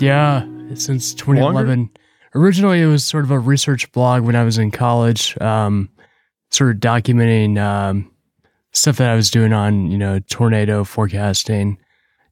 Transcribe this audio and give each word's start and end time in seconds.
Yeah, 0.00 0.46
since 0.74 1.14
2011. 1.14 1.90
Originally, 2.34 2.82
it 2.82 2.86
was 2.86 3.04
sort 3.04 3.24
of 3.24 3.30
a 3.30 3.38
research 3.38 3.90
blog 3.92 4.22
when 4.22 4.36
I 4.36 4.44
was 4.44 4.58
in 4.58 4.70
college, 4.70 5.36
um, 5.40 5.88
sort 6.50 6.70
of 6.70 6.76
documenting 6.76 7.58
um, 7.58 8.10
stuff 8.72 8.98
that 8.98 9.10
I 9.10 9.14
was 9.14 9.30
doing 9.30 9.52
on, 9.52 9.90
you 9.90 9.98
know, 9.98 10.18
tornado 10.18 10.84
forecasting. 10.84 11.78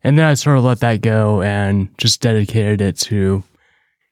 And 0.05 0.19
then 0.19 0.27
I 0.27 0.35
sort 0.35 0.59
of 0.59 0.65
let 0.65 0.81
that 0.81 1.01
go 1.01 1.43
and 1.43 1.89
just 1.99 2.21
dedicated 2.21 2.81
it 2.81 2.99
to, 3.01 3.43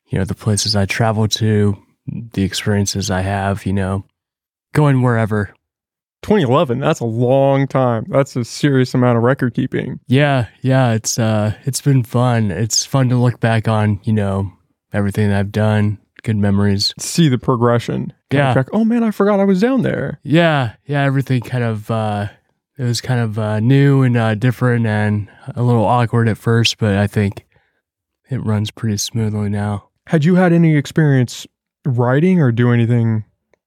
you 0.08 0.18
know, 0.18 0.24
the 0.24 0.34
places 0.34 0.74
I 0.74 0.86
travel 0.86 1.28
to, 1.28 1.76
the 2.06 2.42
experiences 2.42 3.10
I 3.10 3.20
have, 3.20 3.66
you 3.66 3.72
know, 3.72 4.04
going 4.72 5.02
wherever. 5.02 5.54
2011. 6.24 6.78
That's 6.80 7.00
a 7.00 7.04
long 7.04 7.68
time. 7.68 8.06
That's 8.08 8.34
a 8.34 8.44
serious 8.44 8.94
amount 8.94 9.18
of 9.18 9.22
record 9.22 9.52
keeping. 9.52 10.00
Yeah, 10.06 10.46
yeah, 10.62 10.92
it's 10.92 11.18
uh 11.18 11.54
it's 11.64 11.82
been 11.82 12.02
fun. 12.02 12.50
It's 12.50 12.86
fun 12.86 13.10
to 13.10 13.16
look 13.16 13.40
back 13.40 13.68
on, 13.68 14.00
you 14.04 14.14
know, 14.14 14.50
everything 14.92 15.28
that 15.28 15.38
I've 15.38 15.52
done, 15.52 15.98
good 16.22 16.36
memories. 16.36 16.94
See 16.98 17.28
the 17.28 17.36
progression. 17.38 18.12
Yeah. 18.32 18.64
Oh 18.72 18.84
man, 18.84 19.04
I 19.04 19.10
forgot 19.10 19.38
I 19.38 19.44
was 19.44 19.60
down 19.60 19.82
there. 19.82 20.18
Yeah, 20.22 20.72
yeah, 20.86 21.02
everything 21.02 21.42
kind 21.42 21.62
of 21.62 21.90
uh 21.90 22.28
it 22.78 22.84
was 22.84 23.02
kind 23.02 23.20
of 23.20 23.38
uh 23.38 23.60
new 23.60 24.02
and 24.02 24.16
uh 24.16 24.34
different 24.34 24.86
and 24.86 25.28
a 25.54 25.62
little 25.62 25.84
awkward 25.84 26.26
at 26.28 26.38
first, 26.38 26.78
but 26.78 26.96
I 26.96 27.06
think 27.06 27.44
it 28.30 28.42
runs 28.42 28.70
pretty 28.70 28.96
smoothly 28.96 29.50
now. 29.50 29.90
Had 30.06 30.24
you 30.24 30.36
had 30.36 30.54
any 30.54 30.74
experience 30.74 31.46
writing 31.84 32.40
or 32.40 32.50
do 32.50 32.72
anything 32.72 33.24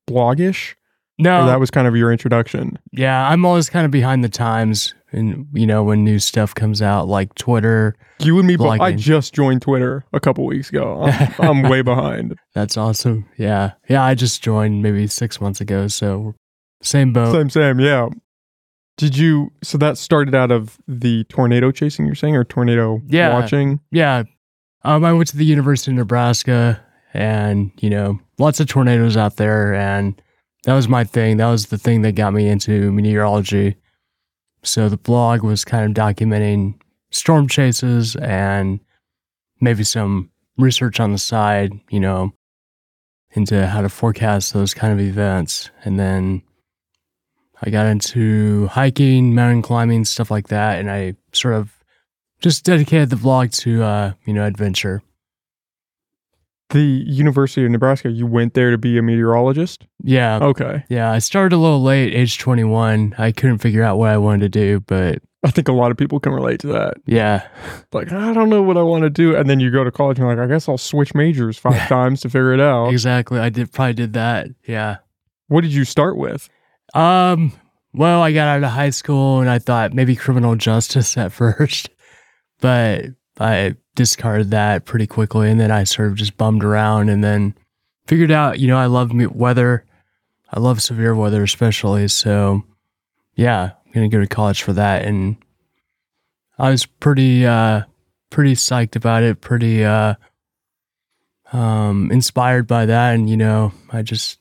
blogish? 0.09 0.73
No, 1.19 1.43
Or 1.43 1.47
that 1.47 1.59
was 1.59 1.71
kind 1.71 1.87
of 1.87 1.95
your 1.95 2.11
introduction? 2.11 2.77
yeah, 2.91 3.27
I'm 3.29 3.43
always 3.45 3.69
kind 3.69 3.85
of 3.85 3.91
behind 3.91 4.23
the 4.23 4.29
times 4.29 4.93
and 5.11 5.47
you 5.53 5.65
know 5.65 5.83
when 5.83 6.03
new 6.03 6.19
stuff 6.19 6.53
comes 6.53 6.81
out 6.81 7.07
like 7.07 7.33
Twitter. 7.35 7.95
You 8.19 8.37
and 8.37 8.47
me 8.47 8.55
both. 8.57 8.79
I 8.79 8.91
just 8.93 9.33
joined 9.33 9.61
Twitter 9.61 10.03
a 10.13 10.19
couple 10.19 10.45
weeks 10.45 10.69
ago. 10.69 11.03
I'm, 11.03 11.33
I'm 11.39 11.61
way 11.69 11.81
behind. 11.81 12.35
That's 12.53 12.77
awesome. 12.77 13.25
Yeah. 13.37 13.71
Yeah, 13.89 14.03
I 14.03 14.15
just 14.15 14.43
joined 14.43 14.83
maybe 14.83 15.07
6 15.07 15.41
months 15.41 15.61
ago, 15.61 15.87
so 15.87 16.35
same 16.83 17.13
boat. 17.13 17.31
Same, 17.31 17.49
same. 17.49 17.79
Yeah. 17.79 18.09
Did 18.97 19.17
you? 19.17 19.51
So 19.63 19.77
that 19.77 19.97
started 19.97 20.35
out 20.35 20.51
of 20.51 20.77
the 20.87 21.23
tornado 21.25 21.71
chasing. 21.71 22.05
You're 22.05 22.15
saying, 22.15 22.35
or 22.35 22.43
tornado 22.43 23.01
Yeah. 23.07 23.33
watching? 23.33 23.79
yeah. 23.91 24.23
Um, 24.83 25.03
I 25.03 25.11
went 25.13 25.27
to 25.29 25.37
the 25.37 25.45
University 25.45 25.91
of 25.91 25.97
Nebraska 25.97 26.79
and, 27.13 27.71
you 27.79 27.89
know, 27.89 28.19
lots 28.37 28.59
of 28.59 28.67
tornadoes 28.67 29.17
out 29.17 29.35
there. 29.37 29.73
And 29.73 30.21
that 30.67 30.73
was 30.73 30.89
my 30.89 31.05
thing. 31.05 31.37
That 31.37 31.49
was 31.49 31.67
the 31.67 31.77
thing 31.77 32.01
that 32.01 32.15
got 32.15 32.33
me 32.33 32.49
into 32.49 32.91
meteorology. 32.91 33.77
So 34.63 34.89
the 34.89 34.97
blog 34.97 35.41
was 35.41 35.63
kind 35.63 35.85
of 35.85 35.95
documenting 35.95 36.77
storm 37.09 37.47
chases 37.47 38.17
and 38.17 38.81
maybe 39.61 39.85
some 39.85 40.29
research 40.57 40.99
on 40.99 41.13
the 41.13 41.17
side, 41.17 41.71
you 41.89 42.01
know, 42.01 42.33
into 43.31 43.65
how 43.65 43.79
to 43.79 43.87
forecast 43.87 44.51
those 44.51 44.73
kind 44.73 44.91
of 44.91 44.99
events. 44.99 45.69
And 45.85 45.97
then 45.97 46.41
I 47.63 47.69
got 47.69 47.85
into 47.85 48.67
hiking, 48.67 49.33
mountain 49.33 49.61
climbing, 49.61 50.03
stuff 50.03 50.29
like 50.29 50.49
that. 50.49 50.79
And 50.79 50.91
I 50.91 51.15
sort 51.31 51.53
of 51.53 51.71
just 52.41 52.65
dedicated 52.65 53.09
the 53.09 53.15
blog 53.15 53.51
to 53.51 53.83
uh, 53.83 54.11
you 54.25 54.33
know, 54.33 54.43
adventure. 54.43 55.01
The 56.69 56.81
University 56.81 57.63
of 57.65 57.71
Nebraska. 57.71 58.09
You 58.09 58.25
went 58.27 58.53
there 58.53 58.71
to 58.71 58.77
be 58.77 58.97
a 58.97 59.01
meteorologist. 59.01 59.87
Yeah. 60.03 60.39
Okay. 60.41 60.83
Yeah. 60.89 61.11
I 61.11 61.19
started 61.19 61.55
a 61.55 61.59
little 61.59 61.81
late, 61.81 62.13
age 62.13 62.37
21. 62.39 63.15
I 63.17 63.31
couldn't 63.31 63.59
figure 63.59 63.83
out 63.83 63.97
what 63.97 64.09
I 64.09 64.17
wanted 64.17 64.41
to 64.41 64.49
do, 64.49 64.79
but 64.81 65.19
I 65.45 65.51
think 65.51 65.69
a 65.69 65.73
lot 65.73 65.91
of 65.91 65.97
people 65.97 66.19
can 66.19 66.33
relate 66.33 66.59
to 66.61 66.67
that. 66.67 66.95
yeah. 67.05 67.47
Like, 67.93 68.11
I 68.11 68.33
don't 68.33 68.49
know 68.49 68.61
what 68.61 68.75
I 68.75 68.81
want 68.81 69.03
to 69.03 69.09
do. 69.09 69.33
And 69.35 69.49
then 69.49 69.61
you 69.61 69.71
go 69.71 69.85
to 69.85 69.91
college 69.91 70.17
and 70.19 70.27
you're 70.27 70.35
like, 70.35 70.43
I 70.43 70.51
guess 70.51 70.67
I'll 70.67 70.77
switch 70.77 71.15
majors 71.15 71.57
five 71.57 71.87
times 71.87 72.19
to 72.21 72.29
figure 72.29 72.53
it 72.53 72.59
out. 72.59 72.89
Exactly. 72.89 73.39
I 73.39 73.47
did 73.49 73.71
probably 73.71 73.93
did 73.93 74.13
that. 74.13 74.47
Yeah. 74.65 74.97
What 75.47 75.61
did 75.61 75.73
you 75.73 75.85
start 75.85 76.17
with? 76.17 76.49
Um, 76.93 77.53
well, 77.93 78.21
I 78.21 78.33
got 78.33 78.47
out 78.47 78.63
of 78.63 78.71
high 78.71 78.89
school 78.89 79.39
and 79.39 79.49
I 79.49 79.59
thought 79.59 79.93
maybe 79.93 80.15
criminal 80.17 80.55
justice 80.55 81.15
at 81.17 81.31
first, 81.31 81.89
but 82.59 83.05
I 83.39 83.75
discarded 83.97 84.51
that 84.51 84.85
pretty 84.85 85.07
quickly. 85.07 85.51
And 85.51 85.59
then 85.59 85.71
I 85.71 85.83
sort 85.83 86.07
of 86.07 86.15
just 86.15 86.37
bummed 86.37 86.63
around 86.63 87.09
and 87.09 87.21
then 87.21 87.53
figured 88.05 88.31
out, 88.31 88.59
you 88.59 88.67
know, 88.67 88.77
I 88.77 88.85
love 88.85 89.11
weather. 89.33 89.83
I 90.53 90.61
love 90.61 90.81
severe 90.81 91.13
weather, 91.13 91.43
especially. 91.43 92.07
So, 92.07 92.63
yeah, 93.35 93.71
I'm 93.85 93.91
going 93.91 94.09
to 94.09 94.15
go 94.15 94.21
to 94.21 94.27
college 94.27 94.63
for 94.63 94.71
that. 94.73 95.03
And 95.03 95.35
I 96.57 96.69
was 96.69 96.85
pretty, 96.85 97.45
uh, 97.45 97.81
pretty 98.29 98.53
psyched 98.53 98.95
about 98.95 99.23
it, 99.23 99.41
pretty, 99.41 99.83
uh, 99.83 100.13
um, 101.51 102.09
inspired 102.11 102.67
by 102.67 102.85
that. 102.85 103.15
And, 103.15 103.29
you 103.29 103.35
know, 103.35 103.73
I 103.91 104.03
just, 104.03 104.39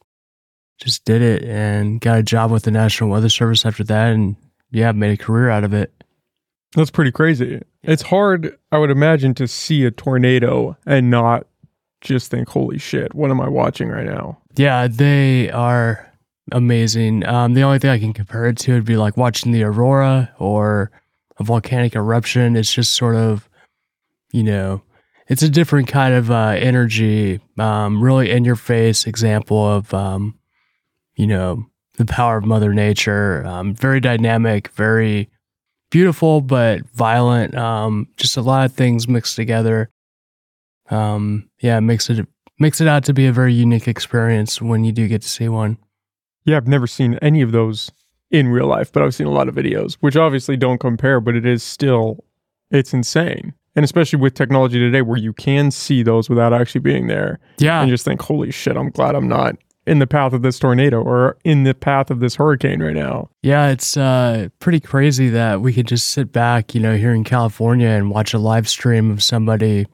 just 0.78 1.05
did 1.05 1.23
it 1.23 1.43
and 1.43 2.00
got 2.00 2.19
a 2.19 2.23
job 2.23 2.53
with 2.53 2.65
the 2.65 2.71
National 2.71 3.11
Weather 3.11 3.31
Service 3.31 3.67
after 3.67 3.83
that. 3.84 4.12
And 4.12 4.37
yeah, 4.71 4.93
made 4.93 5.19
a 5.19 5.23
career 5.23 5.49
out 5.49 5.65
of 5.65 5.73
it. 5.73 5.93
That's 6.75 6.91
pretty 6.91 7.12
crazy. 7.12 7.62
It's 7.82 8.03
hard, 8.03 8.59
I 8.72 8.78
would 8.78 8.91
imagine, 8.91 9.34
to 9.34 9.47
see 9.49 9.84
a 9.84 9.91
tornado 9.91 10.77
and 10.87 11.10
not 11.10 11.47
just 12.00 12.31
think, 12.31 12.49
holy 12.49 12.78
shit, 12.78 13.15
what 13.15 13.31
am 13.31 13.41
I 13.41 13.49
watching 13.49 13.88
right 13.88 14.06
now? 14.06 14.38
Yeah, 14.56 14.87
they 14.88 15.50
are 15.50 16.12
amazing. 16.53 17.25
Um, 17.26 17.55
the 17.55 17.62
only 17.62 17.78
thing 17.78 17.91
I 17.91 17.99
can 17.99 18.12
compare 18.12 18.47
it 18.47 18.59
to 18.59 18.75
would 18.75 18.84
be 18.84 18.97
like 18.97 19.16
watching 19.16 19.53
the 19.53 19.62
aurora 19.62 20.32
or 20.38 20.91
a 21.38 21.44
volcanic 21.44 21.94
eruption. 21.94 22.56
It's 22.56 22.72
just 22.72 22.93
sort 22.93 23.16
of, 23.16 23.49
you 24.32 24.43
know, 24.43 24.82
it's 25.28 25.43
a 25.43 25.49
different 25.49 25.88
kind 25.88 26.15
of 26.15 26.31
uh, 26.31 26.55
energy, 26.59 27.41
um, 27.59 28.03
really 28.03 28.31
in 28.31 28.44
your 28.44 28.56
face 28.56 29.06
example 29.06 29.59
of, 29.66 29.93
um, 29.93 30.38
you 31.16 31.26
know, 31.26 31.66
the 31.97 32.05
power 32.05 32.37
of 32.37 32.44
Mother 32.44 32.72
Nature. 32.72 33.44
Um, 33.47 33.75
very 33.75 34.00
dynamic, 34.00 34.69
very 34.69 35.31
beautiful, 35.96 36.42
but 36.42 36.82
violent. 36.90 37.54
Um, 37.54 38.06
just 38.18 38.36
a 38.36 38.42
lot 38.42 38.66
of 38.66 38.72
things 38.74 39.08
mixed 39.08 39.34
together. 39.34 39.88
Um, 40.90 41.48
yeah, 41.62 41.80
makes 41.80 42.10
it 42.10 42.28
makes 42.58 42.82
it 42.82 42.86
out 42.86 43.02
to 43.04 43.14
be 43.14 43.26
a 43.26 43.32
very 43.32 43.54
unique 43.54 43.88
experience 43.88 44.60
when 44.60 44.84
you 44.84 44.92
do 44.92 45.08
get 45.08 45.22
to 45.22 45.28
see 45.28 45.48
one. 45.48 45.78
Yeah, 46.44 46.58
I've 46.58 46.68
never 46.68 46.86
seen 46.86 47.14
any 47.22 47.40
of 47.40 47.52
those 47.52 47.90
in 48.30 48.48
real 48.48 48.66
life, 48.66 48.92
but 48.92 49.02
I've 49.02 49.14
seen 49.14 49.26
a 49.26 49.32
lot 49.32 49.48
of 49.48 49.54
videos, 49.54 49.94
which 50.00 50.16
obviously 50.16 50.58
don't 50.58 50.78
compare, 50.78 51.18
but 51.18 51.34
it 51.34 51.46
is 51.46 51.62
still, 51.62 52.22
it's 52.70 52.92
insane. 52.92 53.54
And 53.74 53.82
especially 53.82 54.18
with 54.18 54.34
technology 54.34 54.78
today 54.78 55.00
where 55.00 55.18
you 55.18 55.32
can 55.32 55.70
see 55.70 56.02
those 56.02 56.28
without 56.28 56.52
actually 56.52 56.82
being 56.82 57.06
there 57.06 57.38
Yeah, 57.56 57.80
and 57.80 57.90
just 57.90 58.04
think, 58.04 58.20
holy 58.20 58.50
shit, 58.50 58.76
I'm 58.76 58.90
glad 58.90 59.14
I'm 59.14 59.28
not 59.28 59.56
in 59.86 59.98
the 60.00 60.06
path 60.06 60.32
of 60.32 60.42
this 60.42 60.58
tornado 60.58 61.00
or 61.00 61.36
in 61.44 61.62
the 61.62 61.74
path 61.74 62.10
of 62.10 62.20
this 62.20 62.34
hurricane 62.34 62.82
right 62.82 62.94
now. 62.94 63.30
yeah, 63.42 63.69
it's 63.69 63.97
uh, 63.97 64.48
pretty 64.58 64.80
crazy 64.80 65.28
that 65.30 65.60
we 65.60 65.72
could 65.72 65.86
just 65.86 66.08
sit 66.08 66.32
back, 66.32 66.74
you 66.74 66.80
know, 66.80 66.97
here 66.97 67.12
in 67.12 67.24
California 67.24 67.88
and 67.88 68.10
watch 68.10 68.34
a 68.34 68.38
live 68.38 68.69
stream 68.69 69.10
of 69.10 69.22
somebody 69.22 69.86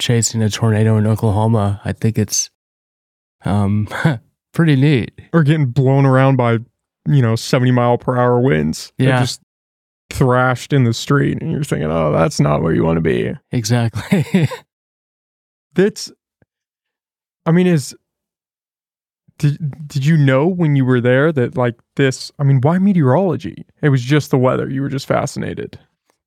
chasing 0.00 0.42
a 0.42 0.50
tornado 0.50 0.96
in 0.96 1.06
Oklahoma. 1.06 1.80
I 1.84 1.92
think 1.92 2.18
it's 2.18 2.50
um, 3.44 3.88
pretty 4.52 4.76
neat. 4.76 5.12
Or 5.32 5.42
getting 5.42 5.66
blown 5.66 6.06
around 6.06 6.36
by, 6.36 6.58
you 7.06 7.22
know, 7.22 7.36
70 7.36 7.72
mile 7.72 7.98
per 7.98 8.16
hour 8.16 8.40
winds. 8.40 8.92
Yeah. 8.98 9.20
just 9.20 9.40
thrashed 10.10 10.72
in 10.72 10.84
the 10.84 10.94
street. 10.94 11.40
And 11.40 11.50
you're 11.50 11.64
thinking, 11.64 11.90
oh, 11.90 12.12
that's 12.12 12.40
not 12.40 12.62
where 12.62 12.72
you 12.72 12.84
want 12.84 12.98
to 12.98 13.00
be. 13.00 13.34
Exactly. 13.50 14.48
That's, 15.74 16.12
I 17.46 17.50
mean, 17.50 17.66
is, 17.66 17.96
did, 19.38 19.88
did 19.88 20.06
you 20.06 20.16
know 20.16 20.46
when 20.46 20.76
you 20.76 20.84
were 20.84 21.00
there 21.00 21.32
that 21.32 21.56
like 21.56 21.74
this, 21.96 22.30
I 22.38 22.44
mean, 22.44 22.60
why 22.60 22.78
meteorology? 22.78 23.66
It 23.82 23.88
was 23.88 24.02
just 24.02 24.30
the 24.30 24.38
weather. 24.38 24.68
You 24.68 24.82
were 24.82 24.88
just 24.88 25.06
fascinated. 25.06 25.78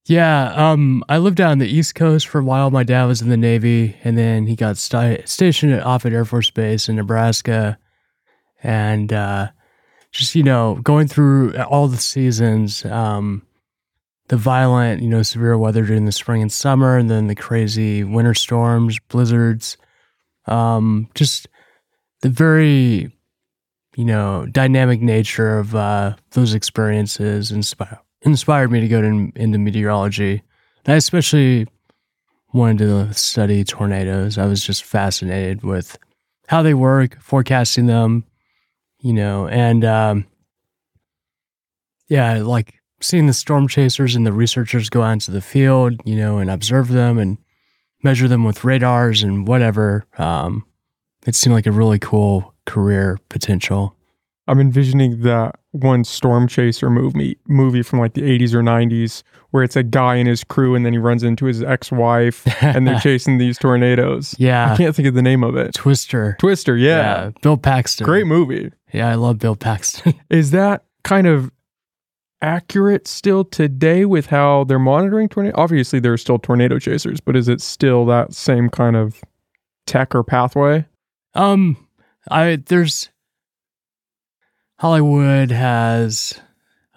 yeah, 0.05 0.53
um, 0.55 1.03
I 1.09 1.17
lived 1.17 1.41
out 1.41 1.51
on 1.51 1.59
the 1.59 1.67
East 1.67 1.95
Coast 1.95 2.27
for 2.27 2.39
a 2.39 2.43
while. 2.43 2.71
My 2.71 2.83
dad 2.83 3.05
was 3.05 3.21
in 3.21 3.29
the 3.29 3.37
Navy, 3.37 3.95
and 4.03 4.17
then 4.17 4.47
he 4.47 4.55
got 4.55 4.77
sti- 4.77 5.23
stationed 5.25 5.73
at 5.73 5.83
Offutt 5.83 6.13
Air 6.13 6.25
Force 6.25 6.49
Base 6.49 6.89
in 6.89 6.95
Nebraska, 6.95 7.77
and 8.63 9.11
uh, 9.13 9.49
just 10.11 10.35
you 10.35 10.43
know 10.43 10.75
going 10.83 11.07
through 11.07 11.55
all 11.57 11.87
the 11.87 11.97
seasons, 11.97 12.85
um, 12.85 13.41
the 14.27 14.37
violent, 14.37 15.01
you 15.01 15.09
know, 15.09 15.23
severe 15.23 15.57
weather 15.57 15.85
during 15.85 16.05
the 16.05 16.11
spring 16.11 16.41
and 16.41 16.51
summer, 16.51 16.97
and 16.97 17.09
then 17.09 17.27
the 17.27 17.35
crazy 17.35 18.03
winter 18.03 18.33
storms, 18.33 18.99
blizzards, 19.07 19.77
um, 20.45 21.07
just 21.15 21.47
the 22.21 22.29
very, 22.29 23.11
you 23.95 24.05
know, 24.05 24.45
dynamic 24.51 25.01
nature 25.01 25.59
of 25.59 25.75
uh, 25.75 26.15
those 26.31 26.53
experiences 26.53 27.51
inspire, 27.51 27.99
inspired 28.21 28.71
me 28.71 28.81
to 28.81 28.87
go 28.87 29.01
to, 29.01 29.31
into 29.35 29.57
meteorology. 29.57 30.41
And 30.85 30.93
I 30.93 30.97
especially 30.97 31.67
wanted 32.53 32.79
to 32.79 33.13
study 33.13 33.63
tornadoes. 33.63 34.37
I 34.37 34.45
was 34.45 34.63
just 34.63 34.83
fascinated 34.83 35.63
with 35.63 35.97
how 36.47 36.61
they 36.61 36.73
work, 36.73 37.19
forecasting 37.21 37.87
them, 37.87 38.23
you 38.99 39.13
know, 39.13 39.47
and 39.47 39.83
um, 39.85 40.25
yeah, 42.07 42.39
like 42.39 42.75
seeing 43.01 43.27
the 43.27 43.33
storm 43.33 43.67
chasers 43.67 44.15
and 44.15 44.25
the 44.25 44.33
researchers 44.33 44.89
go 44.89 45.03
out 45.03 45.11
into 45.11 45.31
the 45.31 45.41
field, 45.41 46.01
you 46.05 46.15
know, 46.15 46.37
and 46.39 46.49
observe 46.49 46.87
them 46.87 47.17
and 47.17 47.37
measure 48.03 48.27
them 48.27 48.43
with 48.43 48.63
radars 48.63 49.23
and 49.23 49.47
whatever. 49.47 50.05
Um, 50.17 50.65
it 51.27 51.35
seemed 51.35 51.53
like 51.53 51.67
a 51.67 51.71
really 51.71 51.99
cool 51.99 52.53
career 52.65 53.19
potential. 53.29 53.95
I'm 54.47 54.61
envisioning 54.61 55.21
that 55.23 55.59
one 55.71 56.05
Storm 56.05 56.47
Chaser 56.47 56.89
movie 56.89 57.37
movie 57.47 57.81
from 57.81 57.99
like 57.99 58.13
the 58.13 58.21
80s 58.21 58.53
or 58.53 58.63
90s 58.63 59.23
where 59.51 59.61
it's 59.61 59.75
a 59.75 59.83
guy 59.83 60.15
and 60.15 60.27
his 60.27 60.43
crew 60.43 60.73
and 60.73 60.85
then 60.85 60.93
he 60.93 60.99
runs 60.99 61.21
into 61.21 61.45
his 61.45 61.61
ex-wife 61.61 62.47
and 62.63 62.87
they're 62.87 62.99
chasing 63.01 63.37
these 63.37 63.57
tornadoes. 63.57 64.35
Yeah. 64.37 64.73
I 64.73 64.77
can't 64.77 64.95
think 64.95 65.07
of 65.07 65.13
the 65.13 65.21
name 65.21 65.43
of 65.43 65.57
it. 65.57 65.73
Twister. 65.73 66.37
Twister, 66.39 66.77
yeah. 66.77 67.31
Bill 67.41 67.57
Paxton. 67.57 68.05
Great 68.05 68.25
movie. 68.25 68.71
Yeah, 68.93 69.09
I 69.09 69.15
love 69.15 69.39
Bill 69.39 69.55
Paxton. 69.55 70.13
Is 70.29 70.51
that 70.51 70.85
kind 71.03 71.27
of 71.27 71.51
accurate 72.41 73.07
still 73.07 73.43
today 73.43 74.05
with 74.05 74.27
how 74.27 74.63
they're 74.63 74.79
monitoring 74.79 75.27
tornado? 75.27 75.59
Obviously, 75.59 75.99
there 75.99 76.13
are 76.13 76.17
still 76.17 76.39
tornado 76.39 76.79
chasers, 76.79 77.19
but 77.19 77.35
is 77.35 77.47
it 77.47 77.59
still 77.61 78.05
that 78.05 78.33
same 78.33 78.69
kind 78.69 78.95
of 78.95 79.21
tech 79.87 80.13
or 80.13 80.23
pathway? 80.23 80.85
Um, 81.37 81.77
I 82.29 82.57
there's 82.65 83.09
Hollywood 84.79 85.51
has 85.51 86.39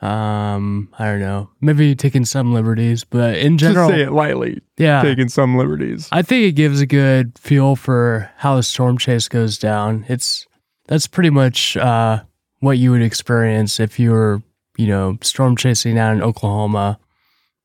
um 0.03 0.89
I 0.99 1.05
don't 1.05 1.21
know 1.21 1.51
maybe 1.61 1.95
taken 1.95 2.25
some 2.25 2.55
liberties, 2.55 3.05
but 3.05 3.37
in 3.37 3.59
general, 3.59 3.89
Just 3.89 3.99
say 3.99 4.03
it 4.05 4.13
lightly, 4.13 4.63
yeah, 4.79 5.03
taking 5.03 5.29
some 5.29 5.57
liberties. 5.57 6.09
I 6.11 6.23
think 6.23 6.47
it 6.47 6.53
gives 6.53 6.81
a 6.81 6.87
good 6.87 7.39
feel 7.39 7.77
for 7.77 8.31
how 8.37 8.57
a 8.57 8.63
storm 8.63 8.99
chase 8.99 9.29
goes 9.29 9.59
down. 9.59 10.05
It's 10.09 10.47
that's 10.89 11.07
pretty 11.07 11.31
much 11.31 11.77
uh, 11.77 12.23
what 12.61 12.79
you 12.79 12.91
would 12.93 13.03
experience 13.03 13.79
if 13.79 13.99
you 13.99 14.11
were, 14.11 14.43
you 14.77 14.87
know, 14.87 15.19
storm 15.23 15.57
chasing 15.57 15.99
out 15.99 16.15
in 16.15 16.23
Oklahoma. 16.23 16.99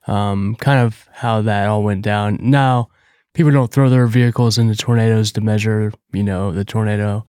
Um, 0.08 0.56
kind 0.60 0.86
of 0.86 1.10
how 1.14 1.42
that 1.42 1.68
all 1.68 1.82
went 1.82 2.04
down. 2.04 2.38
Now, 2.40 2.90
people 3.36 3.52
don't 3.52 3.72
throw 3.72 3.90
their 3.90 4.08
vehicles 4.08 4.58
into 4.58 4.76
tornadoes 4.76 5.32
to 5.34 5.42
measure, 5.42 5.94
you 6.12 6.24
know, 6.24 6.52
the 6.52 6.66
tornado. 6.66 7.28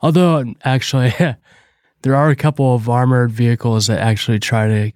Although, 0.00 0.54
actually, 0.62 1.12
there 2.02 2.14
are 2.14 2.30
a 2.30 2.36
couple 2.36 2.74
of 2.74 2.88
armored 2.88 3.32
vehicles 3.32 3.88
that 3.88 3.98
actually 3.98 4.38
try 4.38 4.68
to 4.68 4.92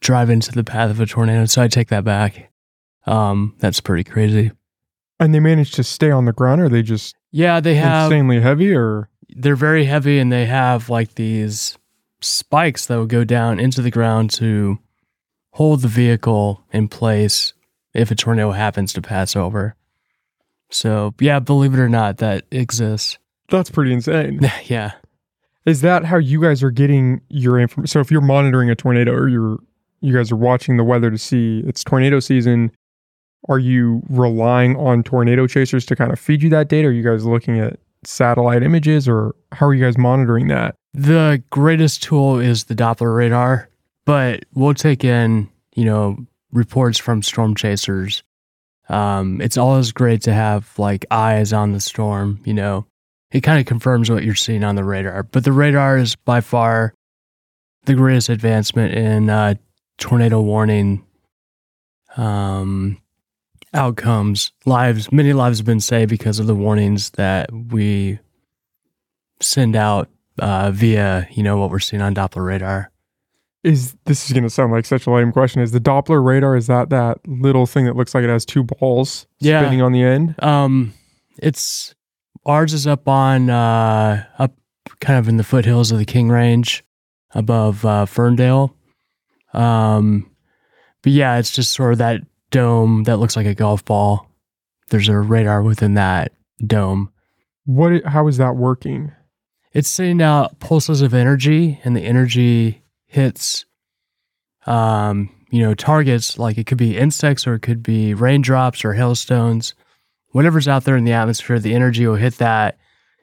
drive 0.00 0.30
into 0.30 0.52
the 0.52 0.62
path 0.62 0.90
of 0.90 1.00
a 1.00 1.06
tornado. 1.06 1.46
So 1.46 1.62
I 1.62 1.68
take 1.68 1.88
that 1.88 2.04
back. 2.04 2.52
Um, 3.06 3.54
that's 3.58 3.80
pretty 3.80 4.04
crazy. 4.04 4.52
And 5.18 5.34
they 5.34 5.40
manage 5.40 5.72
to 5.72 5.82
stay 5.82 6.10
on 6.10 6.26
the 6.26 6.32
ground, 6.32 6.60
or 6.60 6.68
they 6.68 6.82
just 6.82 7.16
Yeah, 7.32 7.60
they 7.60 7.76
have. 7.76 8.12
insanely 8.12 8.40
heavy, 8.40 8.74
or 8.74 9.08
They're 9.30 9.56
very 9.56 9.86
heavy, 9.86 10.18
and 10.18 10.30
they 10.30 10.46
have 10.46 10.90
like 10.90 11.14
these 11.14 11.78
spikes 12.20 12.86
that 12.86 12.96
will 12.96 13.06
go 13.06 13.24
down 13.24 13.58
into 13.58 13.80
the 13.80 13.90
ground 13.90 14.30
to 14.32 14.78
hold 15.52 15.80
the 15.80 15.88
vehicle 15.88 16.62
in 16.72 16.88
place 16.88 17.54
if 17.96 18.10
a 18.10 18.14
tornado 18.14 18.52
happens 18.52 18.92
to 18.94 19.02
pass 19.02 19.34
over. 19.34 19.74
So 20.70 21.14
yeah, 21.20 21.38
believe 21.38 21.74
it 21.74 21.80
or 21.80 21.88
not, 21.88 22.18
that 22.18 22.44
exists. 22.50 23.18
that's 23.48 23.70
pretty 23.70 23.92
insane. 23.92 24.40
yeah. 24.64 24.92
Is 25.64 25.80
that 25.80 26.04
how 26.04 26.16
you 26.16 26.40
guys 26.40 26.62
are 26.62 26.70
getting 26.70 27.20
your 27.28 27.58
information? 27.58 27.88
So 27.88 28.00
if 28.00 28.10
you're 28.10 28.20
monitoring 28.20 28.70
a 28.70 28.74
tornado, 28.76 29.12
or 29.12 29.28
you're 29.28 29.58
you 30.00 30.14
guys 30.14 30.30
are 30.30 30.36
watching 30.36 30.76
the 30.76 30.84
weather 30.84 31.10
to 31.10 31.18
see 31.18 31.62
it's 31.66 31.82
tornado 31.82 32.20
season, 32.20 32.70
are 33.48 33.58
you 33.58 34.02
relying 34.08 34.76
on 34.76 35.02
tornado 35.02 35.46
chasers 35.46 35.84
to 35.86 35.96
kind 35.96 36.12
of 36.12 36.20
feed 36.20 36.42
you 36.42 36.50
that 36.50 36.68
data? 36.68 36.88
Are 36.88 36.92
you 36.92 37.02
guys 37.02 37.24
looking 37.24 37.58
at 37.58 37.78
satellite 38.04 38.62
images, 38.62 39.08
or 39.08 39.34
how 39.52 39.66
are 39.66 39.74
you 39.74 39.84
guys 39.84 39.98
monitoring 39.98 40.48
that? 40.48 40.76
The 40.94 41.42
greatest 41.50 42.02
tool 42.02 42.38
is 42.38 42.64
the 42.64 42.74
Doppler 42.74 43.16
radar, 43.16 43.68
but 44.04 44.44
we'll 44.54 44.74
take 44.74 45.04
in, 45.04 45.48
you 45.74 45.84
know, 45.84 46.16
reports 46.52 46.98
from 46.98 47.22
storm 47.22 47.54
chasers. 47.54 48.22
Um, 48.88 49.40
it's 49.40 49.56
always 49.56 49.92
great 49.92 50.22
to 50.22 50.32
have 50.32 50.78
like 50.78 51.04
eyes 51.10 51.52
on 51.52 51.72
the 51.72 51.80
storm, 51.80 52.40
you 52.44 52.54
know. 52.54 52.86
It 53.32 53.40
kind 53.40 53.58
of 53.58 53.66
confirms 53.66 54.08
what 54.08 54.22
you're 54.22 54.36
seeing 54.36 54.62
on 54.62 54.76
the 54.76 54.84
radar. 54.84 55.24
But 55.24 55.44
the 55.44 55.52
radar 55.52 55.98
is 55.98 56.14
by 56.14 56.40
far 56.40 56.94
the 57.84 57.94
greatest 57.94 58.28
advancement 58.28 58.94
in 58.94 59.28
uh, 59.28 59.54
tornado 59.98 60.40
warning 60.40 61.04
um, 62.16 62.98
outcomes. 63.74 64.52
Lives, 64.64 65.10
many 65.10 65.32
lives 65.32 65.58
have 65.58 65.66
been 65.66 65.80
saved 65.80 66.10
because 66.10 66.38
of 66.38 66.46
the 66.46 66.54
warnings 66.54 67.10
that 67.10 67.50
we 67.52 68.18
send 69.40 69.74
out 69.74 70.08
uh, 70.38 70.70
via, 70.70 71.26
you 71.32 71.42
know, 71.42 71.58
what 71.58 71.70
we're 71.70 71.78
seeing 71.78 72.02
on 72.02 72.14
Doppler 72.14 72.46
radar. 72.46 72.90
Is 73.66 73.96
this 74.04 74.26
is 74.26 74.32
going 74.32 74.44
to 74.44 74.50
sound 74.50 74.70
like 74.72 74.86
such 74.86 75.06
a 75.06 75.10
lame 75.10 75.32
question? 75.32 75.60
Is 75.60 75.72
the 75.72 75.80
Doppler 75.80 76.24
radar 76.24 76.54
is 76.56 76.68
that 76.68 76.90
that 76.90 77.18
little 77.26 77.66
thing 77.66 77.84
that 77.86 77.96
looks 77.96 78.14
like 78.14 78.22
it 78.22 78.28
has 78.30 78.44
two 78.44 78.62
balls 78.62 79.26
Yeah. 79.40 79.60
spinning 79.62 79.82
on 79.82 79.90
the 79.92 80.02
end? 80.04 80.40
Um, 80.42 80.94
it's 81.42 81.94
ours 82.44 82.72
is 82.72 82.86
up 82.86 83.08
on 83.08 83.50
uh, 83.50 84.24
up 84.38 84.52
kind 85.00 85.18
of 85.18 85.28
in 85.28 85.36
the 85.36 85.42
foothills 85.44 85.90
of 85.90 85.98
the 85.98 86.04
King 86.04 86.28
Range, 86.28 86.84
above 87.34 87.84
uh, 87.84 88.06
Ferndale. 88.06 88.72
Um, 89.52 90.30
but 91.02 91.12
yeah, 91.12 91.38
it's 91.38 91.50
just 91.50 91.72
sort 91.72 91.92
of 91.92 91.98
that 91.98 92.20
dome 92.50 93.02
that 93.04 93.16
looks 93.18 93.36
like 93.36 93.46
a 93.46 93.54
golf 93.54 93.84
ball. 93.84 94.28
There's 94.90 95.08
a 95.08 95.18
radar 95.18 95.62
within 95.62 95.94
that 95.94 96.32
dome. 96.64 97.10
What? 97.64 98.04
How 98.04 98.28
is 98.28 98.36
that 98.36 98.54
working? 98.56 99.10
It's 99.72 99.88
sending 99.88 100.22
out 100.22 100.58
pulses 100.60 101.02
of 101.02 101.12
energy, 101.14 101.80
and 101.84 101.96
the 101.96 102.02
energy 102.02 102.82
hits, 103.16 103.64
um, 104.66 105.30
you 105.50 105.62
know, 105.62 105.72
targets 105.74 106.38
like 106.38 106.58
it 106.58 106.66
could 106.66 106.78
be 106.78 106.98
insects 106.98 107.46
or 107.46 107.54
it 107.54 107.62
could 107.62 107.82
be 107.82 108.12
raindrops 108.12 108.84
or 108.84 108.92
hailstones, 108.92 109.74
whatever's 110.32 110.68
out 110.68 110.84
there 110.84 110.96
in 110.96 111.04
the 111.04 111.14
atmosphere. 111.14 111.58
The 111.58 111.74
energy 111.74 112.06
will 112.06 112.16
hit 112.16 112.36
that, 112.38 112.78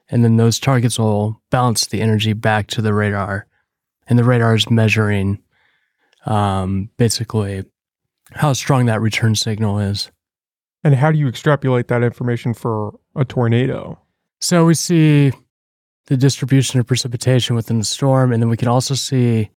and 0.10 0.24
then 0.24 0.38
those 0.38 0.60
targets 0.60 0.98
will 0.98 1.40
bounce 1.52 1.86
the 1.86 2.02
energy 2.02 2.34
back 2.34 2.68
to 2.68 2.82
the 2.82 2.94
radar, 2.94 3.46
and 4.08 4.18
the 4.18 4.24
radar 4.24 4.56
is 4.56 4.68
measuring, 4.70 5.44
um, 6.26 6.90
basically 6.98 7.64
how 8.32 8.54
strong 8.54 8.88
that 8.88 9.00
return 9.00 9.36
signal 9.36 9.78
is. 9.78 10.12
And 10.84 10.96
how 10.96 11.12
do 11.12 11.20
you 11.20 11.28
extrapolate 11.28 11.88
that 11.90 12.04
information 12.04 12.56
for 12.56 13.00
a 13.16 13.24
tornado? 13.24 14.00
So 14.42 14.66
we 14.66 14.74
see 14.74 15.32
the 16.08 16.18
distribution 16.18 16.80
of 16.80 16.88
precipitation 16.88 17.56
within 17.56 17.78
the 17.78 17.86
storm, 17.86 18.34
and 18.34 18.42
then 18.42 18.50
we 18.50 18.58
can 18.58 18.68
also 18.68 18.96
see 18.96 19.52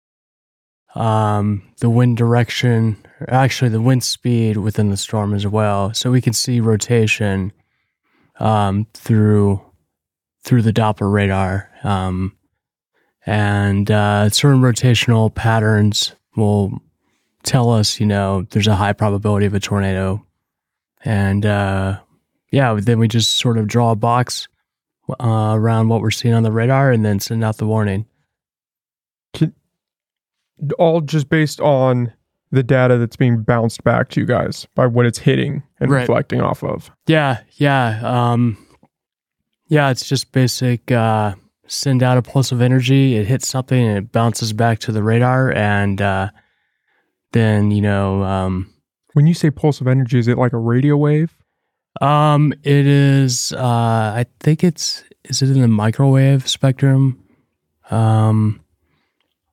um, 0.94 1.62
the 1.80 1.90
wind 1.90 2.16
direction, 2.16 2.96
actually 3.28 3.70
the 3.70 3.80
wind 3.80 4.04
speed 4.04 4.56
within 4.56 4.90
the 4.90 4.96
storm 4.96 5.34
as 5.34 5.46
well. 5.46 5.92
So 5.94 6.10
we 6.10 6.20
can 6.20 6.32
see 6.32 6.60
rotation 6.60 7.52
um, 8.38 8.86
through 8.94 9.60
through 10.42 10.62
the 10.62 10.72
Doppler 10.72 11.10
radar, 11.10 11.70
um, 11.84 12.36
and 13.24 13.90
uh, 13.90 14.28
certain 14.28 14.60
rotational 14.60 15.34
patterns 15.34 16.14
will 16.36 16.82
tell 17.42 17.70
us, 17.70 17.98
you 17.98 18.04
know, 18.04 18.46
there's 18.50 18.66
a 18.66 18.76
high 18.76 18.92
probability 18.92 19.46
of 19.46 19.54
a 19.54 19.60
tornado, 19.60 20.24
and 21.02 21.46
uh, 21.46 21.98
yeah, 22.50 22.78
then 22.80 22.98
we 22.98 23.08
just 23.08 23.38
sort 23.38 23.58
of 23.58 23.66
draw 23.66 23.92
a 23.92 23.96
box 23.96 24.48
uh, 25.08 25.52
around 25.54 25.88
what 25.88 26.00
we're 26.00 26.10
seeing 26.10 26.34
on 26.34 26.42
the 26.42 26.52
radar 26.52 26.92
and 26.92 27.04
then 27.04 27.20
send 27.20 27.42
out 27.42 27.56
the 27.56 27.66
warning. 27.66 28.06
All 30.78 31.00
just 31.00 31.28
based 31.28 31.60
on 31.60 32.12
the 32.50 32.62
data 32.62 32.96
that's 32.98 33.16
being 33.16 33.42
bounced 33.42 33.82
back 33.82 34.08
to 34.10 34.20
you 34.20 34.26
guys 34.26 34.66
by 34.74 34.86
what 34.86 35.06
it's 35.06 35.18
hitting 35.18 35.62
and 35.80 35.90
Right. 35.90 36.00
reflecting 36.02 36.40
off 36.40 36.62
of. 36.62 36.90
Yeah, 37.06 37.40
yeah. 37.54 38.00
Um, 38.02 38.56
yeah, 39.66 39.90
it's 39.90 40.08
just 40.08 40.30
basic 40.30 40.92
uh, 40.92 41.34
send 41.66 42.02
out 42.02 42.16
a 42.18 42.22
pulse 42.22 42.52
of 42.52 42.60
energy, 42.60 43.16
it 43.16 43.26
hits 43.26 43.48
something 43.48 43.82
and 43.84 43.98
it 43.98 44.12
bounces 44.12 44.52
back 44.52 44.78
to 44.80 44.92
the 44.92 45.02
radar. 45.02 45.50
And 45.52 46.00
uh, 46.00 46.30
then, 47.32 47.70
you 47.72 47.80
know, 47.82 48.22
um, 48.22 48.70
When 49.14 49.26
you 49.26 49.34
say 49.34 49.50
pulse 49.50 49.80
of 49.80 49.88
energy, 49.88 50.18
is 50.18 50.28
it 50.28 50.38
like 50.38 50.52
a 50.52 50.58
radio 50.58 50.96
wave? 50.96 51.34
um, 52.00 52.52
it 52.64 52.86
is, 52.86 53.52
uh, 53.52 53.58
I 54.16 54.26
think 54.40 54.62
it's, 54.64 55.04
is 55.24 55.42
it 55.42 55.50
in 55.50 55.60
the 55.60 55.68
microwave 55.68 56.46
spectrum? 56.48 57.22
Um, 57.90 58.63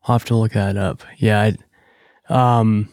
I'll 0.04 0.16
have 0.16 0.26
to 0.26 0.36
look 0.36 0.54
that 0.54 0.78
up. 0.78 1.04
Yeah. 1.18 1.46
It, 1.46 1.60
um, 2.30 2.90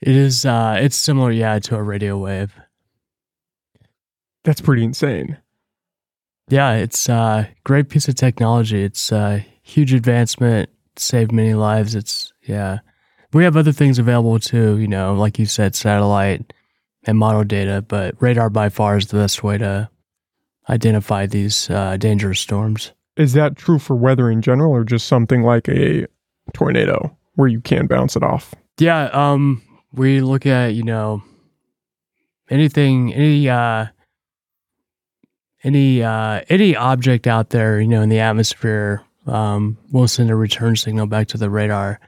it 0.00 0.14
is, 0.16 0.44
uh, 0.44 0.78
it's 0.80 0.96
similar, 0.96 1.30
yeah, 1.30 1.58
to 1.58 1.76
a 1.76 1.82
radio 1.82 2.18
wave. 2.18 2.54
That's 4.44 4.60
pretty 4.60 4.84
insane. 4.84 5.38
Yeah, 6.48 6.74
it's 6.74 7.08
a 7.08 7.48
great 7.64 7.88
piece 7.88 8.06
of 8.08 8.14
technology. 8.14 8.82
It's 8.82 9.10
a 9.12 9.46
huge 9.62 9.94
advancement, 9.94 10.68
saved 10.96 11.32
many 11.32 11.54
lives. 11.54 11.94
It's, 11.94 12.32
yeah. 12.42 12.80
We 13.32 13.44
have 13.44 13.56
other 13.56 13.72
things 13.72 13.98
available 13.98 14.38
too, 14.38 14.78
you 14.78 14.86
know, 14.86 15.14
like 15.14 15.38
you 15.38 15.46
said, 15.46 15.74
satellite 15.74 16.52
and 17.04 17.18
model 17.18 17.44
data, 17.44 17.82
but 17.82 18.14
radar 18.20 18.50
by 18.50 18.68
far 18.68 18.96
is 18.96 19.08
the 19.08 19.16
best 19.16 19.42
way 19.42 19.58
to 19.58 19.88
identify 20.68 21.26
these 21.26 21.68
uh, 21.70 21.96
dangerous 21.96 22.40
storms. 22.40 22.92
Is 23.16 23.32
that 23.34 23.56
true 23.56 23.78
for 23.78 23.94
weather 23.94 24.30
in 24.30 24.42
general 24.42 24.72
or 24.72 24.84
just 24.84 25.06
something 25.06 25.42
like 25.42 25.68
a 25.68 26.06
tornado 26.52 27.16
where 27.34 27.48
you 27.48 27.60
can 27.60 27.86
bounce 27.86 28.16
it 28.16 28.22
off? 28.22 28.54
Yeah, 28.78 29.04
um, 29.12 29.62
we 29.92 30.20
look 30.20 30.46
at, 30.46 30.74
you 30.74 30.82
know, 30.82 31.22
anything, 32.50 33.14
any 33.14 33.48
uh, 33.48 33.86
any 35.62 36.02
uh, 36.02 36.42
any 36.48 36.76
object 36.76 37.26
out 37.26 37.50
there, 37.50 37.80
you 37.80 37.88
know, 37.88 38.02
in 38.02 38.08
the 38.08 38.20
atmosphere, 38.20 39.02
um, 39.26 39.78
will 39.92 40.08
send 40.08 40.30
a 40.30 40.36
return 40.36 40.76
signal 40.76 41.06
back 41.06 41.28
to 41.28 41.38
the 41.38 41.50
radar. 41.50 42.00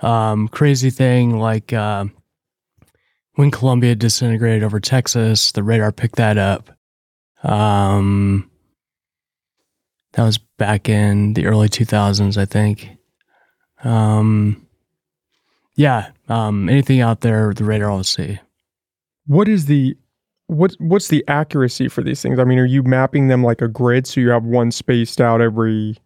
Um, 0.00 0.48
crazy 0.48 0.90
thing 0.90 1.38
like 1.38 1.72
uh, 1.72 2.06
when 3.34 3.50
Columbia 3.50 3.94
disintegrated 3.94 4.62
over 4.62 4.80
Texas, 4.80 5.52
the 5.52 5.62
radar 5.62 5.92
picked 5.92 6.16
that 6.16 6.38
up. 6.38 6.70
Um, 7.42 8.50
that 10.14 10.24
was 10.24 10.38
back 10.38 10.88
in 10.88 11.34
the 11.34 11.46
early 11.46 11.68
2000s, 11.68 12.36
I 12.36 12.44
think. 12.44 12.96
Um, 13.82 14.66
yeah, 15.74 16.10
um, 16.28 16.68
anything 16.68 17.00
out 17.00 17.20
there, 17.20 17.52
the 17.52 17.64
radar 17.64 17.90
will 17.90 18.04
see. 18.04 18.38
What 19.26 19.48
is 19.48 19.66
the 19.66 19.96
what 20.46 20.74
what's 20.78 21.08
the 21.08 21.24
accuracy 21.26 21.88
for 21.88 22.02
these 22.02 22.22
things? 22.22 22.38
I 22.38 22.44
mean, 22.44 22.58
are 22.58 22.66
you 22.66 22.82
mapping 22.82 23.28
them 23.28 23.42
like 23.42 23.60
a 23.60 23.68
grid 23.68 24.06
so 24.06 24.20
you 24.20 24.30
have 24.30 24.44
one 24.44 24.70
spaced 24.70 25.20
out 25.20 25.40
every, 25.40 25.96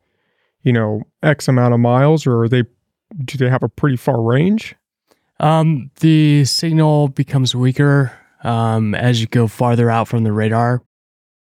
you 0.63 0.73
know, 0.73 1.03
X 1.23 1.49
amount 1.49 1.75
of 1.75 1.81
miles, 1.81 2.27
or 2.27 2.43
are 2.43 2.49
they 2.49 2.63
do 3.25 3.37
they 3.37 3.51
have 3.51 3.63
a 3.63 3.69
pretty 3.69 3.97
far 3.97 4.23
range? 4.23 4.75
Um, 5.41 5.91
the 6.01 6.45
signal 6.45 7.09
becomes 7.09 7.55
weaker 7.55 8.13
um, 8.43 8.95
as 8.95 9.21
you 9.21 9.27
go 9.27 9.49
farther 9.49 9.91
out 9.91 10.09
from 10.09 10.25
the 10.25 10.33
radar. 10.33 10.83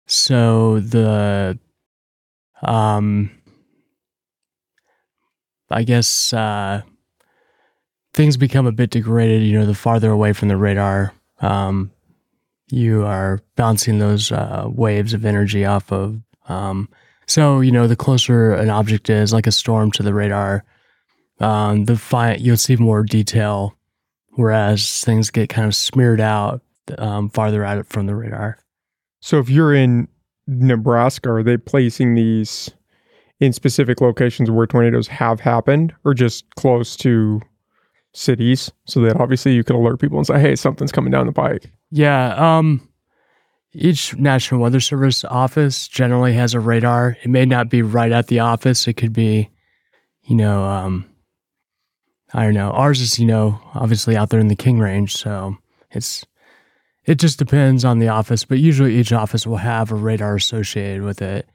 So 0.07 0.79
the 0.79 1.59
um, 2.65 3.31
I 5.69 5.83
guess 5.83 6.33
uh, 6.33 6.81
things 8.13 8.37
become 8.37 8.65
a 8.65 8.71
bit 8.71 8.89
degraded. 8.89 9.43
You 9.43 9.59
know, 9.59 9.65
the 9.65 9.73
farther 9.75 10.11
away 10.11 10.33
from 10.33 10.47
the 10.47 10.57
radar, 10.57 11.13
um, 11.41 11.91
you 12.69 13.05
are 13.05 13.41
bouncing 13.55 13.99
those 13.99 14.31
uh, 14.31 14.67
waves 14.67 15.13
of 15.13 15.25
energy 15.25 15.65
off 15.65 15.91
of. 15.91 16.19
Um, 16.47 16.89
so 17.27 17.61
you 17.61 17.71
know, 17.71 17.87
the 17.87 17.95
closer 17.95 18.53
an 18.53 18.69
object 18.69 19.09
is, 19.09 19.33
like 19.33 19.47
a 19.47 19.51
storm 19.51 19.91
to 19.91 20.03
the 20.03 20.13
radar, 20.13 20.63
um, 21.39 21.85
the 21.85 21.97
fi- 21.97 22.35
you'll 22.35 22.57
see 22.57 22.75
more 22.75 23.03
detail. 23.03 23.75
Whereas 24.37 25.03
things 25.03 25.29
get 25.29 25.47
kind 25.47 25.65
of 25.65 25.73
smeared 25.73 26.19
out 26.19 26.61
um, 26.97 27.29
farther 27.29 27.63
out 27.63 27.87
from 27.87 28.05
the 28.05 28.15
radar. 28.15 28.57
So 29.21 29.39
if 29.39 29.49
you're 29.49 29.73
in 29.73 30.09
Nebraska, 30.47 31.31
are 31.31 31.43
they 31.43 31.57
placing 31.57 32.15
these 32.15 32.69
in 33.39 33.51
specific 33.53 34.01
locations 34.01 34.49
where 34.49 34.67
tornadoes 34.67 35.07
have 35.07 35.39
happened 35.39 35.93
or 36.03 36.13
just 36.13 36.45
close 36.55 36.95
to 36.97 37.41
cities 38.13 38.71
so 38.85 39.01
that 39.01 39.19
obviously 39.19 39.53
you 39.53 39.63
can 39.63 39.75
alert 39.75 39.99
people 39.99 40.17
and 40.17 40.27
say, 40.27 40.39
hey, 40.39 40.55
something's 40.55 40.91
coming 40.91 41.11
down 41.11 41.25
the 41.25 41.33
pike? 41.33 41.71
Yeah. 41.91 42.57
Um, 42.57 42.87
each 43.73 44.15
National 44.15 44.61
Weather 44.61 44.79
Service 44.79 45.25
office 45.25 45.87
generally 45.87 46.33
has 46.33 46.53
a 46.53 46.59
radar. 46.59 47.17
It 47.23 47.29
may 47.29 47.45
not 47.45 47.69
be 47.69 47.81
right 47.81 48.11
at 48.11 48.27
the 48.27 48.39
office. 48.39 48.87
It 48.87 48.93
could 48.93 49.11
be, 49.11 49.49
you 50.23 50.35
know, 50.35 50.63
um, 50.63 51.05
I 52.33 52.43
don't 52.43 52.53
know. 52.53 52.71
Ours 52.71 53.01
is, 53.01 53.19
you 53.19 53.25
know, 53.25 53.59
obviously 53.73 54.15
out 54.15 54.29
there 54.29 54.39
in 54.39 54.47
the 54.47 54.55
King 54.55 54.79
Range, 54.79 55.13
so 55.13 55.57
it's 55.91 56.25
it 57.05 57.15
just 57.15 57.37
depends 57.37 57.85
on 57.85 57.99
the 57.99 58.07
office, 58.07 58.45
but 58.45 58.57
usually 58.57 58.97
each 58.97 59.13
office 59.13 59.45
will 59.45 59.57
have 59.57 59.91
a 59.91 59.95
radar 59.95 60.35
associated 60.35 61.03
with 61.03 61.21
it. 61.21 61.47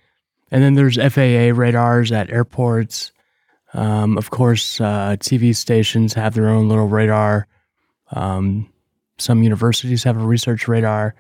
And 0.51 0.63
then 0.63 0.75
there's 0.75 0.97
FAA 0.97 1.57
radars 1.59 2.13
at 2.13 2.31
airports. 2.31 3.13
Um, 3.75 4.17
of 4.19 4.31
course, 4.31 4.81
uh, 4.81 5.17
TV 5.19 5.55
stations 5.55 6.15
have 6.15 6.35
their 6.35 6.49
own 6.49 6.69
little 6.69 6.89
radar. 6.89 7.47
Um, 8.13 8.69
some 9.19 9.43
universities 9.43 10.05
have 10.05 10.17
a 10.17 10.25
research 10.25 10.67
radar. 10.67 11.15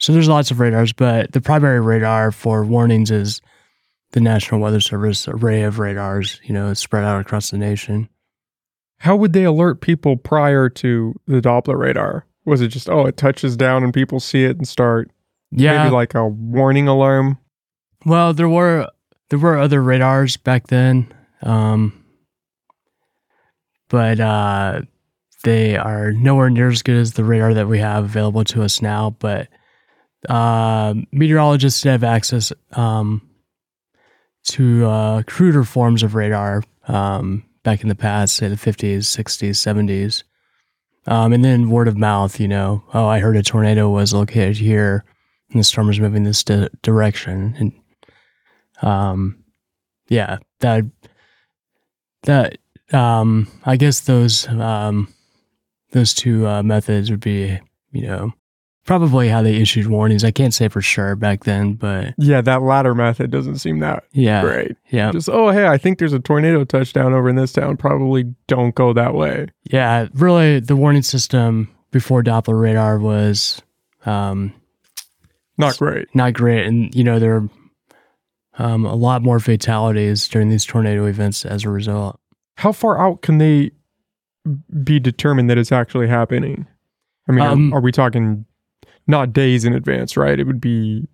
So 0.00 0.12
there's 0.12 0.28
lots 0.28 0.50
of 0.50 0.60
radars, 0.60 0.92
but 0.92 1.32
the 1.32 1.40
primary 1.40 1.80
radar 1.80 2.32
for 2.32 2.64
warnings 2.64 3.10
is 3.10 3.40
the 4.10 4.20
National 4.20 4.60
Weather 4.60 4.80
Service 4.80 5.28
array 5.28 5.62
of 5.62 5.78
radars, 5.78 6.40
you 6.44 6.52
know, 6.52 6.74
spread 6.74 7.04
out 7.04 7.20
across 7.20 7.50
the 7.50 7.58
nation. 7.58 8.08
How 8.98 9.16
would 9.16 9.32
they 9.32 9.44
alert 9.44 9.80
people 9.80 10.16
prior 10.16 10.68
to 10.68 11.14
the 11.26 11.40
Doppler 11.40 11.78
radar? 11.78 12.26
Was 12.46 12.60
it 12.60 12.68
just 12.68 12.88
oh 12.90 13.06
it 13.06 13.16
touches 13.16 13.56
down 13.56 13.82
and 13.84 13.92
people 13.94 14.20
see 14.20 14.44
it 14.44 14.56
and 14.56 14.68
start 14.68 15.10
Yeah. 15.50 15.82
maybe 15.84 15.94
like 15.94 16.14
a 16.14 16.26
warning 16.26 16.88
alarm? 16.88 17.38
Well, 18.04 18.34
there 18.34 18.48
were 18.48 18.88
there 19.30 19.38
were 19.38 19.58
other 19.58 19.82
radars 19.82 20.36
back 20.36 20.66
then, 20.66 21.12
um, 21.42 22.04
but 23.88 24.20
uh, 24.20 24.82
they 25.42 25.76
are 25.76 26.12
nowhere 26.12 26.50
near 26.50 26.68
as 26.68 26.82
good 26.82 26.96
as 26.96 27.14
the 27.14 27.24
radar 27.24 27.54
that 27.54 27.68
we 27.68 27.78
have 27.78 28.04
available 28.04 28.44
to 28.44 28.62
us 28.62 28.82
now. 28.82 29.16
But 29.18 29.48
uh, 30.28 30.94
meteorologists 31.12 31.82
have 31.84 32.04
access 32.04 32.52
um, 32.72 33.22
to 34.48 34.86
uh, 34.86 35.22
cruder 35.26 35.64
forms 35.64 36.02
of 36.02 36.14
radar 36.14 36.62
um, 36.88 37.44
back 37.62 37.82
in 37.82 37.88
the 37.88 37.94
past, 37.94 38.36
say 38.36 38.48
the 38.48 38.56
fifties, 38.56 39.08
sixties, 39.08 39.58
seventies. 39.58 40.24
Um, 41.06 41.32
and 41.32 41.44
then 41.44 41.70
word 41.70 41.88
of 41.88 41.96
mouth, 41.98 42.40
you 42.40 42.48
know, 42.48 42.82
oh, 42.94 43.06
I 43.06 43.18
heard 43.20 43.36
a 43.36 43.42
tornado 43.42 43.90
was 43.90 44.14
located 44.14 44.56
here, 44.56 45.04
and 45.50 45.60
the 45.60 45.64
storm 45.64 45.90
is 45.90 46.00
moving 46.00 46.24
this 46.24 46.42
di- 46.42 46.68
direction, 46.82 47.54
and 47.58 47.72
um 48.82 49.36
yeah 50.08 50.38
that 50.60 50.84
that 52.24 52.58
um 52.92 53.46
i 53.64 53.76
guess 53.76 54.00
those 54.00 54.48
um 54.48 55.08
those 55.92 56.12
two 56.12 56.46
uh, 56.46 56.62
methods 56.62 57.10
would 57.10 57.20
be 57.20 57.58
you 57.92 58.06
know 58.06 58.32
probably 58.84 59.28
how 59.28 59.40
they 59.42 59.54
issued 59.56 59.86
warnings 59.86 60.24
i 60.24 60.30
can't 60.30 60.52
say 60.54 60.68
for 60.68 60.80
sure 60.82 61.16
back 61.16 61.44
then 61.44 61.72
but 61.74 62.14
Yeah, 62.18 62.40
that 62.42 62.62
latter 62.62 62.94
method 62.94 63.30
doesn't 63.30 63.56
seem 63.58 63.78
that 63.80 64.04
yeah 64.12 64.42
great. 64.42 64.76
yeah 64.90 65.10
Just 65.12 65.28
oh 65.28 65.50
hey, 65.50 65.66
I 65.66 65.78
think 65.78 65.98
there's 65.98 66.12
a 66.12 66.18
tornado 66.20 66.64
touchdown 66.64 67.12
over 67.14 67.28
in 67.28 67.36
this 67.36 67.52
town. 67.52 67.76
Probably 67.76 68.24
don't 68.46 68.74
go 68.74 68.92
that 68.92 69.14
way. 69.14 69.48
yeah 69.64 70.08
really 70.14 70.60
the 70.60 70.76
warning 70.76 71.02
system 71.02 71.68
before 71.90 72.22
doppler 72.22 72.60
radar 72.60 72.98
was 72.98 73.62
um 74.06 74.52
Not 75.56 75.78
great. 75.78 76.08
not 76.14 76.32
great 76.34 76.66
and 76.66 76.94
you 76.94 77.04
know 77.04 77.18
there 77.18 77.36
are 77.36 77.48
um, 78.56 78.84
a 78.84 78.94
lot 78.94 79.20
more 79.22 79.40
fatalities 79.40 80.28
during 80.28 80.48
these 80.48 80.64
tornado 80.64 81.06
events 81.06 81.44
as 81.44 81.64
a 81.64 81.70
result 81.70 82.20
How 82.56 82.70
far 82.70 83.00
out 83.04 83.22
can 83.22 83.38
they 83.38 83.72
be 84.84 85.00
determined 85.00 85.48
that 85.50 85.56
it's 85.58 85.72
actually 85.72 86.06
happening? 86.06 86.66
I 87.28 87.32
mean, 87.32 87.44
are- 87.44 87.50
Um, 87.52 87.72
are, 87.72 87.80
we 87.80 87.90
talking 87.90 88.44
not 89.06 89.32
days 89.32 89.64
in 89.64 89.74
advance, 89.74 90.16
right? 90.16 90.38
It 90.38 90.46
would 90.46 90.60
be 90.60 91.06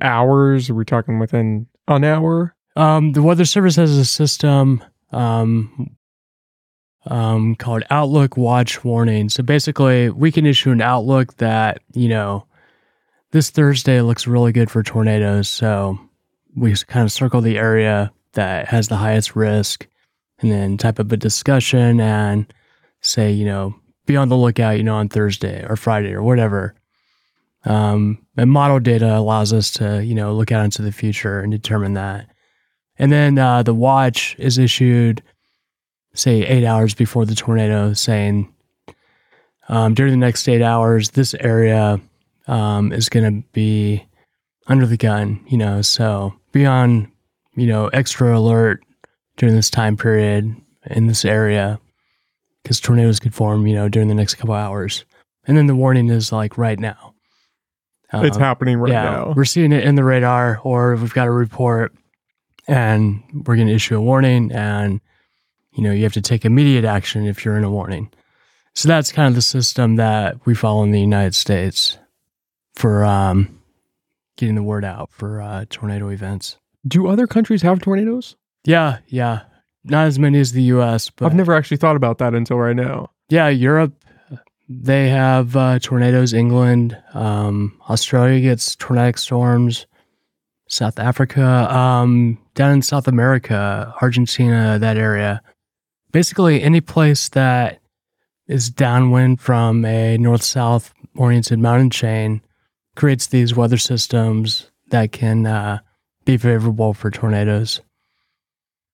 hours. 0.00 0.70
Are 0.70 0.74
we 0.74 0.84
talking 0.84 1.18
within 1.18 1.66
an 1.88 2.04
hour? 2.04 2.54
Um, 2.76 3.12
the 3.12 3.22
Weather 3.22 3.44
Service 3.44 3.76
has 3.76 3.96
a 3.96 4.04
system 4.04 4.82
um, 5.12 5.96
um, 7.06 7.54
called 7.56 7.82
Outlook 7.90 8.36
Watch 8.36 8.84
Warning. 8.84 9.28
So 9.28 9.42
basically, 9.42 10.10
we 10.10 10.32
can 10.32 10.46
issue 10.46 10.70
an 10.70 10.80
outlook 10.80 11.36
that, 11.36 11.80
you 11.92 12.08
know, 12.08 12.46
this 13.32 13.50
Thursday 13.50 14.00
looks 14.00 14.26
really 14.26 14.52
good 14.52 14.70
for 14.70 14.82
tornadoes. 14.82 15.48
So 15.48 15.98
we 16.54 16.74
kind 16.74 17.04
of 17.04 17.12
circle 17.12 17.40
the 17.40 17.58
area 17.58 18.12
that 18.34 18.68
has 18.68 18.88
the 18.88 18.96
highest 18.96 19.34
risk 19.34 19.86
and 20.40 20.50
then 20.50 20.76
type 20.76 21.00
up 21.00 21.12
a 21.12 21.16
discussion 21.16 22.00
and 22.00 22.52
say, 23.00 23.30
you 23.30 23.44
know, 23.44 23.74
be 24.06 24.16
on 24.16 24.28
the 24.28 24.36
lookout, 24.36 24.76
you 24.76 24.82
know, 24.82 24.96
on 24.96 25.08
Thursday 25.08 25.64
or 25.68 25.76
Friday 25.76 26.12
or 26.12 26.22
whatever. 26.22 26.74
Um, 27.64 28.26
and 28.36 28.50
model 28.50 28.80
data 28.80 29.16
allows 29.16 29.52
us 29.52 29.70
to, 29.72 30.04
you 30.04 30.14
know, 30.14 30.34
look 30.34 30.50
out 30.50 30.64
into 30.64 30.82
the 30.82 30.92
future 30.92 31.40
and 31.40 31.52
determine 31.52 31.94
that. 31.94 32.26
And 32.98 33.12
then 33.12 33.38
uh, 33.38 33.62
the 33.62 33.74
watch 33.74 34.36
is 34.38 34.58
issued, 34.58 35.22
say, 36.14 36.44
eight 36.44 36.64
hours 36.64 36.94
before 36.94 37.24
the 37.24 37.34
tornado, 37.34 37.92
saying 37.92 38.52
um, 39.68 39.94
during 39.94 40.12
the 40.12 40.18
next 40.18 40.48
eight 40.48 40.62
hours, 40.62 41.10
this 41.10 41.34
area 41.34 42.00
um, 42.46 42.92
is 42.92 43.08
going 43.08 43.42
to 43.42 43.48
be 43.52 44.04
under 44.66 44.86
the 44.86 44.96
gun, 44.96 45.44
you 45.48 45.56
know, 45.56 45.82
so 45.82 46.34
be 46.52 46.66
on, 46.66 47.10
you 47.54 47.66
know, 47.66 47.88
extra 47.88 48.36
alert 48.36 48.82
during 49.36 49.54
this 49.54 49.70
time 49.70 49.96
period 49.96 50.54
in 50.90 51.06
this 51.06 51.24
area 51.24 51.80
because 52.62 52.80
tornadoes 52.80 53.20
could 53.20 53.34
form, 53.34 53.66
you 53.66 53.74
know, 53.74 53.88
during 53.88 54.08
the 54.08 54.14
next 54.14 54.34
couple 54.34 54.54
hours. 54.54 55.04
And 55.46 55.56
then 55.56 55.66
the 55.66 55.74
warning 55.74 56.08
is 56.08 56.30
like 56.32 56.56
right 56.56 56.78
now. 56.78 57.11
It's 58.14 58.36
Um, 58.36 58.42
happening 58.42 58.78
right 58.78 58.92
yeah, 58.92 59.02
now. 59.04 59.32
We're 59.36 59.44
seeing 59.44 59.72
it 59.72 59.84
in 59.84 59.94
the 59.94 60.04
radar, 60.04 60.60
or 60.64 60.96
we've 60.96 61.14
got 61.14 61.26
a 61.28 61.30
report, 61.32 61.92
and 62.68 63.22
we're 63.46 63.56
going 63.56 63.68
to 63.68 63.74
issue 63.74 63.96
a 63.96 64.00
warning, 64.00 64.52
and 64.52 65.00
you 65.72 65.82
know 65.82 65.92
you 65.92 66.02
have 66.04 66.12
to 66.14 66.20
take 66.22 66.44
immediate 66.44 66.84
action 66.84 67.26
if 67.26 67.44
you're 67.44 67.56
in 67.56 67.64
a 67.64 67.70
warning. 67.70 68.10
So 68.74 68.88
that's 68.88 69.12
kind 69.12 69.28
of 69.28 69.34
the 69.34 69.42
system 69.42 69.96
that 69.96 70.44
we 70.46 70.54
follow 70.54 70.82
in 70.82 70.90
the 70.92 71.00
United 71.00 71.34
States 71.34 71.98
for 72.74 73.04
um, 73.04 73.60
getting 74.36 74.54
the 74.54 74.62
word 74.62 74.84
out 74.84 75.10
for 75.12 75.40
uh, 75.42 75.64
tornado 75.68 76.08
events. 76.08 76.56
Do 76.86 77.06
other 77.08 77.26
countries 77.26 77.62
have 77.62 77.80
tornadoes? 77.80 78.34
Yeah, 78.64 78.98
yeah, 79.08 79.42
not 79.84 80.06
as 80.06 80.18
many 80.18 80.38
as 80.40 80.52
the 80.52 80.62
U.S., 80.64 81.10
but 81.10 81.26
I've 81.26 81.34
never 81.34 81.54
actually 81.54 81.76
thought 81.76 81.96
about 81.96 82.18
that 82.18 82.34
until 82.34 82.58
right 82.58 82.74
now. 82.76 83.10
yeah, 83.28 83.48
Europe, 83.48 83.92
they 84.80 85.08
have 85.08 85.56
uh, 85.56 85.78
tornadoes. 85.78 86.32
England, 86.32 86.96
um, 87.14 87.80
Australia 87.88 88.40
gets 88.40 88.76
tornadic 88.76 89.18
storms. 89.18 89.86
South 90.68 90.98
Africa, 90.98 91.70
um, 91.70 92.38
down 92.54 92.72
in 92.72 92.80
South 92.80 93.06
America, 93.06 93.94
Argentina, 94.00 94.78
that 94.78 94.96
area. 94.96 95.42
Basically, 96.12 96.62
any 96.62 96.80
place 96.80 97.28
that 97.30 97.80
is 98.48 98.70
downwind 98.70 99.38
from 99.38 99.84
a 99.84 100.16
north 100.16 100.42
south 100.42 100.94
oriented 101.14 101.58
mountain 101.58 101.90
chain 101.90 102.40
creates 102.96 103.26
these 103.26 103.54
weather 103.54 103.76
systems 103.76 104.70
that 104.88 105.12
can 105.12 105.46
uh, 105.46 105.78
be 106.24 106.38
favorable 106.38 106.94
for 106.94 107.10
tornadoes. 107.10 107.82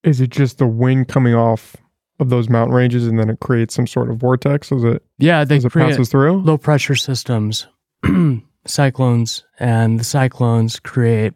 Is 0.03 0.21
it 0.21 0.31
just 0.31 0.59
the 0.59 0.67
wind 0.67 1.07
coming 1.07 1.35
off 1.35 1.77
of 2.21 2.31
those 2.31 2.49
mountain 2.49 2.75
ranges 2.75 3.07
and 3.07 3.19
then 3.19 3.31
it 3.31 3.41
creates 3.41 3.75
some 3.75 3.87
sort 3.87 4.11
of 4.11 4.17
vortex 4.17 4.73
as 4.73 4.83
it, 4.85 5.03
Yeah, 5.19 5.45
they 5.45 5.57
as 5.57 5.65
it 5.65 5.73
passes 5.73 6.09
through? 6.09 6.43
low 6.43 6.59
pressure 6.59 6.97
systems, 6.97 7.67
cyclones, 8.67 9.45
and 9.61 10.01
the 10.01 10.05
cyclones 10.05 10.81
create, 10.81 11.35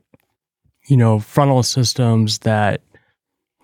you 0.88 0.96
know, 0.96 1.18
frontal 1.20 1.62
systems 1.62 2.38
that 2.40 2.82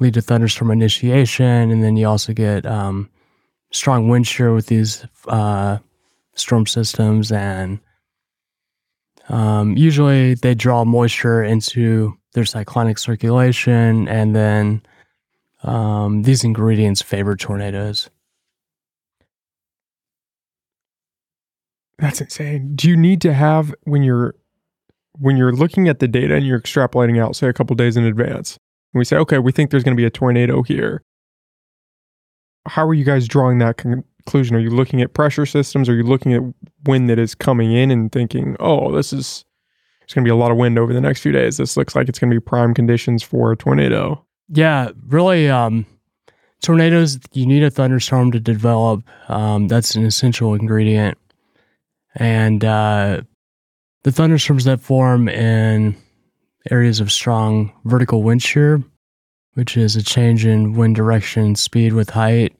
lead 0.00 0.14
to 0.14 0.20
thunderstorm 0.22 0.70
initiation, 0.70 1.70
and 1.70 1.82
then 1.82 1.96
you 1.96 2.06
also 2.06 2.32
get 2.32 2.64
um, 2.64 3.10
strong 3.72 4.08
wind 4.08 4.26
shear 4.26 4.54
with 4.54 4.66
these 4.66 5.04
uh, 5.26 5.78
storm 6.34 6.66
systems, 6.66 7.32
and 7.32 7.80
um, 9.28 9.76
usually 9.76 10.34
they 10.34 10.54
draw 10.54 10.84
moisture 10.84 11.42
into 11.42 12.16
their 12.34 12.44
cyclonic 12.44 12.98
circulation, 12.98 14.06
and 14.08 14.36
then 14.36 14.80
um, 15.62 16.22
these 16.22 16.44
ingredients 16.44 17.02
favor 17.02 17.36
tornadoes. 17.36 18.10
That's 21.98 22.20
insane. 22.20 22.76
Do 22.76 22.88
you 22.88 22.96
need 22.96 23.20
to 23.22 23.34
have 23.34 23.74
when 23.82 24.02
you're 24.02 24.34
when 25.18 25.36
you're 25.36 25.52
looking 25.52 25.88
at 25.88 25.98
the 25.98 26.06
data 26.06 26.36
and 26.36 26.46
you're 26.46 26.60
extrapolating 26.60 27.20
out, 27.20 27.34
say 27.34 27.48
a 27.48 27.52
couple 27.52 27.74
days 27.74 27.96
in 27.96 28.04
advance, 28.04 28.56
and 28.92 28.98
we 28.98 29.04
say, 29.04 29.16
okay, 29.16 29.38
we 29.38 29.50
think 29.50 29.70
there's 29.70 29.82
going 29.82 29.96
to 29.96 30.00
be 30.00 30.06
a 30.06 30.10
tornado 30.10 30.62
here. 30.62 31.02
How 32.66 32.86
are 32.86 32.94
you 32.94 33.04
guys 33.04 33.26
drawing 33.26 33.58
that 33.58 33.78
conclusion? 33.78 34.54
Are 34.54 34.60
you 34.60 34.70
looking 34.70 35.02
at 35.02 35.14
pressure 35.14 35.46
systems? 35.46 35.88
Are 35.88 35.94
you 35.94 36.04
looking 36.04 36.34
at 36.34 36.42
wind 36.84 37.10
that 37.10 37.18
is 37.18 37.34
coming 37.34 37.72
in 37.72 37.90
and 37.90 38.12
thinking, 38.12 38.56
oh, 38.60 38.92
this 38.92 39.12
is 39.12 39.44
there's 40.00 40.14
going 40.14 40.24
to 40.24 40.28
be 40.28 40.32
a 40.32 40.36
lot 40.36 40.52
of 40.52 40.56
wind 40.56 40.78
over 40.78 40.94
the 40.94 41.00
next 41.00 41.20
few 41.20 41.32
days. 41.32 41.56
This 41.56 41.76
looks 41.76 41.96
like 41.96 42.08
it's 42.08 42.18
going 42.18 42.30
to 42.30 42.36
be 42.36 42.40
prime 42.40 42.74
conditions 42.74 43.22
for 43.22 43.52
a 43.52 43.56
tornado. 43.56 44.24
Yeah, 44.48 44.90
really. 45.06 45.48
Um, 45.48 45.86
tornadoes, 46.62 47.18
you 47.32 47.46
need 47.46 47.62
a 47.62 47.70
thunderstorm 47.70 48.32
to 48.32 48.40
develop. 48.40 49.04
Um, 49.28 49.68
that's 49.68 49.94
an 49.94 50.04
essential 50.04 50.54
ingredient. 50.54 51.18
And 52.14 52.64
uh, 52.64 53.22
the 54.02 54.12
thunderstorms 54.12 54.64
that 54.64 54.80
form 54.80 55.28
in 55.28 55.96
areas 56.70 57.00
of 57.00 57.12
strong 57.12 57.72
vertical 57.84 58.22
wind 58.22 58.42
shear, 58.42 58.82
which 59.54 59.76
is 59.76 59.96
a 59.96 60.02
change 60.02 60.44
in 60.44 60.74
wind 60.74 60.96
direction 60.96 61.54
speed 61.54 61.92
with 61.92 62.10
height, 62.10 62.56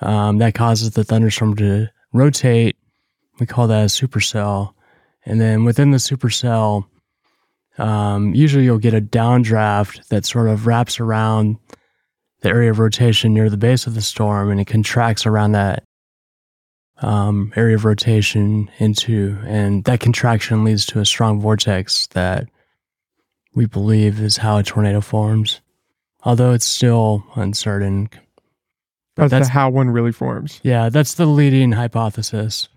um, 0.00 0.38
that 0.38 0.54
causes 0.54 0.92
the 0.92 1.04
thunderstorm 1.04 1.56
to 1.56 1.88
rotate. 2.12 2.76
We 3.38 3.46
call 3.46 3.68
that 3.68 3.82
a 3.82 3.86
supercell. 3.86 4.72
And 5.24 5.40
then 5.40 5.64
within 5.64 5.90
the 5.90 5.98
supercell, 5.98 6.86
um, 7.78 8.34
usually 8.34 8.64
you'll 8.64 8.78
get 8.78 8.94
a 8.94 9.00
downdraft 9.00 10.06
that 10.08 10.24
sort 10.24 10.48
of 10.48 10.66
wraps 10.66 10.98
around 11.00 11.56
the 12.40 12.48
area 12.48 12.70
of 12.70 12.78
rotation 12.78 13.34
near 13.34 13.50
the 13.50 13.56
base 13.56 13.86
of 13.86 13.94
the 13.94 14.02
storm 14.02 14.50
and 14.50 14.60
it 14.60 14.66
contracts 14.66 15.26
around 15.26 15.52
that 15.52 15.82
um, 17.02 17.52
area 17.56 17.74
of 17.74 17.84
rotation 17.84 18.70
into, 18.78 19.38
and 19.44 19.84
that 19.84 20.00
contraction 20.00 20.64
leads 20.64 20.86
to 20.86 21.00
a 21.00 21.04
strong 21.04 21.40
vortex 21.40 22.06
that 22.08 22.48
we 23.54 23.66
believe 23.66 24.20
is 24.20 24.38
how 24.38 24.56
a 24.58 24.62
tornado 24.62 25.00
forms, 25.00 25.60
although 26.24 26.52
it's 26.52 26.64
still 26.64 27.24
uncertain. 27.34 28.08
That's, 29.16 29.30
That's- 29.30 29.48
how 29.50 29.70
one 29.70 29.90
really 29.90 30.12
forms. 30.12 30.60
Yeah, 30.62 30.88
that's 30.88 31.14
the 31.14 31.26
leading 31.26 31.72
hypothesis. 31.72 32.68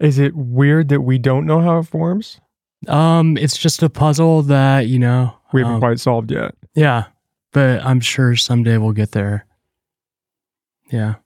Is 0.00 0.18
it 0.18 0.34
weird 0.34 0.88
that 0.88 1.02
we 1.02 1.16
don't 1.18 1.46
know 1.46 1.60
how 1.60 1.78
it 1.78 1.84
forms? 1.84 2.40
Um, 2.88 3.36
it's 3.36 3.56
just 3.56 3.82
a 3.82 3.88
puzzle 3.88 4.42
that 4.42 4.88
you 4.88 4.98
know 4.98 5.34
We 5.52 5.60
haven't 5.60 5.76
um, 5.76 5.80
quite 5.80 6.00
solved 6.00 6.30
yet. 6.30 6.54
Yeah, 6.74 7.04
but 7.52 7.84
I'm 7.84 8.00
sure 8.00 8.34
someday 8.36 8.78
we'll 8.78 8.92
get 8.92 9.12
there. 9.12 9.46
Yeah. 10.90 11.16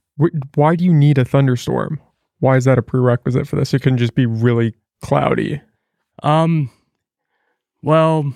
Why 0.54 0.76
do 0.76 0.84
you 0.84 0.94
need 0.94 1.18
a 1.18 1.24
thunderstorm? 1.24 2.00
Why 2.40 2.56
is 2.56 2.64
that 2.64 2.78
a 2.78 2.82
prerequisite 2.82 3.48
for 3.48 3.56
this? 3.56 3.74
It 3.74 3.82
can 3.82 3.98
just 3.98 4.14
be 4.14 4.26
really 4.26 4.74
cloudy. 5.02 5.60
Um. 6.22 6.70
Well, 7.82 8.32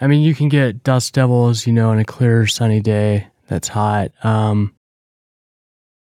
I 0.00 0.06
mean, 0.06 0.22
you 0.22 0.34
can 0.34 0.48
get 0.48 0.82
dust 0.84 1.14
devils, 1.14 1.66
you 1.66 1.72
know, 1.72 1.90
on 1.90 1.98
a 1.98 2.04
clear 2.04 2.46
sunny 2.46 2.80
day 2.80 3.26
that's 3.48 3.68
hot. 3.68 4.12
Um. 4.24 4.74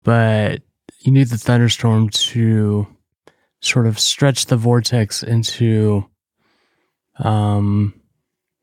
But 0.03 0.63
you 1.01 1.11
need 1.13 1.29
the 1.29 1.39
thunderstorm 1.39 2.11
to 2.11 2.87
sort 3.61 3.87
of 3.87 3.99
stretch 3.99 4.47
the 4.47 4.57
vortex 4.57 5.23
into, 5.23 6.09
um, 7.19 7.95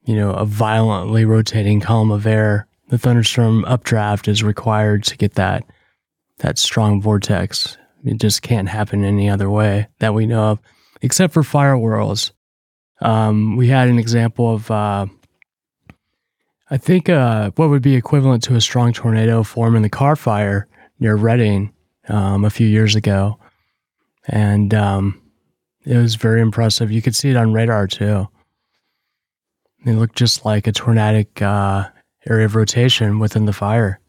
you 0.06 0.15
know, 0.15 0.32
a 0.32 0.45
violently 0.45 1.25
rotating 1.25 1.79
column 1.79 2.12
of 2.12 2.25
air. 2.25 2.67
The 2.89 2.97
thunderstorm 2.97 3.65
updraft 3.65 4.27
is 4.27 4.43
required 4.43 5.03
to 5.06 5.17
get 5.17 5.36
that 5.36 5.63
that 6.39 6.58
strong 6.58 7.01
vortex. 7.01 7.77
It 8.03 8.19
just 8.19 8.41
can't 8.41 8.67
happen 8.67 9.03
any 9.06 9.29
other 9.29 9.49
way 9.49 9.88
that 9.99 10.13
we 10.13 10.25
know 10.25 10.51
of 10.51 10.60
except 11.01 11.34
for 11.34 11.43
fire 11.43 11.75
whirls. 11.75 12.32
Um, 13.01 13.58
we 13.58 13.67
had 13.67 13.89
an 13.89 13.99
example 13.99 14.53
of, 14.53 14.71
uh, 14.71 15.06
I 16.69 16.77
think, 16.77 17.10
uh, 17.10 17.51
what 17.56 17.69
would 17.69 17.82
be 17.82 17.95
equivalent 17.95 18.43
to 18.43 18.56
a 18.56 18.62
strong 18.62 18.93
tornado 18.93 19.43
form 19.43 19.75
in 19.75 19.82
the 19.82 19.89
Carr 19.89 20.15
fire 20.15 20.67
near 20.99 21.15
Redding 21.15 21.73
um, 22.08 22.45
a 22.45 22.49
few 22.49 22.67
years 22.67 22.95
ago. 22.95 23.38
And 24.27 24.73
um, 24.73 25.21
it 25.86 25.97
was 25.97 26.15
very 26.15 26.41
impressive. 26.41 26.91
You 26.91 27.01
could 27.01 27.15
see 27.15 27.29
it 27.29 27.38
on 27.38 27.53
radar 27.53 27.88
too. 27.88 28.27
It 29.86 29.93
looked 29.93 30.15
just 30.15 30.45
like 30.45 30.65
a 30.65 30.71
tornadic 30.71 31.41
uh, 31.41 31.89
area 32.29 32.45
of 32.45 32.55
rotation 32.55 33.19
within 33.19 33.45
the 33.45 33.53
fire. 33.53 33.99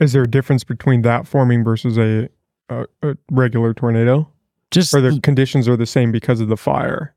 Is 0.00 0.12
there 0.12 0.22
a 0.22 0.30
difference 0.30 0.64
between 0.64 1.02
that 1.02 1.26
forming 1.26 1.64
versus 1.64 1.98
a, 1.98 2.28
a, 2.68 2.86
a 3.02 3.16
regular 3.30 3.74
tornado? 3.74 4.28
Just 4.70 4.94
Or 4.94 5.00
the 5.00 5.20
conditions 5.20 5.68
are 5.68 5.76
the 5.76 5.86
same 5.86 6.12
because 6.12 6.40
of 6.40 6.48
the 6.48 6.56
fire? 6.56 7.14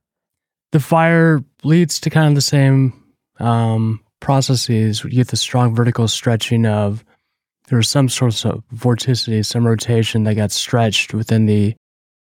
the 0.72 0.80
fire 0.80 1.44
leads 1.64 2.00
to 2.02 2.10
kind 2.10 2.28
of 2.28 2.36
the 2.36 2.42
same 2.42 2.94
um, 3.40 4.02
processes. 4.20 5.04
You 5.04 5.12
get 5.12 5.30
the 5.30 5.38
strong 5.38 5.74
vertical 5.76 6.08
stretching 6.08 6.66
of 6.66 7.04
there 7.68 7.78
was 7.78 7.90
some 7.90 8.10
sort 8.10 8.46
of 8.46 8.64
vorticity, 8.74 9.46
some 9.46 9.66
rotation 9.68 10.24
that 10.24 10.36
got 10.36 10.52
stretched 10.52 11.14
within 11.14 11.46
the 11.46 11.76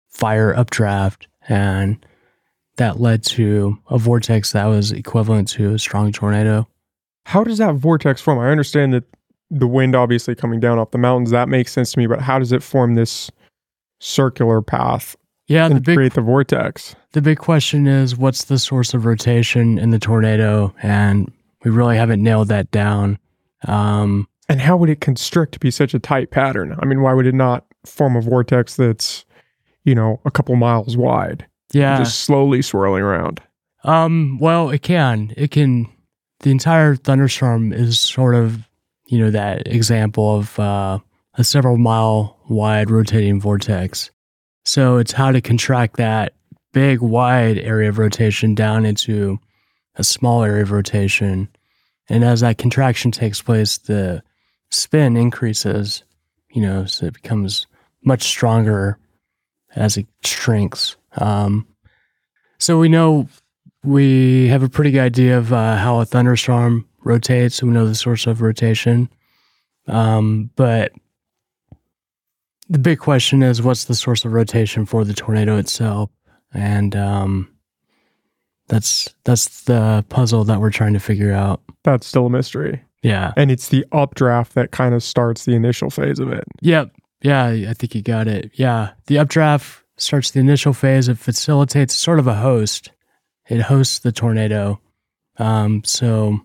fire 0.09 0.53
updraft, 0.55 1.27
and 1.47 2.03
that 2.77 2.99
led 2.99 3.23
to 3.23 3.77
a 3.89 3.97
vortex 3.97 4.51
that 4.51 4.65
was 4.65 4.91
equivalent 4.91 5.47
to 5.49 5.73
a 5.73 5.79
strong 5.79 6.11
tornado. 6.11 6.67
How 7.25 7.43
does 7.43 7.57
that 7.59 7.75
vortex 7.75 8.21
form? 8.21 8.39
I 8.39 8.49
understand 8.49 8.93
that 8.93 9.03
the 9.51 9.67
wind 9.67 9.95
obviously 9.95 10.35
coming 10.35 10.59
down 10.59 10.79
off 10.79 10.91
the 10.91 10.97
mountains, 10.97 11.31
that 11.31 11.47
makes 11.49 11.71
sense 11.71 11.91
to 11.93 11.99
me, 11.99 12.07
but 12.07 12.21
how 12.21 12.39
does 12.39 12.51
it 12.51 12.63
form 12.63 12.95
this 12.95 13.31
circular 13.99 14.61
path 14.61 15.15
Yeah, 15.47 15.67
the 15.69 15.75
and 15.75 15.85
big 15.85 15.95
create 15.95 16.13
the 16.13 16.21
vortex? 16.21 16.95
the 17.13 17.21
big 17.21 17.37
question 17.37 17.87
is 17.87 18.17
what's 18.17 18.45
the 18.45 18.59
source 18.59 18.93
of 18.93 19.05
rotation 19.05 19.77
in 19.77 19.91
the 19.91 19.99
tornado, 19.99 20.73
and 20.83 21.31
we 21.63 21.71
really 21.71 21.95
haven't 21.97 22.21
nailed 22.21 22.49
that 22.49 22.69
down. 22.71 23.17
Um, 23.67 24.27
And 24.47 24.61
how 24.61 24.77
would 24.77 24.89
it 24.89 25.01
constrict 25.01 25.53
to 25.53 25.59
be 25.59 25.71
such 25.71 25.93
a 25.93 25.99
tight 25.99 26.31
pattern? 26.31 26.75
I 26.79 26.85
mean, 26.85 27.01
why 27.01 27.13
would 27.13 27.25
it 27.25 27.33
not 27.33 27.65
form 27.85 28.15
a 28.15 28.21
vortex 28.21 28.75
that's, 28.75 29.25
you 29.83 29.95
know, 29.95 30.19
a 30.25 30.31
couple 30.31 30.55
miles 30.55 30.95
wide, 30.95 31.45
yeah, 31.73 31.97
just 31.97 32.21
slowly 32.21 32.61
swirling 32.61 33.01
around? 33.01 33.41
Um, 33.83 34.37
well, 34.39 34.69
it 34.69 34.81
can. 34.81 35.33
It 35.35 35.51
can. 35.51 35.87
The 36.41 36.51
entire 36.51 36.95
thunderstorm 36.95 37.73
is 37.73 37.99
sort 37.99 38.35
of, 38.35 38.67
you 39.07 39.17
know, 39.17 39.31
that 39.31 39.67
example 39.67 40.37
of 40.37 40.59
uh, 40.59 40.99
a 41.35 41.43
several 41.43 41.77
mile 41.77 42.37
wide 42.49 42.91
rotating 42.91 43.39
vortex. 43.39 44.11
So 44.63 44.97
it's 44.97 45.11
how 45.11 45.31
to 45.31 45.41
contract 45.41 45.97
that 45.97 46.33
big, 46.73 47.01
wide 47.01 47.57
area 47.57 47.89
of 47.89 47.97
rotation 47.97 48.53
down 48.53 48.85
into 48.85 49.39
a 49.95 50.03
small 50.03 50.43
area 50.43 50.63
of 50.63 50.71
rotation. 50.71 51.47
And 52.09 52.23
as 52.23 52.41
that 52.41 52.57
contraction 52.57 53.11
takes 53.11 53.41
place, 53.41 53.77
the 53.77 54.21
spin 54.71 55.17
increases, 55.17 56.03
you 56.49 56.61
know, 56.61 56.85
so 56.85 57.05
it 57.05 57.13
becomes 57.13 57.67
much 58.03 58.23
stronger 58.23 58.97
as 59.75 59.97
it 59.97 60.07
shrinks. 60.23 60.95
Um, 61.17 61.67
so 62.59 62.79
we 62.79 62.89
know 62.89 63.27
we 63.83 64.47
have 64.47 64.63
a 64.63 64.69
pretty 64.69 64.91
good 64.91 65.01
idea 65.01 65.37
of 65.37 65.53
uh, 65.53 65.77
how 65.77 65.99
a 65.99 66.05
thunderstorm 66.05 66.87
rotates. 67.03 67.61
We 67.61 67.69
know 67.69 67.87
the 67.87 67.95
source 67.95 68.25
of 68.27 68.41
rotation, 68.41 69.09
um, 69.87 70.49
but 70.55 70.91
the 72.69 72.79
big 72.79 72.99
question 72.99 73.43
is 73.43 73.61
what's 73.61 73.85
the 73.85 73.95
source 73.95 74.25
of 74.25 74.33
rotation 74.33 74.85
for 74.85 75.03
the 75.03 75.13
tornado 75.13 75.57
itself? 75.57 76.09
And 76.53 76.95
um, 76.95 77.55
that's 78.67 79.13
that's 79.23 79.63
the 79.63 80.05
puzzle 80.09 80.43
that 80.45 80.59
we're 80.59 80.71
trying 80.71 80.93
to 80.93 80.99
figure 80.99 81.33
out. 81.33 81.61
That's 81.83 82.07
still 82.07 82.25
a 82.25 82.29
mystery. 82.29 82.81
Yeah. 83.05 83.33
And 83.37 83.51
it's 83.51 83.69
the 83.69 83.85
updraft 83.91 84.55
that 84.55 84.71
kind 84.71 84.95
of 84.95 85.03
starts 85.03 85.45
the 85.45 85.53
initial 85.53 85.91
phase 85.91 86.17
of 86.17 86.31
it. 86.31 86.43
Yep. 86.61 86.91
Yeah, 87.21 87.45
I 87.45 87.73
think 87.73 87.93
you 87.93 88.01
got 88.01 88.27
it. 88.27 88.49
Yeah. 88.55 88.93
The 89.05 89.19
updraft 89.19 89.83
starts 89.97 90.31
the 90.31 90.39
initial 90.39 90.73
phase. 90.73 91.07
It 91.07 91.19
facilitates 91.19 91.93
sort 91.93 92.17
of 92.17 92.25
a 92.25 92.33
host. 92.33 92.91
It 93.47 93.61
hosts 93.61 93.99
the 93.99 94.11
tornado. 94.11 94.79
Um, 95.37 95.83
so 95.83 96.39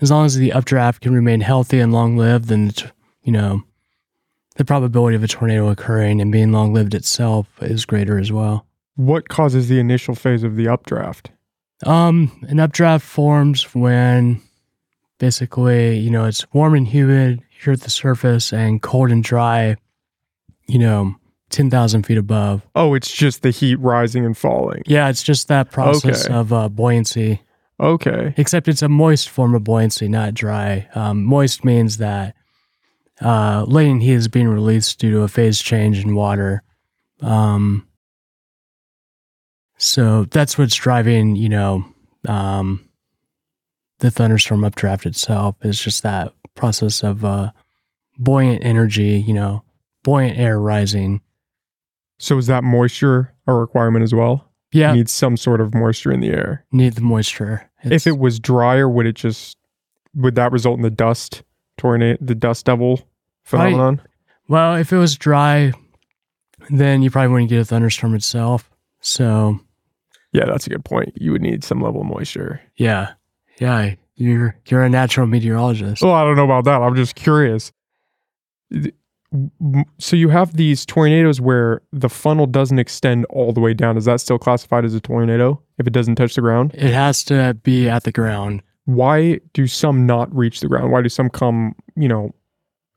as 0.00 0.10
long 0.10 0.26
as 0.26 0.34
the 0.34 0.52
updraft 0.52 1.02
can 1.02 1.14
remain 1.14 1.40
healthy 1.40 1.78
and 1.78 1.92
long 1.92 2.16
lived, 2.16 2.46
then 2.46 2.72
you 3.22 3.30
know 3.30 3.62
the 4.56 4.64
probability 4.64 5.14
of 5.14 5.22
a 5.22 5.28
tornado 5.28 5.68
occurring 5.68 6.20
and 6.20 6.32
being 6.32 6.50
long 6.50 6.74
lived 6.74 6.94
itself 6.94 7.46
is 7.60 7.84
greater 7.84 8.18
as 8.18 8.32
well. 8.32 8.66
What 8.96 9.28
causes 9.28 9.68
the 9.68 9.78
initial 9.78 10.16
phase 10.16 10.42
of 10.42 10.56
the 10.56 10.66
updraft? 10.66 11.30
Um, 11.86 12.44
an 12.48 12.58
updraft 12.58 13.06
forms 13.06 13.72
when 13.74 14.42
basically, 15.22 15.96
you 16.00 16.10
know, 16.10 16.24
it's 16.24 16.44
warm 16.52 16.74
and 16.74 16.88
humid 16.88 17.40
here 17.48 17.72
at 17.74 17.82
the 17.82 17.90
surface 17.90 18.52
and 18.52 18.82
cold 18.82 19.08
and 19.12 19.22
dry, 19.22 19.76
you 20.66 20.80
know, 20.80 21.14
10,000 21.50 22.02
feet 22.04 22.18
above. 22.18 22.66
Oh, 22.74 22.94
it's 22.94 23.12
just 23.12 23.42
the 23.42 23.52
heat 23.52 23.76
rising 23.76 24.26
and 24.26 24.36
falling. 24.36 24.82
Yeah, 24.84 25.08
it's 25.08 25.22
just 25.22 25.46
that 25.46 25.70
process 25.70 26.24
Okay. 26.26 26.34
of 26.34 26.52
uh, 26.52 26.68
buoyancy, 26.68 27.40
Okay. 27.78 28.34
except 28.36 28.66
it's 28.66 28.82
a 28.82 28.88
moist 28.88 29.28
form 29.28 29.54
of 29.54 29.62
buoyancy, 29.62 30.08
not 30.08 30.34
dry. 30.34 30.88
Um, 30.96 31.22
moist 31.22 31.64
means 31.64 31.98
that 31.98 32.34
uh, 33.20 33.64
latent 33.68 34.02
heat 34.02 34.14
is 34.14 34.26
being 34.26 34.48
released 34.48 34.98
due 34.98 35.12
to 35.12 35.22
a 35.22 35.28
phase 35.28 35.60
change 35.60 36.00
in 36.04 36.16
water. 36.16 36.64
Um, 37.20 37.86
so 39.78 40.24
that's 40.24 40.58
what's 40.58 40.74
driving, 40.74 41.36
you 41.36 41.48
know, 41.48 41.84
um, 42.26 42.88
the 44.02 44.10
thunderstorm 44.10 44.62
updraft 44.64 45.06
itself 45.06 45.56
is 45.62 45.80
just 45.80 46.02
that 46.02 46.32
process 46.54 47.02
of 47.02 47.24
uh, 47.24 47.50
buoyant 48.18 48.64
energy, 48.64 49.24
you 49.26 49.32
know, 49.32 49.62
buoyant 50.04 50.38
air 50.38 50.60
rising. 50.60 51.20
So 52.18 52.36
is 52.38 52.46
that 52.48 52.62
moisture 52.64 53.32
a 53.46 53.54
requirement 53.54 54.02
as 54.02 54.14
well? 54.14 54.48
Yeah, 54.72 54.90
You 54.92 54.98
need 54.98 55.08
some 55.08 55.36
sort 55.36 55.60
of 55.60 55.74
moisture 55.74 56.12
in 56.12 56.20
the 56.20 56.30
air. 56.30 56.64
need 56.72 56.94
the 56.94 57.00
moisture. 57.02 57.70
if 57.84 58.06
it 58.06 58.18
was 58.18 58.38
drier, 58.40 58.88
would 58.88 59.06
it 59.06 59.14
just 59.16 59.56
would 60.14 60.34
that 60.34 60.52
result 60.52 60.76
in 60.76 60.82
the 60.82 60.90
dust 60.90 61.42
tornado, 61.78 62.18
the 62.20 62.34
dust 62.34 62.66
devil 62.66 63.00
phenomenon? 63.44 64.00
well, 64.48 64.74
if 64.76 64.92
it 64.92 64.98
was 64.98 65.16
dry, 65.16 65.72
then 66.70 67.02
you 67.02 67.10
probably 67.10 67.28
wouldn't 67.32 67.50
get 67.50 67.60
a 67.60 67.64
thunderstorm 67.64 68.14
itself. 68.14 68.70
So 69.00 69.58
Yeah, 70.32 70.44
that's 70.46 70.66
a 70.66 70.70
good 70.70 70.84
point. 70.84 71.12
You 71.20 71.32
would 71.32 71.42
need 71.42 71.64
some 71.64 71.80
level 71.80 72.00
of 72.02 72.06
moisture. 72.06 72.60
yeah, 72.76 73.12
yeah, 73.58 73.94
you're 74.16 74.56
you're 74.66 74.82
a 74.82 74.88
natural 74.88 75.26
meteorologist. 75.26 76.02
Well, 76.02 76.14
I 76.14 76.24
don't 76.24 76.36
know 76.36 76.44
about 76.44 76.64
that. 76.64 76.82
I'm 76.82 76.96
just 76.96 77.14
curious. 77.14 77.72
So 79.98 80.14
you 80.14 80.28
have 80.28 80.56
these 80.56 80.84
tornadoes 80.84 81.40
where 81.40 81.80
the 81.92 82.10
funnel 82.10 82.46
doesn't 82.46 82.78
extend 82.78 83.24
all 83.26 83.52
the 83.52 83.60
way 83.60 83.72
down. 83.72 83.96
Is 83.96 84.04
that 84.04 84.20
still 84.20 84.38
classified 84.38 84.84
as 84.84 84.94
a 84.94 85.00
tornado 85.00 85.62
if 85.78 85.86
it 85.86 85.92
doesn't 85.92 86.16
touch 86.16 86.34
the 86.34 86.42
ground? 86.42 86.72
It 86.74 86.92
has 86.92 87.24
to 87.24 87.54
be 87.62 87.88
at 87.88 88.04
the 88.04 88.12
ground. 88.12 88.62
Why 88.84 89.40
do 89.54 89.66
some 89.66 90.06
not 90.06 90.34
reach 90.36 90.60
the 90.60 90.68
ground? 90.68 90.92
Why 90.92 91.00
do 91.00 91.08
some 91.08 91.30
come, 91.30 91.74
you 91.96 92.08
know, 92.08 92.34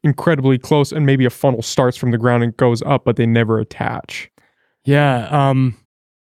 incredibly 0.04 0.58
close 0.58 0.92
and 0.92 1.06
maybe 1.06 1.26
a 1.26 1.30
funnel 1.30 1.62
starts 1.62 1.96
from 1.96 2.12
the 2.12 2.18
ground 2.18 2.44
and 2.44 2.56
goes 2.58 2.82
up, 2.82 3.06
but 3.06 3.16
they 3.16 3.26
never 3.26 3.60
attach? 3.60 4.30
Yeah, 4.84 5.28
um, 5.30 5.78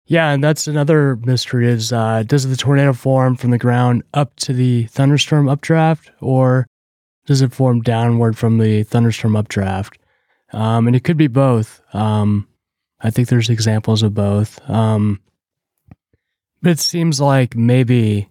yeah, 0.07 0.31
and 0.31 0.43
that's 0.43 0.67
another 0.67 1.15
mystery: 1.17 1.67
is 1.67 1.91
uh, 1.91 2.23
does 2.23 2.47
the 2.47 2.55
tornado 2.55 2.93
form 2.93 3.35
from 3.35 3.51
the 3.51 3.57
ground 3.57 4.03
up 4.13 4.35
to 4.37 4.53
the 4.53 4.83
thunderstorm 4.85 5.49
updraft, 5.49 6.11
or 6.21 6.67
does 7.25 7.41
it 7.41 7.53
form 7.53 7.81
downward 7.81 8.37
from 8.37 8.59
the 8.59 8.83
thunderstorm 8.83 9.35
updraft? 9.35 9.97
Um, 10.53 10.87
and 10.87 10.95
it 10.95 11.03
could 11.03 11.17
be 11.17 11.27
both. 11.27 11.81
Um, 11.93 12.47
I 13.01 13.09
think 13.09 13.27
there's 13.27 13.49
examples 13.49 14.03
of 14.03 14.13
both. 14.13 14.59
Um, 14.69 15.19
but 16.61 16.71
it 16.71 16.79
seems 16.79 17.19
like 17.19 17.55
maybe 17.55 18.29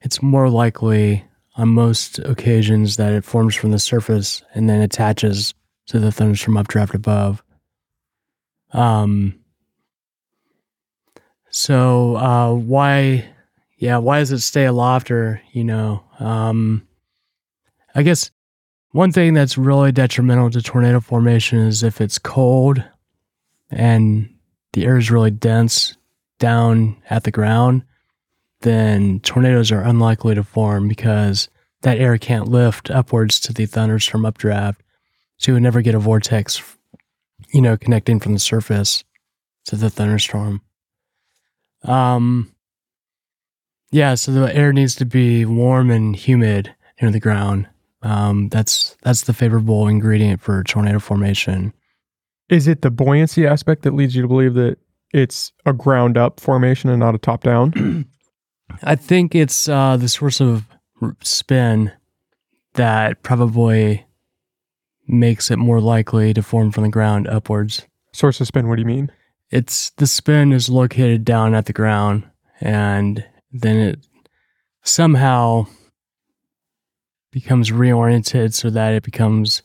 it's 0.00 0.22
more 0.22 0.48
likely 0.48 1.24
on 1.56 1.68
most 1.68 2.18
occasions 2.20 2.96
that 2.96 3.12
it 3.12 3.24
forms 3.24 3.54
from 3.54 3.70
the 3.70 3.78
surface 3.78 4.42
and 4.54 4.68
then 4.68 4.80
attaches 4.80 5.54
to 5.86 5.98
the 5.98 6.12
thunderstorm 6.12 6.56
updraft 6.56 6.94
above. 6.94 7.42
Um, 8.72 9.41
so 11.52 12.16
uh, 12.16 12.52
why, 12.52 13.30
yeah, 13.76 13.98
why 13.98 14.18
does 14.18 14.32
it 14.32 14.40
stay 14.40 14.64
aloft 14.64 15.10
or 15.10 15.40
you 15.52 15.62
know? 15.62 16.02
Um, 16.18 16.88
I 17.94 18.02
guess 18.02 18.30
one 18.92 19.12
thing 19.12 19.34
that's 19.34 19.58
really 19.58 19.92
detrimental 19.92 20.50
to 20.50 20.62
tornado 20.62 21.00
formation 21.00 21.58
is 21.58 21.82
if 21.82 22.00
it's 22.00 22.18
cold 22.18 22.82
and 23.70 24.28
the 24.72 24.86
air 24.86 24.96
is 24.96 25.10
really 25.10 25.30
dense 25.30 25.96
down 26.38 26.96
at 27.10 27.24
the 27.24 27.30
ground, 27.30 27.82
then 28.60 29.20
tornadoes 29.20 29.70
are 29.70 29.82
unlikely 29.82 30.34
to 30.34 30.42
form 30.42 30.88
because 30.88 31.48
that 31.82 31.98
air 31.98 32.16
can't 32.16 32.48
lift 32.48 32.90
upwards 32.90 33.40
to 33.40 33.52
the 33.52 33.66
thunderstorm 33.66 34.24
updraft. 34.24 34.82
So 35.36 35.50
you 35.50 35.54
would 35.54 35.62
never 35.62 35.82
get 35.82 35.94
a 35.94 35.98
vortex, 35.98 36.62
you 37.52 37.60
know, 37.60 37.76
connecting 37.76 38.20
from 38.20 38.32
the 38.32 38.38
surface 38.38 39.04
to 39.66 39.76
the 39.76 39.90
thunderstorm. 39.90 40.62
Um, 41.84 42.52
yeah, 43.90 44.14
so 44.14 44.32
the 44.32 44.54
air 44.54 44.72
needs 44.72 44.94
to 44.96 45.04
be 45.04 45.44
warm 45.44 45.90
and 45.90 46.16
humid 46.16 46.74
near 47.00 47.10
the 47.10 47.20
ground. 47.20 47.68
Um, 48.02 48.48
that's 48.48 48.96
that's 49.02 49.22
the 49.22 49.32
favorable 49.32 49.86
ingredient 49.86 50.40
for 50.40 50.62
tornado 50.64 50.98
formation. 50.98 51.72
Is 52.48 52.66
it 52.66 52.82
the 52.82 52.90
buoyancy 52.90 53.46
aspect 53.46 53.82
that 53.82 53.94
leads 53.94 54.14
you 54.14 54.22
to 54.22 54.28
believe 54.28 54.54
that 54.54 54.78
it's 55.12 55.52
a 55.66 55.72
ground 55.72 56.18
up 56.18 56.40
formation 56.40 56.90
and 56.90 57.00
not 57.00 57.14
a 57.14 57.18
top 57.18 57.42
down? 57.42 58.06
I 58.82 58.96
think 58.96 59.34
it's 59.34 59.68
uh, 59.68 59.96
the 59.96 60.08
source 60.08 60.40
of 60.40 60.66
spin 61.22 61.92
that 62.74 63.22
probably 63.22 64.06
makes 65.06 65.50
it 65.50 65.58
more 65.58 65.80
likely 65.80 66.32
to 66.34 66.42
form 66.42 66.72
from 66.72 66.84
the 66.84 66.88
ground 66.88 67.28
upwards. 67.28 67.86
Source 68.12 68.40
of 68.40 68.46
spin, 68.46 68.68
what 68.68 68.76
do 68.76 68.82
you 68.82 68.86
mean? 68.86 69.10
It's 69.52 69.90
the 69.90 70.06
spin 70.06 70.52
is 70.52 70.70
located 70.70 71.24
down 71.24 71.54
at 71.54 71.66
the 71.66 71.74
ground, 71.74 72.24
and 72.60 73.24
then 73.52 73.76
it 73.76 74.06
somehow 74.82 75.66
becomes 77.30 77.70
reoriented 77.70 78.54
so 78.54 78.70
that 78.70 78.94
it 78.94 79.02
becomes 79.02 79.62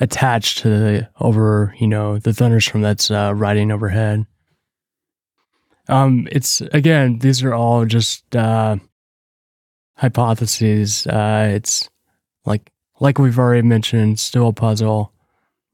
attached 0.00 0.58
to 0.58 0.70
the 0.70 1.08
over, 1.20 1.74
you 1.78 1.86
know, 1.86 2.18
the 2.18 2.32
thunderstorm 2.32 2.80
that's 2.80 3.10
uh, 3.10 3.32
riding 3.34 3.70
overhead. 3.70 4.24
Um, 5.88 6.26
it's 6.32 6.60
again, 6.60 7.18
these 7.18 7.42
are 7.42 7.54
all 7.54 7.84
just 7.84 8.34
uh, 8.34 8.76
hypotheses. 9.96 11.06
Uh, 11.06 11.50
it's 11.54 11.90
like 12.46 12.72
like 12.98 13.18
we've 13.18 13.38
already 13.38 13.62
mentioned, 13.62 14.18
still 14.18 14.48
a 14.48 14.52
puzzle. 14.52 15.12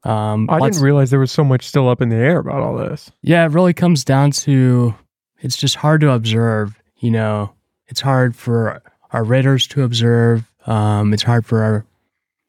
Um, 0.05 0.47
I 0.51 0.59
didn't 0.59 0.83
realize 0.83 1.09
there 1.09 1.19
was 1.19 1.31
so 1.31 1.43
much 1.43 1.67
still 1.67 1.89
up 1.89 1.99
in 1.99 2.09
the 2.09 2.15
air 2.15 2.37
about 2.37 2.61
all 2.61 2.77
this. 2.77 3.11
yeah, 3.23 3.43
it 3.43 3.51
really 3.51 3.73
comes 3.73 4.05
down 4.05 4.31
to 4.31 4.93
it's 5.39 5.57
just 5.57 5.75
hard 5.75 6.01
to 6.01 6.11
observe. 6.11 6.79
You 6.97 7.11
know, 7.11 7.53
it's 7.87 8.01
hard 8.01 8.35
for 8.35 8.81
our 9.11 9.23
radars 9.23 9.67
to 9.67 9.83
observe. 9.83 10.49
Um, 10.65 11.13
it's 11.13 11.23
hard 11.23 11.45
for 11.45 11.63
our, 11.63 11.85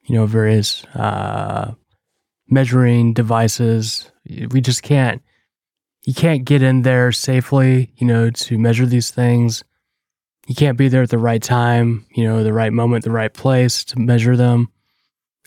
you 0.04 0.14
know, 0.14 0.26
various 0.26 0.84
uh, 0.94 1.74
measuring 2.48 3.12
devices. 3.14 4.10
We 4.28 4.60
just 4.60 4.82
can't. 4.82 5.22
You 6.04 6.14
can't 6.14 6.44
get 6.44 6.62
in 6.62 6.82
there 6.82 7.10
safely. 7.10 7.90
You 7.96 8.06
know, 8.06 8.30
to 8.30 8.58
measure 8.58 8.86
these 8.86 9.10
things. 9.10 9.64
You 10.46 10.54
can't 10.54 10.78
be 10.78 10.88
there 10.88 11.02
at 11.02 11.10
the 11.10 11.18
right 11.18 11.42
time. 11.42 12.06
You 12.14 12.24
know, 12.24 12.44
the 12.44 12.52
right 12.52 12.72
moment, 12.72 13.04
the 13.04 13.10
right 13.10 13.32
place 13.32 13.82
to 13.84 13.98
measure 13.98 14.36
them. 14.36 14.70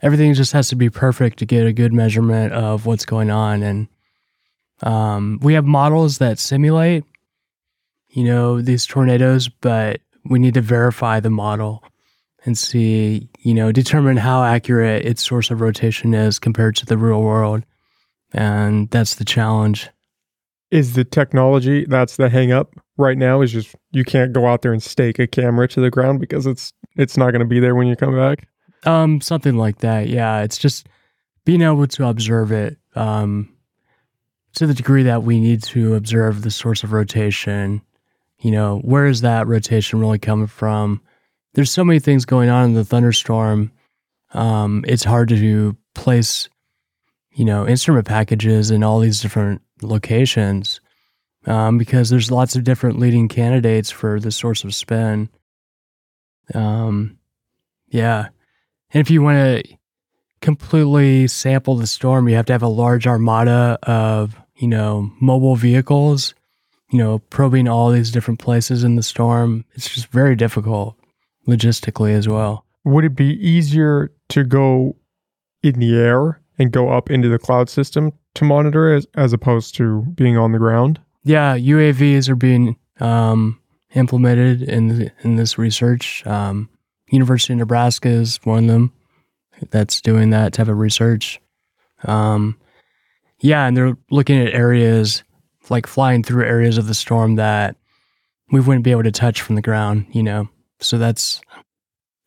Everything 0.01 0.33
just 0.33 0.53
has 0.53 0.69
to 0.69 0.75
be 0.75 0.89
perfect 0.89 1.39
to 1.39 1.45
get 1.45 1.67
a 1.67 1.73
good 1.73 1.93
measurement 1.93 2.53
of 2.53 2.85
what's 2.85 3.05
going 3.05 3.29
on 3.29 3.63
and 3.63 3.87
um, 4.81 5.39
we 5.41 5.53
have 5.53 5.65
models 5.65 6.19
that 6.19 6.39
simulate, 6.39 7.03
you 8.09 8.23
know, 8.23 8.61
these 8.61 8.85
tornadoes, 8.85 9.49
but 9.49 10.01
we 10.25 10.39
need 10.39 10.53
to 10.53 10.61
verify 10.61 11.19
the 11.19 11.29
model 11.29 11.83
and 12.45 12.57
see, 12.57 13.29
you 13.39 13.53
know, 13.53 13.71
determine 13.71 14.17
how 14.17 14.43
accurate 14.43 15.05
its 15.05 15.25
source 15.25 15.51
of 15.51 15.61
rotation 15.61 16.13
is 16.13 16.39
compared 16.39 16.75
to 16.77 16.85
the 16.85 16.97
real 16.97 17.21
world. 17.21 17.63
And 18.31 18.89
that's 18.89 19.15
the 19.15 19.25
challenge. 19.25 19.89
Is 20.71 20.93
the 20.93 21.03
technology 21.03 21.85
that's 21.85 22.17
the 22.17 22.29
hang 22.29 22.51
up 22.51 22.75
right 22.95 23.17
now 23.17 23.41
is 23.41 23.51
just 23.51 23.75
you 23.91 24.03
can't 24.03 24.33
go 24.33 24.45
out 24.45 24.61
there 24.61 24.71
and 24.71 24.83
stake 24.83 25.17
a 25.17 25.25
camera 25.25 25.67
to 25.67 25.81
the 25.81 25.89
ground 25.89 26.19
because 26.19 26.45
it's 26.45 26.73
it's 26.95 27.17
not 27.17 27.31
going 27.31 27.39
to 27.39 27.45
be 27.45 27.59
there 27.59 27.73
when 27.73 27.87
you 27.87 27.95
come 27.95 28.15
back. 28.15 28.47
Um, 28.85 29.21
something 29.21 29.55
like 29.55 29.79
that. 29.79 30.07
Yeah, 30.07 30.41
it's 30.41 30.57
just 30.57 30.87
being 31.45 31.61
able 31.61 31.87
to 31.87 32.07
observe 32.07 32.51
it 32.51 32.77
um, 32.95 33.53
to 34.53 34.67
the 34.67 34.73
degree 34.73 35.03
that 35.03 35.23
we 35.23 35.39
need 35.39 35.63
to 35.63 35.95
observe 35.95 36.41
the 36.41 36.51
source 36.51 36.83
of 36.83 36.93
rotation, 36.93 37.81
you 38.39 38.51
know, 38.51 38.79
where 38.79 39.05
is 39.05 39.21
that 39.21 39.47
rotation 39.47 39.99
really 39.99 40.19
coming 40.19 40.47
from? 40.47 41.01
There's 41.53 41.71
so 41.71 41.83
many 41.83 41.99
things 41.99 42.25
going 42.25 42.49
on 42.49 42.65
in 42.65 42.73
the 42.73 42.85
thunderstorm. 42.85 43.71
Um, 44.33 44.85
it's 44.87 45.03
hard 45.03 45.29
to 45.29 45.75
place, 45.93 46.49
you 47.31 47.45
know, 47.45 47.67
instrument 47.67 48.07
packages 48.07 48.71
in 48.71 48.83
all 48.83 48.99
these 48.99 49.21
different 49.21 49.61
locations 49.81 50.79
um, 51.45 51.77
because 51.77 52.09
there's 52.09 52.31
lots 52.31 52.55
of 52.55 52.63
different 52.63 52.99
leading 52.99 53.27
candidates 53.27 53.89
for 53.89 54.19
the 54.19 54.31
source 54.31 54.63
of 54.63 54.75
spin. 54.75 55.29
Um, 56.53 57.17
yeah. 57.89 58.29
And 58.91 59.01
if 59.01 59.11
you 59.11 59.21
want 59.21 59.37
to 59.37 59.77
completely 60.41 61.27
sample 61.27 61.75
the 61.75 61.87
storm, 61.87 62.27
you 62.27 62.35
have 62.35 62.45
to 62.45 62.53
have 62.53 62.63
a 62.63 62.67
large 62.67 63.05
armada 63.05 63.77
of, 63.83 64.35
you 64.55 64.67
know, 64.67 65.11
mobile 65.21 65.55
vehicles, 65.55 66.33
you 66.91 66.97
know, 66.97 67.19
probing 67.29 67.67
all 67.67 67.91
these 67.91 68.11
different 68.11 68.39
places 68.39 68.83
in 68.83 68.95
the 68.95 69.03
storm. 69.03 69.65
It's 69.73 69.89
just 69.89 70.07
very 70.07 70.35
difficult 70.35 70.95
logistically 71.47 72.13
as 72.13 72.27
well. 72.27 72.65
Would 72.85 73.05
it 73.05 73.15
be 73.15 73.33
easier 73.45 74.11
to 74.29 74.43
go 74.43 74.95
in 75.61 75.79
the 75.79 75.97
air 75.97 76.41
and 76.57 76.71
go 76.71 76.89
up 76.89 77.09
into 77.09 77.29
the 77.29 77.39
cloud 77.39 77.69
system 77.69 78.13
to 78.35 78.45
monitor 78.45 78.93
as, 78.93 79.07
as 79.15 79.33
opposed 79.33 79.75
to 79.75 80.01
being 80.15 80.37
on 80.37 80.51
the 80.51 80.59
ground? 80.59 80.99
Yeah, 81.23 81.57
UAVs 81.57 82.29
are 82.29 82.35
being 82.35 82.77
um, 82.99 83.59
implemented 83.95 84.61
in 84.61 85.11
in 85.23 85.35
this 85.35 85.57
research. 85.57 86.25
Um, 86.25 86.69
University 87.09 87.53
of 87.53 87.59
Nebraska 87.59 88.09
is 88.09 88.39
one 88.43 88.65
of 88.65 88.67
them 88.67 88.93
that's 89.71 90.01
doing 90.01 90.29
that 90.29 90.53
type 90.53 90.67
of 90.67 90.77
research. 90.77 91.39
Um, 92.05 92.57
yeah, 93.41 93.67
and 93.67 93.75
they're 93.75 93.97
looking 94.09 94.39
at 94.39 94.53
areas 94.53 95.23
like 95.69 95.87
flying 95.87 96.23
through 96.23 96.45
areas 96.45 96.77
of 96.77 96.87
the 96.87 96.93
storm 96.93 97.35
that 97.35 97.75
we 98.51 98.59
wouldn't 98.59 98.83
be 98.83 98.91
able 98.91 99.03
to 99.03 99.11
touch 99.11 99.41
from 99.41 99.55
the 99.55 99.61
ground. 99.61 100.07
You 100.11 100.23
know, 100.23 100.49
so 100.79 100.97
that's 100.97 101.41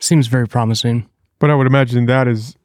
seems 0.00 0.26
very 0.26 0.48
promising. 0.48 1.08
But 1.38 1.50
I 1.50 1.54
would 1.54 1.66
imagine 1.66 2.06
that 2.06 2.28
is 2.28 2.56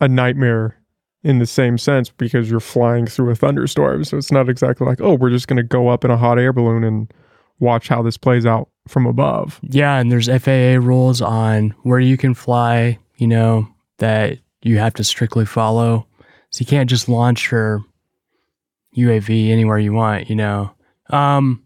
a 0.00 0.08
nightmare 0.08 0.76
in 1.22 1.38
the 1.38 1.46
same 1.46 1.78
sense 1.78 2.10
because 2.10 2.50
you're 2.50 2.60
flying 2.60 3.06
through 3.06 3.30
a 3.30 3.34
thunderstorm. 3.34 4.04
So 4.04 4.16
it's 4.16 4.32
not 4.32 4.48
exactly 4.48 4.86
like, 4.86 5.00
oh, 5.00 5.14
we're 5.14 5.30
just 5.30 5.48
going 5.48 5.58
to 5.58 5.62
go 5.62 5.88
up 5.88 6.04
in 6.04 6.10
a 6.10 6.16
hot 6.16 6.38
air 6.38 6.52
balloon 6.52 6.82
and 6.82 7.12
watch 7.60 7.88
how 7.88 8.02
this 8.02 8.16
plays 8.16 8.44
out 8.44 8.68
from 8.88 9.06
above. 9.06 9.60
Yeah, 9.62 9.98
and 9.98 10.10
there's 10.10 10.28
FAA 10.28 10.84
rules 10.84 11.20
on 11.20 11.70
where 11.82 12.00
you 12.00 12.16
can 12.16 12.34
fly, 12.34 12.98
you 13.16 13.26
know, 13.26 13.68
that 13.98 14.38
you 14.62 14.78
have 14.78 14.94
to 14.94 15.04
strictly 15.04 15.44
follow. 15.44 16.06
So 16.50 16.60
you 16.60 16.66
can't 16.66 16.90
just 16.90 17.08
launch 17.08 17.50
your 17.50 17.84
UAV 18.96 19.50
anywhere 19.50 19.78
you 19.78 19.92
want, 19.92 20.28
you 20.28 20.36
know. 20.36 20.72
Um 21.10 21.62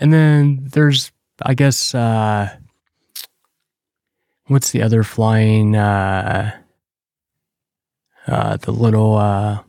and 0.00 0.12
then 0.12 0.68
there's 0.72 1.12
I 1.40 1.54
guess 1.54 1.94
uh 1.94 2.54
what's 4.46 4.70
the 4.70 4.82
other 4.82 5.02
flying 5.02 5.76
uh 5.76 6.52
uh 8.26 8.56
the 8.58 8.72
little 8.72 9.16
uh 9.16 9.60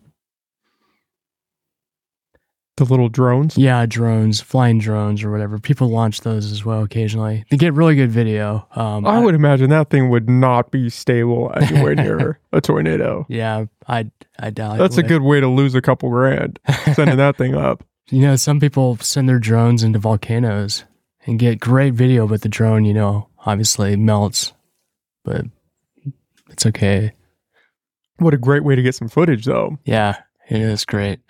the 2.78 2.86
little 2.86 3.10
drones. 3.10 3.58
Yeah, 3.58 3.86
drones, 3.86 4.42
flying 4.42 4.80
drones 4.80 5.24
or 5.24 5.32
whatever. 5.32 5.60
People 5.60 5.90
launch 5.90 6.22
those 6.22 6.52
as 6.52 6.66
well 6.66 6.82
occasionally. 6.84 7.46
They 7.50 7.58
get 7.58 7.74
really 7.74 7.96
good 7.96 8.12
video. 8.12 8.68
Um, 8.76 9.06
I 9.06 9.20
would 9.20 9.36
imagine 9.36 9.70
that 9.70 9.90
thing 9.90 10.10
would 10.10 10.30
not 10.30 10.72
be 10.72 10.90
stable 10.90 11.52
anywhere 11.56 11.96
near 11.96 12.40
a 12.52 12.62
tornado. 12.62 13.26
Yeah, 13.30 13.66
I 13.88 14.10
I 14.40 14.50
doubt. 14.50 14.78
That's 14.78 14.98
a 14.98 15.04
good 15.04 15.22
way 15.22 15.40
to 15.40 15.48
lose 15.48 15.76
a 15.76 15.82
couple 15.82 16.10
grand 16.10 16.60
sending 16.94 17.18
that 17.18 17.38
thing 17.38 17.56
up. 17.56 17.84
You 18.10 18.20
know, 18.20 18.36
some 18.36 18.60
people 18.60 18.98
send 18.98 19.30
their 19.30 19.40
drones 19.40 19.82
into 19.82 19.98
volcanoes 19.98 20.84
and 21.26 21.40
get 21.40 21.58
great 21.62 21.94
video, 21.94 22.28
but 22.28 22.42
the 22.42 22.50
drone, 22.50 22.84
you 22.84 22.94
know, 22.94 23.30
obviously 23.46 23.96
melts. 23.96 24.52
But 25.24 25.46
it's 26.50 26.66
okay. 26.66 27.14
What 28.18 28.34
a 28.34 28.38
great 28.38 28.66
way 28.66 28.76
to 28.76 28.82
get 28.82 28.94
some 28.94 29.08
footage, 29.08 29.46
though. 29.46 29.80
Yeah, 29.86 30.18
it 30.50 30.62
is 30.62 30.84
great. 30.84 31.22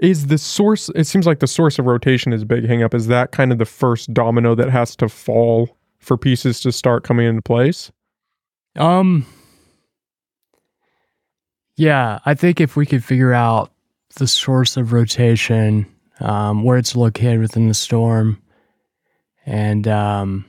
Is 0.00 0.28
the 0.28 0.38
source, 0.38 0.88
it 0.94 1.04
seems 1.04 1.26
like 1.26 1.40
the 1.40 1.46
source 1.46 1.78
of 1.78 1.84
rotation 1.84 2.32
is 2.32 2.42
big 2.42 2.64
hangup. 2.64 2.94
Is 2.94 3.06
that 3.08 3.32
kind 3.32 3.52
of 3.52 3.58
the 3.58 3.66
first 3.66 4.12
domino 4.14 4.54
that 4.54 4.70
has 4.70 4.96
to 4.96 5.10
fall 5.10 5.76
for 5.98 6.16
pieces 6.16 6.60
to 6.60 6.72
start 6.72 7.04
coming 7.04 7.26
into 7.26 7.42
place? 7.42 7.92
Um, 8.76 9.26
yeah, 11.76 12.20
I 12.24 12.32
think 12.32 12.62
if 12.62 12.76
we 12.76 12.86
could 12.86 13.04
figure 13.04 13.34
out 13.34 13.72
the 14.16 14.26
source 14.26 14.78
of 14.78 14.94
rotation, 14.94 15.86
um, 16.20 16.64
where 16.64 16.78
it's 16.78 16.96
located 16.96 17.40
within 17.40 17.68
the 17.68 17.74
storm, 17.74 18.40
and 19.44 19.86
um, 19.86 20.46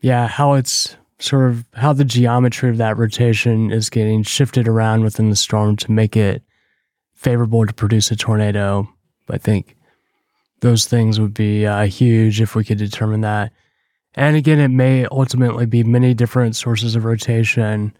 yeah, 0.00 0.26
how 0.28 0.54
it's 0.54 0.96
sort 1.18 1.50
of 1.50 1.64
how 1.72 1.94
the 1.94 2.04
geometry 2.04 2.68
of 2.68 2.76
that 2.76 2.98
rotation 2.98 3.70
is 3.70 3.88
getting 3.88 4.22
shifted 4.22 4.68
around 4.68 5.04
within 5.04 5.30
the 5.30 5.36
storm 5.36 5.76
to 5.76 5.90
make 5.90 6.16
it 6.16 6.42
favorable 7.16 7.66
to 7.66 7.72
produce 7.72 8.10
a 8.10 8.16
tornado. 8.16 8.88
I 9.28 9.38
think 9.38 9.76
those 10.60 10.86
things 10.86 11.18
would 11.18 11.34
be 11.34 11.66
uh, 11.66 11.86
huge 11.86 12.40
if 12.40 12.54
we 12.54 12.64
could 12.64 12.78
determine 12.78 13.22
that. 13.22 13.52
And 14.14 14.36
again, 14.36 14.60
it 14.60 14.68
may 14.68 15.06
ultimately 15.06 15.66
be 15.66 15.82
many 15.82 16.14
different 16.14 16.56
sources 16.56 16.94
of 16.94 17.04
rotation, 17.04 17.94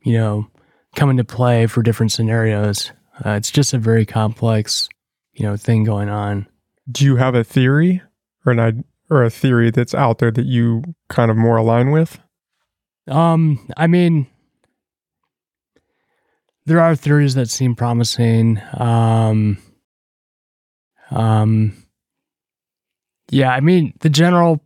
you 0.00 0.12
know, 0.12 0.46
come 0.94 1.10
into 1.10 1.24
play 1.24 1.66
for 1.66 1.82
different 1.82 2.12
scenarios. 2.12 2.92
Uh, 3.24 3.30
it's 3.30 3.50
just 3.50 3.74
a 3.74 3.78
very 3.78 4.06
complex, 4.06 4.88
you 5.32 5.44
know, 5.44 5.56
thing 5.56 5.82
going 5.82 6.08
on. 6.08 6.46
Do 6.90 7.04
you 7.04 7.16
have 7.16 7.34
a 7.34 7.42
theory 7.42 8.02
or 8.44 8.52
an 8.52 8.84
or 9.10 9.24
a 9.24 9.30
theory 9.30 9.70
that's 9.70 9.94
out 9.94 10.18
there 10.18 10.30
that 10.30 10.46
you 10.46 10.82
kind 11.08 11.30
of 11.30 11.36
more 11.36 11.56
align 11.56 11.90
with? 11.90 12.18
Um, 13.08 13.68
I 13.76 13.86
mean, 13.86 14.26
there 16.66 16.80
are 16.80 16.96
theories 16.96 17.34
that 17.34 17.48
seem 17.48 17.74
promising. 17.74 18.60
Um, 18.74 19.58
um, 21.10 21.72
yeah, 23.30 23.50
I 23.50 23.60
mean 23.60 23.94
the 24.00 24.10
general, 24.10 24.62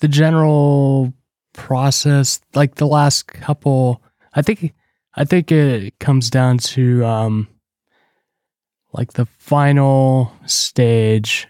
the 0.00 0.08
general 0.08 1.14
process, 1.52 2.40
like 2.54 2.74
the 2.74 2.86
last 2.86 3.26
couple, 3.28 4.02
I 4.34 4.42
think, 4.42 4.74
I 5.14 5.24
think 5.24 5.50
it 5.50 5.98
comes 5.98 6.30
down 6.30 6.58
to 6.58 7.04
um, 7.04 7.48
like 8.92 9.14
the 9.14 9.26
final 9.38 10.32
stage 10.46 11.48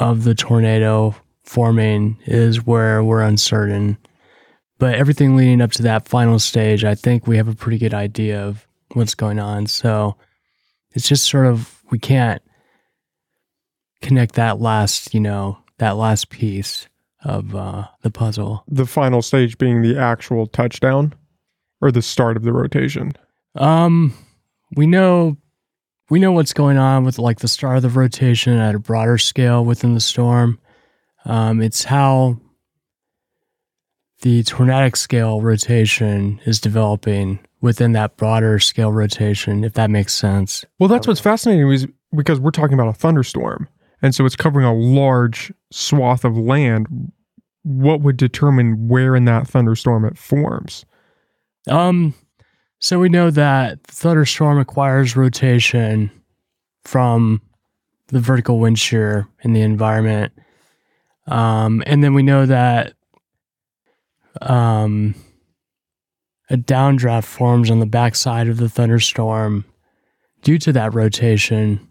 of 0.00 0.24
the 0.24 0.34
tornado 0.34 1.14
forming 1.44 2.18
is 2.26 2.66
where 2.66 3.04
we're 3.04 3.22
uncertain. 3.22 3.98
But 4.78 4.96
everything 4.96 5.36
leading 5.36 5.62
up 5.62 5.72
to 5.72 5.82
that 5.82 6.08
final 6.08 6.38
stage, 6.38 6.84
I 6.84 6.94
think 6.94 7.26
we 7.26 7.36
have 7.36 7.48
a 7.48 7.54
pretty 7.54 7.78
good 7.78 7.94
idea 7.94 8.42
of 8.42 8.66
what's 8.96 9.14
going 9.14 9.38
on. 9.38 9.66
So 9.66 10.16
it's 10.92 11.08
just 11.08 11.28
sort 11.28 11.46
of 11.46 11.82
we 11.90 11.98
can't 11.98 12.42
connect 14.02 14.34
that 14.34 14.60
last, 14.60 15.14
you 15.14 15.20
know, 15.20 15.58
that 15.78 15.96
last 15.96 16.30
piece 16.30 16.88
of 17.24 17.54
uh, 17.54 17.86
the 18.02 18.10
puzzle. 18.10 18.64
The 18.68 18.86
final 18.86 19.22
stage 19.22 19.58
being 19.58 19.82
the 19.82 19.98
actual 19.98 20.46
touchdown 20.46 21.14
or 21.80 21.90
the 21.90 22.02
start 22.02 22.36
of 22.36 22.42
the 22.42 22.52
rotation. 22.52 23.12
Um, 23.54 24.14
we 24.76 24.86
know 24.86 25.36
we 26.08 26.20
know 26.20 26.32
what's 26.32 26.52
going 26.52 26.78
on 26.78 27.04
with 27.04 27.18
like 27.18 27.40
the 27.40 27.48
start 27.48 27.76
of 27.76 27.82
the 27.82 27.88
rotation 27.88 28.56
at 28.58 28.74
a 28.74 28.78
broader 28.78 29.18
scale 29.18 29.64
within 29.64 29.94
the 29.94 30.00
storm. 30.00 30.58
Um, 31.24 31.60
it's 31.60 31.84
how 31.84 32.40
the 34.22 34.44
tornadic 34.44 34.96
scale 34.96 35.42
rotation 35.42 36.40
is 36.46 36.60
developing 36.60 37.40
within 37.66 37.92
that 37.92 38.16
broader 38.16 38.58
scale 38.58 38.92
rotation, 38.92 39.64
if 39.64 39.74
that 39.74 39.90
makes 39.90 40.14
sense. 40.14 40.64
Well, 40.78 40.88
that's 40.88 41.06
what's 41.06 41.20
fascinating 41.20 41.70
is 41.70 41.86
because 42.14 42.40
we're 42.40 42.50
talking 42.50 42.72
about 42.72 42.88
a 42.88 42.94
thunderstorm. 42.94 43.68
And 44.00 44.14
so 44.14 44.24
it's 44.24 44.36
covering 44.36 44.64
a 44.64 44.72
large 44.72 45.52
swath 45.70 46.24
of 46.24 46.38
land. 46.38 46.86
What 47.64 48.00
would 48.00 48.16
determine 48.16 48.88
where 48.88 49.16
in 49.16 49.26
that 49.26 49.48
thunderstorm 49.48 50.04
it 50.04 50.16
forms? 50.16 50.86
Um, 51.68 52.14
so 52.78 53.00
we 53.00 53.08
know 53.08 53.30
that 53.30 53.84
thunderstorm 53.86 54.58
acquires 54.58 55.16
rotation 55.16 56.10
from 56.84 57.42
the 58.08 58.20
vertical 58.20 58.60
wind 58.60 58.78
shear 58.78 59.26
in 59.42 59.52
the 59.52 59.62
environment. 59.62 60.32
Um, 61.26 61.82
and 61.86 62.04
then 62.04 62.14
we 62.14 62.22
know 62.22 62.46
that 62.46 62.92
um, 64.40 65.14
a 66.50 66.56
downdraft 66.56 67.24
forms 67.24 67.70
on 67.70 67.80
the 67.80 67.86
backside 67.86 68.48
of 68.48 68.58
the 68.58 68.68
thunderstorm 68.68 69.64
due 70.42 70.58
to 70.58 70.72
that 70.72 70.94
rotation. 70.94 71.88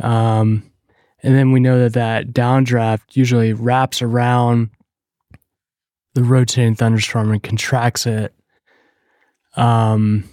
Um, 0.00 0.70
and 1.22 1.34
then 1.34 1.52
we 1.52 1.60
know 1.60 1.78
that 1.78 1.92
that 1.92 2.32
downdraft 2.32 3.14
usually 3.14 3.52
wraps 3.52 4.02
around 4.02 4.70
the 6.14 6.24
rotating 6.24 6.74
thunderstorm 6.74 7.30
and 7.30 7.42
contracts 7.42 8.06
it. 8.06 8.34
Um, 9.56 10.24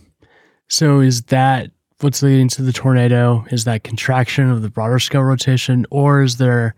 so 0.68 1.00
is 1.00 1.24
that 1.24 1.72
what's 2.00 2.24
leading 2.24 2.48
to 2.50 2.62
the 2.62 2.74
tornado? 2.74 3.46
Is 3.52 3.66
that 3.66 3.84
contraction 3.84 4.50
of 4.50 4.62
the 4.62 4.70
broader 4.70 5.00
scale 5.00 5.24
rotation, 5.24 5.86
or 5.92 6.22
is 6.22 6.38
there 6.38 6.76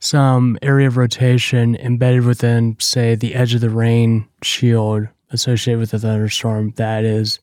some 0.00 0.58
area 0.62 0.86
of 0.86 0.96
rotation 0.96 1.74
embedded 1.76 2.24
within, 2.24 2.76
say, 2.78 3.14
the 3.14 3.34
edge 3.34 3.54
of 3.54 3.60
the 3.60 3.70
rain 3.70 4.28
shield 4.42 5.08
associated 5.30 5.80
with 5.80 5.90
the 5.90 5.98
thunderstorm 5.98 6.72
that 6.76 7.04
is 7.04 7.40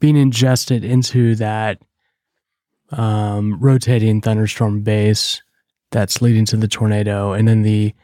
being 0.00 0.16
ingested 0.16 0.84
into 0.84 1.34
that 1.36 1.80
um, 2.90 3.58
rotating 3.60 4.20
thunderstorm 4.20 4.82
base 4.82 5.42
that's 5.90 6.20
leading 6.20 6.44
to 6.46 6.56
the 6.56 6.68
tornado, 6.68 7.32
and 7.32 7.48
then 7.48 7.62
the 7.62 7.94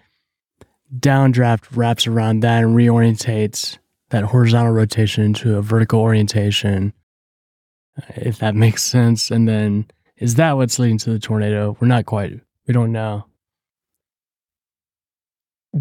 downdraft 0.99 1.77
wraps 1.77 2.07
around 2.07 2.40
that 2.40 2.64
and 2.64 2.77
reorientates 2.77 3.79
that 4.11 4.25
horizontal 4.25 4.73
rotation 4.73 5.25
into 5.25 5.57
a 5.57 5.62
vertical 5.62 6.01
orientation, 6.01 6.93
if 8.16 8.38
that 8.38 8.55
makes 8.55 8.83
sense. 8.83 9.31
And 9.31 9.49
then 9.49 9.87
is 10.16 10.35
that 10.37 10.57
what's 10.57 10.79
leading 10.79 10.99
to 10.99 11.11
the 11.11 11.19
tornado? 11.19 11.77
We're 11.81 11.88
not 11.88 12.07
quite, 12.07 12.40
we 12.66 12.75
don't 12.75 12.93
know. 12.93 13.27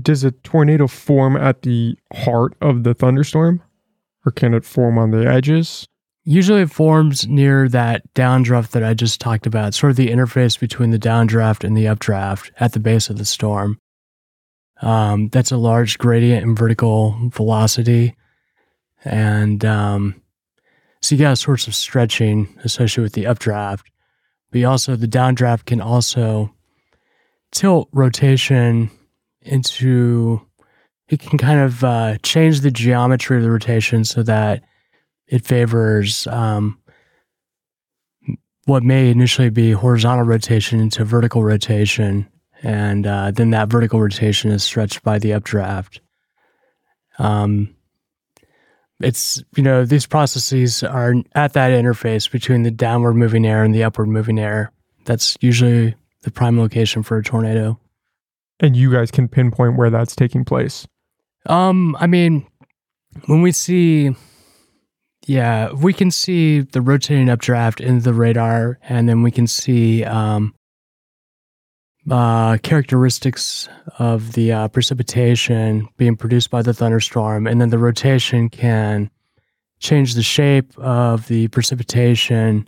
Does 0.02 0.24
a 0.24 0.32
tornado 0.32 0.88
form 0.88 1.36
at 1.36 1.64
the 1.64 1.98
heart 2.14 2.54
of 2.62 2.84
the 2.84 2.94
thunderstorm? 2.94 3.62
Or 4.26 4.32
can 4.32 4.54
it 4.54 4.66
form 4.66 4.98
on 4.98 5.12
the 5.12 5.28
edges? 5.28 5.88
Usually 6.26 6.62
it 6.62 6.72
forms 6.72 7.28
near 7.28 7.68
that 7.70 8.04
downdraft 8.14 8.72
that 8.72 8.84
I 8.84 8.94
just 8.94 9.20
talked 9.20 9.48
about, 9.48 9.74
sort 9.74 9.92
of 9.92 9.96
the 9.96 10.10
interface 10.10 10.60
between 10.60 10.92
the 10.92 11.00
downdraft 11.00 11.64
and 11.64 11.76
the 11.76 11.88
updraft 11.88 12.52
at 12.60 12.74
the 12.74 12.80
base 12.80 13.10
of 13.10 13.18
the 13.18 13.26
storm. 13.26 13.80
Um, 14.82 15.30
that's 15.30 15.52
a 15.52 15.58
large 15.58 15.98
gradient 15.98 16.44
in 16.44 16.56
vertical 16.56 17.18
velocity. 17.32 18.16
And 19.04 19.66
um, 19.66 20.22
so 21.02 21.16
you 21.16 21.22
got 21.22 21.38
sorts 21.38 21.68
of 21.68 21.76
stretching 21.76 22.54
associated 22.64 23.04
with 23.04 23.14
the 23.14 23.26
updraft. 23.26 23.90
But 24.52 24.64
also, 24.64 24.96
the 24.96 25.08
downdraft 25.08 25.66
can 25.66 25.80
also 25.80 26.54
tilt 27.52 27.90
rotation 27.92 28.90
into, 29.50 30.42
it 31.10 31.20
can 31.20 31.38
kind 31.38 31.60
of 31.60 31.84
uh, 31.84 32.18
change 32.24 32.62
the 32.62 32.72
geometry 32.72 33.38
of 33.38 33.44
the 33.44 33.52
rotation 33.52 34.04
so 34.06 34.24
that 34.24 34.64
it 35.28 35.46
favors 35.46 36.28
um, 36.28 36.80
what 38.66 38.84
may 38.84 39.10
initially 39.10 39.50
be 39.50 39.72
horizontal 39.72 40.26
rotation 40.26 40.80
into 40.80 41.04
vertical 41.04 41.44
rotation 41.44 42.28
and 42.62 43.08
uh, 43.08 43.32
then 43.32 43.52
that 43.52 43.70
vertical 43.70 44.02
rotation 44.02 44.52
is 44.52 44.64
stretched 44.64 45.04
by 45.04 45.20
the 45.20 45.34
updraft. 45.34 46.02
Um, 47.18 47.76
it's 49.00 49.42
you 49.56 49.64
know 49.64 49.86
these 49.86 50.06
processes 50.06 50.84
are 50.84 51.16
at 51.34 51.54
that 51.54 51.72
interface 51.72 52.30
between 52.30 52.64
the 52.64 52.72
downward 52.72 53.14
moving 53.14 53.46
air 53.46 53.64
and 53.64 53.74
the 53.74 53.84
upward 53.84 54.10
moving 54.10 54.40
air. 54.40 54.72
That's 55.06 55.38
usually 55.40 55.96
the 56.24 56.32
prime 56.32 56.60
location 56.60 57.04
for 57.04 57.18
a 57.18 57.24
tornado. 57.24 57.80
And 58.60 58.76
you 58.76 58.92
guys 58.92 59.12
can 59.12 59.28
pinpoint 59.28 59.78
where 59.78 59.90
that's 59.90 60.16
taking 60.16 60.44
place. 60.44 60.88
Um, 61.46 61.96
I 62.00 62.08
mean, 62.08 62.46
when 63.26 63.42
we 63.42 63.52
see, 63.52 64.16
yeah, 65.26 65.72
we 65.72 65.94
can 65.94 66.12
see 66.12 66.62
the 66.62 66.82
rotating 66.82 67.30
updraft 67.30 67.80
in 67.80 68.02
the 68.02 68.14
radar, 68.14 68.80
and 68.84 69.08
then 69.08 69.24
we 69.24 69.32
can 69.32 69.48
see 69.48 70.04
um, 70.04 70.54
uh, 72.10 72.58
characteristics 72.58 73.70
of 73.98 74.34
the 74.34 74.52
uh, 74.52 74.68
precipitation 74.68 75.88
being 75.98 76.16
produced 76.16 76.50
by 76.50 76.62
the 76.62 76.74
thunderstorm, 76.74 77.48
and 77.48 77.62
then 77.62 77.70
the 77.70 77.78
rotation 77.78 78.50
can 78.50 79.10
change 79.80 80.16
the 80.16 80.24
shape 80.24 80.78
of 80.78 81.28
the 81.28 81.48
precipitation 81.50 82.68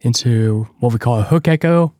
into 0.00 0.68
what 0.78 0.92
we 0.92 0.98
call 0.98 1.18
a 1.18 1.22
hook 1.22 1.48
echo. 1.48 1.92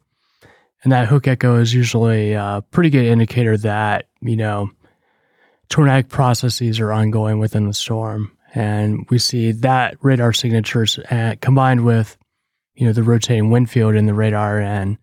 And 0.86 0.92
that 0.92 1.08
hook 1.08 1.26
echo 1.26 1.58
is 1.58 1.74
usually 1.74 2.34
a 2.34 2.62
pretty 2.70 2.90
good 2.90 3.06
indicator 3.06 3.56
that, 3.56 4.06
you 4.20 4.36
know, 4.36 4.70
tornadic 5.68 6.10
processes 6.10 6.78
are 6.78 6.92
ongoing 6.92 7.40
within 7.40 7.66
the 7.66 7.74
storm. 7.74 8.30
And 8.54 9.04
we 9.10 9.18
see 9.18 9.50
that 9.50 9.96
radar 10.00 10.32
signatures 10.32 11.00
uh, 11.10 11.34
combined 11.40 11.84
with, 11.84 12.16
you 12.76 12.86
know, 12.86 12.92
the 12.92 13.02
rotating 13.02 13.50
wind 13.50 13.68
field 13.68 13.96
in 13.96 14.06
the 14.06 14.14
radar 14.14 14.60
and 14.60 14.96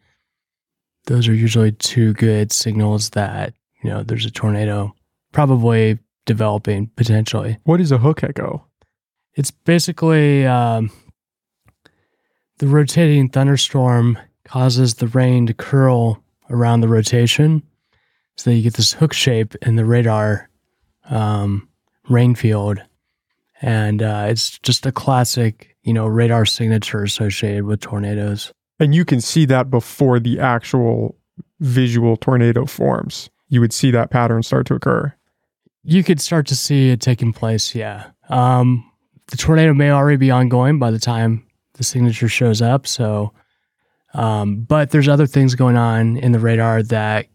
those 1.07 1.27
are 1.27 1.33
usually 1.33 1.73
two 1.73 2.13
good 2.13 2.53
signals 2.53 3.09
that 3.09 3.53
you 3.83 3.89
know 3.89 4.03
there's 4.03 4.25
a 4.25 4.31
tornado 4.31 4.95
probably 5.33 5.99
developing 6.25 6.89
potentially. 6.95 7.57
What 7.65 7.81
is 7.81 7.91
a 7.91 7.97
hook 7.97 8.23
echo? 8.23 8.65
It's 9.35 9.51
basically 9.51 10.45
um, 10.45 10.91
the 12.59 12.67
rotating 12.67 13.27
thunderstorm 13.27 14.17
causes 14.45 14.95
the 14.95 15.07
rain 15.07 15.47
to 15.47 15.53
curl 15.53 16.23
around 16.49 16.81
the 16.81 16.87
rotation, 16.87 17.63
so 18.35 18.49
that 18.49 18.55
you 18.55 18.63
get 18.63 18.73
this 18.73 18.93
hook 18.93 19.13
shape 19.13 19.55
in 19.61 19.75
the 19.75 19.85
radar 19.85 20.49
um, 21.09 21.67
rain 22.09 22.35
field, 22.35 22.81
and 23.61 24.01
uh, 24.01 24.25
it's 24.27 24.59
just 24.59 24.85
a 24.85 24.91
classic 24.91 25.75
you 25.83 25.93
know 25.93 26.05
radar 26.07 26.45
signature 26.45 27.03
associated 27.03 27.63
with 27.63 27.79
tornadoes. 27.79 28.51
And 28.79 28.93
you 28.93 29.05
can 29.05 29.21
see 29.21 29.45
that 29.45 29.69
before 29.69 30.19
the 30.19 30.39
actual 30.39 31.15
visual 31.59 32.17
tornado 32.17 32.65
forms. 32.65 33.29
You 33.49 33.61
would 33.61 33.73
see 33.73 33.91
that 33.91 34.09
pattern 34.09 34.43
start 34.43 34.65
to 34.67 34.75
occur. 34.75 35.13
You 35.83 36.03
could 36.03 36.19
start 36.19 36.47
to 36.47 36.55
see 36.55 36.89
it 36.89 37.01
taking 37.01 37.33
place, 37.33 37.75
yeah. 37.75 38.07
Um, 38.29 38.89
the 39.27 39.37
tornado 39.37 39.73
may 39.73 39.91
already 39.91 40.17
be 40.17 40.31
ongoing 40.31 40.79
by 40.79 40.91
the 40.91 40.99
time 40.99 41.45
the 41.73 41.83
signature 41.83 42.27
shows 42.27 42.61
up. 42.61 42.87
So, 42.87 43.33
um, 44.13 44.61
but 44.61 44.91
there's 44.91 45.07
other 45.07 45.27
things 45.27 45.55
going 45.55 45.77
on 45.77 46.17
in 46.17 46.31
the 46.31 46.39
radar 46.39 46.83
that 46.83 47.27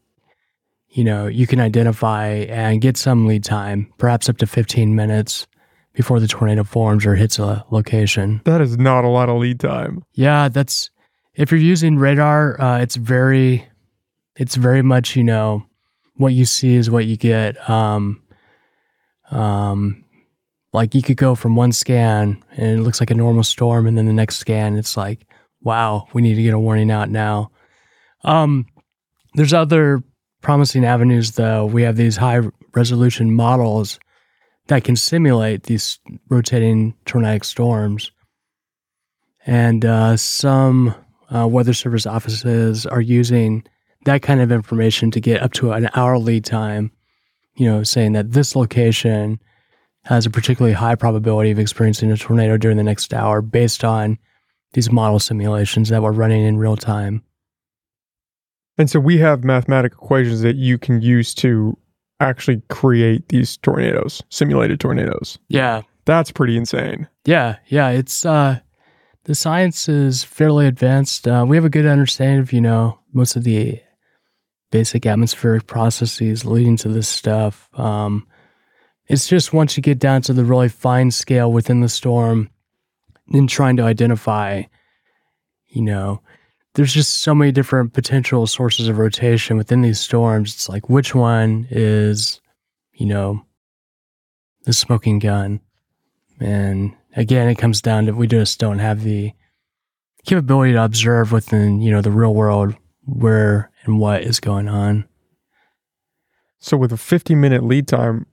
you 0.89 1.05
know 1.05 1.27
you 1.27 1.47
can 1.47 1.61
identify 1.61 2.29
and 2.29 2.81
get 2.81 2.97
some 2.97 3.27
lead 3.27 3.45
time, 3.45 3.93
perhaps 3.99 4.29
up 4.29 4.39
to 4.39 4.47
15 4.47 4.95
minutes 4.95 5.47
before 5.95 6.21
the 6.21 6.29
tornado 6.29 6.63
forms 6.63 7.05
or 7.05 7.17
hits 7.17 7.39
a 7.39 7.65
location. 7.71 8.41
That 8.45 8.61
is 8.61 8.79
not 8.79 9.05
a 9.05 9.09
lot 9.09 9.29
of 9.29 9.39
lead 9.39 9.61
time. 9.61 10.05
Yeah, 10.13 10.49
that's 10.49 10.91
if 11.35 11.51
you're 11.51 11.61
using 11.61 11.99
radar, 11.99 12.61
uh, 12.61 12.81
it's 12.81 12.97
very, 12.97 13.67
it's 14.37 14.57
very 14.57 14.83
much 14.83 15.17
you 15.17 15.25
know, 15.25 15.65
what 16.15 16.35
you 16.35 16.45
see 16.45 16.75
is 16.75 16.91
what 16.91 17.07
you 17.07 17.17
get. 17.17 17.69
Um, 17.71 18.23
um, 19.31 20.05
like 20.73 20.95
you 20.95 21.03
could 21.03 21.17
go 21.17 21.35
from 21.35 21.57
one 21.57 21.73
scan 21.73 22.43
and 22.57 22.79
it 22.79 22.83
looks 22.83 23.01
like 23.01 23.11
a 23.11 23.15
normal 23.15 23.45
storm, 23.45 23.87
and 23.87 23.97
then 23.97 24.07
the 24.07 24.13
next 24.13 24.37
scan 24.39 24.77
it's 24.77 24.97
like, 24.97 25.28
wow, 25.61 26.07
we 26.13 26.23
need 26.23 26.35
to 26.35 26.43
get 26.43 26.55
a 26.55 26.59
warning 26.59 26.91
out 26.91 27.11
now. 27.11 27.51
Um, 28.25 28.67
there's 29.35 29.53
other 29.53 30.03
promising 30.43 30.85
avenues 30.85 31.33
though. 31.33 31.67
We 31.67 31.83
have 31.83 31.97
these 31.97 32.17
high 32.17 32.41
resolution 32.75 33.33
models 33.33 33.99
that 34.67 34.85
can 34.85 34.97
simulate 34.97 35.65
these 35.65 35.99
rotating 36.29 36.95
tornadic 37.07 37.45
storms, 37.45 38.13
and 39.47 39.85
uh, 39.85 40.17
some 40.17 40.95
uh, 41.35 41.47
weather 41.47 41.73
service 41.73 42.07
offices 42.07 42.87
are 42.87 43.01
using 43.01 43.65
that 44.05 44.23
kind 44.23 44.41
of 44.41 44.53
information 44.53 45.11
to 45.11 45.21
get 45.21 45.43
up 45.43 45.53
to 45.55 45.73
an 45.73 45.89
hour 45.95 46.19
lead 46.19 46.45
time, 46.45 46.91
you 47.57 47.67
know, 47.67 47.83
saying 47.83 48.13
that 48.13 48.33
this 48.33 48.55
location 48.55 49.41
has 50.05 50.25
a 50.25 50.31
particularly 50.31 50.75
high 50.75 50.95
probability 50.95 51.51
of 51.51 51.59
experiencing 51.59 52.11
a 52.11 52.17
tornado 52.17 52.57
during 52.57 52.77
the 52.77 52.83
next 52.83 53.13
hour 53.13 53.43
based 53.43 53.85
on 53.85 54.19
these 54.79 54.93
model 54.93 55.19
simulations 55.19 55.89
that 55.89 56.01
we're 56.01 56.13
running 56.13 56.45
in 56.45 56.57
real 56.57 56.77
time. 56.77 57.21
And 58.79 58.89
so 58.89 59.01
we 59.01 59.19
have 59.19 59.43
mathematical 59.43 59.99
equations 59.99 60.43
that 60.43 60.55
you 60.55 60.79
can 60.79 61.03
use 61.03 61.35
to 61.35 61.77
actually 62.21 62.63
create 62.69 63.29
these 63.29 63.57
tornadoes, 63.57 64.23
simulated 64.29 64.79
tornadoes. 64.79 65.37
Yeah. 65.49 65.83
That's 66.05 66.31
pretty 66.31 66.57
insane. 66.57 67.09
Yeah, 67.25 67.57
yeah, 67.67 67.89
it's 67.89 68.25
uh 68.25 68.61
the 69.25 69.35
science 69.35 69.89
is 69.89 70.23
fairly 70.23 70.67
advanced. 70.67 71.27
Uh, 71.27 71.45
we 71.47 71.57
have 71.57 71.65
a 71.65 71.71
good 71.71 71.85
understanding 71.85 72.39
of, 72.39 72.53
you 72.53 72.61
know, 72.61 73.01
most 73.13 73.35
of 73.35 73.43
the 73.43 73.81
basic 74.71 75.07
atmospheric 75.07 75.67
processes 75.67 76.45
leading 76.45 76.77
to 76.77 76.89
this 76.89 77.09
stuff. 77.09 77.69
Um, 77.75 78.29
it's 79.09 79.27
just 79.27 79.53
once 79.53 79.77
you 79.77 79.83
get 79.83 79.99
down 79.99 80.23
to 80.23 80.33
the 80.33 80.45
really 80.45 80.69
fine 80.69 81.11
scale 81.11 81.53
within 81.53 81.81
the 81.81 81.89
storm 81.89 82.49
and 83.33 83.49
trying 83.49 83.77
to 83.77 83.83
identify, 83.83 84.63
you 85.79 85.85
know, 85.85 86.21
there's 86.75 86.93
just 86.93 87.21
so 87.21 87.35
many 87.35 87.53
different 87.53 87.93
potential 87.93 88.49
sources 88.49 88.89
of 88.89 88.99
rotation 88.99 89.57
within 89.57 89.81
these 89.81 90.01
storms. 90.01 90.55
It's 90.55 90.69
like, 90.69 90.89
which 90.89 91.15
one 91.15 91.69
is, 91.71 92.41
you 92.93 93.07
know, 93.07 93.45
the 94.65 94.73
smoking 94.73 95.21
gun? 95.21 95.61
And 96.41 96.95
again, 97.15 97.49
it 97.49 97.59
comes 97.59 97.81
down 97.81 98.07
to 98.07 98.13
we 98.13 98.27
just 98.27 98.59
don't 98.59 98.81
have 98.81 99.05
the 99.05 99.33
capability 100.27 100.73
to 100.73 100.85
observe 100.85 101.31
within, 101.31 101.81
you 101.81 101.93
know, 101.93 102.03
the 102.03 102.11
real 102.11 102.35
world 102.35 102.75
where 103.07 103.71
and 103.85 104.01
what 104.01 104.23
is 104.23 104.41
going 104.41 104.69
on. 104.69 105.09
So 106.59 106.77
with 106.77 106.93
a 106.93 106.97
50 106.97 107.37
minute 107.37 107.63
lead 107.63 107.87
time, 107.87 108.27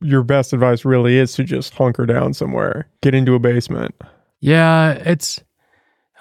your 0.00 0.22
best 0.22 0.52
advice 0.52 0.84
really 0.84 1.18
is 1.18 1.32
to 1.34 1.42
just 1.42 1.74
hunker 1.74 2.06
down 2.06 2.32
somewhere, 2.32 2.88
get 3.02 3.12
into 3.12 3.34
a 3.34 3.40
basement. 3.40 3.92
Yeah, 4.38 4.92
it's. 4.92 5.40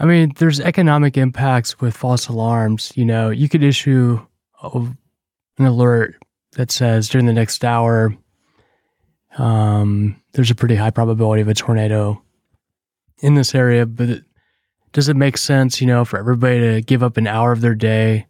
I 0.01 0.05
mean, 0.05 0.31
there's 0.37 0.59
economic 0.59 1.15
impacts 1.15 1.79
with 1.79 1.95
false 1.95 2.27
alarms. 2.27 2.91
You 2.95 3.05
know, 3.05 3.29
you 3.29 3.47
could 3.47 3.61
issue 3.61 4.19
an 4.63 4.97
alert 5.59 6.15
that 6.53 6.71
says 6.71 7.07
during 7.07 7.27
the 7.27 7.33
next 7.33 7.63
hour, 7.63 8.17
um, 9.37 10.19
there's 10.33 10.49
a 10.49 10.55
pretty 10.55 10.73
high 10.73 10.89
probability 10.89 11.43
of 11.43 11.49
a 11.49 11.53
tornado 11.53 12.19
in 13.19 13.35
this 13.35 13.53
area. 13.53 13.85
But 13.85 14.09
it, 14.09 14.23
does 14.91 15.07
it 15.07 15.15
make 15.15 15.37
sense, 15.37 15.79
you 15.79 15.85
know, 15.85 16.03
for 16.03 16.17
everybody 16.17 16.59
to 16.61 16.81
give 16.81 17.03
up 17.03 17.17
an 17.17 17.27
hour 17.27 17.51
of 17.51 17.61
their 17.61 17.75
day 17.75 18.25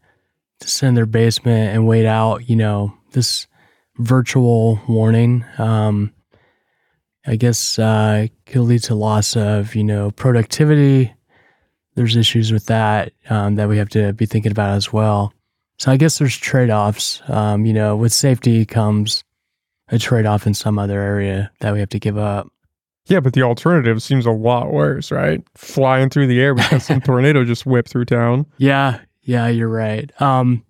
to 0.59 0.67
sit 0.67 0.87
in 0.87 0.93
their 0.93 1.05
basement 1.05 1.73
and 1.73 1.87
wait 1.87 2.05
out, 2.05 2.49
you 2.49 2.57
know, 2.57 2.93
this 3.13 3.47
virtual 3.97 4.81
warning? 4.89 5.45
Um, 5.57 6.13
I 7.25 7.37
guess 7.37 7.79
uh, 7.79 8.27
could 8.45 8.61
lead 8.61 8.83
to 8.83 8.95
loss 8.95 9.37
of 9.37 9.73
you 9.73 9.85
know 9.85 10.11
productivity. 10.11 11.13
There's 11.95 12.15
issues 12.15 12.51
with 12.51 12.67
that 12.67 13.13
um, 13.29 13.55
that 13.55 13.67
we 13.67 13.77
have 13.77 13.89
to 13.89 14.13
be 14.13 14.25
thinking 14.25 14.51
about 14.51 14.75
as 14.75 14.93
well. 14.93 15.33
So 15.77 15.91
I 15.91 15.97
guess 15.97 16.19
there's 16.19 16.37
trade 16.37 16.69
offs. 16.69 17.21
Um, 17.27 17.65
you 17.65 17.73
know, 17.73 17.95
with 17.95 18.13
safety 18.13 18.65
comes 18.65 19.23
a 19.89 19.99
trade 19.99 20.25
off 20.25 20.47
in 20.47 20.53
some 20.53 20.79
other 20.79 20.99
area 21.01 21.51
that 21.59 21.73
we 21.73 21.79
have 21.79 21.89
to 21.89 21.99
give 21.99 22.17
up. 22.17 22.47
Yeah, 23.07 23.19
but 23.19 23.33
the 23.33 23.41
alternative 23.41 24.01
seems 24.01 24.25
a 24.25 24.31
lot 24.31 24.71
worse, 24.71 25.11
right? 25.11 25.43
Flying 25.55 26.09
through 26.09 26.27
the 26.27 26.39
air 26.39 26.53
because 26.53 26.85
some 26.85 27.01
tornado 27.05 27.43
just 27.43 27.65
whipped 27.65 27.89
through 27.89 28.05
town. 28.05 28.45
Yeah, 28.57 28.99
yeah, 29.23 29.47
you're 29.47 29.67
right. 29.67 30.09
Um, 30.21 30.63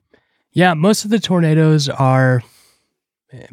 yeah, 0.54 0.74
most 0.74 1.06
of 1.06 1.12
the 1.12 1.20
tornadoes 1.20 1.88
are 1.88 2.42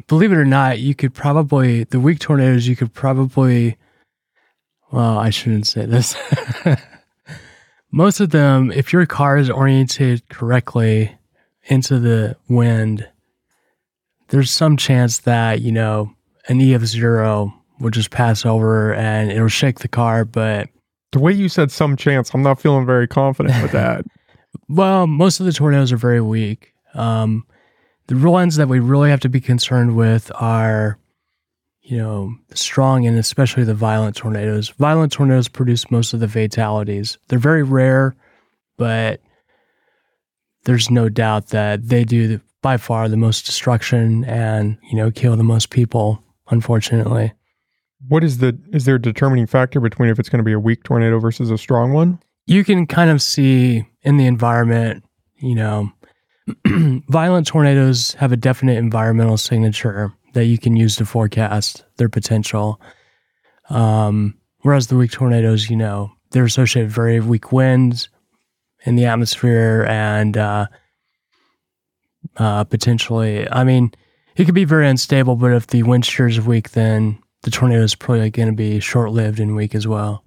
believe 0.07 0.31
it 0.31 0.37
or 0.37 0.45
not, 0.45 0.79
you 0.79 0.95
could 0.95 1.13
probably 1.13 1.85
the 1.85 1.99
weak 1.99 2.19
tornadoes 2.19 2.67
you 2.67 2.75
could 2.75 2.93
probably 2.93 3.77
well, 4.91 5.19
I 5.19 5.29
shouldn't 5.29 5.67
say 5.67 5.85
this. 5.85 6.15
Most 7.91 8.19
of 8.19 8.29
them, 8.29 8.71
if 8.71 8.93
your 8.93 9.05
car 9.05 9.37
is 9.37 9.49
oriented 9.49 10.27
correctly 10.29 11.17
into 11.63 11.99
the 11.99 12.35
wind, 12.47 13.07
there's 14.29 14.51
some 14.51 14.77
chance 14.77 15.19
that, 15.19 15.61
you 15.61 15.71
know, 15.71 16.13
an 16.47 16.61
EF 16.61 16.83
zero 16.83 17.53
will 17.79 17.89
just 17.89 18.11
pass 18.11 18.45
over 18.45 18.93
and 18.93 19.31
it'll 19.31 19.47
shake 19.47 19.79
the 19.79 19.87
car, 19.87 20.25
but 20.25 20.69
the 21.11 21.19
way 21.19 21.31
you 21.31 21.49
said 21.49 21.71
some 21.71 21.95
chance, 21.95 22.33
I'm 22.33 22.43
not 22.43 22.61
feeling 22.61 22.85
very 22.85 23.07
confident 23.07 23.61
with 23.61 23.71
that. 23.73 24.05
well, 24.67 25.07
most 25.07 25.39
of 25.39 25.45
the 25.45 25.51
tornadoes 25.53 25.91
are 25.91 25.97
very 25.97 26.21
weak. 26.21 26.73
Um, 26.93 27.45
the 28.07 28.15
ones 28.15 28.55
that 28.57 28.67
we 28.67 28.79
really 28.79 29.09
have 29.09 29.19
to 29.21 29.29
be 29.29 29.41
concerned 29.41 29.95
with 29.95 30.31
are, 30.35 30.99
you 31.89 31.97
know, 31.97 32.35
strong 32.53 33.07
and 33.07 33.17
especially 33.17 33.63
the 33.63 33.73
violent 33.73 34.15
tornadoes. 34.15 34.69
Violent 34.69 35.11
tornadoes 35.11 35.47
produce 35.47 35.89
most 35.89 36.13
of 36.13 36.19
the 36.19 36.27
fatalities. 36.27 37.17
They're 37.27 37.39
very 37.39 37.63
rare, 37.63 38.15
but 38.77 39.21
there's 40.65 40.91
no 40.91 41.09
doubt 41.09 41.47
that 41.47 41.89
they 41.89 42.03
do 42.03 42.39
by 42.61 42.77
far 42.77 43.09
the 43.09 43.17
most 43.17 43.47
destruction 43.47 44.23
and, 44.25 44.77
you 44.83 44.97
know, 44.97 45.09
kill 45.09 45.35
the 45.35 45.43
most 45.43 45.71
people, 45.71 46.23
unfortunately. 46.51 47.33
What 48.07 48.23
is 48.23 48.37
the 48.37 48.57
is 48.71 48.85
there 48.85 48.95
a 48.95 49.01
determining 49.01 49.47
factor 49.47 49.79
between 49.79 50.09
if 50.09 50.19
it's 50.19 50.29
going 50.29 50.39
to 50.39 50.43
be 50.43 50.53
a 50.53 50.59
weak 50.59 50.83
tornado 50.83 51.17
versus 51.19 51.49
a 51.49 51.57
strong 51.57 51.91
one? 51.91 52.19
You 52.45 52.63
can 52.63 52.85
kind 52.85 53.09
of 53.09 53.19
see 53.19 53.83
in 54.03 54.17
the 54.17 54.27
environment, 54.27 55.03
you 55.37 55.55
know, 55.55 55.91
violent 57.09 57.47
tornadoes 57.47 58.13
have 58.13 58.31
a 58.31 58.37
definite 58.37 58.77
environmental 58.77 59.37
signature 59.37 60.13
that 60.33 60.45
you 60.45 60.57
can 60.57 60.75
use 60.75 60.95
to 60.97 61.05
forecast 61.05 61.85
their 61.97 62.09
potential. 62.09 62.81
Um, 63.69 64.35
whereas 64.61 64.87
the 64.87 64.95
weak 64.95 65.11
tornadoes, 65.11 65.69
you 65.69 65.75
know, 65.75 66.11
they're 66.31 66.45
associated 66.45 66.87
with 66.87 66.95
very 66.95 67.19
weak 67.19 67.51
winds 67.51 68.09
in 68.85 68.95
the 68.95 69.05
atmosphere 69.05 69.85
and 69.89 70.37
uh, 70.37 70.67
uh, 72.37 72.63
potentially, 72.63 73.49
I 73.49 73.63
mean, 73.63 73.91
it 74.35 74.45
could 74.45 74.55
be 74.55 74.65
very 74.65 74.87
unstable, 74.87 75.35
but 75.35 75.51
if 75.51 75.67
the 75.67 75.83
wind 75.83 76.05
shear 76.05 76.27
is 76.27 76.39
weak, 76.39 76.71
then 76.71 77.19
the 77.43 77.51
tornado 77.51 77.83
is 77.83 77.95
probably 77.95 78.29
going 78.29 78.47
to 78.47 78.55
be 78.55 78.79
short 78.79 79.11
lived 79.11 79.39
and 79.39 79.55
weak 79.55 79.75
as 79.75 79.87
well. 79.87 80.23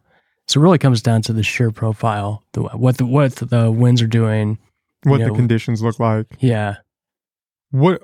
So 0.49 0.61
it 0.61 0.63
really 0.63 0.79
comes 0.79 1.03
down 1.03 1.23
to 1.23 1.33
the 1.33 1.43
shear 1.43 1.71
profile, 1.71 2.45
the, 2.53 2.63
what 2.63 2.99
the 2.99 3.07
what 3.07 3.37
the 3.37 3.71
winds 3.71 4.03
are 4.03 4.07
doing, 4.09 4.59
what 5.05 5.21
the 5.21 5.31
conditions 5.31 5.83
look 5.83 5.99
like. 5.99 6.27
Yeah. 6.41 6.77
What 7.71 8.03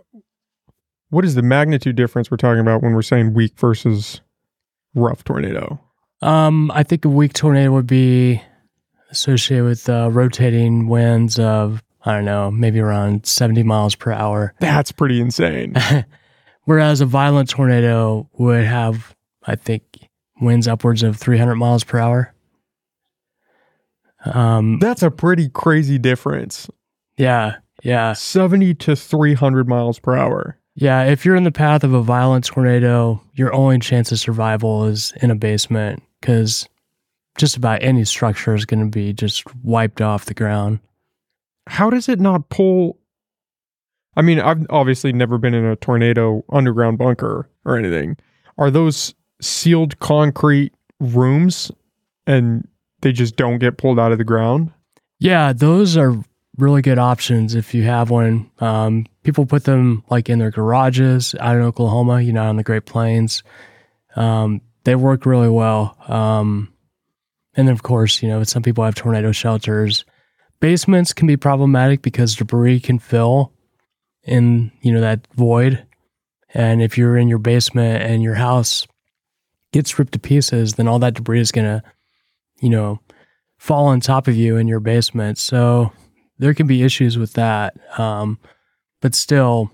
what 1.11 1.25
is 1.25 1.35
the 1.35 1.43
magnitude 1.43 1.97
difference 1.97 2.31
we're 2.31 2.37
talking 2.37 2.61
about 2.61 2.83
when 2.83 2.95
we're 2.95 3.03
saying 3.03 3.35
weak 3.35 3.59
versus 3.59 4.21
rough 4.95 5.25
tornado? 5.25 5.81
Um, 6.21 6.71
I 6.73 6.83
think 6.83 7.05
a 7.05 7.09
weak 7.09 7.33
tornado 7.33 7.73
would 7.73 7.87
be 7.87 8.43
associated 9.11 9.65
with 9.65 9.89
uh, 9.89 10.11
rotating 10.11 10.89
winds 10.89 11.39
of 11.39 11.83
I 12.05 12.15
don't 12.15 12.25
know, 12.25 12.51
maybe 12.51 12.81
around 12.81 13.27
70 13.27 13.65
miles 13.65 13.95
per 13.95 14.13
hour. 14.13 14.55
That's 14.61 14.93
pretty 14.93 15.21
insane. 15.21 15.75
Whereas 16.65 17.01
a 17.01 17.07
violent 17.07 17.51
tornado 17.51 18.29
would 18.35 18.65
have, 18.65 19.15
I 19.45 19.57
think, 19.57 19.83
winds 20.41 20.69
upwards 20.69 21.03
of 21.03 21.17
300 21.17 21.57
miles 21.57 21.85
per 21.85 21.99
hour. 21.99 22.35
Um, 24.25 24.79
That's 24.79 25.03
a 25.03 25.11
pretty 25.11 25.49
crazy 25.49 25.99
difference. 25.99 26.71
Yeah, 27.17 27.57
yeah. 27.83 28.13
70 28.13 28.75
to 28.75 28.97
300 28.97 29.69
miles 29.69 29.99
per 29.99 30.17
hour. 30.17 30.59
Yeah, 30.81 31.03
if 31.07 31.25
you're 31.25 31.35
in 31.35 31.43
the 31.43 31.51
path 31.51 31.83
of 31.83 31.93
a 31.93 32.03
violent 32.03 32.45
tornado, 32.45 33.21
your 33.35 33.53
only 33.53 33.81
chance 33.81 34.13
of 34.13 34.21
survival 34.21 34.85
is 34.85 35.13
in 35.21 35.33
a 35.33 35.35
basement 35.35 36.05
because 36.21 36.69
just 37.37 37.57
about 37.57 37.83
any 37.83 38.05
structure 38.05 38.55
is 38.55 38.65
going 38.65 38.85
to 38.85 38.87
be 38.87 39.13
just 39.13 39.43
wiped 39.65 40.01
off 40.01 40.27
the 40.27 40.35
ground. 40.35 40.79
How 41.67 41.91
does 41.91 42.09
it 42.09 42.21
not 42.21 42.49
pull? 42.49 42.97
I 44.15 44.23
mean, 44.23 44.39
I've 44.39 44.65
obviously 44.71 45.13
never 45.13 45.37
been 45.37 45.53
in 45.53 45.65
a 45.65 45.75
tornado 45.75 46.45
underground 46.51 46.97
bunker 46.97 47.49
or 47.65 47.77
anything. 47.77 48.17
Are 48.57 48.71
those 48.71 49.17
sealed 49.43 49.99
concrete 49.99 50.73
rooms 51.01 51.73
and 52.29 52.69
they 53.01 53.11
just 53.11 53.35
don't 53.35 53.59
get 53.59 53.79
pulled 53.79 53.99
out 53.99 54.13
of 54.13 54.19
the 54.19 54.25
ground? 54.25 54.73
Yeah, 55.19 55.53
those 55.53 55.97
are 55.97 56.15
really 56.59 56.83
good 56.83 56.99
options 56.99 57.55
if 57.55 57.73
you 57.73 57.85
have 57.85 58.11
one. 58.11 58.51
Um, 58.59 59.07
people 59.23 59.47
put 59.47 59.65
them 59.65 60.05
like 60.11 60.29
in 60.29 60.39
their 60.39 60.51
garages 60.51 61.35
out 61.39 61.57
in 61.57 61.63
Oklahoma, 61.63 62.21
you 62.21 62.33
know, 62.33 62.45
on 62.45 62.57
the 62.57 62.63
Great 62.63 62.85
Plains. 62.85 63.43
Um, 64.17 64.61
they 64.85 64.97
work 64.97 65.25
really 65.25 65.49
well. 65.49 65.97
Um, 66.09 66.73
and 67.55 67.71
of 67.71 67.83
course, 67.83 68.23
you 68.23 68.29
know, 68.29 68.43
some 68.45 68.63
people 68.63 68.85
have 68.85 68.95
tornado 68.95 69.33
shelters. 69.33 70.05
Basements 70.61 71.13
can 71.13 71.27
be 71.27 71.37
problematic 71.37 72.03
because 72.03 72.35
debris 72.35 72.81
can 72.81 72.99
fill 72.99 73.53
in, 74.25 74.73
you 74.81 74.93
know, 74.93 75.01
that 75.01 75.27
void. 75.35 75.87
And 76.55 76.83
if 76.83 76.99
you're 76.99 77.17
in 77.17 77.29
your 77.29 77.39
basement 77.39 78.03
and 78.03 78.23
your 78.23 78.35
house 78.35 78.87
gets 79.73 79.99
ripped 79.99 80.13
to 80.13 80.19
pieces, 80.19 80.75
then 80.75 80.89
all 80.89 80.99
that 80.99 81.15
debris 81.15 81.41
is 81.41 81.53
going 81.53 81.67
to, 81.67 81.83
you 82.61 82.71
know, 82.71 83.01
fall 83.59 83.87
on 83.87 84.01
top 84.01 84.29
of 84.29 84.35
you 84.35 84.57
in 84.57 84.67
your 84.67 84.81
basement. 84.81 85.39
So 85.39 85.93
there 86.39 86.55
can 86.55 86.67
be 86.67 86.83
issues 86.83 87.19
with 87.19 87.35
that. 87.35 87.77
Um, 87.99 88.39
but 89.01 89.15
still, 89.15 89.71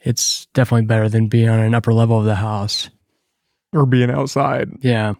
it's 0.00 0.46
definitely 0.54 0.86
better 0.86 1.08
than 1.08 1.28
being 1.28 1.48
on 1.48 1.60
an 1.60 1.74
upper 1.74 1.92
level 1.92 2.18
of 2.18 2.24
the 2.24 2.36
house 2.36 2.90
or 3.72 3.86
being 3.86 4.10
outside. 4.10 4.70
Yeah. 4.80 5.14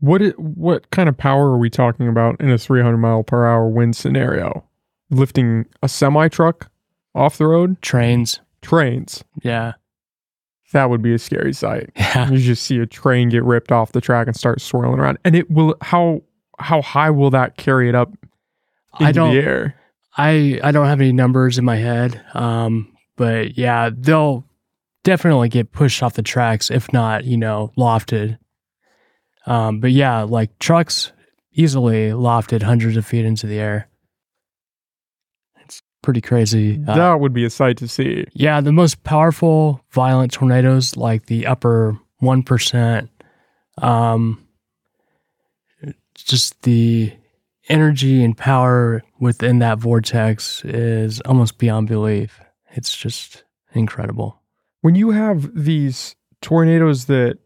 What 0.00 0.22
it, 0.22 0.38
what 0.38 0.90
kind 0.90 1.08
of 1.08 1.16
power 1.16 1.50
are 1.52 1.58
we 1.58 1.70
talking 1.70 2.08
about 2.08 2.40
in 2.40 2.50
a 2.50 2.58
300 2.58 2.96
mile 2.96 3.22
per 3.22 3.46
hour 3.46 3.68
wind 3.68 3.96
scenario? 3.96 4.64
Lifting 5.10 5.66
a 5.82 5.88
semi 5.88 6.28
truck 6.28 6.70
off 7.14 7.38
the 7.38 7.46
road? 7.46 7.80
Trains. 7.82 8.40
Trains. 8.62 9.22
Yeah. 9.42 9.72
That 10.72 10.88
would 10.88 11.02
be 11.02 11.14
a 11.14 11.18
scary 11.18 11.52
sight. 11.52 11.90
Yeah. 11.96 12.30
You 12.30 12.38
just 12.38 12.64
see 12.64 12.78
a 12.78 12.86
train 12.86 13.30
get 13.30 13.42
ripped 13.42 13.72
off 13.72 13.92
the 13.92 14.00
track 14.00 14.26
and 14.26 14.36
start 14.36 14.60
swirling 14.60 14.98
around. 14.98 15.18
And 15.24 15.34
it 15.34 15.50
will 15.50 15.76
how 15.80 16.22
how 16.58 16.82
high 16.82 17.10
will 17.10 17.30
that 17.30 17.56
carry 17.56 17.88
it 17.88 17.94
up 17.94 18.12
I 18.94 19.12
don't. 19.12 19.32
I 20.16 20.60
I 20.62 20.72
don't 20.72 20.86
have 20.86 21.00
any 21.00 21.12
numbers 21.12 21.58
in 21.58 21.64
my 21.64 21.76
head. 21.76 22.20
Um, 22.34 22.94
but 23.16 23.56
yeah, 23.56 23.90
they'll 23.92 24.44
definitely 25.04 25.48
get 25.48 25.72
pushed 25.72 26.02
off 26.02 26.14
the 26.14 26.22
tracks, 26.22 26.70
if 26.70 26.92
not, 26.92 27.24
you 27.24 27.36
know, 27.36 27.72
lofted. 27.76 28.38
Um, 29.46 29.80
but 29.80 29.90
yeah, 29.90 30.22
like 30.22 30.58
trucks 30.58 31.12
easily 31.52 32.10
lofted 32.10 32.62
hundreds 32.62 32.96
of 32.96 33.06
feet 33.06 33.24
into 33.24 33.46
the 33.46 33.58
air. 33.58 33.88
It's 35.64 35.82
pretty 36.02 36.20
crazy. 36.20 36.82
Uh, 36.86 36.94
that 36.94 37.20
would 37.20 37.32
be 37.32 37.44
a 37.44 37.50
sight 37.50 37.78
to 37.78 37.88
see. 37.88 38.26
Yeah, 38.34 38.60
the 38.60 38.72
most 38.72 39.02
powerful 39.04 39.84
violent 39.90 40.32
tornadoes, 40.32 40.96
like 40.96 41.26
the 41.26 41.46
upper 41.46 41.98
one 42.18 42.42
percent, 42.42 43.10
um, 43.78 44.46
just 46.14 46.60
the 46.62 47.12
energy 47.72 48.22
and 48.22 48.36
power 48.36 49.02
within 49.18 49.58
that 49.60 49.78
vortex 49.78 50.64
is 50.64 51.20
almost 51.22 51.58
beyond 51.58 51.88
belief. 51.88 52.40
It's 52.72 52.96
just 52.96 53.44
incredible. 53.74 54.40
When 54.82 54.94
you 54.94 55.10
have 55.10 55.50
these 55.54 56.14
tornadoes 56.42 57.06
that 57.06 57.38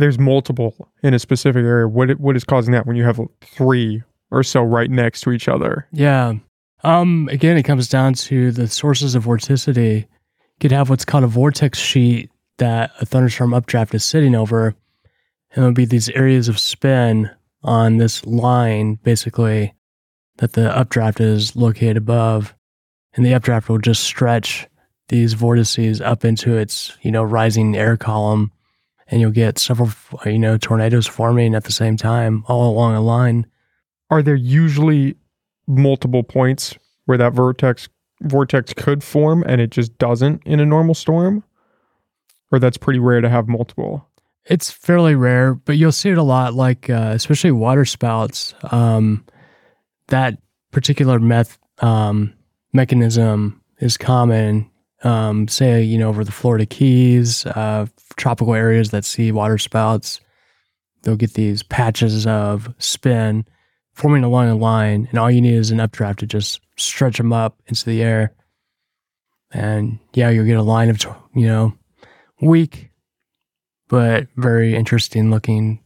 there's 0.00 0.18
multiple 0.18 0.88
in 1.02 1.14
a 1.14 1.18
specific 1.18 1.62
area. 1.62 1.86
What 1.86 2.18
what 2.18 2.34
is 2.34 2.42
causing 2.42 2.72
that 2.72 2.86
when 2.86 2.96
you 2.96 3.04
have 3.04 3.20
three 3.42 4.02
or 4.30 4.42
so 4.42 4.62
right 4.62 4.90
next 4.90 5.20
to 5.22 5.32
each 5.32 5.46
other? 5.46 5.86
Yeah. 5.92 6.34
Um, 6.82 7.28
again, 7.30 7.58
it 7.58 7.64
comes 7.64 7.88
down 7.88 8.14
to 8.14 8.50
the 8.50 8.66
sources 8.66 9.14
of 9.14 9.26
vorticity. 9.26 9.98
You 9.98 10.06
could 10.60 10.72
have 10.72 10.88
what's 10.88 11.04
called 11.04 11.24
a 11.24 11.28
vortex 11.28 11.78
sheet 11.78 12.30
that 12.56 12.92
a 13.00 13.06
thunderstorm 13.06 13.52
updraft 13.52 13.94
is 13.94 14.04
sitting 14.04 14.34
over. 14.34 14.68
And 15.52 15.62
there'll 15.62 15.72
be 15.72 15.84
these 15.84 16.08
areas 16.10 16.48
of 16.48 16.58
spin 16.58 17.30
on 17.62 17.98
this 17.98 18.24
line, 18.24 18.94
basically, 19.02 19.74
that 20.38 20.54
the 20.54 20.74
updraft 20.76 21.20
is 21.20 21.54
located 21.56 21.96
above. 21.96 22.54
And 23.14 23.26
the 23.26 23.34
updraft 23.34 23.68
will 23.68 23.78
just 23.78 24.04
stretch 24.04 24.66
these 25.08 25.32
vortices 25.32 26.00
up 26.00 26.24
into 26.24 26.56
its, 26.56 26.96
you 27.02 27.10
know, 27.10 27.22
rising 27.22 27.76
air 27.76 27.96
column. 27.96 28.52
And 29.08 29.20
you'll 29.20 29.32
get 29.32 29.58
several, 29.58 29.90
you 30.24 30.38
know, 30.38 30.56
tornadoes 30.56 31.06
forming 31.06 31.54
at 31.54 31.64
the 31.64 31.72
same 31.72 31.96
time 31.96 32.44
all 32.46 32.72
along 32.72 32.94
a 32.94 33.00
line. 33.00 33.46
Are 34.08 34.22
there 34.22 34.36
usually 34.36 35.16
multiple 35.66 36.22
points 36.22 36.76
where 37.06 37.18
that 37.18 37.32
vortex 37.32 37.88
vortex 38.22 38.72
could 38.74 39.02
form 39.02 39.42
and 39.46 39.60
it 39.60 39.70
just 39.70 39.96
doesn't 39.98 40.42
in 40.44 40.60
a 40.60 40.66
normal 40.66 40.94
storm? 40.94 41.42
Or 42.52 42.58
that's 42.58 42.76
pretty 42.76 42.98
rare 42.98 43.20
to 43.20 43.28
have 43.28 43.48
multiple? 43.48 44.08
It's 44.46 44.70
fairly 44.70 45.14
rare, 45.14 45.54
but 45.54 45.76
you'll 45.76 45.92
see 45.92 46.10
it 46.10 46.18
a 46.18 46.22
lot, 46.22 46.54
like 46.54 46.90
uh, 46.90 47.12
especially 47.14 47.52
water 47.52 47.84
spouts. 47.84 48.54
Um, 48.70 49.24
that 50.08 50.38
particular 50.70 51.18
meth 51.18 51.58
um, 51.78 52.32
mechanism 52.72 53.60
is 53.78 53.96
common. 53.96 54.70
Um, 55.02 55.48
say 55.48 55.82
you 55.82 55.98
know 55.98 56.08
over 56.08 56.24
the 56.24 56.32
Florida 56.32 56.66
Keys, 56.66 57.46
uh, 57.46 57.86
tropical 58.16 58.54
areas 58.54 58.90
that 58.90 59.04
see 59.04 59.32
water 59.32 59.58
spouts, 59.58 60.20
they'll 61.02 61.16
get 61.16 61.34
these 61.34 61.62
patches 61.62 62.26
of 62.26 62.72
spin 62.78 63.44
forming 63.94 64.24
along 64.24 64.48
a 64.48 64.54
line, 64.56 65.06
and 65.10 65.18
all 65.18 65.30
you 65.30 65.40
need 65.40 65.54
is 65.54 65.70
an 65.70 65.80
updraft 65.80 66.20
to 66.20 66.26
just 66.26 66.60
stretch 66.76 67.18
them 67.18 67.32
up 67.32 67.60
into 67.66 67.84
the 67.84 68.02
air. 68.02 68.32
And 69.52 69.98
yeah, 70.14 70.30
you'll 70.30 70.46
get 70.46 70.56
a 70.56 70.62
line 70.62 70.88
of, 70.88 71.04
you 71.34 71.46
know, 71.46 71.74
weak, 72.40 72.89
but 73.90 74.28
very 74.36 74.74
interesting 74.74 75.30
looking, 75.30 75.80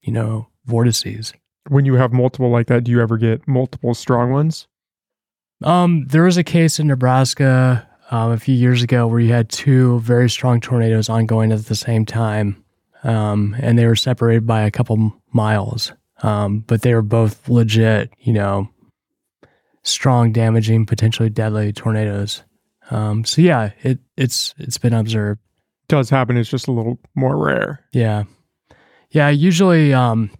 you 0.00 0.12
know, 0.12 0.48
vortices. 0.64 1.34
When 1.68 1.84
you 1.84 1.94
have 1.94 2.12
multiple 2.12 2.48
like 2.48 2.68
that, 2.68 2.84
do 2.84 2.90
you 2.90 3.02
ever 3.02 3.18
get 3.18 3.46
multiple 3.46 3.92
strong 3.92 4.30
ones? 4.30 4.66
Um, 5.62 6.06
there 6.06 6.22
was 6.22 6.36
a 6.36 6.44
case 6.44 6.78
in 6.78 6.86
Nebraska 6.86 7.86
um, 8.12 8.30
a 8.30 8.38
few 8.38 8.54
years 8.54 8.82
ago 8.82 9.06
where 9.06 9.20
you 9.20 9.32
had 9.32 9.50
two 9.50 9.98
very 10.00 10.30
strong 10.30 10.60
tornadoes 10.60 11.08
ongoing 11.08 11.52
at 11.52 11.66
the 11.66 11.74
same 11.74 12.06
time, 12.06 12.64
um, 13.02 13.56
and 13.58 13.76
they 13.76 13.86
were 13.86 13.96
separated 13.96 14.46
by 14.46 14.62
a 14.62 14.70
couple 14.70 15.12
miles. 15.32 15.92
Um, 16.22 16.60
but 16.60 16.82
they 16.82 16.94
were 16.94 17.02
both 17.02 17.48
legit, 17.48 18.10
you 18.20 18.32
know, 18.32 18.68
strong, 19.82 20.32
damaging, 20.32 20.86
potentially 20.86 21.28
deadly 21.28 21.72
tornadoes. 21.72 22.42
Um, 22.90 23.24
so 23.24 23.42
yeah, 23.42 23.72
it 23.82 23.98
it's 24.16 24.54
it's 24.58 24.78
been 24.78 24.94
observed. 24.94 25.40
Does 25.88 26.10
happen. 26.10 26.36
It's 26.36 26.50
just 26.50 26.68
a 26.68 26.72
little 26.72 26.98
more 27.14 27.36
rare. 27.36 27.84
Yeah, 27.92 28.24
yeah. 29.10 29.28
Usually, 29.30 29.94
um, 29.94 30.30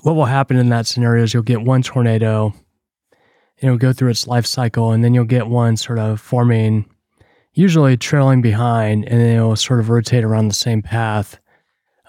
what 0.00 0.14
will 0.14 0.24
happen 0.24 0.56
in 0.56 0.70
that 0.70 0.86
scenario 0.86 1.24
is 1.24 1.34
you'll 1.34 1.42
get 1.42 1.62
one 1.62 1.82
tornado, 1.82 2.54
it'll 3.58 3.76
go 3.76 3.92
through 3.92 4.10
its 4.10 4.26
life 4.26 4.46
cycle, 4.46 4.92
and 4.92 5.04
then 5.04 5.14
you'll 5.14 5.24
get 5.24 5.48
one 5.48 5.76
sort 5.76 5.98
of 5.98 6.20
forming, 6.20 6.86
usually 7.52 7.96
trailing 7.96 8.40
behind, 8.40 9.04
and 9.04 9.20
then 9.20 9.36
it'll 9.36 9.56
sort 9.56 9.80
of 9.80 9.90
rotate 9.90 10.24
around 10.24 10.48
the 10.48 10.54
same 10.54 10.82
path. 10.82 11.38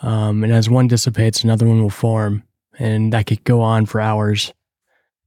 Um, 0.01 0.43
and 0.43 0.51
as 0.51 0.69
one 0.69 0.87
dissipates, 0.87 1.43
another 1.43 1.67
one 1.67 1.81
will 1.81 1.89
form 1.89 2.43
and 2.81 3.13
that 3.13 3.27
could 3.27 3.43
go 3.43 3.61
on 3.61 3.85
for 3.85 4.01
hours. 4.01 4.53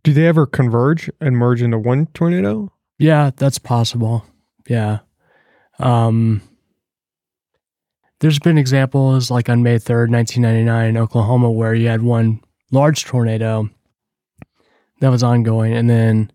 Do 0.02 0.12
they 0.12 0.26
ever 0.26 0.46
converge 0.46 1.10
and 1.20 1.36
merge 1.36 1.62
into 1.62 1.78
one 1.78 2.06
tornado? 2.06 2.72
Yeah, 2.98 3.30
that's 3.36 3.58
possible. 3.58 4.24
Yeah. 4.68 4.98
Um, 5.78 6.42
there's 8.24 8.38
been 8.38 8.56
examples 8.56 9.30
like 9.30 9.50
on 9.50 9.62
May 9.62 9.76
3rd, 9.76 10.08
1999 10.08 10.88
in 10.88 10.96
Oklahoma, 10.96 11.50
where 11.50 11.74
you 11.74 11.88
had 11.88 12.00
one 12.00 12.40
large 12.70 13.04
tornado 13.04 13.68
that 15.00 15.10
was 15.10 15.22
ongoing 15.22 15.74
and 15.74 15.90
then 15.90 16.32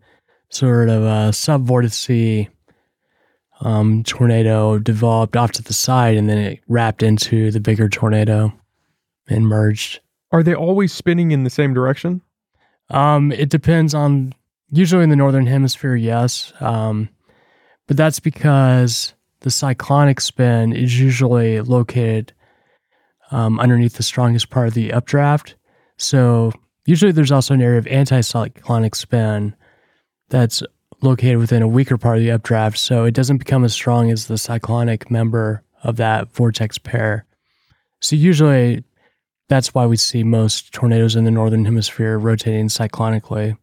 sort 0.50 0.88
of 0.88 1.02
a 1.02 1.32
subvortice 1.32 2.48
um, 3.62 4.04
tornado 4.04 4.78
developed 4.78 5.36
off 5.36 5.50
to 5.50 5.64
the 5.64 5.72
side 5.72 6.16
and 6.16 6.28
then 6.28 6.38
it 6.38 6.60
wrapped 6.68 7.02
into 7.02 7.50
the 7.50 7.58
bigger 7.58 7.88
tornado 7.88 8.52
and 9.26 9.48
merged. 9.48 9.98
Are 10.30 10.44
they 10.44 10.54
always 10.54 10.92
spinning 10.92 11.32
in 11.32 11.42
the 11.42 11.50
same 11.50 11.74
direction? 11.74 12.22
Um, 12.90 13.32
it 13.32 13.48
depends 13.48 13.94
on 13.94 14.32
usually 14.70 15.02
in 15.02 15.10
the 15.10 15.16
northern 15.16 15.46
hemisphere, 15.46 15.96
yes. 15.96 16.52
Um, 16.60 17.08
but 17.88 17.96
that's 17.96 18.20
because 18.20 19.12
the 19.40 19.50
cyclonic 19.50 20.20
spin 20.20 20.72
is 20.72 20.98
usually 20.98 21.60
located 21.60 22.32
um, 23.30 23.58
underneath 23.60 23.94
the 23.94 24.02
strongest 24.02 24.50
part 24.50 24.68
of 24.68 24.74
the 24.74 24.92
updraft. 24.92 25.54
So 25.96 26.52
usually 26.86 27.12
there's 27.12 27.32
also 27.32 27.54
an 27.54 27.62
area 27.62 27.78
of 27.78 27.86
anticyclonic 27.86 28.94
spin 28.94 29.54
that's 30.28 30.62
located 31.02 31.38
within 31.38 31.62
a 31.62 31.68
weaker 31.68 31.96
part 31.96 32.18
of 32.18 32.22
the 32.22 32.30
updraft. 32.30 32.78
So 32.78 33.04
it 33.04 33.14
doesn't 33.14 33.38
become 33.38 33.64
as 33.64 33.72
strong 33.72 34.10
as 34.10 34.26
the 34.26 34.38
cyclonic 34.38 35.10
member 35.10 35.62
of 35.82 35.96
that 35.96 36.30
vortex 36.32 36.78
pair. 36.78 37.24
So 38.00 38.16
usually 38.16 38.84
that's 39.48 39.74
why 39.74 39.86
we 39.86 39.96
see 39.96 40.22
most 40.22 40.72
tornadoes 40.72 41.16
in 41.16 41.24
the 41.24 41.30
northern 41.30 41.64
hemisphere 41.64 42.18
rotating 42.18 42.68
cyclonically. 42.68 43.56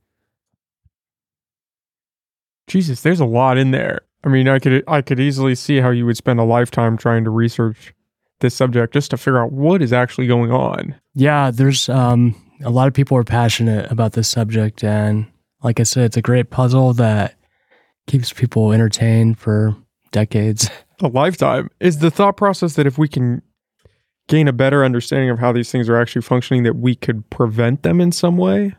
Jesus, 2.68 3.02
there's 3.02 3.22
a 3.22 3.26
lot 3.26 3.58
in 3.58 3.72
there. 3.72 4.02
I 4.28 4.30
mean, 4.30 4.50
I 4.50 4.60
could 4.60 4.84
I 4.90 5.02
could 5.02 5.22
easily 5.22 5.56
see 5.56 5.78
how 5.78 5.90
you 5.90 6.06
would 6.06 6.18
spend 6.18 6.42
a 6.42 6.44
lifetime 6.44 6.98
trying 6.98 7.24
to 7.24 7.30
research 7.30 7.94
this 8.42 8.54
subject 8.54 8.94
just 8.94 9.12
to 9.12 9.18
figure 9.18 9.42
out 9.42 9.54
what 9.54 9.82
is 9.82 9.94
actually 9.94 10.28
going 10.28 10.52
on. 10.52 10.96
Yeah, 11.14 11.50
there's 11.50 11.88
um, 11.88 12.36
a 12.62 12.70
lot 12.70 12.90
of 12.90 12.94
people 12.94 13.16
are 13.16 13.24
passionate 13.24 13.90
about 13.90 14.12
this 14.12 14.28
subject, 14.28 14.84
and 14.84 15.28
like 15.64 15.80
I 15.80 15.84
said, 15.84 16.04
it's 16.04 16.18
a 16.18 16.22
great 16.22 16.50
puzzle 16.50 16.92
that 16.96 17.36
keeps 18.06 18.34
people 18.34 18.74
entertained 18.74 19.40
for 19.40 19.74
decades. 20.12 20.70
A 21.02 21.08
lifetime 21.08 21.70
is 21.80 22.00
the 22.00 22.12
thought 22.12 22.36
process 22.36 22.74
that 22.74 22.88
if 22.88 22.98
we 22.98 23.08
can 23.08 23.44
gain 24.28 24.48
a 24.48 24.54
better 24.54 24.84
understanding 24.84 25.30
of 25.30 25.38
how 25.38 25.52
these 25.52 25.72
things 25.72 25.88
are 25.88 25.96
actually 25.96 26.24
functioning 26.24 26.64
that 26.64 26.76
we 26.76 26.96
could 26.96 27.30
prevent 27.30 27.84
them 27.84 28.02
in 28.02 28.12
some 28.12 28.36
way 28.36 28.76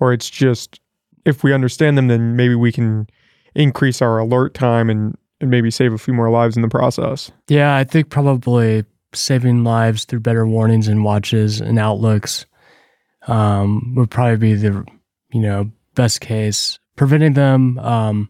or 0.00 0.14
it's 0.14 0.30
just 0.30 0.80
if 1.26 1.44
we 1.44 1.52
understand 1.52 1.98
them 1.98 2.08
then 2.08 2.36
maybe 2.36 2.54
we 2.54 2.72
can 2.72 3.06
increase 3.54 4.00
our 4.02 4.18
alert 4.18 4.54
time 4.54 4.88
and, 4.90 5.16
and 5.40 5.50
maybe 5.50 5.70
save 5.70 5.92
a 5.92 5.98
few 5.98 6.14
more 6.14 6.30
lives 6.30 6.56
in 6.56 6.62
the 6.62 6.68
process 6.68 7.30
yeah 7.48 7.76
i 7.76 7.84
think 7.84 8.10
probably 8.10 8.84
saving 9.14 9.62
lives 9.64 10.04
through 10.04 10.20
better 10.20 10.46
warnings 10.46 10.88
and 10.88 11.04
watches 11.04 11.60
and 11.60 11.78
outlooks 11.78 12.46
um, 13.28 13.94
would 13.94 14.10
probably 14.10 14.36
be 14.36 14.54
the 14.54 14.84
you 15.32 15.40
know 15.40 15.70
best 15.94 16.20
case 16.20 16.78
preventing 16.96 17.34
them 17.34 17.78
um, 17.78 18.28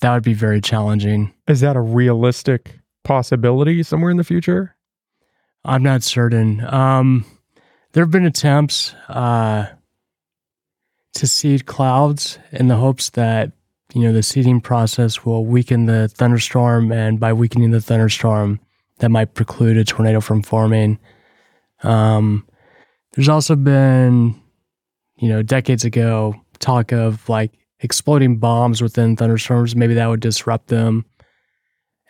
that 0.00 0.12
would 0.12 0.22
be 0.22 0.34
very 0.34 0.60
challenging 0.60 1.32
is 1.46 1.60
that 1.60 1.76
a 1.76 1.80
realistic 1.80 2.78
possibility 3.08 3.82
somewhere 3.82 4.10
in 4.10 4.18
the 4.18 4.22
future? 4.22 4.76
I'm 5.64 5.82
not 5.82 6.02
certain. 6.02 6.62
Um, 6.64 7.24
there 7.92 8.04
have 8.04 8.10
been 8.10 8.26
attempts 8.26 8.94
uh, 9.08 9.66
to 11.14 11.26
seed 11.26 11.66
clouds 11.66 12.38
in 12.52 12.68
the 12.68 12.76
hopes 12.76 13.10
that 13.10 13.52
you 13.94 14.02
know 14.02 14.12
the 14.12 14.22
seeding 14.22 14.60
process 14.60 15.24
will 15.24 15.44
weaken 15.44 15.86
the 15.86 16.08
thunderstorm, 16.08 16.92
and 16.92 17.18
by 17.18 17.32
weakening 17.32 17.70
the 17.70 17.80
thunderstorm, 17.80 18.60
that 18.98 19.10
might 19.10 19.34
preclude 19.34 19.76
a 19.76 19.84
tornado 19.84 20.20
from 20.20 20.42
forming. 20.42 20.98
Um, 21.82 22.46
there's 23.14 23.28
also 23.28 23.56
been, 23.56 24.40
you 25.16 25.28
know, 25.28 25.42
decades 25.42 25.84
ago, 25.84 26.34
talk 26.58 26.92
of 26.92 27.28
like 27.28 27.52
exploding 27.80 28.38
bombs 28.38 28.82
within 28.82 29.16
thunderstorms. 29.16 29.76
Maybe 29.76 29.94
that 29.94 30.06
would 30.06 30.20
disrupt 30.20 30.68
them. 30.68 31.04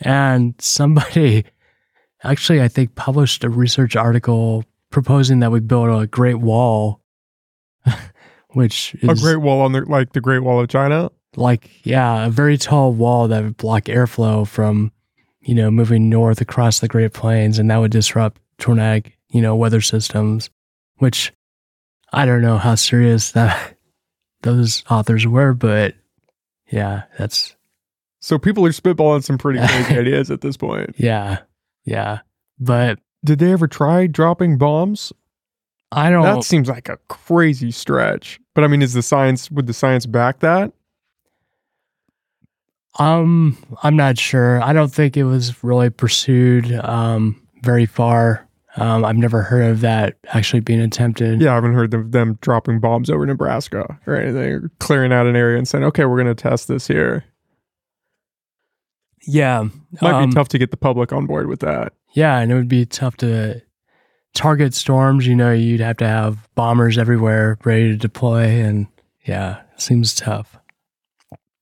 And 0.00 0.54
somebody 0.58 1.44
actually, 2.24 2.62
I 2.62 2.68
think, 2.68 2.94
published 2.94 3.44
a 3.44 3.50
research 3.50 3.96
article 3.96 4.64
proposing 4.90 5.40
that 5.40 5.52
we 5.52 5.60
build 5.60 5.88
a 5.90 6.06
Great 6.06 6.36
Wall, 6.36 7.00
which 8.52 8.94
is 9.00 9.18
a 9.18 9.22
Great 9.22 9.36
Wall 9.36 9.60
on 9.60 9.72
the 9.72 9.82
like 9.82 10.12
the 10.12 10.20
Great 10.20 10.42
Wall 10.42 10.60
of 10.60 10.68
China. 10.68 11.10
Like, 11.36 11.70
yeah, 11.84 12.26
a 12.26 12.30
very 12.30 12.56
tall 12.58 12.92
wall 12.92 13.28
that 13.28 13.42
would 13.44 13.56
block 13.56 13.84
airflow 13.84 14.46
from, 14.46 14.92
you 15.40 15.54
know, 15.54 15.70
moving 15.70 16.08
north 16.08 16.40
across 16.40 16.80
the 16.80 16.88
Great 16.88 17.12
Plains, 17.12 17.58
and 17.58 17.70
that 17.70 17.76
would 17.76 17.92
disrupt 17.92 18.40
tornadic, 18.58 19.16
you 19.30 19.40
know, 19.40 19.54
weather 19.54 19.80
systems. 19.80 20.50
Which 20.96 21.32
I 22.12 22.26
don't 22.26 22.42
know 22.42 22.58
how 22.58 22.74
serious 22.74 23.32
that 23.32 23.76
those 24.42 24.82
authors 24.90 25.26
were, 25.26 25.54
but 25.54 25.94
yeah, 26.70 27.04
that's 27.18 27.54
so 28.20 28.38
people 28.38 28.66
are 28.66 28.70
spitballing 28.70 29.24
some 29.24 29.38
pretty 29.38 29.58
crazy 29.66 29.98
ideas 29.98 30.30
at 30.30 30.40
this 30.40 30.56
point. 30.56 30.94
Yeah. 30.98 31.38
Yeah. 31.84 32.20
But 32.58 32.98
did 33.24 33.38
they 33.38 33.52
ever 33.52 33.66
try 33.68 34.06
dropping 34.06 34.58
bombs? 34.58 35.12
I 35.90 36.10
don't. 36.10 36.22
That 36.22 36.44
seems 36.44 36.68
like 36.68 36.88
a 36.88 36.98
crazy 37.08 37.70
stretch. 37.70 38.40
But 38.54 38.64
I 38.64 38.66
mean, 38.66 38.82
is 38.82 38.92
the 38.92 39.02
science 39.02 39.50
would 39.50 39.66
the 39.66 39.72
science 39.72 40.06
back 40.06 40.40
that? 40.40 40.72
Um, 42.98 43.56
I'm 43.82 43.96
not 43.96 44.18
sure. 44.18 44.60
I 44.62 44.72
don't 44.72 44.92
think 44.92 45.16
it 45.16 45.24
was 45.24 45.62
really 45.62 45.88
pursued 45.88 46.72
um, 46.72 47.40
very 47.62 47.86
far. 47.86 48.46
Um, 48.76 49.04
I've 49.04 49.16
never 49.16 49.42
heard 49.42 49.70
of 49.70 49.80
that 49.80 50.16
actually 50.28 50.60
being 50.60 50.80
attempted. 50.80 51.40
Yeah, 51.40 51.52
I 51.52 51.54
haven't 51.54 51.74
heard 51.74 51.94
of 51.94 52.12
them 52.12 52.38
dropping 52.40 52.80
bombs 52.80 53.10
over 53.10 53.24
Nebraska 53.24 53.98
or 54.06 54.16
anything, 54.16 54.52
or 54.52 54.70
clearing 54.78 55.12
out 55.12 55.26
an 55.26 55.36
area 55.36 55.58
and 55.58 55.66
saying, 55.66 55.84
"Okay, 55.84 56.04
we're 56.04 56.22
going 56.22 56.34
to 56.34 56.40
test 56.40 56.68
this 56.68 56.86
here." 56.86 57.24
Yeah, 59.26 59.68
Might 60.00 60.14
um, 60.14 60.30
be 60.30 60.34
tough 60.34 60.48
to 60.48 60.58
get 60.58 60.70
the 60.70 60.76
public 60.76 61.12
on 61.12 61.26
board 61.26 61.48
with 61.48 61.60
that. 61.60 61.92
Yeah, 62.12 62.38
and 62.38 62.50
it 62.50 62.54
would 62.54 62.68
be 62.68 62.86
tough 62.86 63.16
to 63.18 63.60
target 64.38 64.72
storms. 64.72 65.26
You 65.26 65.34
know, 65.34 65.52
you'd 65.52 65.80
have 65.80 65.96
to 65.98 66.06
have 66.06 66.48
bombers 66.54 66.96
everywhere 66.96 67.58
ready 67.64 67.88
to 67.90 67.96
deploy, 67.96 68.44
and 68.44 68.86
yeah, 69.24 69.60
it 69.74 69.80
seems 69.80 70.14
tough. 70.14 70.56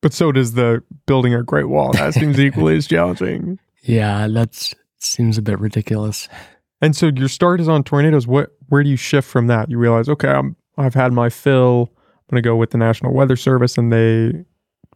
But 0.02 0.12
so 0.12 0.30
does 0.30 0.52
the 0.52 0.82
building 1.06 1.34
a 1.34 1.42
Great 1.42 1.68
Wall. 1.68 1.92
That 1.92 2.14
seems 2.14 2.38
equally 2.40 2.76
as 2.76 2.86
challenging. 2.86 3.58
Yeah, 3.82 4.28
that 4.28 4.74
seems 4.98 5.38
a 5.38 5.42
bit 5.42 5.58
ridiculous. 5.58 6.28
And 6.80 6.94
so 6.94 7.06
your 7.06 7.28
start 7.28 7.60
is 7.60 7.68
on 7.68 7.82
tornadoes. 7.82 8.26
What 8.26 8.50
where 8.68 8.82
do 8.84 8.90
you 8.90 8.96
shift 8.96 9.28
from 9.28 9.46
that? 9.46 9.70
You 9.70 9.78
realize, 9.78 10.08
okay, 10.08 10.28
I'm 10.28 10.54
I've 10.76 10.94
had 10.94 11.12
my 11.12 11.30
fill. 11.30 11.90
I'm 11.96 12.34
gonna 12.34 12.42
go 12.42 12.56
with 12.56 12.70
the 12.70 12.78
National 12.78 13.14
Weather 13.14 13.36
Service 13.36 13.78
and 13.78 13.92
they 13.92 14.44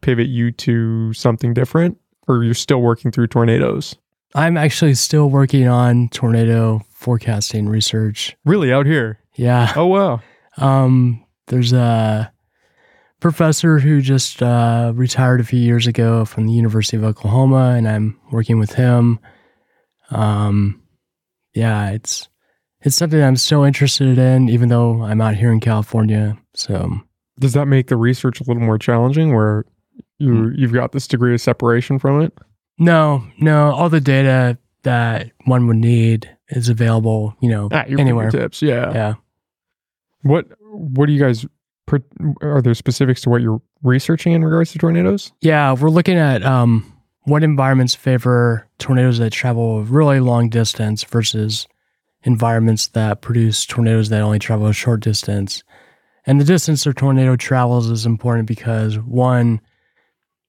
pivot 0.01 0.27
you 0.27 0.51
to 0.51 1.13
something 1.13 1.53
different? 1.53 1.97
Or 2.27 2.43
you're 2.43 2.53
still 2.53 2.81
working 2.81 3.11
through 3.11 3.27
tornadoes? 3.27 3.95
I'm 4.35 4.55
actually 4.55 4.93
still 4.93 5.29
working 5.29 5.67
on 5.67 6.09
tornado 6.09 6.81
forecasting 7.01 7.67
research. 7.67 8.37
Really 8.45 8.71
out 8.71 8.85
here. 8.85 9.19
Yeah. 9.35 9.73
Oh 9.75 9.87
wow. 9.87 10.21
Um, 10.57 11.25
there's 11.47 11.73
a 11.73 12.31
professor 13.19 13.79
who 13.79 14.01
just 14.01 14.41
uh, 14.43 14.91
retired 14.95 15.41
a 15.41 15.43
few 15.43 15.59
years 15.59 15.87
ago 15.87 16.25
from 16.25 16.45
the 16.45 16.53
University 16.53 16.97
of 16.97 17.03
Oklahoma, 17.03 17.73
and 17.77 17.87
I'm 17.87 18.19
working 18.31 18.59
with 18.59 18.73
him. 18.73 19.19
Um, 20.11 20.81
yeah, 21.53 21.89
it's 21.91 22.29
it's 22.81 22.95
something 22.95 23.21
I'm 23.21 23.35
still 23.35 23.63
interested 23.63 24.17
in, 24.17 24.49
even 24.49 24.69
though 24.69 25.01
I'm 25.03 25.21
out 25.21 25.35
here 25.35 25.51
in 25.51 25.59
California. 25.59 26.37
So 26.53 26.99
Does 27.39 27.53
that 27.53 27.65
make 27.67 27.87
the 27.87 27.97
research 27.97 28.39
a 28.41 28.43
little 28.43 28.61
more 28.63 28.77
challenging 28.77 29.33
where 29.33 29.65
you 30.19 30.51
you've 30.55 30.73
got 30.73 30.91
this 30.91 31.07
degree 31.07 31.33
of 31.33 31.41
separation 31.41 31.97
from 31.97 32.21
it? 32.21 32.33
no, 32.77 33.23
no, 33.39 33.71
all 33.71 33.89
the 33.89 34.01
data 34.01 34.57
that 34.83 35.31
one 35.45 35.67
would 35.67 35.77
need 35.77 36.29
is 36.51 36.69
available. 36.69 37.35
You 37.41 37.49
know, 37.49 37.67
anywhere. 37.67 38.29
fingertips, 38.29 38.61
yeah. 38.61 38.93
Yeah. 38.93 39.13
What 40.21 40.45
what 40.71 41.07
do 41.07 41.13
you 41.13 41.19
guys 41.19 41.45
are 42.41 42.61
there 42.61 42.73
specifics 42.73 43.21
to 43.21 43.29
what 43.29 43.41
you're 43.41 43.61
researching 43.83 44.33
in 44.33 44.43
regards 44.43 44.71
to 44.71 44.79
tornadoes? 44.79 45.31
Yeah, 45.41 45.73
we're 45.73 45.89
looking 45.89 46.17
at 46.17 46.43
um, 46.43 46.91
what 47.23 47.43
environments 47.43 47.95
favor 47.95 48.67
tornadoes 48.79 49.17
that 49.19 49.31
travel 49.31 49.79
a 49.79 49.83
really 49.83 50.19
long 50.19 50.49
distance 50.49 51.03
versus 51.03 51.67
environments 52.23 52.87
that 52.87 53.21
produce 53.21 53.65
tornadoes 53.65 54.09
that 54.09 54.21
only 54.21 54.39
travel 54.39 54.67
a 54.67 54.73
short 54.73 55.01
distance. 55.01 55.63
And 56.25 56.39
the 56.39 56.45
distance 56.45 56.85
a 56.85 56.93
tornado 56.93 57.35
travels 57.35 57.89
is 57.89 58.05
important 58.05 58.47
because 58.47 58.99
one, 58.99 59.59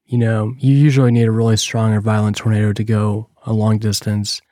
you 0.05 0.19
know, 0.19 0.55
you 0.59 0.75
usually 0.75 1.11
need 1.11 1.25
a 1.25 1.33
really 1.33 1.57
strong 1.57 1.93
or 1.93 2.01
violent 2.01 2.37
tornado 2.37 2.73
to 2.75 2.85
go 2.85 3.31
a 3.47 3.53
long 3.53 3.79
distance. 3.79 4.43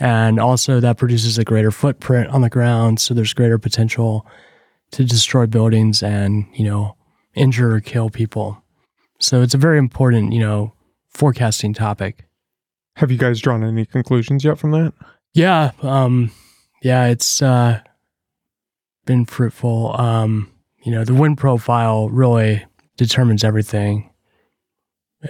And 0.00 0.40
also 0.40 0.80
that 0.80 0.98
produces 0.98 1.38
a 1.38 1.44
greater 1.44 1.70
footprint 1.70 2.28
on 2.30 2.40
the 2.40 2.50
ground, 2.50 3.00
so 3.00 3.14
there's 3.14 3.32
greater 3.32 3.58
potential 3.58 4.26
to 4.90 5.04
destroy 5.04 5.46
buildings 5.46 6.02
and, 6.02 6.46
you 6.54 6.64
know, 6.64 6.96
injure 7.34 7.74
or 7.74 7.80
kill 7.80 8.10
people. 8.10 8.62
So 9.20 9.42
it's 9.42 9.54
a 9.54 9.58
very 9.58 9.78
important, 9.78 10.32
you 10.32 10.40
know, 10.40 10.72
forecasting 11.08 11.74
topic. 11.74 12.26
Have 12.96 13.10
you 13.10 13.18
guys 13.18 13.40
drawn 13.40 13.64
any 13.64 13.86
conclusions 13.86 14.44
yet 14.44 14.58
from 14.58 14.72
that? 14.72 14.92
Yeah, 15.32 15.70
um, 15.82 16.30
yeah, 16.82 17.06
it's 17.06 17.40
uh, 17.40 17.80
been 19.06 19.24
fruitful. 19.24 19.98
Um, 19.98 20.50
you 20.82 20.92
know, 20.92 21.04
the 21.04 21.14
wind 21.14 21.38
profile 21.38 22.08
really 22.08 22.64
determines 22.96 23.42
everything 23.42 24.10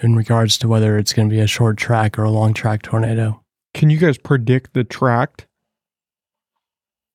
in 0.03 0.17
regards 0.17 0.59
to 0.59 0.69
whether 0.69 0.99
it's 0.99 1.13
going 1.13 1.29
to 1.29 1.35
be 1.35 1.41
a 1.41 1.47
short 1.47 1.77
track 1.77 2.19
or 2.19 2.25
a 2.25 2.31
long 2.31 2.53
track 2.55 2.83
tornado. 2.83 3.44
Can 3.75 3.91
you 3.91 3.99
guys 3.99 4.17
predict 4.19 4.73
the 4.75 4.85
tract? 4.85 5.47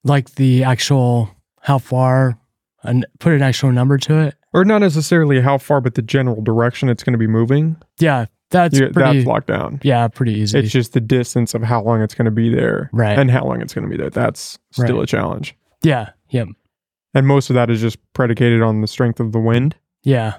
Like 0.04 0.36
the 0.36 0.64
actual 0.64 1.30
how 1.62 1.78
far, 1.78 2.38
and 2.84 3.06
put 3.20 3.34
an 3.34 3.42
actual 3.42 3.72
number 3.72 3.98
to 3.98 4.18
it. 4.20 4.36
Or 4.54 4.64
not 4.64 4.80
necessarily 4.80 5.42
how 5.42 5.58
far, 5.58 5.82
but 5.82 5.96
the 5.96 6.02
general 6.02 6.42
direction 6.42 6.88
it's 6.90 7.04
going 7.04 7.12
to 7.14 7.18
be 7.20 7.28
moving? 7.28 7.76
Yeah, 8.00 8.26
that's 8.50 8.80
You- 8.80 8.90
pretty. 8.90 9.18
that's 9.20 9.28
locked 9.28 9.48
down. 9.48 9.80
yeah, 9.84 10.08
pretty 10.08 10.34
easy. 10.34 10.58
It's 10.58 10.72
just 10.72 10.94
the 10.94 11.02
distance 11.02 11.54
of 11.54 11.62
how 11.64 11.82
long 11.84 12.02
it's 12.02 12.16
going 12.16 12.26
to 12.26 12.32
be 12.32 12.50
there 12.54 12.90
right. 12.94 13.20
and 13.20 13.30
how 13.30 13.44
long 13.44 13.62
it's 13.62 13.74
going 13.74 13.84
to 13.84 13.90
be 13.92 13.98
there. 14.02 14.10
That's 14.10 14.58
still 14.72 14.96
Right. 14.96 15.04
a 15.04 15.08
challenge. 15.08 15.56
yeah. 15.84 16.12
Yep. 16.30 16.48
And 17.16 17.26
most 17.28 17.50
of 17.50 17.56
that 17.56 17.70
is 17.72 17.82
just 17.82 17.98
predicated 18.14 18.62
on 18.62 18.82
the 18.82 18.88
strength 18.88 19.20
of 19.20 19.32
the 19.32 19.40
wind. 19.40 19.76
Yeah. 20.04 20.36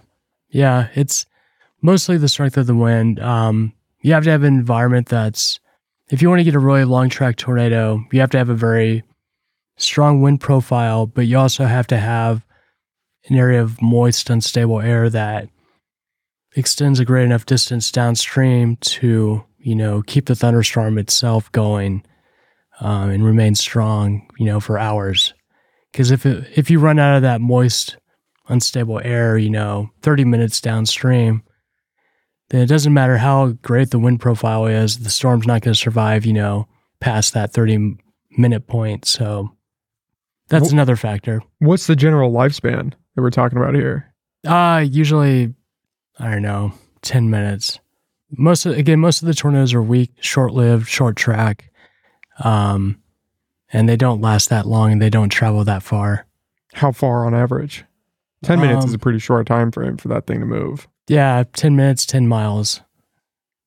Yeah. 0.51 0.87
It's 0.95 1.27
mostly 1.83 2.17
the 2.17 2.29
strength 2.29 2.57
of 2.57 2.67
the 2.69 2.77
wind. 2.77 3.19
Um, 3.21 3.73
you 4.01 4.13
have 4.15 4.23
to 4.25 4.31
have 4.31 4.45
an 4.45 4.55
environment 4.55 5.09
that's, 5.09 5.59
if 6.11 6.21
you 6.21 6.29
want 6.29 6.41
to 6.41 6.45
get 6.45 6.55
a 6.55 6.61
really 6.61 6.85
long 6.85 7.09
track 7.09 7.37
tornado, 7.37 8.05
you 8.13 8.21
have 8.21 8.31
to 8.31 8.39
have 8.39 8.49
a 8.49 8.55
very 8.55 9.05
strong 9.77 10.21
wind 10.21 10.41
profile, 10.41 11.07
but 11.07 11.27
you 11.27 11.39
also 11.39 11.65
have 11.65 11.87
to 11.89 11.97
have 11.97 12.45
an 13.29 13.37
area 13.37 13.63
of 13.63 13.81
moist, 13.81 14.29
unstable 14.29 14.81
air 14.81 15.09
that 15.11 15.49
extends 16.57 16.99
a 16.99 17.05
great 17.05 17.25
enough 17.25 17.47
distance 17.47 17.91
downstream 17.93 18.77
to, 18.77 19.45
you 19.59 19.75
know, 19.75 20.03
keep 20.03 20.27
the 20.27 20.35
thunderstorm 20.35 20.99
itself 20.99 21.51
going 21.53 22.03
um, 22.81 23.11
and 23.11 23.25
remain 23.25 23.55
strong, 23.55 24.29
you 24.39 24.47
know, 24.47 24.59
for 24.59 24.79
hours. 24.79 25.33
Because 25.93 26.11
if 26.11 26.27
if 26.27 26.71
you 26.71 26.81
run 26.81 26.99
out 26.99 27.17
of 27.17 27.23
that 27.23 27.41
moist, 27.41 27.97
unstable 28.49 29.01
air, 29.05 29.39
you 29.39 29.51
know, 29.51 29.91
30 30.03 30.25
minutes 30.25 30.61
downstream, 30.61 31.43
then 32.51 32.61
it 32.61 32.67
doesn't 32.67 32.93
matter 32.95 33.17
how 33.19 33.49
great 33.63 33.91
the 33.91 33.99
wind 33.99 34.21
profile 34.21 34.67
is, 34.67 34.99
the 35.01 35.11
storm's 35.11 35.47
not 35.47 35.63
going 35.63 35.73
to 35.75 35.79
survive, 35.79 36.25
you 36.27 36.33
know, 36.33 36.69
past 37.01 37.33
that 37.35 37.53
30 37.53 37.97
minute 38.37 38.67
point. 38.67 39.05
So 39.07 39.53
that's 40.49 40.73
another 40.73 40.97
factor. 40.97 41.43
What's 41.61 41.87
the 41.87 41.97
general 41.97 42.31
lifespan 42.33 42.93
that 43.15 43.23
we're 43.23 43.31
talking 43.31 43.59
about 43.59 43.75
here? 43.75 44.13
Uh, 44.47 44.85
usually, 44.87 45.55
I 46.19 46.31
don't 46.31 46.43
know, 46.43 46.73
10 47.03 47.31
minutes. 47.31 47.79
Most 48.33 48.67
of, 48.67 48.77
again, 48.77 49.01
most 49.01 49.23
of 49.23 49.27
the 49.27 49.35
tornadoes 49.35 49.75
are 49.75 49.83
weak, 49.83 50.11
short 50.21 50.53
lived, 50.53 50.89
short 50.89 51.17
track. 51.17 51.71
Um, 52.43 53.01
and 53.73 53.89
they 53.89 53.97
don't 53.97 54.21
last 54.21 54.49
that 54.51 54.67
long 54.67 54.93
and 54.93 55.01
they 55.03 55.11
don't 55.11 55.29
travel 55.29 55.63
that 55.65 55.83
far. 55.83 56.27
How 56.75 56.91
far 56.93 57.27
on 57.27 57.35
average? 57.35 57.85
10 58.43 58.61
minutes 58.61 58.87
is 58.87 58.91
Um, 58.93 58.95
a 58.97 58.99
pretty 58.99 59.19
short 59.19 59.47
time 59.47 59.71
frame 59.71 59.97
for 59.97 60.09
that 60.09 60.27
thing 60.27 60.41
to 60.41 60.47
move. 60.47 60.89
Yeah, 61.09 61.45
10 61.55 61.77
minutes, 61.77 62.07
10 62.07 62.29
miles. 62.29 62.81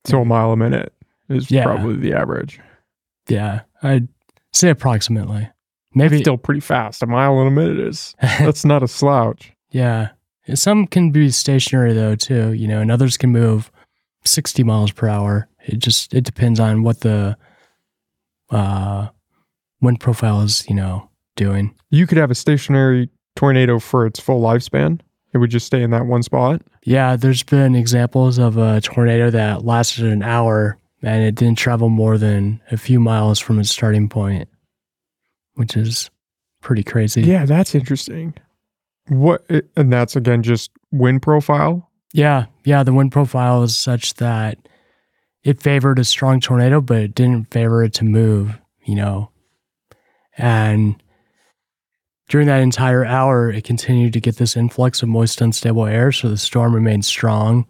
So 0.06 0.22
a 0.22 0.26
mile 0.26 0.52
a 0.52 0.58
minute 0.58 0.94
is 1.30 1.50
Yeah. 1.52 1.64
probably 1.66 1.96
the 1.98 2.14
average. 2.14 2.60
Yeah, 3.30 3.62
I'd 3.82 4.08
say 4.52 4.70
approximately. 4.70 5.50
Maybe, 5.96 6.20
Still 6.20 6.38
pretty 6.38 6.60
fast. 6.60 7.04
A 7.04 7.06
mile 7.08 7.40
in 7.42 7.48
a 7.48 7.52
minute 7.52 7.80
is 7.80 8.16
that's 8.22 8.66
not 8.66 8.84
a 8.84 8.88
slouch. 8.88 9.54
yeah. 9.72 10.10
Some 10.56 10.88
can 10.88 11.12
be 11.12 11.30
stationary 11.30 11.94
though, 11.94 12.16
too, 12.16 12.52
you 12.52 12.68
know, 12.68 12.82
and 12.82 12.92
others 12.92 13.16
can 13.16 13.30
move 13.32 13.72
60 14.26 14.62
miles 14.66 14.92
per 14.92 15.08
hour. 15.08 15.48
It 15.66 15.80
just, 15.80 16.14
it 16.14 16.26
depends 16.26 16.60
on 16.60 16.84
what 16.84 17.00
the 17.00 17.38
uh, 18.50 19.08
wind 19.82 20.02
profile 20.02 20.42
is, 20.42 20.68
you 20.68 20.76
know, 20.76 21.10
doing. 21.38 21.74
You 21.92 22.06
could 22.08 22.18
have 22.18 22.30
a 22.32 22.36
stationary 22.36 23.10
tornado 23.38 23.80
for 23.80 24.06
its 24.06 24.20
full 24.20 24.42
lifespan. 24.42 25.00
It 25.34 25.38
would 25.38 25.50
just 25.50 25.66
stay 25.66 25.82
in 25.82 25.92
that 25.92 26.06
one 26.08 26.24
spot. 26.24 26.62
Yeah, 26.86 27.16
there's 27.16 27.44
been 27.44 27.76
examples 27.76 28.38
of 28.38 28.58
a 28.58 28.82
tornado 28.82 29.30
that 29.30 29.64
lasted 29.66 30.06
an 30.06 30.22
hour 30.24 30.78
and 31.02 31.24
it 31.24 31.36
didn't 31.36 31.58
travel 31.58 31.90
more 31.90 32.18
than 32.18 32.62
a 32.72 32.78
few 32.78 33.00
miles 33.00 33.40
from 33.40 33.60
its 33.60 33.70
starting 33.70 34.10
point, 34.10 34.48
which 35.56 35.76
is 35.76 36.10
pretty 36.62 36.84
crazy. 36.84 37.22
Yeah, 37.22 37.46
that's 37.46 37.76
interesting. 37.76 38.34
What 39.10 39.46
and 39.76 39.92
that's 39.92 40.16
again 40.16 40.44
just 40.44 40.72
wind 40.92 41.22
profile. 41.22 41.90
Yeah, 42.14 42.46
yeah, 42.64 42.84
the 42.84 42.94
wind 42.94 43.12
profile 43.12 43.64
is 43.64 43.76
such 43.76 44.14
that 44.16 44.58
it 45.44 45.62
favored 45.62 46.00
a 46.00 46.06
strong 46.06 46.40
tornado, 46.40 46.80
but 46.80 47.02
it 47.02 47.16
didn't 47.16 47.52
favor 47.52 47.84
it 47.84 47.94
to 47.96 48.06
move, 48.06 48.60
you 48.86 48.96
know. 48.96 49.30
And 50.38 51.03
during 52.34 52.48
that 52.48 52.62
entire 52.62 53.06
hour, 53.06 53.52
it 53.52 53.64
continued 53.64 54.12
to 54.14 54.20
get 54.20 54.38
this 54.38 54.58
influx 54.58 55.04
of 55.04 55.08
moist, 55.10 55.40
unstable 55.40 55.86
air, 55.86 56.12
so 56.12 56.28
the 56.30 56.36
storm 56.36 56.74
remained 56.74 57.06
strong, 57.06 57.68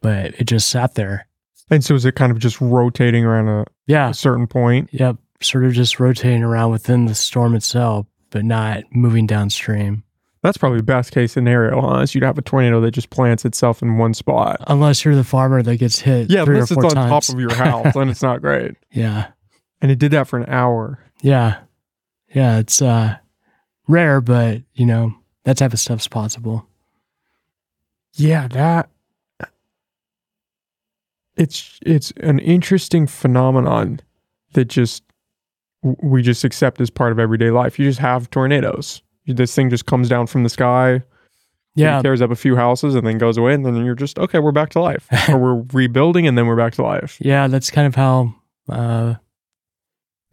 but 0.00 0.26
it 0.40 0.44
just 0.44 0.68
sat 0.70 0.94
there. 0.94 1.26
And 1.72 1.82
so 1.84 1.96
is 1.96 2.04
it 2.04 2.14
kind 2.14 2.30
of 2.30 2.38
just 2.38 2.60
rotating 2.60 3.24
around 3.24 3.48
a, 3.48 3.64
Yeah, 3.88 4.10
a 4.10 4.14
certain 4.14 4.46
point? 4.46 4.90
yep. 4.92 5.16
sort 5.42 5.64
of 5.64 5.72
just 5.72 5.98
rotating 5.98 6.44
around 6.44 6.70
within 6.70 7.06
the 7.06 7.16
storm 7.16 7.56
itself, 7.56 8.06
but 8.30 8.44
not 8.44 8.84
moving 8.92 9.26
downstream. 9.26 10.04
That's 10.44 10.56
probably 10.56 10.78
the 10.78 10.84
best 10.84 11.10
case 11.10 11.32
scenario, 11.32 11.80
huh? 11.80 11.98
Is 12.02 12.14
you'd 12.14 12.22
have 12.22 12.38
a 12.38 12.42
tornado 12.42 12.80
that 12.82 12.92
just 12.92 13.10
plants 13.10 13.44
itself 13.44 13.82
in 13.82 13.98
one 13.98 14.14
spot. 14.14 14.58
Unless 14.68 15.04
you're 15.04 15.16
the 15.16 15.24
farmer 15.24 15.62
that 15.64 15.78
gets 15.78 15.98
hit 15.98 16.30
Yeah, 16.30 16.44
unless 16.46 16.70
it's 16.70 16.78
on 16.84 16.90
times. 16.90 17.26
top 17.26 17.34
of 17.34 17.40
your 17.40 17.52
house, 17.56 17.92
then 17.94 18.08
it's 18.08 18.22
not 18.22 18.40
great. 18.40 18.76
yeah. 18.92 19.32
And 19.82 19.90
it 19.90 19.98
did 19.98 20.12
that 20.12 20.28
for 20.28 20.38
an 20.38 20.48
hour. 20.48 21.00
Yeah. 21.22 21.58
Yeah. 22.32 22.58
It's 22.58 22.80
uh 22.80 23.16
rare, 23.88 24.20
but 24.20 24.62
you 24.74 24.86
know, 24.86 25.14
that 25.44 25.56
type 25.56 25.72
of 25.72 25.78
stuff's 25.80 26.08
possible. 26.08 26.66
Yeah, 28.14 28.48
that 28.48 28.88
it's 31.36 31.78
it's 31.84 32.12
an 32.18 32.38
interesting 32.38 33.06
phenomenon 33.06 34.00
that 34.52 34.66
just 34.66 35.02
we 35.82 36.22
just 36.22 36.44
accept 36.44 36.80
as 36.80 36.90
part 36.90 37.12
of 37.12 37.18
everyday 37.18 37.50
life. 37.50 37.78
You 37.78 37.86
just 37.88 37.98
have 37.98 38.30
tornadoes. 38.30 39.02
This 39.26 39.54
thing 39.54 39.70
just 39.70 39.86
comes 39.86 40.08
down 40.08 40.26
from 40.26 40.42
the 40.44 40.48
sky, 40.48 41.02
Yeah. 41.74 42.00
tears 42.02 42.20
up 42.22 42.30
a 42.30 42.36
few 42.36 42.56
houses, 42.56 42.94
and 42.94 43.06
then 43.06 43.18
goes 43.18 43.36
away, 43.36 43.52
and 43.54 43.64
then 43.66 43.84
you're 43.84 43.94
just 43.94 44.18
okay. 44.18 44.38
We're 44.38 44.52
back 44.52 44.70
to 44.70 44.80
life, 44.80 45.08
or 45.28 45.38
we're 45.38 45.62
rebuilding, 45.72 46.26
and 46.26 46.38
then 46.38 46.46
we're 46.46 46.56
back 46.56 46.74
to 46.74 46.82
life. 46.82 47.18
Yeah, 47.20 47.48
that's 47.48 47.70
kind 47.70 47.86
of 47.86 47.94
how 47.96 48.34
uh 48.68 49.14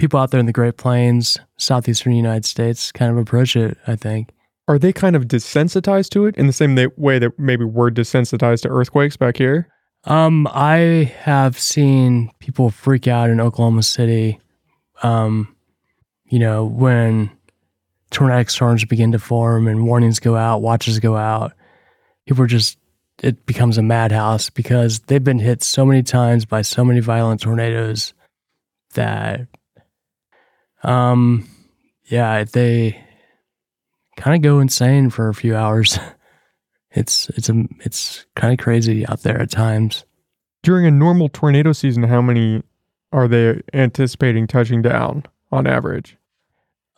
people 0.02 0.20
out 0.20 0.32
there 0.32 0.40
in 0.40 0.48
the 0.48 0.52
Great 0.52 0.78
Plains, 0.78 1.38
southeastern 1.58 2.14
United 2.14 2.44
States 2.44 2.92
kind 2.92 3.12
of 3.12 3.20
approach 3.20 3.56
it, 3.56 3.78
I 3.86 3.96
think. 3.96 4.32
Are 4.68 4.80
they 4.80 4.92
kind 4.92 5.16
of 5.16 5.28
desensitized 5.28 6.10
to 6.10 6.26
it 6.26 6.36
in 6.38 6.48
the 6.48 6.54
same 6.54 6.76
way 6.98 7.20
that 7.20 7.38
maybe 7.38 7.66
we're 7.66 7.92
desensitized 7.92 8.64
to 8.64 8.70
earthquakes 8.70 9.16
back 9.16 9.38
here? 9.38 9.68
Um, 10.06 10.48
I 10.52 11.14
have 11.20 11.58
seen 11.60 12.32
people 12.40 12.72
freak 12.72 13.08
out 13.08 13.30
in 13.30 13.40
Oklahoma 13.40 13.84
City. 13.84 14.40
Um, 15.04 15.56
you 16.26 16.40
know, 16.40 16.66
when 16.66 17.30
tornadic 18.10 18.50
storms 18.50 18.84
begin 18.86 19.12
to 19.12 19.20
form 19.20 19.68
and 19.68 19.86
warnings 19.86 20.20
go 20.20 20.36
out, 20.36 20.64
watches 20.64 21.00
go 21.00 21.16
out, 21.16 21.54
people 22.26 22.44
are 22.44 22.48
just 22.48 22.80
it 23.22 23.46
becomes 23.46 23.78
a 23.78 23.84
madhouse 23.84 24.50
because 24.50 25.02
they've 25.02 25.24
been 25.24 25.38
hit 25.38 25.62
so 25.62 25.86
many 25.86 26.02
times 26.02 26.44
by 26.46 26.64
so 26.64 26.84
many 26.84 27.02
violent 27.02 27.42
tornadoes 27.42 28.16
that 28.96 29.48
um 30.84 31.48
yeah, 32.06 32.44
they 32.44 33.02
kind 34.18 34.36
of 34.36 34.42
go 34.42 34.60
insane 34.60 35.10
for 35.10 35.30
a 35.30 35.34
few 35.34 35.56
hours. 35.56 35.98
It's 36.94 37.30
it's 37.30 37.48
a 37.48 37.64
it's 37.80 38.26
kind 38.36 38.52
of 38.52 38.62
crazy 38.62 39.08
out 39.08 39.22
there 39.22 39.40
at 39.42 39.50
times. 39.50 40.04
During 40.62 40.86
a 40.86 40.92
normal 40.92 41.30
tornado 41.30 41.72
season, 41.72 42.04
how 42.04 42.22
many 42.22 42.64
are 43.14 43.30
they 43.30 43.62
anticipating 43.74 44.46
touching 44.46 44.82
down 44.82 45.24
on 45.54 45.68
average? 45.68 46.18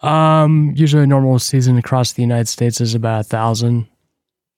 Um, 0.01 0.73
usually 0.75 1.03
a 1.03 1.05
normal 1.05 1.37
season 1.37 1.77
across 1.77 2.13
the 2.13 2.23
United 2.23 2.47
States 2.47 2.81
is 2.81 2.95
about 2.95 3.19
a 3.19 3.23
thousand. 3.23 3.87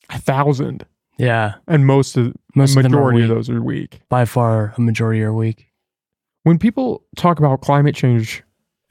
A 0.10 0.20
thousand. 0.20 0.86
Yeah, 1.18 1.56
And 1.68 1.86
most 1.86 2.16
of 2.16 2.34
most 2.56 2.74
the 2.76 2.80
of 2.80 2.86
majority 2.86 3.24
of 3.24 3.28
those 3.28 3.50
are 3.50 3.62
weak. 3.62 4.00
By 4.08 4.24
far, 4.24 4.74
a 4.78 4.80
majority 4.80 5.22
are 5.22 5.34
weak. 5.34 5.68
When 6.44 6.58
people 6.58 7.04
talk 7.18 7.40
about 7.40 7.60
climate 7.60 7.96
change 7.96 8.42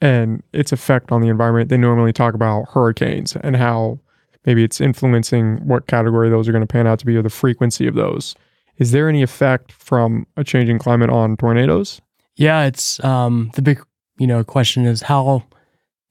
and 0.01 0.43
its 0.53 0.71
effect 0.71 1.11
on 1.11 1.21
the 1.21 1.29
environment, 1.29 1.69
they 1.69 1.77
normally 1.77 2.13
talk 2.13 2.33
about 2.33 2.67
hurricanes 2.69 3.35
and 3.37 3.55
how 3.55 3.99
maybe 4.45 4.63
it's 4.63 4.81
influencing 4.81 5.57
what 5.67 5.87
category 5.87 6.29
those 6.29 6.47
are 6.47 6.51
going 6.51 6.65
to 6.65 6.71
pan 6.71 6.87
out 6.87 6.99
to 6.99 7.05
be 7.05 7.15
or 7.15 7.21
the 7.21 7.29
frequency 7.29 7.87
of 7.87 7.95
those. 7.95 8.35
Is 8.77 8.91
there 8.91 9.07
any 9.07 9.23
effect 9.23 9.71
from 9.71 10.27
a 10.35 10.43
changing 10.43 10.79
climate 10.79 11.09
on 11.09 11.37
tornadoes? 11.37 12.01
Yeah, 12.35 12.65
it's 12.65 13.01
um 13.03 13.51
the 13.55 13.61
big 13.61 13.81
you 14.17 14.27
know 14.27 14.43
question 14.43 14.85
is 14.85 15.03
how 15.03 15.43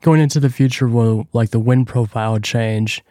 going 0.03 0.21
into 0.21 0.41
the 0.41 0.51
future 0.51 0.89
will 0.89 1.29
like 1.33 1.51
the 1.51 1.59
wind 1.59 1.87
profile 1.87 2.39
change. 2.39 3.03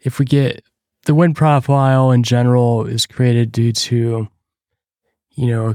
If 0.00 0.18
we 0.18 0.24
get 0.24 0.62
the 1.06 1.14
wind 1.14 1.36
profile 1.36 2.12
in 2.12 2.22
general 2.22 2.86
is 2.86 3.06
created 3.06 3.50
due 3.50 3.72
to 3.72 4.28
you 5.30 5.46
know 5.46 5.74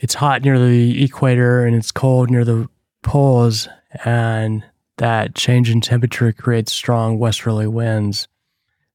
it's 0.00 0.14
hot 0.14 0.42
near 0.42 0.58
the 0.58 1.04
equator 1.04 1.64
and 1.64 1.76
it's 1.76 1.92
cold 1.92 2.30
near 2.30 2.44
the 2.44 2.68
poles 3.04 3.68
and 4.04 4.64
that 4.96 5.34
change 5.36 5.70
in 5.70 5.80
temperature 5.80 6.32
creates 6.32 6.72
strong 6.72 7.18
westerly 7.18 7.68
winds. 7.68 8.26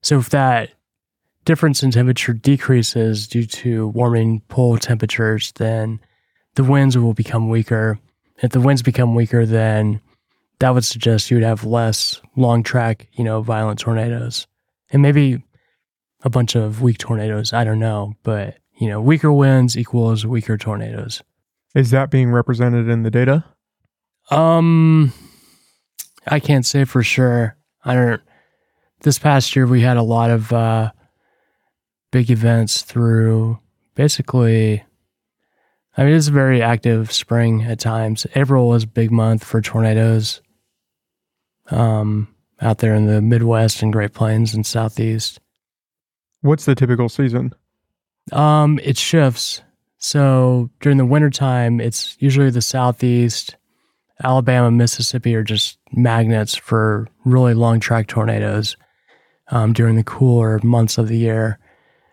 So 0.02 0.20
if 0.20 0.30
that 0.32 0.72
difference 1.46 1.82
in 1.84 1.92
temperature 1.92 2.34
decreases 2.34 3.28
due 3.28 3.46
to 3.46 3.88
warming 3.88 4.42
pole 4.50 4.78
temperatures, 4.78 5.54
then 5.54 6.00
the 6.56 6.64
winds 6.64 6.98
will 6.98 7.14
become 7.14 7.50
weaker. 7.50 8.00
If 8.42 8.52
the 8.52 8.62
winds 8.62 8.82
become 8.82 9.16
weaker, 9.16 9.46
then 9.46 10.02
that 10.60 10.74
would 10.74 10.86
suggest 10.86 11.32
you 11.32 11.38
would 11.38 11.44
have 11.44 11.64
less 11.64 12.22
long 12.36 12.64
track, 12.64 13.08
you 13.14 13.24
know, 13.24 13.42
violent 13.42 13.80
tornadoes. 13.80 14.48
And 14.92 15.02
maybe 15.02 15.44
a 16.22 16.30
bunch 16.30 16.56
of 16.56 16.82
weak 16.82 16.98
tornadoes. 16.98 17.54
I 17.54 17.64
don't 17.64 17.80
know. 17.80 18.16
But, 18.24 18.58
you 18.78 18.88
know, 18.88 19.02
weaker 19.02 19.32
winds 19.32 19.78
equals 19.78 20.26
weaker 20.26 20.58
tornadoes. 20.58 21.22
Is 21.76 21.92
that 21.92 22.12
being 22.12 22.32
represented 22.32 22.90
in 22.90 23.04
the 23.04 23.12
data? 23.12 23.46
Um, 24.30 25.14
I 26.28 26.40
can't 26.40 26.66
say 26.66 26.86
for 26.86 27.04
sure. 27.04 27.56
I 27.84 27.94
don't. 27.96 28.22
This 29.02 29.18
past 29.18 29.56
year, 29.56 29.66
we 29.66 29.82
had 29.82 29.98
a 29.98 30.04
lot 30.04 30.30
of 30.30 30.52
uh, 30.52 30.92
big 32.12 32.30
events 32.30 32.82
through 32.82 33.60
basically. 34.00 34.82
I 35.98 36.06
mean, 36.06 36.14
it's 36.14 36.30
a 36.30 36.32
very 36.32 36.62
active 36.62 37.12
spring 37.12 37.64
at 37.64 37.80
times. 37.80 38.26
April 38.34 38.70
was 38.70 38.86
a 38.86 38.88
big 38.88 39.12
month 39.12 39.44
for 39.44 39.60
tornadoes. 39.60 40.42
Um, 41.70 42.34
out 42.62 42.78
there 42.78 42.96
in 42.96 43.08
the 43.08 43.22
Midwest 43.22 43.82
and 43.82 43.92
Great 43.92 44.14
Plains 44.14 44.54
and 44.54 44.66
Southeast. 44.66 45.42
What's 46.40 46.64
the 46.64 46.76
typical 46.76 47.10
season? 47.10 47.54
Um, 48.32 48.80
it 48.82 48.98
shifts. 48.98 49.64
So 49.98 50.70
during 50.80 50.98
the 50.98 51.06
wintertime, 51.06 51.82
it's 51.82 52.16
usually 52.20 52.52
the 52.52 52.62
southeast. 52.62 53.58
Alabama, 54.24 54.70
Mississippi 54.72 55.36
are 55.36 55.44
just 55.44 55.78
magnets 55.94 56.56
for 56.56 57.08
really 57.26 57.54
long 57.54 57.80
track 57.80 58.08
tornadoes 58.08 58.76
um, 59.52 59.74
during 59.74 59.96
the 59.96 60.04
cooler 60.04 60.60
months 60.64 60.98
of 60.98 61.08
the 61.08 61.18
year. 61.18 61.60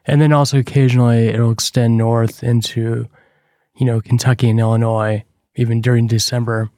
And 0.07 0.21
then 0.21 0.33
also 0.33 0.59
occasionally 0.59 1.29
it'll 1.29 1.51
extend 1.51 1.97
north 1.97 2.43
into, 2.45 3.09
you 3.77 3.87
know, 3.87 4.01
Kentucky 4.01 4.51
and 4.51 4.61
Illinois, 4.61 5.25
even 5.57 5.81
during 5.81 6.07
December. 6.07 6.71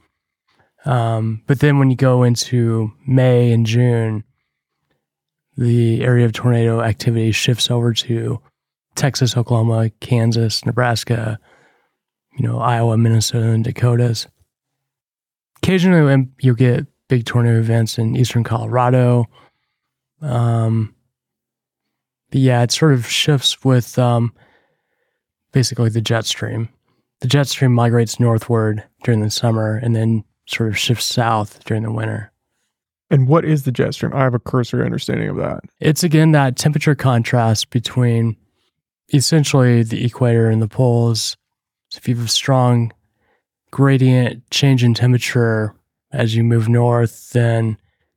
Um, 0.86 1.42
but 1.46 1.60
then 1.60 1.78
when 1.78 1.90
you 1.90 1.96
go 1.96 2.22
into 2.22 2.92
May 3.06 3.52
and 3.52 3.66
June, 3.66 4.24
the 5.56 6.02
area 6.02 6.24
of 6.24 6.32
tornado 6.32 6.80
activity 6.80 7.32
shifts 7.32 7.70
over 7.70 7.92
to 7.92 8.40
Texas, 8.94 9.36
Oklahoma, 9.36 9.90
Kansas, 10.00 10.64
Nebraska, 10.64 11.38
you 12.38 12.46
know, 12.46 12.60
Iowa, 12.60 12.96
Minnesota, 12.96 13.50
and 13.50 13.64
Dakotas. 13.64 14.28
Occasionally, 15.62 16.28
you'll 16.40 16.54
get 16.54 16.86
big 17.08 17.24
tornado 17.24 17.58
events 17.58 17.98
in 17.98 18.16
eastern 18.16 18.44
Colorado. 18.44 19.26
Um, 20.20 20.94
but 22.30 22.40
yeah, 22.40 22.62
it 22.62 22.70
sort 22.70 22.92
of 22.92 23.06
shifts 23.06 23.64
with 23.64 23.98
um, 23.98 24.32
basically 25.52 25.88
the 25.88 26.00
jet 26.00 26.26
stream. 26.26 26.68
The 27.20 27.28
jet 27.28 27.48
stream 27.48 27.72
migrates 27.72 28.20
northward 28.20 28.84
during 29.02 29.20
the 29.20 29.30
summer 29.30 29.76
and 29.76 29.96
then 29.96 30.24
sort 30.46 30.68
of 30.68 30.78
shifts 30.78 31.06
south 31.06 31.64
during 31.64 31.82
the 31.82 31.92
winter. 31.92 32.32
And 33.10 33.26
what 33.26 33.44
is 33.44 33.62
the 33.62 33.72
jet 33.72 33.94
stream? 33.94 34.12
I 34.14 34.22
have 34.22 34.34
a 34.34 34.38
cursory 34.38 34.84
understanding 34.84 35.28
of 35.28 35.36
that. 35.36 35.60
It's 35.80 36.04
again 36.04 36.32
that 36.32 36.56
temperature 36.56 36.94
contrast 36.94 37.70
between 37.70 38.36
essentially 39.12 39.82
the 39.82 40.04
equator 40.04 40.50
and 40.50 40.60
the 40.60 40.68
poles. 40.68 41.36
So 41.88 41.98
if 41.98 42.08
you 42.08 42.14
have 42.16 42.26
a 42.26 42.28
strong 42.28 42.92
gradient 43.70 44.48
change 44.50 44.82
in 44.82 44.94
temperature 44.94 45.74
as 46.12 46.34
you 46.34 46.44
move 46.44 46.68
north, 46.68 47.30
then 47.30 47.76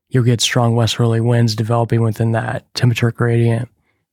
you'll 0.10 0.24
get 0.24 0.41
strong 0.41 0.76
westerly 0.76 1.22
winds 1.22 1.56
developing 1.56 2.02
within 2.02 2.32
that 2.34 2.72
temperature 2.74 3.12
gradient. 3.12 3.70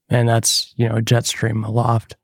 And 0.09 0.27
that's, 0.27 0.73
you 0.75 0.87
know, 0.87 0.95
a 0.95 1.01
jet 1.01 1.25
stream 1.25 1.63
aloft. 1.63 2.15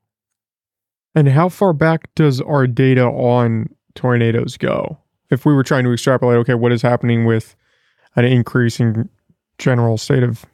And 1.14 1.28
how 1.28 1.48
far 1.48 1.72
back 1.72 2.14
does 2.14 2.40
our 2.40 2.66
data 2.66 3.04
on 3.04 3.68
tornadoes 3.94 4.56
go? 4.56 4.98
If 5.30 5.46
we 5.46 5.54
were 5.54 5.62
trying 5.62 5.84
to 5.84 5.92
extrapolate, 5.92 6.38
okay, 6.38 6.54
what 6.54 6.72
is 6.72 6.82
happening 6.82 7.24
with 7.24 7.56
an 8.16 8.24
increasing 8.24 9.08
general 9.58 9.98
state 9.98 10.22
of 10.22 10.44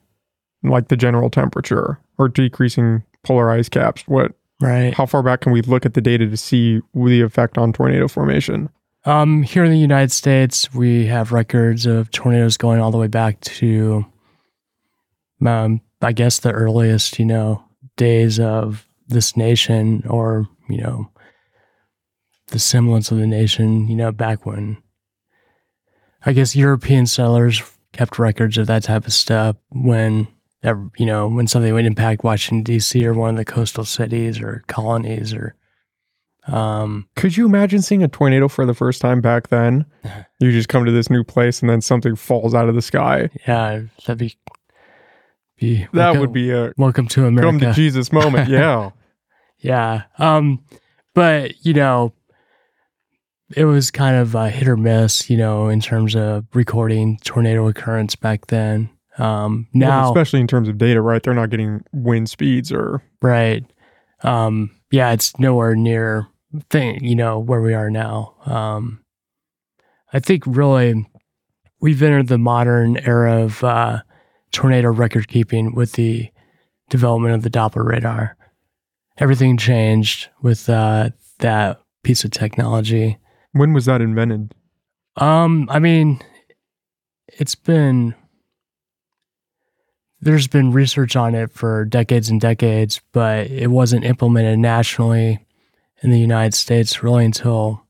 like 0.62 0.88
the 0.88 0.96
general 0.96 1.30
temperature 1.30 1.98
or 2.18 2.28
decreasing 2.28 3.02
polar 3.24 3.50
ice 3.50 3.68
caps? 3.68 4.02
What 4.06 4.32
Right. 4.62 4.94
how 4.94 5.06
far 5.06 5.22
back 5.22 5.40
can 5.40 5.52
we 5.52 5.60
look 5.62 5.84
at 5.84 5.94
the 5.94 6.00
data 6.00 6.28
to 6.28 6.36
see 6.36 6.80
the 6.94 7.20
effect 7.20 7.58
on 7.58 7.72
tornado 7.72 8.08
formation? 8.08 8.70
Um, 9.04 9.42
here 9.42 9.64
in 9.64 9.72
the 9.72 9.78
United 9.78 10.12
States, 10.12 10.72
we 10.72 11.06
have 11.06 11.32
records 11.32 11.86
of 11.86 12.10
tornadoes 12.12 12.56
going 12.56 12.80
all 12.80 12.92
the 12.92 12.98
way 12.98 13.08
back 13.08 13.40
to, 13.40 14.06
um, 15.44 15.80
I 16.00 16.12
guess, 16.12 16.38
the 16.38 16.52
earliest, 16.52 17.18
you 17.18 17.24
know, 17.24 17.64
days 17.96 18.38
of 18.38 18.86
this 19.08 19.36
nation, 19.36 20.04
or 20.06 20.48
you 20.68 20.78
know, 20.78 21.10
the 22.48 22.60
semblance 22.60 23.10
of 23.10 23.18
the 23.18 23.26
nation, 23.26 23.88
you 23.88 23.96
know, 23.96 24.12
back 24.12 24.46
when 24.46 24.80
I 26.24 26.32
guess 26.32 26.54
European 26.54 27.06
settlers 27.06 27.60
kept 27.92 28.18
records 28.18 28.56
of 28.56 28.68
that 28.68 28.84
type 28.84 29.06
of 29.06 29.12
stuff 29.12 29.56
when 29.70 30.28
you 30.64 31.06
know 31.06 31.28
when 31.28 31.46
something 31.46 31.72
would 31.74 31.84
impact 31.86 32.24
Washington 32.24 32.62
D.C. 32.62 33.04
or 33.06 33.14
one 33.14 33.30
of 33.30 33.36
the 33.36 33.44
coastal 33.44 33.84
cities 33.84 34.40
or 34.40 34.62
colonies 34.68 35.32
or 35.34 35.54
um 36.48 37.08
Could 37.16 37.36
you 37.36 37.46
imagine 37.46 37.82
seeing 37.82 38.02
a 38.02 38.08
tornado 38.08 38.48
for 38.48 38.66
the 38.66 38.74
first 38.74 39.00
time 39.00 39.20
back 39.20 39.48
then? 39.48 39.86
You 40.40 40.50
just 40.50 40.68
come 40.68 40.84
to 40.84 40.90
this 40.90 41.08
new 41.08 41.22
place 41.22 41.60
and 41.60 41.70
then 41.70 41.80
something 41.80 42.16
falls 42.16 42.52
out 42.52 42.68
of 42.68 42.74
the 42.74 42.82
sky. 42.82 43.28
yeah 43.46 43.82
that'd 44.06 44.18
be 44.18 44.36
be 45.56 45.84
That 45.84 45.92
welcome- 45.94 46.20
would 46.20 46.32
be 46.32 46.50
a 46.50 46.72
welcome 46.76 47.06
to 47.08 47.26
America, 47.26 47.48
come 47.48 47.60
to 47.60 47.72
Jesus 47.72 48.12
moment. 48.12 48.48
Yeah. 48.50 48.90
yeah 49.58 50.02
um 50.18 50.64
but 51.14 51.64
you 51.64 51.74
know 51.74 52.12
it 53.54 53.66
was 53.66 53.90
kind 53.92 54.16
of 54.16 54.34
a 54.34 54.50
hit 54.50 54.66
or 54.66 54.76
miss 54.76 55.28
you 55.30 55.36
know 55.36 55.68
in 55.68 55.80
terms 55.80 56.16
of 56.16 56.44
recording 56.54 57.18
tornado 57.22 57.68
occurrence 57.68 58.16
back 58.16 58.46
then 58.48 58.90
um 59.18 59.66
Well, 59.74 59.88
now 59.90 60.08
especially 60.08 60.40
in 60.40 60.46
terms 60.46 60.68
of 60.68 60.78
data, 60.78 61.00
right? 61.00 61.22
They're 61.22 61.34
not 61.34 61.50
getting 61.50 61.84
wind 61.92 62.28
speeds 62.30 62.72
or 62.72 63.02
Right. 63.20 63.64
Um, 64.22 64.70
yeah, 64.90 65.12
it's 65.12 65.36
nowhere 65.38 65.74
near 65.74 66.28
thing, 66.70 67.02
you 67.04 67.14
know, 67.16 67.38
where 67.38 67.60
we 67.60 67.74
are 67.74 67.90
now. 67.90 68.34
Um, 68.46 69.02
I 70.12 70.20
think 70.20 70.44
really 70.46 71.06
we've 71.80 72.02
entered 72.02 72.28
the 72.28 72.38
modern 72.38 72.98
era 72.98 73.42
of 73.42 73.64
uh, 73.64 74.02
tornado 74.52 74.90
record 74.92 75.28
keeping 75.28 75.74
with 75.74 75.92
the 75.92 76.30
development 76.90 77.34
of 77.34 77.42
the 77.42 77.50
Doppler 77.50 77.84
radar. 77.84 78.36
Everything 79.18 79.56
changed 79.56 80.28
with 80.42 80.68
uh, 80.68 81.10
that 81.38 81.80
piece 82.04 82.24
of 82.24 82.30
technology. 82.30 83.18
when 83.52 83.72
was 83.72 83.86
that 83.86 84.00
invented? 84.00 84.54
Um, 85.16 85.68
I 85.70 85.78
mean, 85.78 86.20
it's 87.28 87.54
been 87.54 88.14
there's 90.22 90.46
been 90.46 90.70
research 90.72 91.16
on 91.16 91.34
it 91.34 91.50
for 91.50 91.84
decades 91.84 92.30
and 92.30 92.40
decades, 92.40 93.00
but 93.12 93.48
it 93.48 93.70
wasn't 93.70 94.04
implemented 94.04 94.58
nationally 94.58 95.44
in 96.02 96.10
the 96.10 96.18
United 96.18 96.54
States 96.54 97.02
really 97.02 97.24
until 97.24 97.84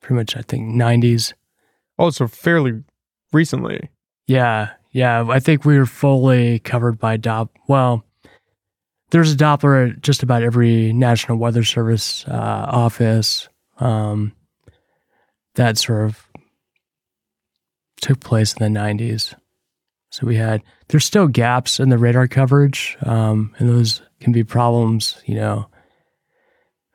pretty 0.00 0.14
much 0.16 0.36
I 0.36 0.42
think 0.42 0.74
90s. 0.74 1.34
Oh, 1.98 2.10
so 2.10 2.26
fairly 2.26 2.82
recently. 3.32 3.90
Yeah, 4.26 4.70
yeah, 4.92 5.26
I 5.28 5.40
think 5.40 5.64
we 5.64 5.78
were 5.78 5.86
fully 5.86 6.58
covered 6.60 6.98
by 6.98 7.18
Dop. 7.18 7.50
Well, 7.68 8.04
there's 9.10 9.32
a 9.32 9.36
Doppler 9.36 9.90
at 9.90 10.00
just 10.00 10.22
about 10.22 10.42
every 10.42 10.92
National 10.92 11.38
Weather 11.38 11.64
Service 11.64 12.24
uh, 12.26 12.66
office. 12.68 13.48
Um, 13.78 14.32
that 15.54 15.76
sort 15.76 16.06
of 16.06 16.26
took 18.00 18.20
place 18.20 18.54
in 18.54 18.72
the 18.72 18.80
90s. 18.80 19.34
So 20.10 20.26
we 20.26 20.36
had 20.36 20.62
there's 20.88 21.04
still 21.04 21.28
gaps 21.28 21.80
in 21.80 21.90
the 21.90 21.98
radar 21.98 22.28
coverage, 22.28 22.96
um, 23.02 23.54
and 23.58 23.68
those 23.68 24.02
can 24.20 24.32
be 24.32 24.44
problems, 24.44 25.20
you 25.26 25.34
know, 25.34 25.68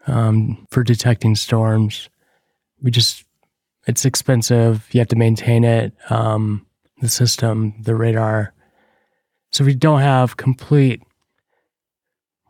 um, 0.08 0.66
for 0.72 0.84
detecting 0.84 1.36
storms. 1.36 2.10
We 2.82 2.92
just 2.92 3.24
it's 3.88 4.06
expensive. 4.06 4.88
You 4.92 5.00
have 5.00 5.10
to 5.10 5.16
maintain 5.16 5.64
it. 5.64 5.94
Um, 6.10 6.66
the 7.04 7.10
system, 7.10 7.74
the 7.82 7.96
radar. 7.96 8.54
So 9.52 9.66
we 9.66 9.76
don't 9.76 10.00
have 10.00 10.38
complete 10.38 11.04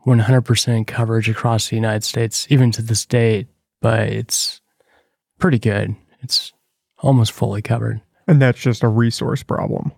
100% 0.06 0.86
coverage 0.86 1.28
across 1.28 1.68
the 1.68 1.76
United 1.76 2.04
States, 2.04 2.46
even 2.50 2.70
to 2.72 2.82
this 2.82 3.04
date, 3.04 3.48
but 3.82 4.08
it's 4.08 4.60
pretty 5.38 5.58
good. 5.58 5.96
It's 6.22 6.52
almost 6.98 7.32
fully 7.32 7.62
covered. 7.62 8.00
And 8.26 8.40
that's 8.40 8.60
just 8.60 8.82
a 8.82 8.88
resource 8.88 9.42
problem. 9.42 9.92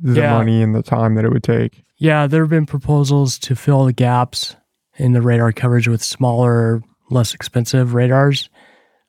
The 0.00 0.20
Yeah. 0.20 0.32
money 0.34 0.62
and 0.62 0.74
the 0.74 0.82
time 0.82 1.14
that 1.16 1.24
it 1.24 1.32
would 1.32 1.42
take. 1.42 1.82
Yeah, 1.96 2.26
there 2.26 2.42
have 2.42 2.50
been 2.50 2.66
proposals 2.66 3.38
to 3.40 3.56
fill 3.56 3.84
the 3.86 3.92
gaps 3.92 4.54
in 4.96 5.12
the 5.12 5.22
radar 5.22 5.52
coverage 5.52 5.88
with 5.88 6.02
smaller, 6.02 6.82
less 7.10 7.34
expensive 7.34 7.94
radars. 7.94 8.48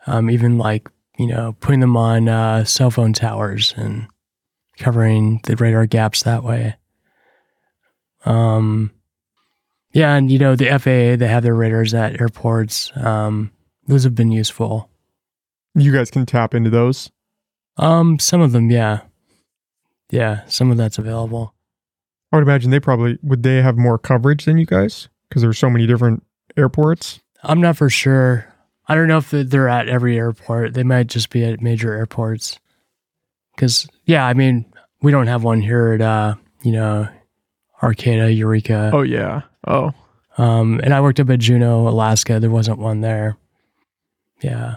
Um, 0.07 0.29
even 0.31 0.57
like, 0.57 0.89
you 1.17 1.27
know, 1.27 1.55
putting 1.59 1.81
them 1.81 1.95
on 1.97 2.27
uh, 2.29 2.63
cell 2.63 2.89
phone 2.89 3.13
towers 3.13 3.73
and 3.77 4.07
covering 4.77 5.41
the 5.43 5.55
radar 5.57 5.85
gaps 5.85 6.23
that 6.23 6.43
way. 6.43 6.75
Um, 8.25 8.91
yeah, 9.91 10.15
and, 10.15 10.31
you 10.31 10.39
know, 10.39 10.55
the 10.55 10.69
FAA, 10.69 11.15
they 11.17 11.27
have 11.27 11.43
their 11.43 11.55
radars 11.55 11.93
at 11.93 12.19
airports. 12.19 12.91
Um, 12.95 13.51
those 13.87 14.03
have 14.03 14.15
been 14.15 14.31
useful. 14.31 14.89
You 15.75 15.91
guys 15.91 16.11
can 16.11 16.25
tap 16.25 16.53
into 16.53 16.69
those. 16.69 17.11
Um, 17.77 18.19
some 18.19 18.41
of 18.41 18.51
them, 18.51 18.69
yeah. 18.69 19.01
Yeah, 20.09 20.41
some 20.47 20.71
of 20.71 20.77
that's 20.77 20.97
available. 20.97 21.53
I 22.31 22.37
would 22.37 22.43
imagine 22.43 22.71
they 22.71 22.79
probably 22.79 23.17
would 23.23 23.43
they 23.43 23.61
have 23.61 23.77
more 23.77 23.97
coverage 23.97 24.45
than 24.45 24.57
you 24.57 24.65
guys 24.65 25.09
because 25.27 25.41
there's 25.41 25.57
so 25.57 25.69
many 25.69 25.87
different 25.87 26.23
airports. 26.57 27.19
I'm 27.43 27.61
not 27.61 27.77
for 27.77 27.89
sure. 27.89 28.45
I 28.87 28.95
don't 28.95 29.07
know 29.07 29.17
if 29.17 29.29
they're 29.31 29.69
at 29.69 29.87
every 29.87 30.17
airport. 30.17 30.73
They 30.73 30.83
might 30.83 31.07
just 31.07 31.29
be 31.29 31.43
at 31.43 31.61
major 31.61 31.93
airports. 31.93 32.59
Because 33.55 33.87
yeah, 34.05 34.25
I 34.25 34.33
mean, 34.33 34.65
we 35.01 35.11
don't 35.11 35.27
have 35.27 35.43
one 35.43 35.61
here 35.61 35.93
at 35.93 36.01
uh, 36.01 36.35
you 36.63 36.71
know, 36.71 37.07
Arcata, 37.81 38.31
Eureka. 38.31 38.91
Oh 38.93 39.01
yeah. 39.01 39.41
Oh. 39.67 39.91
Um, 40.37 40.79
and 40.83 40.93
I 40.93 41.01
worked 41.01 41.19
up 41.19 41.29
at 41.29 41.39
Juneau, 41.39 41.87
Alaska. 41.87 42.39
There 42.39 42.49
wasn't 42.49 42.79
one 42.79 43.01
there. 43.01 43.37
Yeah, 44.41 44.75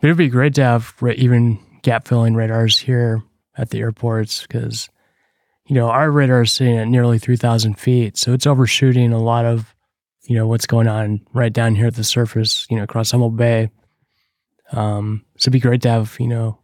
but 0.00 0.08
it'd 0.08 0.16
be 0.16 0.28
great 0.28 0.54
to 0.54 0.64
have 0.64 0.94
ra- 1.00 1.12
even 1.16 1.60
gap 1.82 2.08
filling 2.08 2.34
radars 2.34 2.78
here 2.78 3.22
at 3.56 3.70
the 3.70 3.78
airports 3.80 4.42
because 4.42 4.88
you 5.66 5.74
know 5.74 5.88
our 5.88 6.10
radar 6.10 6.42
is 6.42 6.52
sitting 6.52 6.76
at 6.76 6.88
nearly 6.88 7.18
three 7.18 7.36
thousand 7.36 7.78
feet, 7.78 8.16
so 8.16 8.32
it's 8.32 8.46
overshooting 8.46 9.12
a 9.12 9.22
lot 9.22 9.44
of 9.44 9.74
you 10.22 10.36
know 10.36 10.46
what's 10.46 10.66
going 10.66 10.88
on 10.88 11.20
right 11.32 11.52
down 11.52 11.74
here 11.74 11.86
at 11.86 11.94
the 11.94 12.04
surface. 12.04 12.66
You 12.70 12.76
know, 12.76 12.82
across 12.84 13.10
Humboldt 13.12 13.36
Bay. 13.36 13.70
Um, 14.72 15.24
so 15.36 15.44
it'd 15.48 15.52
be 15.52 15.60
great 15.60 15.82
to 15.82 15.90
have 15.90 16.16
you 16.18 16.28
know 16.28 16.58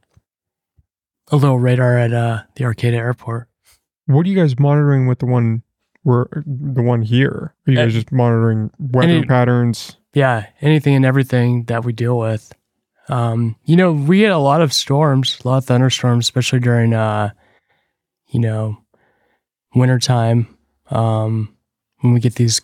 a 1.30 1.36
little 1.36 1.58
radar 1.58 1.96
at 1.98 2.12
uh, 2.12 2.42
the 2.56 2.64
Arcata 2.64 2.96
Airport. 2.96 3.48
What 4.06 4.26
are 4.26 4.28
you 4.28 4.34
guys 4.36 4.58
monitoring 4.58 5.06
with 5.06 5.20
the 5.20 5.26
one 5.26 5.62
where 6.02 6.26
the 6.46 6.82
one 6.82 7.02
here? 7.02 7.54
Are 7.66 7.70
you 7.72 7.78
Uh, 7.78 7.84
guys 7.84 7.92
just 7.92 8.10
monitoring 8.10 8.70
weather 8.78 9.12
any- 9.12 9.26
patterns? 9.26 9.96
yeah, 10.14 10.46
anything 10.60 10.94
and 10.96 11.04
everything 11.04 11.64
that 11.64 11.84
we 11.84 11.92
deal 11.92 12.18
with. 12.18 12.52
Um, 13.10 13.56
you 13.64 13.76
know, 13.76 13.92
we 13.92 14.20
get 14.20 14.30
a 14.30 14.38
lot 14.38 14.62
of 14.62 14.72
storms, 14.72 15.38
a 15.44 15.48
lot 15.48 15.58
of 15.58 15.64
thunderstorms, 15.64 16.26
especially 16.26 16.60
during, 16.60 16.94
uh, 16.94 17.30
you 18.28 18.38
know, 18.38 18.78
wintertime. 19.74 20.56
Um, 20.90 21.56
when 22.00 22.14
we 22.14 22.20
get 22.20 22.36
these 22.36 22.60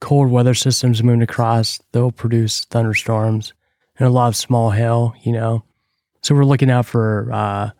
cold 0.00 0.30
weather 0.30 0.54
systems 0.54 1.02
moving 1.02 1.22
across, 1.22 1.78
they'll 1.92 2.12
produce 2.12 2.64
thunderstorms 2.64 3.52
and 3.98 4.08
a 4.08 4.10
lot 4.10 4.28
of 4.28 4.36
small 4.36 4.70
hail, 4.70 5.14
you 5.22 5.32
know. 5.32 5.64
So 6.22 6.34
we're 6.34 6.44
looking 6.44 6.70
out 6.70 6.86
for 6.86 7.30
uh, 7.30 7.70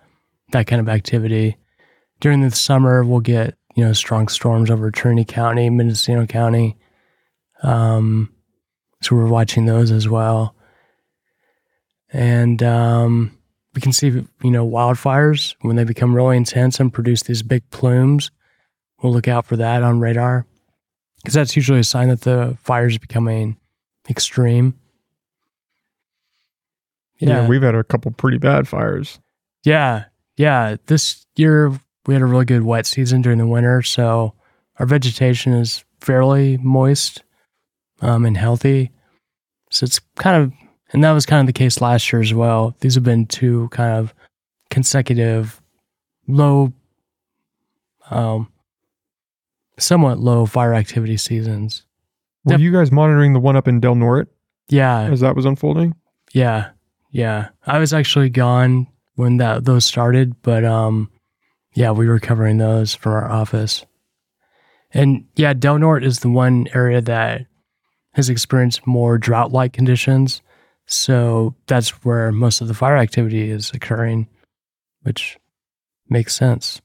that 0.52 0.66
kind 0.66 0.80
of 0.80 0.88
activity. 0.88 1.56
During 2.20 2.42
the 2.42 2.50
summer, 2.50 3.02
we'll 3.02 3.20
get, 3.20 3.56
you 3.76 3.84
know, 3.84 3.94
strong 3.94 4.28
storms 4.28 4.70
over 4.70 4.90
Trinity 4.90 5.24
County, 5.24 5.70
Mendocino 5.70 6.26
County. 6.26 6.76
Um, 7.62 8.30
so 9.00 9.16
we're 9.16 9.26
watching 9.26 9.64
those 9.64 9.90
as 9.90 10.06
well. 10.06 10.54
And 12.12 12.62
um, 12.62 13.38
we 13.74 13.80
can 13.80 13.92
see, 13.92 14.08
you 14.08 14.50
know, 14.50 14.68
wildfires 14.68 15.54
when 15.60 15.76
they 15.76 15.84
become 15.84 16.14
really 16.14 16.36
intense 16.36 16.80
and 16.80 16.92
produce 16.92 17.22
these 17.22 17.42
big 17.42 17.68
plumes. 17.70 18.30
We'll 19.02 19.12
look 19.12 19.28
out 19.28 19.46
for 19.46 19.56
that 19.56 19.82
on 19.82 20.00
radar 20.00 20.44
because 21.16 21.34
that's 21.34 21.56
usually 21.56 21.80
a 21.80 21.84
sign 21.84 22.08
that 22.08 22.22
the 22.22 22.56
fire 22.62 22.86
is 22.86 22.98
becoming 22.98 23.56
extreme. 24.08 24.74
Yeah. 27.18 27.42
Yeah. 27.42 27.48
we've 27.48 27.62
had 27.62 27.74
a 27.74 27.84
couple 27.84 28.10
pretty 28.12 28.38
bad 28.38 28.66
fires. 28.66 29.20
Yeah. 29.64 30.04
Yeah. 30.36 30.76
This 30.86 31.26
year 31.36 31.72
we 32.06 32.14
had 32.14 32.22
a 32.22 32.26
really 32.26 32.46
good 32.46 32.62
wet 32.62 32.86
season 32.86 33.22
during 33.22 33.38
the 33.38 33.46
winter. 33.46 33.82
So 33.82 34.34
our 34.78 34.86
vegetation 34.86 35.52
is 35.52 35.84
fairly 36.00 36.56
moist 36.56 37.22
um, 38.00 38.24
and 38.24 38.36
healthy. 38.36 38.90
So 39.70 39.84
it's 39.84 40.00
kind 40.16 40.42
of, 40.42 40.52
and 40.92 41.02
that 41.04 41.12
was 41.12 41.26
kind 41.26 41.40
of 41.40 41.46
the 41.46 41.52
case 41.58 41.80
last 41.80 42.12
year 42.12 42.20
as 42.22 42.32
well. 42.34 42.74
These 42.80 42.94
have 42.96 43.04
been 43.04 43.26
two 43.26 43.68
kind 43.70 43.98
of 43.98 44.14
consecutive 44.70 45.60
low, 46.26 46.72
um, 48.10 48.50
somewhat 49.78 50.18
low 50.18 50.46
fire 50.46 50.74
activity 50.74 51.16
seasons. 51.16 51.84
Were 52.44 52.52
Yep. 52.54 52.60
you 52.60 52.72
guys 52.72 52.90
monitoring 52.92 53.32
the 53.32 53.40
one 53.40 53.56
up 53.56 53.68
in 53.68 53.80
Del 53.80 53.94
Norte 53.94 54.28
Yeah. 54.68 55.02
as 55.02 55.20
that 55.20 55.36
was 55.36 55.44
unfolding? 55.44 55.94
Yeah, 56.32 56.70
yeah. 57.10 57.48
I 57.66 57.78
was 57.78 57.92
actually 57.92 58.30
gone 58.30 58.86
when 59.14 59.36
that 59.38 59.64
those 59.64 59.84
started, 59.84 60.40
but 60.42 60.64
um, 60.64 61.10
yeah, 61.74 61.90
we 61.90 62.06
were 62.08 62.18
covering 62.20 62.58
those 62.58 62.94
from 62.94 63.12
our 63.12 63.30
office. 63.30 63.84
And 64.92 65.26
yeah, 65.36 65.52
Del 65.52 65.78
Norte 65.78 66.04
is 66.04 66.20
the 66.20 66.30
one 66.30 66.66
area 66.74 67.00
that 67.02 67.46
has 68.14 68.28
experienced 68.28 68.86
more 68.86 69.18
drought-like 69.18 69.72
conditions. 69.72 70.42
So 70.92 71.54
that's 71.66 71.90
where 72.04 72.32
most 72.32 72.60
of 72.60 72.68
the 72.68 72.74
fire 72.74 72.96
activity 72.96 73.50
is 73.50 73.70
occurring, 73.72 74.28
which 75.02 75.38
makes 76.08 76.34
sense. 76.34 76.80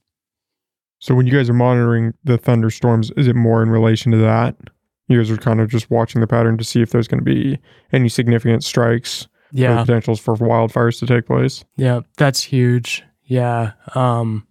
So 1.00 1.14
when 1.14 1.26
you 1.26 1.32
guys 1.32 1.50
are 1.50 1.54
monitoring 1.54 2.14
the 2.24 2.38
thunderstorms, 2.38 3.10
is 3.16 3.26
it 3.26 3.34
more 3.36 3.62
in 3.62 3.68
relation 3.68 4.12
to 4.12 4.18
that? 4.18 4.56
You 5.08 5.18
guys 5.18 5.30
are 5.30 5.36
kind 5.36 5.60
of 5.60 5.68
just 5.68 5.90
watching 5.90 6.20
the 6.20 6.26
pattern 6.26 6.56
to 6.58 6.64
see 6.64 6.80
if 6.82 6.90
there's 6.90 7.08
going 7.08 7.18
to 7.20 7.24
be 7.24 7.58
any 7.92 8.08
significant 8.08 8.64
strikes 8.64 9.24
or 9.24 9.28
Yeah. 9.52 9.80
potentials 9.84 10.20
for 10.20 10.36
wildfires 10.36 10.98
to 11.00 11.06
take 11.06 11.26
place. 11.26 11.64
Yeah, 11.76 12.00
that's 12.16 12.42
huge. 12.44 13.02
Yeah. 13.24 13.72
Um 13.96 14.46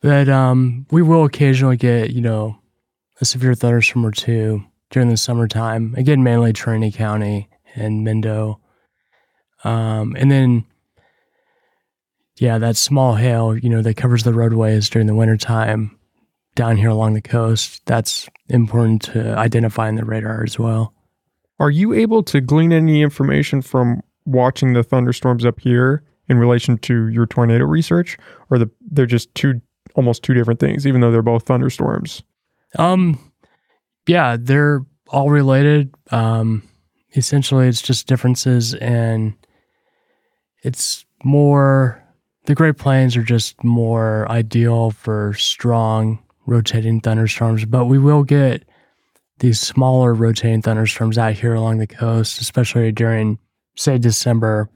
but 0.00 0.28
um 0.28 0.86
we 0.90 1.02
will 1.02 1.24
occasionally 1.24 1.76
get, 1.76 2.10
you 2.10 2.20
know, 2.20 2.58
a 3.20 3.24
severe 3.24 3.54
thunderstorm 3.54 4.04
or 4.06 4.10
two 4.12 4.62
during 4.90 5.08
the 5.08 5.16
summertime. 5.16 5.94
Again, 5.96 6.22
mainly 6.22 6.52
Trinity 6.52 6.92
County 6.96 7.48
and 7.74 8.06
Mendo. 8.06 8.58
Um 9.64 10.16
and 10.18 10.30
then 10.30 10.64
yeah, 12.40 12.58
that 12.58 12.76
small 12.76 13.16
hail, 13.16 13.56
you 13.56 13.68
know, 13.68 13.82
that 13.82 13.96
covers 13.96 14.22
the 14.22 14.32
roadways 14.32 14.88
during 14.88 15.08
the 15.08 15.14
wintertime 15.14 15.98
down 16.54 16.76
here 16.76 16.90
along 16.90 17.14
the 17.14 17.20
coast. 17.22 17.82
That's 17.86 18.28
important 18.48 19.02
to 19.02 19.36
identify 19.36 19.88
in 19.88 19.96
the 19.96 20.04
radar 20.04 20.44
as 20.44 20.58
well. 20.58 20.94
Are 21.58 21.70
you 21.70 21.92
able 21.92 22.22
to 22.24 22.40
glean 22.40 22.72
any 22.72 23.02
information 23.02 23.62
from 23.62 24.02
watching 24.24 24.74
the 24.74 24.82
thunderstorms 24.82 25.44
up 25.44 25.58
here 25.60 26.04
in 26.28 26.38
relation 26.38 26.78
to 26.78 27.08
your 27.08 27.26
tornado 27.26 27.64
research, 27.64 28.16
or 28.50 28.58
the 28.58 28.70
they're 28.90 29.06
just 29.06 29.34
two 29.34 29.60
almost 29.94 30.22
two 30.22 30.34
different 30.34 30.60
things, 30.60 30.86
even 30.86 31.00
though 31.00 31.10
they're 31.10 31.22
both 31.22 31.44
thunderstorms? 31.44 32.22
Um, 32.78 33.18
yeah, 34.06 34.36
they're 34.38 34.84
all 35.08 35.30
related. 35.30 35.94
Um, 36.10 36.62
essentially, 37.14 37.68
it's 37.68 37.82
just 37.82 38.06
differences, 38.06 38.74
and 38.74 39.34
it's 40.62 41.04
more. 41.24 42.02
The 42.46 42.54
Great 42.54 42.78
Plains 42.78 43.16
are 43.16 43.22
just 43.22 43.62
more 43.62 44.30
ideal 44.30 44.90
for 44.90 45.34
strong 45.34 46.18
rotating 46.46 47.00
thunderstorms, 47.00 47.66
but 47.66 47.84
we 47.84 47.98
will 47.98 48.22
get 48.24 48.66
these 49.40 49.60
smaller 49.60 50.14
rotating 50.14 50.62
thunderstorms 50.62 51.18
out 51.18 51.34
here 51.34 51.54
along 51.54 51.78
the 51.78 51.86
coast, 51.86 52.40
especially 52.40 52.90
during, 52.90 53.38
say, 53.76 53.98
December, 53.98 54.70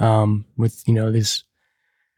um, 0.00 0.44
with 0.56 0.82
you 0.86 0.94
know 0.94 1.12
these 1.12 1.44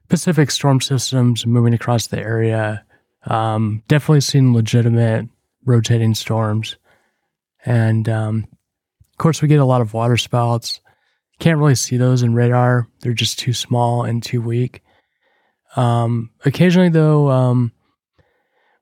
Pacific 0.09 0.51
storm 0.51 0.81
systems 0.81 1.47
moving 1.47 1.73
across 1.73 2.09
the 2.09 2.19
area. 2.19 2.85
Um, 3.25 3.83
definitely 3.87 4.23
seen 4.23 4.55
legitimate 4.55 5.29
rotating 5.65 6.15
storms. 6.15 6.77
And 7.65 8.09
um, 8.09 8.49
course, 9.21 9.41
we 9.41 9.49
get 9.49 9.61
a 9.61 9.65
lot 9.65 9.81
of 9.81 9.95
water 9.95 10.17
spouts. 10.17 10.81
Can't 11.39 11.59
really 11.59 11.75
see 11.75 11.97
those 11.97 12.23
in 12.23 12.35
radar, 12.35 12.89
they're 13.01 13.13
just 13.13 13.39
too 13.39 13.53
small 13.53 14.03
and 14.03 14.23
too 14.23 14.43
weak. 14.43 14.83
Um, 15.77 16.31
occasionally, 16.45 16.89
though, 16.89 17.31
um, 17.31 17.73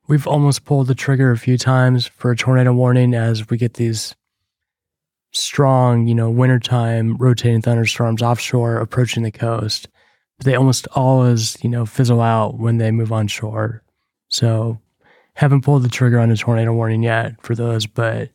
we've 0.07 0.27
almost 0.27 0.65
pulled 0.65 0.87
the 0.87 0.95
trigger 0.95 1.31
a 1.31 1.37
few 1.37 1.57
times 1.57 2.07
for 2.07 2.31
a 2.31 2.35
tornado 2.35 2.73
warning 2.73 3.13
as 3.13 3.49
we 3.49 3.57
get 3.57 3.75
these 3.75 4.15
strong, 5.31 6.07
you 6.07 6.15
know, 6.15 6.29
wintertime 6.29 7.15
rotating 7.17 7.61
thunderstorms 7.61 8.21
offshore 8.21 8.77
approaching 8.77 9.23
the 9.23 9.31
coast. 9.31 9.87
But 10.37 10.45
they 10.45 10.55
almost 10.55 10.87
always, 10.93 11.57
you 11.63 11.69
know, 11.69 11.85
fizzle 11.85 12.21
out 12.21 12.57
when 12.57 12.77
they 12.77 12.91
move 12.91 13.11
on 13.11 13.27
shore. 13.27 13.83
So 14.29 14.79
haven't 15.35 15.61
pulled 15.61 15.83
the 15.83 15.89
trigger 15.89 16.19
on 16.19 16.31
a 16.31 16.35
tornado 16.35 16.73
warning 16.73 17.03
yet 17.03 17.41
for 17.41 17.55
those, 17.55 17.85
but 17.85 18.29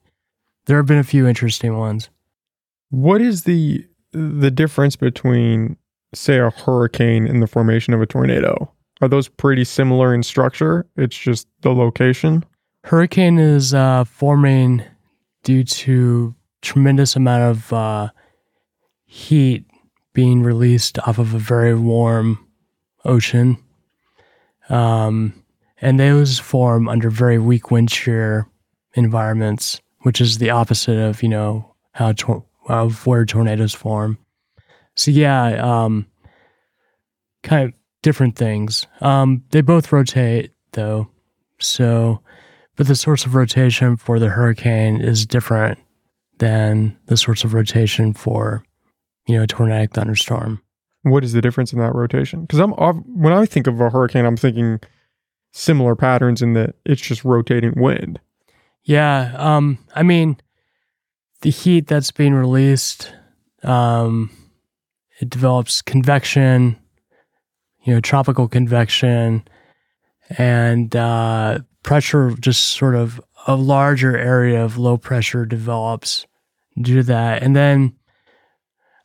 there 0.67 0.77
have 0.77 0.87
been 0.87 0.99
a 0.99 1.05
few 1.05 1.27
interesting 1.27 1.79
ones. 1.79 2.11
What 2.91 3.21
is 3.21 3.45
the 3.45 3.87
the 4.13 4.51
difference 4.51 4.97
between 4.97 5.77
say 6.15 6.39
a 6.39 6.51
hurricane 6.51 7.27
and 7.27 7.43
the 7.43 7.47
formation 7.47 7.95
of 7.95 8.01
a 8.01 8.07
tornado? 8.07 8.71
Are 9.01 9.09
those 9.09 9.29
pretty 9.29 9.65
similar 9.65 10.15
in 10.15 10.23
structure? 10.23 10.87
It's 10.97 11.17
just 11.17 11.49
the 11.63 11.75
location. 11.75 12.45
Hurricane 12.85 13.39
is 13.39 13.75
uh, 13.75 14.05
forming 14.05 14.83
due 15.43 15.65
to 15.65 16.35
tremendous 16.63 17.17
amount 17.17 17.43
of 17.43 17.73
uh, 17.73 18.09
heat 19.05 19.67
being 20.13 20.43
released 20.43 20.99
off 21.01 21.19
of 21.19 21.35
a 21.35 21.39
very 21.39 21.75
warm 21.75 22.47
ocean. 23.05 23.59
Um, 24.69 25.45
and 25.81 26.01
those 26.01 26.39
form 26.39 26.89
under 26.89 27.11
very 27.11 27.39
weak 27.39 27.71
wind 27.71 27.91
shear 27.91 28.49
environments, 28.95 29.81
which 30.05 30.21
is 30.21 30.39
the 30.39 30.51
opposite 30.51 30.99
of, 30.99 31.23
you 31.23 31.29
know, 31.29 31.75
how 31.93 32.13
tor- 32.13 32.45
of 32.69 33.07
where 33.07 33.25
tornadoes 33.25 33.75
form. 33.75 34.19
So 34.97 35.11
yeah, 35.11 35.47
um, 35.57 36.07
kind 37.43 37.65
of 37.65 37.75
different 38.03 38.37
things. 38.37 38.87
Um, 39.01 39.45
they 39.51 39.61
both 39.61 39.93
rotate 39.93 40.53
though. 40.73 41.09
So, 41.59 42.21
but 42.77 42.87
the 42.87 42.95
source 42.97 43.25
of 43.25 43.35
rotation 43.35 43.97
for 43.97 44.19
the 44.19 44.29
hurricane 44.29 45.01
is 45.01 45.27
different 45.27 45.79
than 46.39 46.97
the 47.07 47.17
source 47.17 47.45
of 47.45 47.55
rotation 47.55 48.13
for, 48.13 48.63
you 49.27 49.37
know, 49.37 49.45
a 49.45 49.47
tornadic 49.47 49.93
thunderstorm. 49.93 50.61
What 51.03 51.25
is 51.25 51.33
the 51.33 51.41
difference 51.41 51.73
in 51.73 51.79
that 51.79 51.95
rotation? 51.95 52.43
Because 52.43 52.59
I'm 52.59 52.73
when 52.73 53.33
I 53.33 53.47
think 53.47 53.67
of 53.67 53.81
a 53.81 53.91
hurricane, 53.91 54.27
I'm 54.27 54.37
thinking 54.37 54.81
similar 55.53 55.95
patterns 55.97 56.43
in 56.43 56.55
that 56.55 56.75
it's 56.85 57.01
just 57.01 57.25
rotating 57.25 57.75
wind. 57.77 58.21
Yeah. 58.85 59.35
Um, 59.37 59.79
I 59.95 60.03
mean, 60.03 60.37
the 61.41 61.51
heat 61.51 61.87
that's 61.87 62.11
being 62.11 62.35
released, 62.35 63.13
um, 63.63 64.31
it 65.21 65.31
develops 65.31 65.83
convection, 65.83 66.79
you 67.83 67.95
know, 67.95 68.01
tropical 68.01 68.49
convection, 68.49 69.47
and 70.39 70.95
uh, 70.95 71.61
pressure 71.83 72.33
just 72.41 72.69
sort 72.69 72.95
of 72.95 73.21
a 73.47 73.57
larger 73.57 74.17
area 74.17 74.65
of 74.65 74.79
low 74.79 74.97
pressure 74.97 75.45
develops 75.45 76.27
due 76.81 76.97
to 76.97 77.03
that. 77.05 77.43
And 77.43 77.55
then 77.55 77.95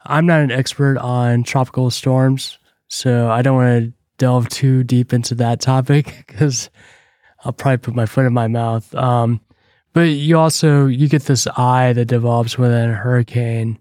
I'm 0.05 0.25
not 0.25 0.41
an 0.41 0.51
expert 0.51 0.97
on 0.97 1.43
tropical 1.43 1.89
storms, 1.91 2.57
so 2.87 3.29
I 3.29 3.41
don't 3.41 3.55
want 3.55 3.83
to 3.83 3.93
delve 4.17 4.49
too 4.49 4.83
deep 4.83 5.13
into 5.13 5.35
that 5.35 5.61
topic 5.61 6.23
because 6.27 6.69
I'll 7.43 7.53
probably 7.53 7.77
put 7.77 7.95
my 7.95 8.05
foot 8.05 8.25
in 8.25 8.33
my 8.33 8.47
mouth. 8.47 8.93
Um, 8.95 9.41
but 9.93 10.01
you 10.01 10.37
also 10.37 10.85
you 10.85 11.07
get 11.07 11.23
this 11.23 11.47
eye 11.47 11.93
that 11.93 12.05
develops 12.05 12.57
within 12.57 12.89
a 12.89 12.95
hurricane, 12.95 13.79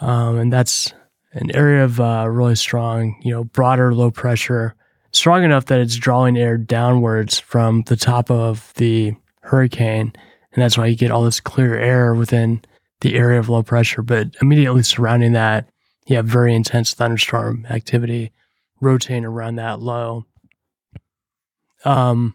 um, 0.00 0.38
and 0.38 0.52
that's 0.52 0.92
an 1.32 1.54
area 1.54 1.84
of 1.84 2.00
uh, 2.00 2.26
really 2.28 2.54
strong, 2.54 3.20
you 3.22 3.32
know, 3.32 3.44
broader 3.44 3.94
low 3.94 4.10
pressure, 4.10 4.74
strong 5.12 5.44
enough 5.44 5.66
that 5.66 5.80
it's 5.80 5.96
drawing 5.96 6.36
air 6.36 6.56
downwards 6.56 7.38
from 7.38 7.82
the 7.82 7.96
top 7.96 8.30
of 8.30 8.72
the 8.76 9.14
hurricane, 9.42 10.12
and 10.52 10.62
that's 10.62 10.78
why 10.78 10.86
you 10.86 10.96
get 10.96 11.10
all 11.10 11.24
this 11.24 11.40
clear 11.40 11.74
air 11.76 12.14
within 12.14 12.62
the 13.00 13.14
area 13.14 13.38
of 13.38 13.48
low 13.48 13.62
pressure. 13.62 14.02
But 14.02 14.28
immediately 14.40 14.82
surrounding 14.82 15.32
that, 15.32 15.68
you 16.06 16.16
have 16.16 16.26
very 16.26 16.54
intense 16.54 16.94
thunderstorm 16.94 17.66
activity 17.70 18.32
rotating 18.80 19.24
around 19.24 19.56
that 19.56 19.80
low. 19.80 20.24
Um, 21.84 22.34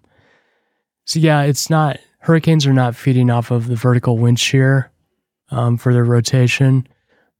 so 1.06 1.20
yeah, 1.20 1.42
it's 1.42 1.70
not 1.70 2.00
hurricanes 2.24 2.65
are 2.65 2.74
not 2.74 2.95
feeding 2.95 3.30
off 3.30 3.51
of 3.51 3.67
the 3.67 3.76
vertical 3.76 4.17
wind 4.17 4.39
shear 4.39 4.89
um, 5.51 5.78
for 5.78 5.93
their 5.93 6.05
rotation, 6.05 6.88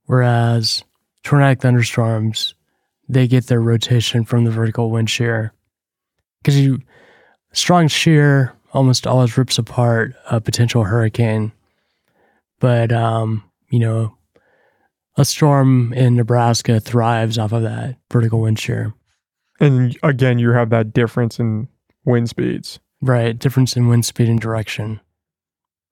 whereas 0.04 0.84
tornadic 1.22 1.62
thunderstorms 1.62 2.54
they 3.08 3.26
get 3.26 3.46
their 3.46 3.60
rotation 3.60 4.24
from 4.24 4.44
the 4.44 4.50
vertical 4.50 4.90
wind 4.90 5.08
shear 5.08 5.52
because 6.42 6.60
you 6.60 6.78
strong 7.52 7.88
shear 7.88 8.54
almost 8.72 9.06
always 9.06 9.38
rips 9.38 9.58
apart 9.58 10.14
a 10.30 10.38
potential 10.38 10.84
hurricane, 10.84 11.50
but 12.60 12.92
um, 12.92 13.42
you 13.70 13.78
know 13.78 14.14
a 15.16 15.24
storm 15.24 15.94
in 15.94 16.14
Nebraska 16.14 16.78
thrives 16.78 17.38
off 17.38 17.52
of 17.52 17.62
that 17.62 17.96
vertical 18.10 18.40
wind 18.40 18.58
shear. 18.58 18.92
And 19.60 19.96
again, 20.02 20.38
you 20.38 20.50
have 20.50 20.70
that 20.70 20.92
difference 20.92 21.38
in 21.38 21.68
wind 22.04 22.28
speeds. 22.28 22.80
Right, 23.00 23.38
difference 23.38 23.76
in 23.76 23.88
wind 23.88 24.04
speed 24.04 24.28
and 24.28 24.40
direction. 24.40 25.00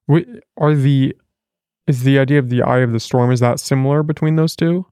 Wait, 0.09 0.27
Are 0.57 0.75
the 0.75 1.15
is 1.87 2.05
the 2.05 2.19
idea 2.19 2.39
of 2.39 2.49
the 2.49 2.63
eye 2.63 2.79
of 2.79 2.93
the 2.93 3.01
storm 3.01 3.33
is 3.33 3.41
that 3.41 3.61
similar 3.61 4.03
between 4.03 4.37
those 4.37 4.55
two? 4.55 4.87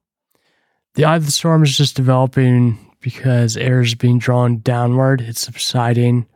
The 0.95 1.05
eye 1.05 1.15
of 1.15 1.25
the 1.25 1.31
storm 1.31 1.63
is 1.63 1.77
just 1.77 1.95
developing 1.95 2.77
because 2.99 3.55
air 3.55 3.81
is 3.81 3.95
being 3.95 4.19
drawn 4.19 4.59
downward. 4.59 5.21
It's 5.21 5.41
subsiding 5.41 6.27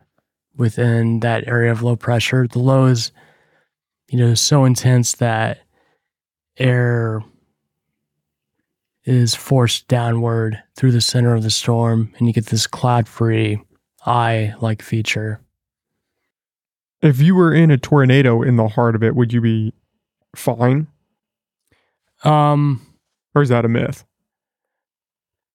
within 0.56 1.20
that 1.20 1.46
area 1.46 1.70
of 1.70 1.82
low 1.82 1.96
pressure. 1.96 2.46
The 2.48 2.58
low 2.58 2.86
is, 2.86 3.12
you 4.08 4.18
know, 4.18 4.34
so 4.34 4.64
intense 4.64 5.14
that 5.16 5.58
air 6.56 7.22
is 9.04 9.34
forced 9.34 9.86
downward 9.88 10.62
through 10.74 10.92
the 10.92 11.00
center 11.00 11.34
of 11.34 11.42
the 11.42 11.50
storm, 11.50 12.12
and 12.18 12.26
you 12.26 12.32
get 12.32 12.46
this 12.46 12.66
cloud 12.66 13.06
free 13.06 13.60
eye 14.04 14.54
like 14.60 14.82
feature. 14.82 15.40
If 17.06 17.20
you 17.20 17.34
were 17.34 17.52
in 17.54 17.70
a 17.70 17.78
tornado 17.78 18.42
in 18.42 18.56
the 18.56 18.68
heart 18.68 18.94
of 18.94 19.02
it, 19.02 19.14
would 19.14 19.32
you 19.32 19.40
be 19.40 19.72
fine? 20.34 20.86
Um. 22.24 22.84
or 23.34 23.42
is 23.42 23.48
that 23.50 23.64
a 23.64 23.68
myth? 23.68 24.04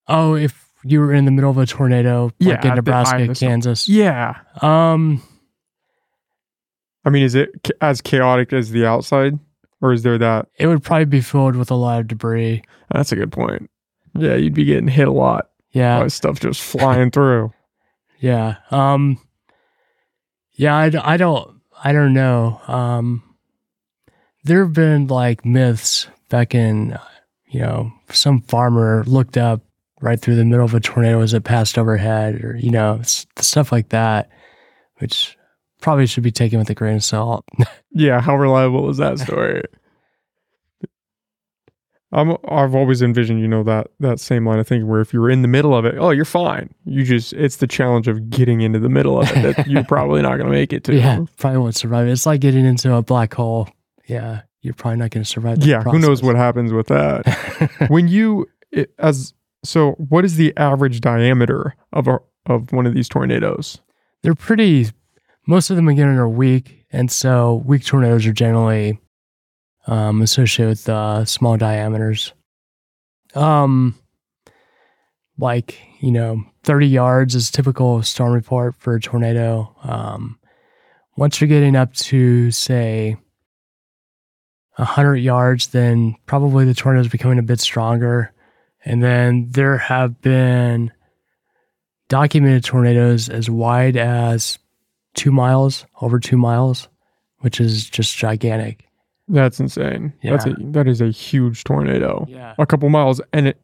Oh, 0.08 0.36
if 0.36 0.68
you 0.84 1.00
were 1.00 1.14
in 1.14 1.26
the 1.26 1.32
middle 1.32 1.50
of 1.52 1.58
a 1.58 1.66
tornado, 1.66 2.26
like 2.40 2.64
Yeah, 2.64 2.70
in 2.70 2.76
Nebraska, 2.76 3.34
Kansas. 3.36 3.88
Yeah. 3.90 4.36
Um. 4.62 5.22
I 7.04 7.10
mean, 7.10 7.24
is 7.24 7.34
it 7.36 7.50
as 7.82 8.00
chaotic 8.02 8.54
as 8.54 8.70
the 8.72 8.86
outside, 8.86 9.40
or 9.82 9.92
is 9.92 10.04
there 10.04 10.18
that? 10.20 10.48
It 10.58 10.68
would 10.68 10.84
probably 10.84 11.06
be 11.06 11.22
filled 11.22 11.56
with 11.56 11.72
a 11.72 11.76
lot 11.76 12.00
of 12.02 12.08
debris. 12.08 12.62
That's 12.94 13.12
a 13.12 13.16
good 13.16 13.32
point. 13.32 13.70
Yeah, 14.14 14.36
you'd 14.36 14.54
be 14.54 14.66
getting 14.66 14.88
hit 14.90 15.08
a 15.08 15.12
lot 15.12 15.50
Yeah. 15.72 16.06
stuff 16.08 16.40
just 16.40 16.62
flying 16.62 17.10
through. 17.12 17.54
Yeah. 18.20 18.58
Um. 18.70 19.18
Yeah. 20.62 20.76
I, 20.76 21.14
I 21.14 21.18
don't. 21.18 21.60
I 21.84 21.92
don't 21.92 22.14
know. 22.14 22.62
Um. 22.68 23.24
There 24.44 24.64
have 24.64 24.74
been 24.74 25.08
like 25.08 25.46
myths 25.46 26.08
back 26.30 26.56
in, 26.56 26.98
you 27.48 27.60
know, 27.60 27.92
some 28.10 28.42
farmer 28.42 29.04
looked 29.06 29.38
up 29.38 29.62
right 30.02 30.20
through 30.20 30.36
the 30.36 30.46
middle 30.46 30.66
of 30.66 30.74
a 30.74 30.80
tornado 30.80 31.22
as 31.22 31.36
it 31.36 31.44
passed 31.44 31.78
overhead, 31.78 32.44
or 32.44 32.56
you 32.58 32.72
know, 32.72 33.02
stuff 33.04 33.72
like 33.72 33.90
that, 33.90 34.30
which 34.98 35.38
probably 35.80 36.08
should 36.08 36.24
be 36.24 36.32
taken 36.32 36.58
with 36.58 36.70
a 36.72 36.74
grain 36.74 36.96
of 36.96 37.04
salt. 37.04 37.46
Yeah, 37.94 38.22
how 38.22 38.38
reliable 38.38 38.90
is 38.90 38.98
that 38.98 39.20
story? 39.20 39.64
I'm 42.12 42.36
I've 42.48 42.76
always 42.76 43.02
envisioned, 43.02 43.42
you 43.42 43.48
know, 43.48 43.64
that 43.64 43.88
that 44.00 44.20
same 44.20 44.46
line 44.46 44.60
of 44.60 44.68
thinking 44.68 44.88
where 44.88 45.02
if 45.02 45.14
you're 45.14 45.30
in 45.30 45.42
the 45.42 45.48
middle 45.48 45.76
of 45.76 45.86
it, 45.86 45.96
oh, 45.98 46.10
you're 46.10 46.26
fine. 46.26 46.74
You 46.86 47.04
just 47.04 47.34
it's 47.34 47.58
the 47.58 47.68
challenge 47.68 48.08
of 48.08 48.30
getting 48.30 48.62
into 48.62 48.80
the 48.80 48.90
middle 48.90 49.20
of 49.22 49.32
it 49.32 49.56
that 49.56 49.68
you're 49.68 49.84
probably 49.84 50.22
not 50.22 50.38
going 50.38 50.48
to 50.48 50.52
make 50.52 50.74
it 50.74 50.84
to. 50.86 50.96
yeah, 50.96 51.24
probably 51.38 51.60
won't 51.60 51.76
survive. 51.76 52.08
It's 52.08 52.26
like 52.26 52.42
getting 52.42 52.66
into 52.66 52.94
a 52.94 53.02
black 53.02 53.34
hole. 53.34 53.70
Yeah, 54.08 54.42
you're 54.62 54.74
probably 54.74 54.98
not 54.98 55.12
going 55.12 55.24
to 55.24 55.30
survive. 55.30 55.60
that 55.60 55.66
Yeah, 55.66 55.84
who 55.84 56.00
knows 56.00 56.22
what 56.22 56.36
happens 56.36 56.74
with 56.74 56.88
that? 56.88 57.28
when 57.88 58.08
you 58.08 58.48
it, 58.72 58.94
as 59.00 59.34
so 59.64 59.92
what 59.92 60.26
is 60.26 60.36
the 60.36 60.56
average 60.58 61.02
diameter 61.02 61.76
of 61.94 62.08
a 62.08 62.20
of 62.46 62.72
one 62.74 62.86
of 62.86 62.94
these 62.94 63.08
tornadoes? 63.08 63.80
they're 64.22 64.36
pretty 64.36 64.88
most 65.48 65.70
of 65.70 65.76
them 65.76 65.88
again 65.88 66.08
are 66.08 66.30
weak 66.30 66.86
and 66.92 67.12
so 67.12 67.64
weak 67.66 67.84
tornadoes 67.84 68.26
are 68.26 68.34
generally 68.34 69.00
um, 69.88 70.22
associated 70.22 70.70
with 70.70 70.90
uh, 70.90 71.26
small 71.26 71.58
diameters. 71.58 72.34
Um 73.36 73.96
like 75.38 75.80
you 76.02 76.12
know 76.12 76.44
30 76.64 76.88
yards 76.88 77.34
is 77.36 77.50
typical 77.50 78.04
storm 78.04 78.34
report 78.34 78.76
for 78.76 78.96
a 78.96 79.02
tornado. 79.02 79.74
Um 79.84 80.38
once 81.16 81.40
you're 81.40 81.48
getting 81.48 81.76
up 81.76 81.94
to 81.94 82.52
say 82.52 83.18
100 84.76 85.18
yards 85.18 85.68
then 85.68 86.16
probably 86.26 86.66
the 86.66 86.74
tornado 86.74 87.02
is 87.02 87.12
becoming 87.12 87.40
a 87.40 87.44
bit 87.44 87.60
stronger. 87.60 88.34
And 88.84 89.04
then 89.04 89.48
there 89.52 89.78
have 89.78 90.22
been 90.22 90.92
documented 92.10 92.64
tornadoes 92.64 93.30
as 93.30 93.50
wide 93.50 93.96
as 93.96 94.58
two 95.14 95.32
miles, 95.32 95.86
over 96.02 96.20
two 96.20 96.38
miles, 96.38 96.88
which 97.40 97.62
is 97.62 97.90
just 97.90 98.18
gigantic. 98.18 98.86
That's 99.32 99.60
insane. 99.60 100.14
That's 100.24 100.46
a 100.46 100.50
Yeah. 100.50 100.56
that 100.72 100.88
is 100.88 101.02
a 101.02 101.10
huge 101.10 101.64
tornado. 101.64 102.26
Yeah. 102.30 102.54
a 102.60 102.66
couple 102.66 102.90
miles 102.90 103.22
and 103.34 103.48
it 103.48 103.60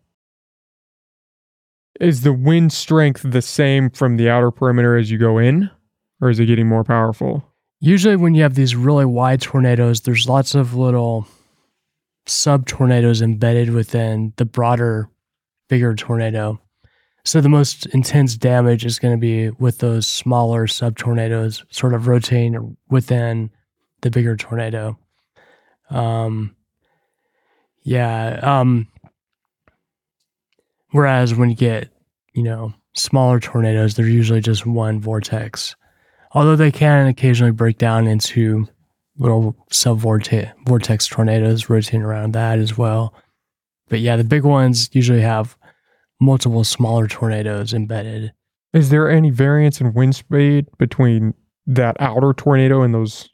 is 1.99 2.22
the 2.22 2.34
wind 2.34 2.72
strength 2.72 3.22
the 3.24 3.41
same 3.41 3.89
from 3.89 4.18
the 4.18 4.30
outer 4.30 4.51
perimeter 4.51 4.95
as 4.95 5.09
you 5.11 5.18
go 5.18 5.38
in 5.38 5.70
or 6.22 6.30
is 6.30 6.39
it 6.39 6.45
getting 6.45 6.68
more 6.68 6.84
powerful 6.84 7.43
Usually, 7.80 8.15
when 8.15 8.34
you 8.34 8.41
have 8.41 8.55
these 8.55 8.76
really 8.76 9.05
wide 9.05 9.39
tornadoes, 9.39 10.01
there's 10.01 10.28
lots 10.28 10.55
of 10.55 10.74
little 10.74 11.28
sub 12.26 12.65
tornadoes 12.65 13.22
embedded 13.22 13.70
within 13.70 14.34
the 14.38 14.45
broader, 14.45 15.11
bigger 15.70 15.93
tornado. 15.93 16.59
So, 17.24 17.39
the 17.39 17.49
most 17.49 17.86
intense 17.93 18.36
damage 18.36 18.84
is 18.84 18.97
going 18.97 19.13
to 19.13 19.22
be 19.22 19.51
with 19.59 19.78
those 19.78 20.07
smaller 20.07 20.65
sub 20.65 20.97
tornadoes 20.97 21.63
sort 21.70 21.93
of 21.93 22.07
rotating 22.07 22.76
within 22.89 23.51
the 24.01 24.09
bigger 24.09 24.36
tornado. 24.36 24.97
Um, 25.89 26.55
yeah. 27.83 28.39
Um, 28.41 28.88
whereas 30.91 31.33
when 31.33 31.49
you 31.49 31.55
get, 31.55 31.89
you 32.33 32.43
know, 32.43 32.73
smaller 32.95 33.39
tornadoes, 33.39 33.95
they're 33.95 34.07
usually 34.07 34.41
just 34.41 34.65
one 34.65 34.99
vortex. 34.99 35.75
Although 36.33 36.55
they 36.55 36.71
can 36.71 37.07
occasionally 37.07 37.51
break 37.51 37.77
down 37.77 38.07
into 38.07 38.67
little 39.17 39.55
sub 39.71 39.99
vortex 39.99 41.07
tornadoes 41.07 41.69
rotating 41.69 42.03
around 42.03 42.33
that 42.33 42.59
as 42.59 42.77
well. 42.77 43.13
But 43.89 43.99
yeah, 44.01 44.17
the 44.17 44.23
big 44.23 44.43
ones 44.43 44.89
usually 44.93 45.21
have 45.21 45.57
multiple 46.19 46.63
smaller 46.63 47.07
tornadoes 47.07 47.73
embedded. 47.73 48.33
is 48.73 48.89
there 48.89 49.09
any 49.09 49.29
variance 49.29 49.79
in 49.79 49.93
wind 49.93 50.15
speed 50.15 50.67
between 50.77 51.33
that 51.65 51.95
outer 51.99 52.33
tornado 52.33 52.81
and 52.81 52.93
those 52.93 53.29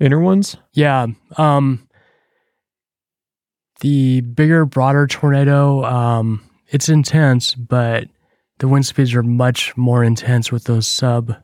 inner 0.00 0.20
ones 0.20 0.56
Yeah. 0.74 1.06
Um, 1.36 1.87
the 3.80 4.20
bigger, 4.20 4.64
broader 4.64 5.06
tornado, 5.06 5.84
um, 5.84 6.42
it's 6.68 6.88
intense, 6.88 7.54
but 7.54 8.08
the 8.58 8.68
wind 8.68 8.86
speeds 8.86 9.14
are 9.14 9.22
much 9.22 9.76
more 9.76 10.02
intense 10.02 10.50
with 10.50 10.64
those 10.64 10.86
sub 10.86 11.36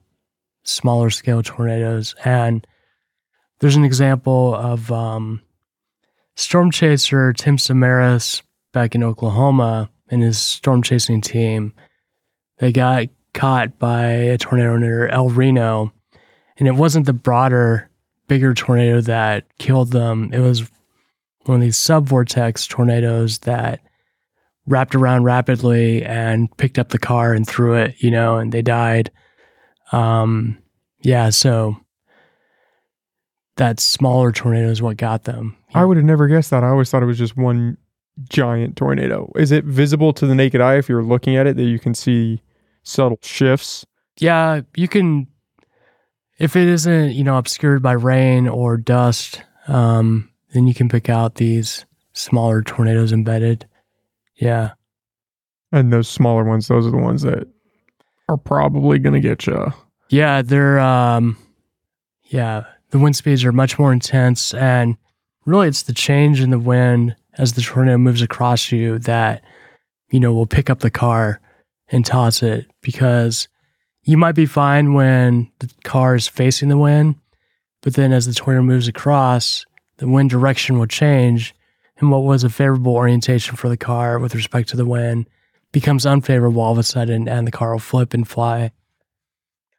smaller 0.65 1.11
scale 1.11 1.43
tornadoes. 1.43 2.15
And 2.25 2.67
there's 3.61 3.77
an 3.77 3.85
example 3.85 4.55
of 4.55 4.91
um, 4.91 5.43
storm 6.35 6.71
chaser 6.71 7.33
Tim 7.33 7.57
Samaras 7.57 8.43
back 8.73 8.95
in 8.95 9.03
Oklahoma 9.03 9.91
and 10.09 10.23
his 10.23 10.39
storm 10.39 10.83
chasing 10.83 11.21
team. 11.21 11.73
They 12.59 12.73
got 12.73 13.07
caught 13.33 13.79
by 13.79 14.05
a 14.05 14.39
tornado 14.39 14.77
near 14.77 15.09
El 15.09 15.29
Reno, 15.29 15.93
and 16.57 16.69
it 16.69 16.75
wasn't 16.75 17.07
the 17.07 17.13
broader 17.13 17.91
bigger 18.27 18.55
tornado 18.55 19.01
that 19.03 19.47
killed 19.59 19.93
them. 19.93 20.31
It 20.33 20.41
was 20.41 20.69
one 21.47 21.57
of 21.57 21.63
these 21.63 21.79
subvortex 21.79 22.69
tornadoes 22.69 23.39
that 23.41 23.81
wrapped 24.67 24.95
around 24.95 25.25
rapidly 25.25 26.05
and 26.05 26.55
picked 26.57 26.79
up 26.79 26.89
the 26.89 26.99
car 26.99 27.33
and 27.35 27.47
threw 27.47 27.75
it, 27.75 27.95
you 27.99 28.11
know, 28.11 28.37
and 28.39 28.51
they 28.53 28.63
died. 28.63 29.11
Um, 29.93 30.59
yeah, 31.03 31.31
so 31.31 31.77
that 33.57 33.79
smaller 33.79 34.33
tornado 34.33 34.69
is 34.69 34.83
what 34.83 34.97
got 34.97 35.25
them. 35.25 35.57
i 35.75 35.85
would 35.85 35.97
have 35.97 36.05
never 36.07 36.27
guessed 36.27 36.51
that 36.51 36.65
i 36.65 36.69
always 36.69 36.91
thought 36.91 37.05
it 37.05 37.07
was 37.07 37.19
just 37.19 37.37
one 37.37 37.77
giant 38.29 38.77
tornado 38.77 39.31
is 39.37 39.53
it 39.53 39.65
visible 39.65 40.13
to 40.13 40.27
the 40.27 40.35
naked 40.35 40.61
eye 40.61 40.77
if 40.77 40.89
you're 40.89 41.05
looking 41.05 41.37
at 41.37 41.47
it 41.47 41.57
that 41.57 41.63
you 41.65 41.79
can 41.79 41.95
see 41.95 42.41
subtle 42.83 43.19
shifts 43.23 43.87
Yeah, 44.19 44.63
you 44.75 44.89
can 44.89 45.29
if 46.39 46.57
it 46.57 46.67
isn't, 46.67 47.13
you 47.13 47.23
know, 47.23 47.39
obscured 47.39 47.81
by 47.81 47.93
rain 47.93 48.49
or 48.49 48.77
dust, 48.77 49.41
um, 49.69 50.31
then 50.55 50.67
you 50.67 50.73
can 50.73 50.89
pick 50.89 51.11
out 51.11 51.35
these 51.35 51.85
smaller 52.15 52.63
tornadoes 52.63 53.13
embedded. 53.13 53.67
Yeah. 54.37 54.71
and 55.73 55.93
those 55.93 56.09
smaller 56.09 56.45
ones 56.45 56.67
those 56.69 56.87
are 56.87 56.91
the 56.91 56.97
ones 56.97 57.23
that 57.23 57.47
are 58.29 58.37
probably 58.37 58.99
going 58.99 59.13
to 59.13 59.21
get 59.21 59.47
you 59.47 59.73
Yeah, 60.09 60.41
they're 60.43 60.81
um 60.81 61.37
yeah, 62.25 62.65
the 62.91 62.99
wind 62.99 63.17
speeds 63.17 63.45
are 63.45 63.53
much 63.53 63.79
more 63.79 63.93
intense 63.93 64.55
and 64.55 64.97
really 65.45 65.69
it's 65.69 65.83
the 65.83 65.93
change 65.93 66.41
in 66.41 66.51
the 66.51 66.59
wind 66.59 67.15
as 67.37 67.53
the 67.53 67.63
tornado 67.63 67.99
moves 67.99 68.23
across 68.23 68.73
you 68.73 68.99
that 69.01 69.43
you 70.11 70.19
know 70.21 70.33
will 70.33 70.47
pick 70.47 70.71
up 70.71 70.81
the 70.81 70.91
car 70.91 71.41
and 71.89 72.07
toss 72.07 72.43
it 72.43 72.67
because 72.81 73.47
you 74.05 74.17
might 74.17 74.35
be 74.35 74.47
fine 74.47 74.95
when 74.95 75.51
the 75.61 75.71
car 75.85 76.15
is 76.15 76.27
facing 76.29 76.69
the 76.69 76.79
wind, 76.79 77.17
but 77.83 77.95
then 77.95 78.13
as 78.13 78.27
the 78.27 78.35
tornado 78.35 78.63
moves 78.63 78.89
across, 78.89 79.65
the 79.99 80.09
wind 80.09 80.31
direction 80.31 80.79
will 80.79 80.87
change 80.87 81.55
and 81.99 82.11
what 82.11 82.25
was 82.25 82.45
a 82.45 82.51
favorable 82.51 82.95
orientation 82.95 83.57
for 83.57 83.69
the 83.69 83.77
car 83.77 84.19
with 84.19 84.35
respect 84.35 84.69
to 84.71 84.77
the 84.77 84.87
wind 84.87 85.29
becomes 85.73 86.07
unfavorable 86.07 86.61
all 86.61 86.73
of 86.73 86.79
a 86.79 86.83
sudden 86.83 87.29
and 87.29 87.47
the 87.47 87.53
car 87.53 87.73
will 87.73 87.79
flip 87.79 88.15
and 88.15 88.27
fly. 88.27 88.71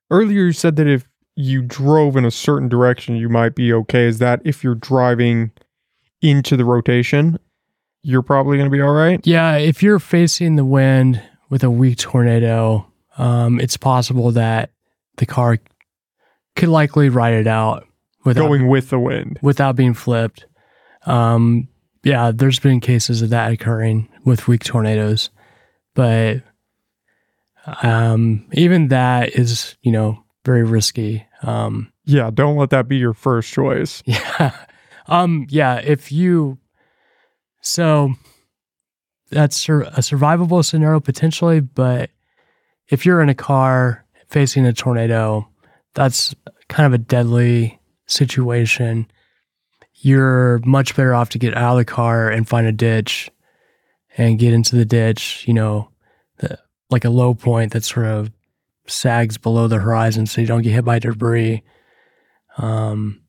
Earlier, 0.10 0.44
you 0.44 0.52
said 0.52 0.76
that 0.76 0.88
if 0.88 1.08
you 1.36 1.62
drove 1.62 2.16
in 2.16 2.26
a 2.26 2.32
certain 2.32 2.70
direction, 2.70 3.16
you 3.16 3.28
might 3.28 3.56
be 3.56 3.74
okay. 3.74 4.06
Is 4.06 4.20
that 4.20 4.42
if 4.46 4.64
you're 4.64 4.76
driving 4.76 5.52
into 6.22 6.56
the 6.56 6.66
rotation, 6.66 7.40
you're 8.04 8.22
probably 8.22 8.58
going 8.58 8.70
to 8.70 8.76
be 8.76 8.82
all 8.82 8.94
right? 8.94 9.26
Yeah, 9.26 9.58
if 9.58 9.82
you're 9.82 10.00
facing 10.00 10.56
the 10.56 10.66
wind 10.66 11.22
with 11.50 11.64
a 11.64 11.72
weak 11.72 11.98
tornado, 11.98 12.86
um, 13.18 13.60
it's 13.60 13.78
possible 13.78 14.32
that 14.32 14.72
the 15.18 15.26
car 15.26 15.58
could 16.56 16.70
likely 16.70 17.10
ride 17.10 17.34
it 17.34 17.48
out 17.48 17.88
without 18.26 18.48
Going 18.48 18.68
with 18.68 18.90
the 18.90 19.00
wind. 19.00 19.40
without 19.42 19.76
being 19.78 19.94
flipped. 19.94 20.46
Um, 21.06 21.68
yeah, 22.04 22.32
there's 22.34 22.60
been 22.60 22.80
cases 22.82 23.22
of 23.22 23.30
that 23.30 23.52
occurring 23.52 24.10
with 24.26 24.48
weak 24.48 24.64
tornadoes, 24.64 25.30
but 25.94 26.42
um, 27.84 28.46
even 28.54 28.90
that 28.90 29.30
is, 29.36 29.76
you 29.82 29.92
know, 29.92 30.24
very 30.46 30.64
risky. 30.64 31.26
Um, 31.42 31.92
Yeah, 32.06 32.30
don't 32.32 32.58
let 32.58 32.70
that 32.72 32.88
be 32.88 32.98
your 32.98 33.14
first 33.14 33.52
choice. 33.52 34.04
Yeah. 34.08 34.52
Um, 35.08 35.46
yeah, 35.50 35.76
if 35.84 36.12
you 36.12 36.58
So 37.62 38.14
that's 39.30 39.56
sur- 39.58 39.84
a 39.84 40.00
survivable 40.02 40.66
scenario 40.66 41.00
potentially, 41.00 41.60
but 41.60 42.10
if 42.90 43.06
you're 43.06 43.22
in 43.22 43.30
a 43.30 43.36
car 43.36 44.06
facing 44.30 44.66
a 44.66 44.74
tornado, 44.74 45.48
that's 45.94 46.34
kind 46.70 46.88
of 46.88 46.94
a 46.94 46.98
deadly 47.04 47.80
situation. 48.08 49.08
You're 49.96 50.60
much 50.60 50.96
better 50.96 51.16
off 51.16 51.30
to 51.30 51.40
get 51.40 51.56
out 51.56 51.74
of 51.74 51.78
the 51.78 51.86
car 51.86 52.30
and 52.30 52.48
find 52.48 52.68
a 52.68 52.72
ditch 52.72 53.30
and 54.18 54.40
get 54.40 54.54
into 54.54 54.76
the 54.76 54.86
ditch, 54.86 55.46
you 55.48 55.54
know, 55.54 55.90
the, 56.38 56.60
like 56.90 57.06
a 57.06 57.10
low 57.10 57.34
point 57.34 57.74
that 57.74 57.84
sort 57.84 58.06
of 58.06 58.32
sags 58.88 59.38
below 59.38 59.68
the 59.68 59.80
horizon 59.80 60.26
so 60.26 60.42
you 60.42 60.48
don't 60.48 60.62
get 60.62 60.74
hit 60.74 60.86
by 60.86 61.00
debris. 61.00 61.64
Um, 62.58 63.22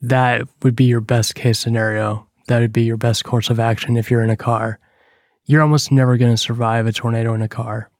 that 0.00 0.42
would 0.62 0.76
be 0.76 0.84
your 0.84 1.00
best 1.00 1.34
case 1.34 1.58
scenario. 1.58 2.26
That 2.48 2.60
would 2.60 2.72
be 2.72 2.82
your 2.82 2.96
best 2.96 3.24
course 3.24 3.50
of 3.50 3.60
action 3.60 3.96
if 3.96 4.10
you're 4.10 4.24
in 4.24 4.30
a 4.30 4.36
car. 4.36 4.78
You're 5.44 5.62
almost 5.62 5.92
never 5.92 6.16
going 6.16 6.32
to 6.32 6.36
survive 6.36 6.86
a 6.86 6.92
tornado 6.92 7.34
in 7.34 7.42
a 7.42 7.48
car. 7.48 7.90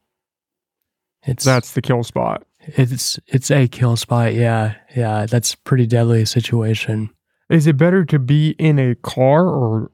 It's 1.23 1.45
That's 1.45 1.73
the 1.73 1.83
kill 1.83 2.03
spot. 2.03 2.47
It's 2.79 3.19
it's 3.27 3.51
a 3.51 3.69
kill 3.69 3.97
spot. 3.97 4.35
Yeah, 4.35 4.75
yeah, 4.97 5.27
that's 5.27 5.55
a 5.55 5.59
pretty 5.59 5.87
deadly 5.87 6.25
situation. 6.25 7.11
Is 7.49 7.67
it 7.67 7.77
better 7.77 8.05
to 8.05 8.19
be 8.19 8.51
in 8.59 8.79
a 8.79 8.95
car 8.95 9.47
or 9.49 9.91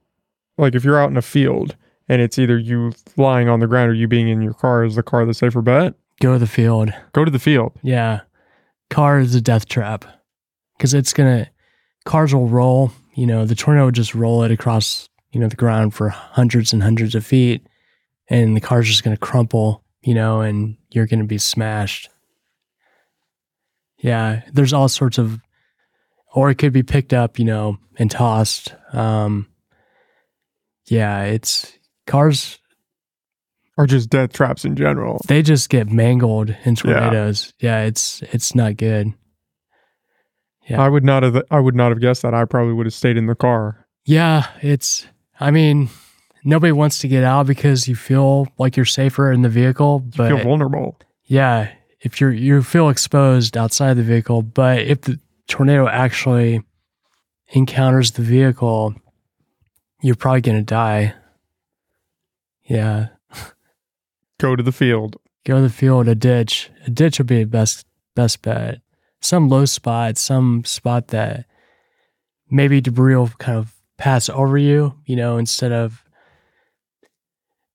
like 0.58 0.74
if 0.74 0.84
you're 0.84 1.00
out 1.00 1.10
in 1.10 1.16
a 1.16 1.22
field 1.22 1.76
and 2.08 2.20
it's 2.20 2.38
either 2.38 2.58
you 2.58 2.92
lying 3.16 3.48
on 3.48 3.60
the 3.60 3.66
ground 3.66 3.90
or 3.90 3.94
you 3.94 4.08
being 4.08 4.28
in 4.28 4.42
your 4.42 4.54
car? 4.54 4.84
Is 4.84 4.94
the 4.94 5.02
car 5.02 5.24
the 5.24 5.34
safer 5.34 5.62
bet? 5.62 5.94
Go 6.20 6.34
to 6.34 6.38
the 6.38 6.46
field. 6.46 6.92
Go 7.12 7.24
to 7.24 7.30
the 7.30 7.38
field. 7.38 7.72
Yeah, 7.82 8.20
car 8.90 9.18
is 9.20 9.34
a 9.34 9.40
death 9.40 9.66
trap 9.66 10.04
because 10.76 10.94
it's 10.94 11.12
gonna 11.12 11.48
cars 12.04 12.34
will 12.34 12.48
roll. 12.48 12.92
You 13.14 13.26
know, 13.26 13.46
the 13.46 13.54
tornado 13.54 13.86
would 13.86 13.94
just 13.94 14.14
roll 14.14 14.42
it 14.42 14.50
across 14.50 15.08
you 15.32 15.40
know 15.40 15.48
the 15.48 15.56
ground 15.56 15.94
for 15.94 16.08
hundreds 16.08 16.72
and 16.72 16.82
hundreds 16.82 17.14
of 17.14 17.24
feet, 17.24 17.66
and 18.28 18.56
the 18.56 18.60
car's 18.60 18.86
just 18.86 19.04
gonna 19.04 19.16
crumple. 19.16 19.82
You 20.02 20.14
know, 20.14 20.40
and 20.40 20.76
you're 20.90 21.06
gonna 21.06 21.24
be 21.24 21.38
smashed. 21.38 22.08
Yeah, 23.98 24.42
there's 24.52 24.72
all 24.72 24.88
sorts 24.88 25.18
of, 25.18 25.40
or 26.34 26.50
it 26.50 26.56
could 26.56 26.72
be 26.72 26.82
picked 26.82 27.12
up. 27.12 27.38
You 27.38 27.44
know, 27.46 27.78
and 27.98 28.10
tossed. 28.10 28.74
Um, 28.92 29.48
yeah, 30.86 31.22
it's 31.24 31.72
cars 32.06 32.58
Or 33.76 33.86
just 33.86 34.08
death 34.10 34.32
traps 34.32 34.64
in 34.64 34.76
general. 34.76 35.20
they 35.26 35.42
just 35.42 35.68
get 35.68 35.90
mangled 35.90 36.54
in 36.64 36.76
tornadoes. 36.76 37.52
Yeah, 37.60 37.82
it's 37.82 38.22
it's 38.32 38.54
not 38.54 38.76
good. 38.76 39.12
Yeah. 40.68 40.80
I 40.82 40.88
would 40.88 41.04
not 41.04 41.22
have 41.22 41.42
I 41.50 41.60
would 41.60 41.74
not 41.74 41.90
have 41.90 42.00
guessed 42.00 42.22
that. 42.22 42.34
I 42.34 42.44
probably 42.44 42.72
would 42.74 42.86
have 42.86 42.94
stayed 42.94 43.16
in 43.16 43.26
the 43.26 43.34
car. 43.34 43.86
Yeah, 44.04 44.46
it's 44.62 45.06
I 45.40 45.50
mean, 45.50 45.88
nobody 46.44 46.72
wants 46.72 46.98
to 47.00 47.08
get 47.08 47.24
out 47.24 47.46
because 47.46 47.86
you 47.88 47.94
feel 47.96 48.48
like 48.58 48.76
you're 48.76 48.86
safer 48.86 49.30
in 49.32 49.42
the 49.42 49.48
vehicle, 49.48 50.00
but 50.00 50.30
You 50.30 50.36
feel 50.36 50.44
vulnerable. 50.44 50.98
yeah, 51.24 51.70
if 52.00 52.20
you're 52.20 52.32
you 52.32 52.62
feel 52.62 52.88
exposed 52.88 53.56
outside 53.56 53.94
the 53.94 54.02
vehicle, 54.02 54.42
but 54.42 54.80
if 54.80 55.02
the 55.02 55.18
tornado 55.48 55.88
actually 55.88 56.62
encounters 57.48 58.12
the 58.12 58.22
vehicle, 58.22 58.94
you're 60.02 60.14
probably 60.16 60.40
going 60.40 60.58
to 60.58 60.62
die. 60.64 61.14
Yeah, 62.64 63.08
Go 64.38 64.56
to 64.56 64.62
the 64.62 64.72
field. 64.72 65.16
go 65.44 65.56
to 65.56 65.62
the 65.62 65.70
field, 65.70 66.08
a 66.08 66.14
ditch. 66.14 66.70
A 66.86 66.90
ditch 66.90 67.18
would 67.18 67.26
be 67.28 67.44
the 67.44 67.50
best 67.50 67.86
best 68.14 68.42
bet. 68.42 68.80
Some 69.20 69.48
low 69.48 69.64
spot, 69.64 70.18
some 70.18 70.64
spot 70.64 71.08
that 71.08 71.46
maybe 72.50 72.80
debris 72.80 73.16
will 73.16 73.28
kind 73.38 73.58
of 73.58 73.72
pass 73.98 74.28
over 74.28 74.58
you, 74.58 74.94
you 75.06 75.16
know, 75.16 75.38
instead 75.38 75.72
of 75.72 76.04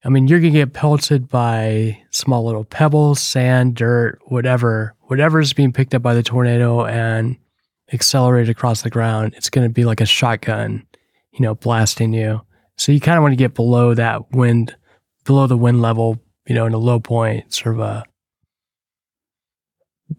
I 0.03 0.09
mean, 0.09 0.27
you're 0.27 0.39
gonna 0.39 0.51
get 0.51 0.73
pelted 0.73 1.29
by 1.29 2.01
small 2.09 2.45
little 2.45 2.63
pebbles, 2.63 3.19
sand, 3.19 3.75
dirt, 3.75 4.19
whatever, 4.25 4.95
whatever's 5.01 5.53
being 5.53 5.71
picked 5.71 5.93
up 5.93 6.01
by 6.01 6.15
the 6.15 6.23
tornado 6.23 6.85
and 6.85 7.37
accelerated 7.93 8.49
across 8.49 8.81
the 8.81 8.89
ground. 8.89 9.33
It's 9.37 9.49
gonna 9.49 9.69
be 9.69 9.85
like 9.85 10.01
a 10.01 10.05
shotgun, 10.05 10.85
you 11.31 11.41
know, 11.41 11.55
blasting 11.55 12.13
you. 12.13 12.41
So 12.77 12.91
you 12.91 12.99
kind 12.99 13.17
of 13.17 13.21
want 13.21 13.33
to 13.33 13.37
get 13.37 13.53
below 13.53 13.93
that 13.93 14.31
wind, 14.31 14.75
below 15.23 15.45
the 15.45 15.57
wind 15.57 15.81
level 15.81 16.19
you 16.47 16.55
know, 16.55 16.65
in 16.65 16.73
a 16.73 16.77
low 16.77 16.99
point, 16.99 17.53
sort 17.53 17.75
of 17.75 17.81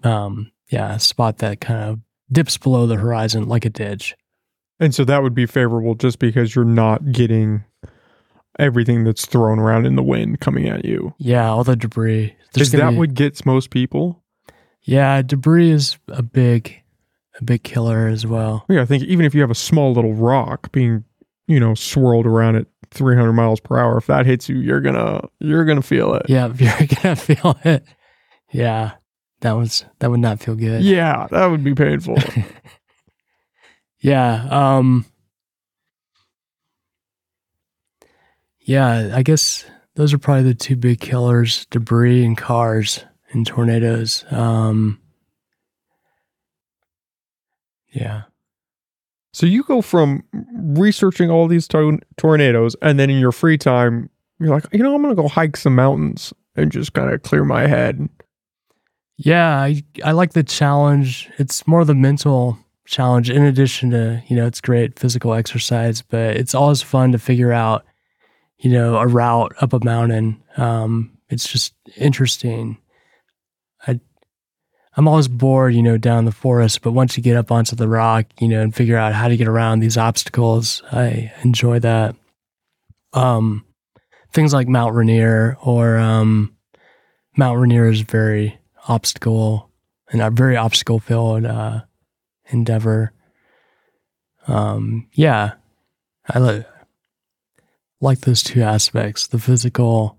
a, 0.02 0.08
um, 0.08 0.50
yeah, 0.70 0.96
spot 0.96 1.38
that 1.38 1.60
kind 1.60 1.90
of 1.90 2.00
dips 2.30 2.56
below 2.56 2.86
the 2.86 2.96
horizon 2.96 3.48
like 3.48 3.64
a 3.64 3.70
ditch. 3.70 4.14
And 4.80 4.94
so 4.94 5.04
that 5.04 5.22
would 5.22 5.34
be 5.34 5.46
favorable 5.46 5.94
just 5.94 6.18
because 6.18 6.54
you're 6.54 6.64
not 6.64 7.12
getting 7.12 7.64
everything 8.58 9.04
that's 9.04 9.26
thrown 9.26 9.58
around 9.58 9.86
in 9.86 9.96
the 9.96 10.02
wind 10.02 10.40
coming 10.40 10.68
at 10.68 10.84
you. 10.84 11.14
Yeah, 11.18 11.48
all 11.48 11.64
the 11.64 11.76
debris. 11.76 12.34
There's 12.54 12.68
Is 12.68 12.72
that 12.72 12.90
be- 12.90 12.96
what 12.98 13.14
gets 13.14 13.46
most 13.46 13.70
people? 13.70 14.22
Yeah, 14.82 15.22
debris 15.22 15.70
is 15.70 15.96
a 16.08 16.22
big, 16.22 16.82
a 17.40 17.44
big 17.44 17.62
killer 17.62 18.08
as 18.08 18.26
well. 18.26 18.64
Yeah, 18.68 18.82
I 18.82 18.84
think 18.84 19.04
even 19.04 19.24
if 19.24 19.34
you 19.34 19.40
have 19.40 19.50
a 19.50 19.54
small 19.54 19.92
little 19.92 20.12
rock 20.14 20.72
being, 20.72 21.04
you 21.46 21.60
know, 21.60 21.74
swirled 21.74 22.26
around 22.26 22.56
at 22.56 22.66
300 22.90 23.32
miles 23.32 23.60
per 23.60 23.78
hour, 23.78 23.96
if 23.96 24.06
that 24.06 24.26
hits 24.26 24.48
you, 24.48 24.56
you're 24.58 24.80
gonna 24.80 25.22
you're 25.40 25.64
gonna 25.64 25.82
feel 25.82 26.14
it. 26.14 26.26
Yeah, 26.28 26.52
you're 26.58 26.88
gonna 27.02 27.16
feel 27.16 27.58
it. 27.64 27.84
Yeah, 28.50 28.92
that 29.40 29.52
was 29.52 29.84
that 30.00 30.10
would 30.10 30.20
not 30.20 30.40
feel 30.40 30.56
good. 30.56 30.82
Yeah, 30.82 31.26
that 31.30 31.46
would 31.46 31.62
be 31.64 31.74
painful. 31.74 32.18
Yeah. 34.04 34.48
Um 34.50 35.06
Yeah, 38.64 39.12
I 39.14 39.22
guess 39.22 39.64
those 39.94 40.12
are 40.14 40.18
probably 40.18 40.44
the 40.44 40.54
two 40.54 40.76
big 40.76 41.00
killers, 41.00 41.66
debris 41.66 42.24
and 42.24 42.36
cars 42.36 43.04
and 43.32 43.46
tornadoes. 43.46 44.24
Um 44.30 44.98
Yeah. 47.90 48.22
so 49.34 49.44
you 49.46 49.62
go 49.64 49.82
from 49.82 50.22
researching 50.54 51.30
all 51.30 51.46
these 51.46 51.68
to- 51.68 51.98
tornadoes, 52.16 52.74
and 52.82 52.98
then 52.98 53.10
in 53.10 53.18
your 53.18 53.32
free 53.32 53.58
time, 53.58 54.08
you're 54.38 54.48
like, 54.50 54.64
you 54.72 54.82
know, 54.82 54.94
I'm 54.94 55.02
gonna 55.02 55.14
go 55.14 55.28
hike 55.28 55.56
some 55.56 55.74
mountains 55.74 56.32
and 56.56 56.70
just 56.72 56.92
kind 56.94 57.12
of 57.12 57.22
clear 57.22 57.44
my 57.44 57.66
head. 57.66 58.08
Yeah, 59.18 59.56
I 59.60 59.82
I 60.04 60.12
like 60.12 60.32
the 60.32 60.42
challenge. 60.42 61.30
It's 61.38 61.66
more 61.66 61.84
the 61.84 61.94
mental 61.94 62.58
challenge 62.86 63.30
in 63.30 63.42
addition 63.42 63.90
to, 63.90 64.22
you 64.26 64.36
know, 64.36 64.46
it's 64.46 64.60
great 64.60 64.98
physical 64.98 65.34
exercise, 65.34 66.02
but 66.02 66.36
it's 66.36 66.54
always 66.54 66.82
fun 66.82 67.12
to 67.12 67.18
figure 67.18 67.52
out, 67.52 67.84
you 68.62 68.70
know, 68.70 68.96
a 68.96 69.06
route 69.06 69.54
up 69.60 69.72
a 69.72 69.84
mountain. 69.84 70.42
Um, 70.56 71.18
it's 71.28 71.48
just 71.48 71.74
interesting. 71.96 72.78
I 73.86 74.00
I'm 74.96 75.08
always 75.08 75.28
bored, 75.28 75.74
you 75.74 75.82
know, 75.82 75.98
down 75.98 76.24
the 76.24 76.32
forest, 76.32 76.82
but 76.82 76.92
once 76.92 77.16
you 77.16 77.22
get 77.22 77.36
up 77.36 77.50
onto 77.50 77.76
the 77.76 77.88
rock, 77.88 78.26
you 78.38 78.48
know, 78.48 78.60
and 78.60 78.74
figure 78.74 78.96
out 78.96 79.14
how 79.14 79.28
to 79.28 79.36
get 79.36 79.48
around 79.48 79.80
these 79.80 79.96
obstacles, 79.96 80.82
I 80.90 81.32
enjoy 81.42 81.80
that. 81.80 82.16
Um 83.12 83.66
things 84.32 84.54
like 84.54 84.68
Mount 84.68 84.94
Rainier 84.94 85.58
or 85.62 85.98
um 85.98 86.56
Mount 87.36 87.58
Rainier 87.58 87.88
is 87.88 88.00
very 88.02 88.58
obstacle 88.88 89.70
and 90.10 90.20
a 90.20 90.30
very 90.30 90.56
obstacle 90.56 91.00
filled 91.00 91.46
uh, 91.46 91.80
endeavor. 92.46 93.12
Um, 94.46 95.08
yeah, 95.12 95.54
I 96.28 96.38
li- 96.38 96.64
like 98.02 98.20
those 98.20 98.42
two 98.42 98.62
aspects: 98.62 99.28
the 99.28 99.38
physical 99.38 100.18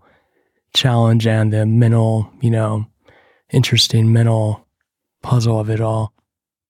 challenge 0.74 1.28
and 1.28 1.54
the 1.54 1.66
mental, 1.66 2.32
you 2.42 2.50
know, 2.50 2.88
interesting 3.52 4.12
mental 4.12 4.66
puzzle 5.22 5.60
of 5.60 5.70
it 5.70 5.80
all. 5.80 6.14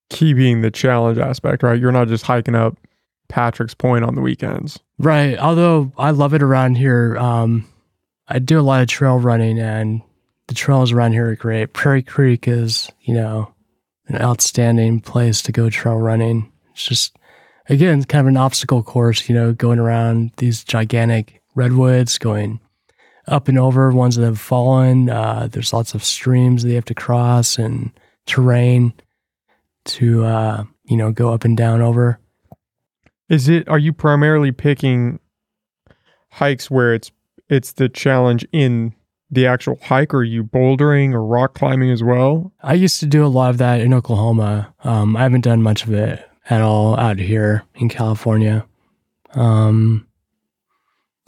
Key 0.09 0.33
being 0.33 0.61
the 0.61 0.71
challenge 0.71 1.17
aspect, 1.17 1.63
right? 1.63 1.79
You're 1.79 1.93
not 1.93 2.09
just 2.09 2.25
hiking 2.25 2.55
up 2.55 2.77
Patrick's 3.29 3.73
Point 3.73 4.03
on 4.03 4.15
the 4.15 4.21
weekends. 4.21 4.79
Right. 4.99 5.37
Although 5.39 5.91
I 5.97 6.11
love 6.11 6.33
it 6.33 6.43
around 6.43 6.75
here. 6.75 7.17
Um, 7.17 7.65
I 8.27 8.39
do 8.39 8.59
a 8.59 8.61
lot 8.61 8.81
of 8.81 8.87
trail 8.87 9.17
running 9.19 9.59
and 9.59 10.01
the 10.47 10.53
trails 10.53 10.91
around 10.91 11.13
here 11.13 11.29
are 11.29 11.35
great. 11.35 11.73
Prairie 11.73 12.03
Creek 12.03 12.47
is, 12.47 12.91
you 13.01 13.13
know, 13.13 13.53
an 14.07 14.21
outstanding 14.21 15.01
place 15.01 15.41
to 15.43 15.51
go 15.51 15.69
trail 15.69 15.95
running. 15.95 16.51
It's 16.73 16.85
just, 16.85 17.17
again, 17.69 18.03
kind 18.03 18.21
of 18.21 18.27
an 18.27 18.37
obstacle 18.37 18.83
course, 18.83 19.29
you 19.29 19.35
know, 19.35 19.53
going 19.53 19.79
around 19.79 20.31
these 20.37 20.63
gigantic 20.63 21.41
redwoods, 21.55 22.17
going 22.17 22.59
up 23.27 23.47
and 23.47 23.57
over 23.57 23.91
ones 23.91 24.15
that 24.15 24.25
have 24.25 24.39
fallen. 24.39 25.09
Uh, 25.09 25.47
there's 25.51 25.73
lots 25.73 25.93
of 25.93 26.03
streams 26.03 26.63
that 26.63 26.69
you 26.69 26.75
have 26.75 26.85
to 26.85 26.95
cross 26.95 27.57
and 27.57 27.91
terrain 28.25 28.93
to, 29.85 30.25
uh, 30.25 30.63
you 30.85 30.97
know, 30.97 31.11
go 31.11 31.33
up 31.33 31.45
and 31.45 31.57
down 31.57 31.81
over. 31.81 32.19
Is 33.29 33.47
it? 33.49 33.67
Are 33.69 33.79
you 33.79 33.93
primarily 33.93 34.51
picking 34.51 35.19
hikes 36.29 36.69
where 36.69 36.93
it's 36.93 37.11
it's 37.49 37.73
the 37.73 37.89
challenge 37.89 38.45
in 38.51 38.93
the 39.31 39.47
actual 39.47 39.79
hike, 39.81 40.13
or 40.13 40.17
are 40.17 40.23
you 40.23 40.43
bouldering 40.43 41.13
or 41.13 41.23
rock 41.25 41.55
climbing 41.55 41.89
as 41.89 42.03
well? 42.03 42.51
I 42.61 42.73
used 42.73 42.99
to 42.99 43.05
do 43.05 43.25
a 43.25 43.27
lot 43.27 43.49
of 43.49 43.57
that 43.57 43.81
in 43.81 43.93
Oklahoma. 43.93 44.73
Um, 44.83 45.15
I 45.15 45.23
haven't 45.23 45.41
done 45.41 45.63
much 45.63 45.83
of 45.85 45.93
it 45.93 46.29
at 46.49 46.61
all 46.61 46.97
out 46.99 47.19
here 47.19 47.63
in 47.75 47.89
California. 47.89 48.65
Um, 49.33 50.07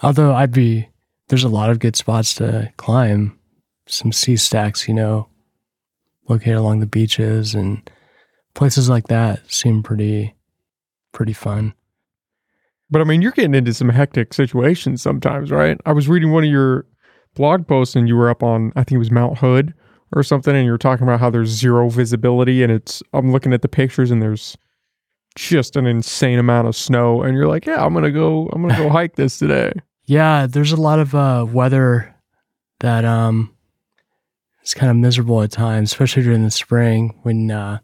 Although 0.01 0.33
I'd 0.33 0.51
be, 0.51 0.89
there's 1.29 1.43
a 1.43 1.49
lot 1.49 1.69
of 1.69 1.79
good 1.79 1.95
spots 1.95 2.35
to 2.35 2.71
climb. 2.77 3.37
Some 3.87 4.11
sea 4.11 4.35
stacks, 4.35 4.87
you 4.87 4.93
know, 4.93 5.29
located 6.27 6.55
along 6.55 6.79
the 6.79 6.85
beaches 6.85 7.55
and 7.55 7.89
places 8.53 8.89
like 8.89 9.07
that 9.07 9.49
seem 9.51 9.83
pretty, 9.83 10.35
pretty 11.11 11.33
fun. 11.33 11.73
But 12.89 13.01
I 13.01 13.03
mean, 13.03 13.21
you're 13.21 13.31
getting 13.31 13.55
into 13.55 13.73
some 13.73 13.89
hectic 13.89 14.33
situations 14.33 15.01
sometimes, 15.01 15.51
right? 15.51 15.79
I 15.85 15.91
was 15.91 16.07
reading 16.07 16.31
one 16.31 16.43
of 16.43 16.49
your 16.49 16.85
blog 17.35 17.67
posts 17.67 17.95
and 17.95 18.07
you 18.07 18.15
were 18.15 18.29
up 18.29 18.43
on, 18.43 18.71
I 18.75 18.83
think 18.83 18.95
it 18.95 18.99
was 18.99 19.11
Mount 19.11 19.39
Hood 19.39 19.73
or 20.13 20.23
something, 20.23 20.55
and 20.55 20.65
you 20.65 20.71
were 20.71 20.77
talking 20.77 21.07
about 21.07 21.19
how 21.19 21.29
there's 21.29 21.49
zero 21.49 21.89
visibility. 21.89 22.63
And 22.63 22.71
it's, 22.71 23.01
I'm 23.13 23.31
looking 23.31 23.53
at 23.53 23.61
the 23.61 23.67
pictures 23.67 24.11
and 24.11 24.21
there's 24.21 24.57
just 25.35 25.75
an 25.75 25.85
insane 25.85 26.39
amount 26.39 26.67
of 26.67 26.75
snow. 26.75 27.23
And 27.23 27.35
you're 27.35 27.47
like, 27.47 27.65
yeah, 27.65 27.83
I'm 27.83 27.93
going 27.93 28.05
to 28.05 28.11
go, 28.11 28.49
I'm 28.53 28.61
going 28.61 28.73
to 28.73 28.81
go 28.81 28.89
hike 28.91 29.15
this 29.15 29.37
today. 29.37 29.73
Yeah, 30.05 30.47
there's 30.47 30.71
a 30.71 30.77
lot 30.77 30.99
of 30.99 31.15
uh, 31.15 31.45
weather 31.47 32.15
that 32.79 33.05
um, 33.05 33.55
is 34.63 34.73
kind 34.73 34.89
of 34.89 34.97
miserable 34.97 35.41
at 35.41 35.51
times, 35.51 35.91
especially 35.91 36.23
during 36.23 36.43
the 36.43 36.51
spring 36.51 37.19
when 37.23 37.51
uh, 37.51 37.79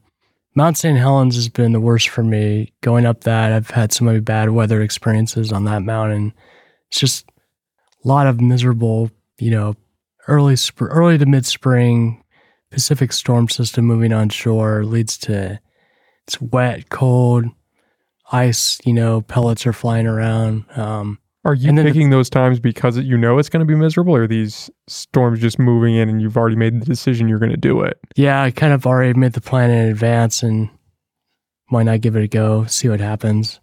Mount 0.55 0.77
St. 0.77 0.97
Helens 0.97 1.35
has 1.35 1.49
been 1.49 1.71
the 1.71 1.79
worst 1.79 2.09
for 2.09 2.23
me. 2.23 2.73
Going 2.81 3.05
up 3.05 3.21
that, 3.21 3.51
I've 3.51 3.69
had 3.69 3.91
so 3.91 4.05
many 4.05 4.19
bad 4.19 4.49
weather 4.49 4.81
experiences 4.81 5.51
on 5.51 5.65
that 5.65 5.81
mountain. 5.81 6.33
It's 6.89 6.99
just 6.99 7.25
a 8.03 8.07
lot 8.07 8.27
of 8.27 8.41
miserable, 8.41 9.09
you 9.39 9.51
know, 9.51 9.75
early 10.27 10.55
sp- 10.59 10.91
early 10.91 11.17
to 11.17 11.25
mid 11.25 11.45
spring 11.45 12.23
Pacific 12.69 13.11
storm 13.11 13.49
system 13.49 13.85
moving 13.85 14.13
on 14.13 14.29
shore 14.29 14.85
leads 14.85 15.17
to 15.17 15.59
it's 16.31 16.41
wet, 16.41 16.89
cold, 16.89 17.45
ice. 18.31 18.79
You 18.85 18.93
know, 18.93 19.21
pellets 19.21 19.65
are 19.67 19.73
flying 19.73 20.07
around. 20.07 20.63
Um, 20.77 21.19
Are 21.43 21.53
you 21.53 21.73
then 21.73 21.85
the- 21.91 22.09
those 22.09 22.29
times 22.29 22.59
because 22.59 22.97
you 22.97 23.17
know 23.17 23.37
it's 23.37 23.49
going 23.49 23.59
to 23.59 23.65
be 23.65 23.75
miserable, 23.75 24.15
or 24.15 24.23
are 24.23 24.27
these 24.27 24.69
storms 24.87 25.39
just 25.41 25.59
moving 25.59 25.95
in 25.95 26.07
and 26.07 26.21
you've 26.21 26.37
already 26.37 26.55
made 26.55 26.79
the 26.81 26.85
decision 26.85 27.27
you're 27.27 27.39
going 27.39 27.51
to 27.51 27.57
do 27.57 27.81
it? 27.81 27.99
yeah, 28.15 28.41
I 28.41 28.51
kind 28.51 28.71
of 28.73 28.85
already 28.87 29.17
made 29.17 29.33
the 29.33 29.41
plan 29.41 29.69
in 29.71 29.89
advance 29.89 30.41
and 30.41 30.69
why 31.67 31.83
not 31.83 32.01
give 32.01 32.15
it 32.15 32.23
a 32.23 32.27
go, 32.27 32.65
see 32.65 32.87
what 32.89 32.99
happens. 33.01 33.59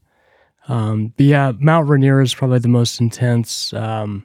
Um, 0.69 1.15
but 1.17 1.25
yeah, 1.25 1.53
Mount 1.59 1.89
Rainier 1.89 2.21
is 2.21 2.35
probably 2.35 2.59
the 2.59 2.69
most 2.69 3.01
intense, 3.01 3.73
um, 3.73 4.25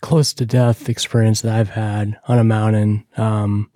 close 0.00 0.32
to 0.34 0.46
death 0.46 0.88
experience 0.88 1.42
that 1.42 1.54
I've 1.54 1.70
had 1.70 2.18
on 2.28 2.38
a 2.38 2.44
mountain. 2.44 3.04
Um, 3.18 3.70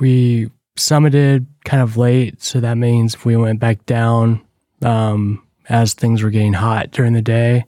we 0.00 0.50
summited 0.76 1.46
kind 1.64 1.82
of 1.82 1.96
late, 1.96 2.42
so 2.42 2.60
that 2.60 2.76
means 2.76 3.24
we 3.24 3.36
went 3.36 3.60
back 3.60 3.84
down 3.86 4.42
um, 4.82 5.46
as 5.68 5.94
things 5.94 6.22
were 6.22 6.30
getting 6.30 6.52
hot 6.52 6.90
during 6.90 7.12
the 7.12 7.22
day. 7.22 7.64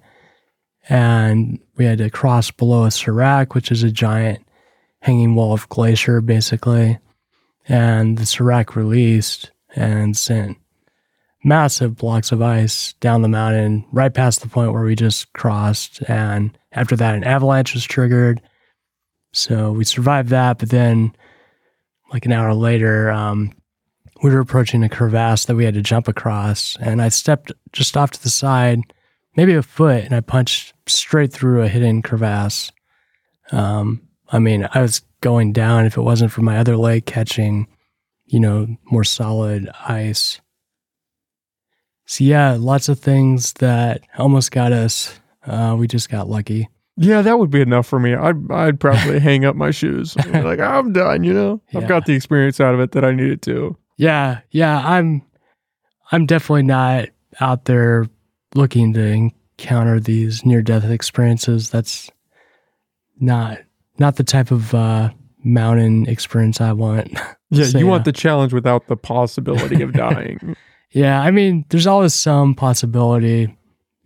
And 0.88 1.60
we 1.76 1.84
had 1.84 1.98
to 1.98 2.10
cross 2.10 2.50
below 2.50 2.84
a 2.84 2.90
serac, 2.90 3.54
which 3.54 3.70
is 3.70 3.82
a 3.82 3.90
giant 3.90 4.44
hanging 5.00 5.34
wall 5.34 5.52
of 5.52 5.68
glacier, 5.68 6.20
basically. 6.20 6.98
And 7.66 8.18
the 8.18 8.26
serac 8.26 8.76
released 8.76 9.50
and 9.74 10.16
sent 10.16 10.58
massive 11.42 11.96
blocks 11.96 12.32
of 12.32 12.42
ice 12.42 12.94
down 12.94 13.22
the 13.22 13.28
mountain, 13.28 13.84
right 13.92 14.12
past 14.12 14.40
the 14.40 14.48
point 14.48 14.72
where 14.72 14.82
we 14.82 14.94
just 14.94 15.32
crossed. 15.32 16.02
And 16.08 16.56
after 16.72 16.96
that, 16.96 17.14
an 17.14 17.24
avalanche 17.24 17.74
was 17.74 17.84
triggered. 17.84 18.40
So 19.32 19.72
we 19.72 19.84
survived 19.84 20.30
that. 20.30 20.58
But 20.58 20.70
then, 20.70 21.14
like 22.14 22.24
an 22.26 22.32
hour 22.32 22.54
later, 22.54 23.10
um, 23.10 23.52
we 24.22 24.30
were 24.30 24.38
approaching 24.38 24.84
a 24.84 24.88
crevasse 24.88 25.46
that 25.46 25.56
we 25.56 25.64
had 25.64 25.74
to 25.74 25.82
jump 25.82 26.06
across. 26.06 26.76
And 26.76 27.02
I 27.02 27.08
stepped 27.08 27.50
just 27.72 27.96
off 27.96 28.12
to 28.12 28.22
the 28.22 28.30
side, 28.30 28.80
maybe 29.36 29.52
a 29.54 29.62
foot, 29.62 30.04
and 30.04 30.14
I 30.14 30.20
punched 30.20 30.74
straight 30.86 31.32
through 31.32 31.62
a 31.62 31.68
hidden 31.68 32.02
crevasse. 32.02 32.70
Um, 33.50 34.00
I 34.28 34.38
mean, 34.38 34.68
I 34.72 34.80
was 34.80 35.02
going 35.22 35.52
down 35.52 35.86
if 35.86 35.96
it 35.96 36.02
wasn't 36.02 36.30
for 36.30 36.42
my 36.42 36.58
other 36.58 36.76
leg 36.76 37.04
catching, 37.04 37.66
you 38.26 38.38
know, 38.38 38.68
more 38.84 39.04
solid 39.04 39.68
ice. 39.80 40.40
So 42.06 42.22
yeah, 42.22 42.56
lots 42.56 42.88
of 42.88 43.00
things 43.00 43.54
that 43.54 44.02
almost 44.18 44.52
got 44.52 44.70
us. 44.70 45.18
Uh, 45.44 45.74
we 45.76 45.88
just 45.88 46.10
got 46.10 46.28
lucky. 46.28 46.68
Yeah, 46.96 47.22
that 47.22 47.38
would 47.38 47.50
be 47.50 47.60
enough 47.60 47.86
for 47.86 47.98
me. 47.98 48.14
I'd 48.14 48.50
I'd 48.52 48.78
probably 48.80 49.18
hang 49.28 49.44
up 49.44 49.56
my 49.56 49.70
shoes. 49.70 50.16
Like 50.16 50.60
I'm 50.60 50.92
done. 50.92 51.24
You 51.24 51.32
know, 51.34 51.62
I've 51.74 51.88
got 51.88 52.06
the 52.06 52.12
experience 52.14 52.60
out 52.60 52.74
of 52.74 52.80
it 52.80 52.92
that 52.92 53.04
I 53.04 53.12
needed 53.12 53.42
to. 53.42 53.76
Yeah, 53.96 54.40
yeah, 54.50 54.78
I'm 54.84 55.22
I'm 56.12 56.26
definitely 56.26 56.62
not 56.64 57.08
out 57.40 57.64
there 57.64 58.06
looking 58.54 58.92
to 58.94 59.00
encounter 59.58 59.98
these 59.98 60.44
near 60.46 60.62
death 60.62 60.84
experiences. 60.84 61.70
That's 61.70 62.10
not 63.18 63.58
not 63.98 64.16
the 64.16 64.24
type 64.24 64.50
of 64.50 64.74
uh 64.74 65.10
mountain 65.44 66.06
experience 66.08 66.60
I 66.60 66.72
want. 66.72 67.18
Yeah, 67.50 67.66
So, 67.66 67.78
you 67.78 67.84
yeah. 67.84 67.90
want 67.92 68.04
the 68.04 68.10
challenge 68.10 68.52
without 68.52 68.88
the 68.88 68.96
possibility 68.96 69.80
of 69.82 69.92
dying. 69.92 70.56
yeah, 70.90 71.20
I 71.20 71.30
mean, 71.30 71.64
there's 71.68 71.86
always 71.86 72.12
some 72.12 72.56
possibility, 72.56 73.56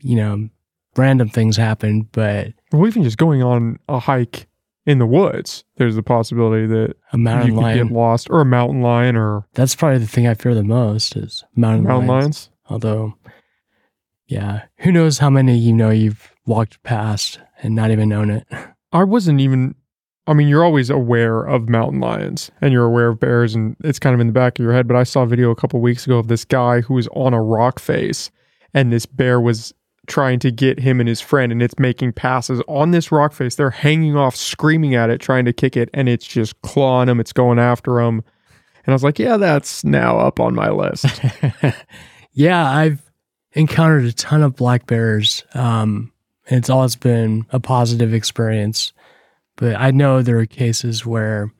you 0.02 0.16
know, 0.16 0.50
random 0.98 1.30
things 1.30 1.56
happen, 1.56 2.08
but 2.12 2.48
well, 2.72 2.86
even 2.86 3.02
just 3.02 3.18
going 3.18 3.42
on 3.42 3.78
a 3.88 3.98
hike 3.98 4.46
in 4.86 4.98
the 4.98 5.06
woods, 5.06 5.64
there's 5.76 5.96
the 5.96 6.02
possibility 6.02 6.66
that 6.66 6.96
a 7.12 7.18
mountain 7.18 7.48
you 7.48 7.54
could 7.54 7.62
lion 7.62 7.88
get 7.88 7.94
lost, 7.94 8.28
or 8.30 8.40
a 8.40 8.44
mountain 8.44 8.82
lion, 8.82 9.16
or 9.16 9.46
that's 9.54 9.74
probably 9.74 9.98
the 9.98 10.06
thing 10.06 10.26
I 10.26 10.34
fear 10.34 10.54
the 10.54 10.64
most 10.64 11.16
is 11.16 11.44
mountain, 11.54 11.84
mountain 11.84 12.08
lions. 12.08 12.22
lions. 12.24 12.50
Although 12.70 13.14
yeah, 14.28 14.64
who 14.78 14.92
knows 14.92 15.18
how 15.18 15.30
many 15.30 15.56
you 15.56 15.72
know 15.72 15.90
you've 15.90 16.32
walked 16.46 16.82
past 16.82 17.40
and 17.62 17.74
not 17.74 17.90
even 17.90 18.10
known 18.10 18.30
it. 18.30 18.46
I 18.92 19.04
wasn't 19.04 19.40
even. 19.40 19.74
I 20.26 20.34
mean, 20.34 20.46
you're 20.46 20.64
always 20.64 20.90
aware 20.90 21.42
of 21.42 21.70
mountain 21.70 22.00
lions 22.00 22.50
and 22.60 22.70
you're 22.70 22.84
aware 22.84 23.08
of 23.08 23.18
bears, 23.18 23.54
and 23.54 23.76
it's 23.82 23.98
kind 23.98 24.12
of 24.12 24.20
in 24.20 24.26
the 24.26 24.32
back 24.34 24.58
of 24.58 24.62
your 24.62 24.74
head. 24.74 24.86
But 24.86 24.98
I 24.98 25.02
saw 25.02 25.22
a 25.22 25.26
video 25.26 25.50
a 25.50 25.56
couple 25.56 25.80
weeks 25.80 26.04
ago 26.04 26.18
of 26.18 26.28
this 26.28 26.44
guy 26.44 26.82
who 26.82 26.94
was 26.94 27.08
on 27.08 27.32
a 27.32 27.42
rock 27.42 27.78
face, 27.78 28.30
and 28.74 28.92
this 28.92 29.06
bear 29.06 29.40
was 29.40 29.72
trying 30.08 30.38
to 30.40 30.50
get 30.50 30.78
him 30.78 31.00
and 31.00 31.08
his 31.08 31.20
friend, 31.20 31.52
and 31.52 31.62
it's 31.62 31.78
making 31.78 32.12
passes 32.12 32.60
on 32.66 32.90
this 32.90 33.12
rock 33.12 33.32
face. 33.32 33.54
They're 33.54 33.70
hanging 33.70 34.16
off, 34.16 34.34
screaming 34.34 34.94
at 34.94 35.10
it, 35.10 35.20
trying 35.20 35.44
to 35.44 35.52
kick 35.52 35.76
it, 35.76 35.90
and 35.94 36.08
it's 36.08 36.26
just 36.26 36.60
clawing 36.62 37.08
him. 37.08 37.20
It's 37.20 37.32
going 37.32 37.58
after 37.58 38.00
him. 38.00 38.24
And 38.84 38.92
I 38.92 38.92
was 38.92 39.04
like, 39.04 39.18
yeah, 39.18 39.36
that's 39.36 39.84
now 39.84 40.18
up 40.18 40.40
on 40.40 40.54
my 40.54 40.70
list. 40.70 41.06
yeah, 42.32 42.70
I've 42.70 43.02
encountered 43.52 44.04
a 44.04 44.12
ton 44.12 44.42
of 44.42 44.56
black 44.56 44.86
bears. 44.86 45.44
Um, 45.54 46.12
and 46.48 46.58
it's 46.58 46.70
always 46.70 46.96
been 46.96 47.46
a 47.50 47.60
positive 47.60 48.14
experience. 48.14 48.92
But 49.56 49.76
I 49.76 49.90
know 49.90 50.22
there 50.22 50.38
are 50.38 50.46
cases 50.46 51.04
where, 51.04 51.52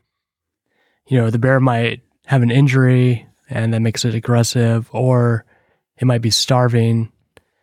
you 1.06 1.18
know, 1.18 1.30
the 1.30 1.38
bear 1.38 1.60
might 1.60 2.00
have 2.26 2.42
an 2.42 2.50
injury 2.50 3.26
and 3.50 3.74
that 3.74 3.80
makes 3.80 4.04
it 4.04 4.14
aggressive, 4.14 4.88
or 4.92 5.44
it 5.96 6.06
might 6.06 6.22
be 6.22 6.30
starving. 6.30 7.10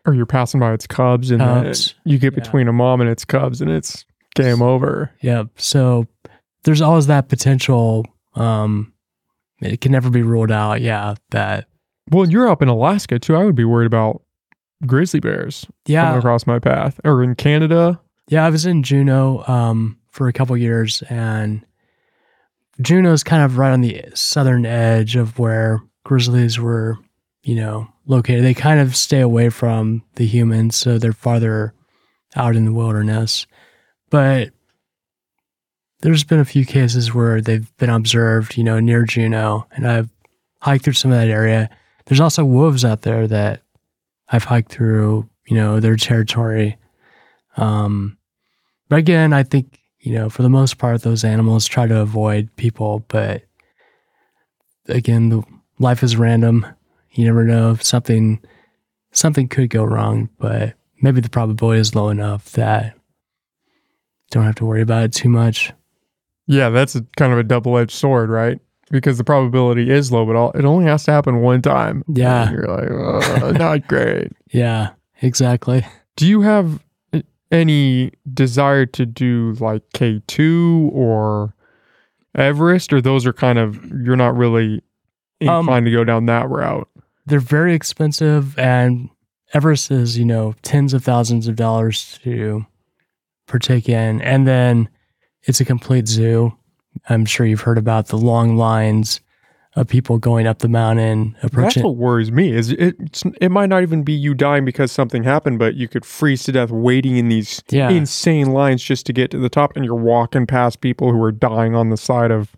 Or 0.06 0.14
you're 0.14 0.26
passing 0.26 0.60
by 0.60 0.74
its 0.74 0.88
cubs, 0.88 1.32
and 1.32 1.42
Cubs, 1.42 1.96
you 2.04 2.18
get 2.18 2.34
yeah. 2.34 2.40
between 2.40 2.68
a 2.68 2.74
mom 2.74 3.02
and 3.02 3.10
its 3.10 3.26
cubs, 3.26 3.62
and 3.62 3.70
it's 3.70 4.06
game 4.36 4.62
over. 4.62 5.12
Yep. 5.22 5.48
So 5.58 6.08
there's 6.64 6.82
always 6.82 7.08
that 7.08 7.30
potential. 7.30 8.06
Um, 8.36 8.94
it 9.62 9.82
can 9.82 9.92
never 9.92 10.10
be 10.10 10.22
ruled 10.22 10.52
out. 10.52 10.82
Yeah. 10.82 11.16
That, 11.32 11.68
Well, 12.12 12.30
you're 12.30 12.50
up 12.50 12.62
in 12.62 12.68
Alaska 12.68 13.20
too. 13.20 13.36
I 13.36 13.44
would 13.44 13.56
be 13.56 13.64
worried 13.64 13.88
about 13.88 14.22
grizzly 14.86 15.20
bears 15.20 15.66
coming 15.88 15.94
yeah. 15.94 16.18
across 16.18 16.46
my 16.46 16.60
path, 16.60 17.00
or 17.04 17.24
in 17.24 17.36
Canada. 17.36 18.00
Yeah, 18.28 18.46
I 18.46 18.50
was 18.50 18.66
in 18.66 18.84
Juneau 18.84 19.44
um, 19.48 19.98
for 20.12 20.28
a 20.28 20.34
couple 20.34 20.58
years, 20.58 21.02
and 21.10 21.66
Juneau's 22.82 23.24
kind 23.24 23.44
of 23.44 23.58
right 23.58 23.72
on 23.72 23.82
the 23.82 24.04
southern 24.14 24.66
edge 24.66 25.16
of 25.16 25.40
where 25.40 25.82
grizzlies 26.04 26.60
were, 26.60 26.98
you 27.44 27.56
know, 27.56 27.88
located. 28.06 28.44
They 28.44 28.54
kind 28.54 28.80
of 28.80 28.96
stay 28.96 29.20
away 29.20 29.50
from 29.50 30.04
the 30.16 30.26
humans, 30.26 30.76
so 30.76 30.98
they're 30.98 31.14
farther 31.14 31.74
out 32.36 32.56
in 32.56 32.66
the 32.66 32.74
wilderness. 32.74 33.48
But 34.10 34.52
there's 36.02 36.24
been 36.24 36.40
a 36.40 36.46
few 36.46 36.66
cases 36.66 37.14
where 37.14 37.42
they've 37.42 37.76
been 37.78 37.90
observed, 37.90 38.58
you 38.58 38.64
know, 38.64 38.80
near 38.80 39.06
Juneau, 39.06 39.66
and 39.72 39.88
I've 39.88 40.10
hiked 40.62 40.84
through 40.84 40.94
some 40.94 41.12
of 41.12 41.18
that 41.18 41.30
area. 41.30 41.70
There's 42.06 42.20
also 42.20 42.46
wolves 42.46 42.86
out 42.86 43.02
there 43.02 43.28
that 43.28 43.62
I've 44.30 44.44
hiked 44.44 44.72
through, 44.72 45.30
you 45.48 45.56
know, 45.56 45.80
their 45.80 45.96
territory. 45.96 46.78
Um, 47.58 48.18
but 48.90 49.00
again, 49.00 49.34
I 49.34 49.44
think, 49.44 49.80
you 50.00 50.14
know, 50.14 50.30
for 50.30 50.44
the 50.44 50.50
most 50.50 50.78
part, 50.78 51.02
those 51.02 51.24
animals 51.24 51.66
try 51.66 51.88
to 51.88 52.00
avoid 52.02 52.56
people. 52.56 53.06
But 53.08 53.44
again, 54.88 55.30
the 55.30 55.44
life 55.80 56.04
is 56.04 56.18
random. 56.18 56.66
You 57.16 57.26
never 57.26 57.44
know 57.44 57.72
if 57.72 57.84
something 57.84 58.42
something 59.12 59.48
could 59.48 59.70
go 59.70 59.84
wrong, 59.84 60.30
but 60.38 60.74
maybe 61.02 61.22
the 61.22 61.30
probability 61.30 61.80
is 61.80 61.96
low 61.96 62.10
enough 62.10 62.52
that 62.54 62.96
don't 64.32 64.44
have 64.44 64.56
to 64.56 64.66
worry 64.66 64.82
about 64.82 65.04
it 65.04 65.14
too 65.14 65.30
much. 65.30 65.72
Yeah, 66.48 66.70
that's 66.70 66.96
a, 66.96 67.06
kind 67.18 67.32
of 67.34 67.40
a 67.40 67.44
double 67.44 67.78
edged 67.78 67.92
sword, 67.92 68.30
right? 68.30 68.60
Because 68.92 69.18
the 69.18 69.24
probability 69.24 69.90
is 69.90 70.12
low, 70.12 70.26
but 70.26 70.36
all, 70.36 70.52
it 70.52 70.66
only 70.66 70.86
has 70.86 71.04
to 71.06 71.12
happen 71.12 71.42
one 71.42 71.62
time. 71.62 72.04
Yeah. 72.08 72.52
You're 72.52 72.68
like, 72.68 73.44
"Uh, 73.44 73.52
not 73.58 73.88
great. 73.88 74.32
Yeah, 74.52 74.90
exactly. 75.22 75.86
Do 76.18 76.28
you 76.28 76.42
have 76.42 76.84
uh, 77.14 77.22
any 77.52 78.12
desire 78.32 78.86
to 78.88 79.06
do 79.06 79.56
like 79.60 79.82
K2 79.96 80.92
or 80.92 81.56
Everest, 82.36 82.92
or 82.94 83.02
those 83.02 83.26
are 83.26 83.34
kind 83.34 83.58
of, 83.58 83.84
you're 84.04 84.16
not 84.18 84.36
really 84.36 84.84
Um, 85.42 85.60
inclined 85.60 85.86
to 85.88 85.92
go 85.92 86.04
down 86.04 86.26
that 86.28 86.50
route? 86.50 86.88
They're 87.26 87.40
very 87.40 87.74
expensive, 87.74 88.58
and 88.60 89.10
Everest 89.54 89.90
is, 89.92 90.18
you 90.18 90.26
know, 90.26 90.54
tens 90.62 90.94
of 90.94 91.04
thousands 91.04 91.48
of 91.48 91.56
dollars 91.56 92.20
to 92.24 92.66
partake 93.48 93.88
in. 93.90 94.22
And 94.22 94.48
then 94.48 94.90
it's 95.44 95.60
a 95.62 95.66
complete 95.66 96.08
zoo. 96.08 96.54
I'm 97.10 97.26
sure 97.26 97.46
you've 97.46 97.62
heard 97.62 97.78
about 97.78 98.08
the 98.08 98.18
long 98.18 98.58
lines 98.58 99.22
of 99.76 99.88
people 99.90 100.18
going 100.18 100.48
up 100.48 100.60
the 100.60 100.70
mountain, 100.70 101.36
That's 101.52 101.76
what 101.76 101.98
worries 101.98 102.32
me. 102.32 102.54
Is 102.54 102.72
it? 102.72 102.96
It 103.42 103.50
might 103.52 103.68
not 103.68 103.82
even 103.84 104.04
be 104.04 104.14
you 104.14 104.34
dying 104.34 104.64
because 104.64 104.90
something 104.90 105.24
happened, 105.24 105.60
but 105.60 105.76
you 105.76 105.90
could 105.90 106.06
freeze 106.06 106.44
to 106.44 106.54
death 106.54 106.72
waiting 106.72 107.18
in 107.18 107.28
these 107.28 107.62
Yeah. 107.70 107.90
insane 107.90 108.52
lines 108.52 108.82
just 108.82 109.06
to 109.08 109.14
get 109.14 109.32
to 109.32 109.38
the 109.38 109.50
top, 109.50 109.76
and 109.76 109.84
you're 109.84 109.94
walking 109.96 110.48
past 110.48 110.80
people 110.80 111.12
who 111.12 111.22
are 111.22 111.32
dying 111.34 111.76
on 111.76 111.90
the 111.90 111.98
side 111.98 112.32
of 112.32 112.56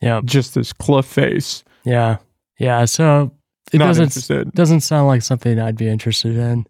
Yeah. 0.00 0.20
just 0.24 0.54
this 0.54 0.72
cliff 0.72 1.06
face. 1.06 1.64
Yeah. 1.84 2.18
Yeah. 2.58 2.84
So 2.84 3.32
it 3.74 3.78
not 3.78 3.86
doesn't 3.86 4.04
interested. 4.04 4.52
doesn't 4.52 4.80
sound 4.80 5.08
like 5.08 5.22
something 5.22 5.58
I'd 5.58 5.76
be 5.76 5.88
interested 5.88 6.36
in. 6.36 6.66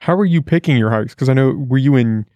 How 0.00 0.14
are 0.14 0.24
you 0.24 0.42
picking 0.42 0.76
your 0.76 0.90
hikes? 0.90 1.14
Because 1.14 1.28
I 1.28 1.32
know 1.32 1.50
were 1.52 1.78
you 1.78 1.96
in 1.96 2.26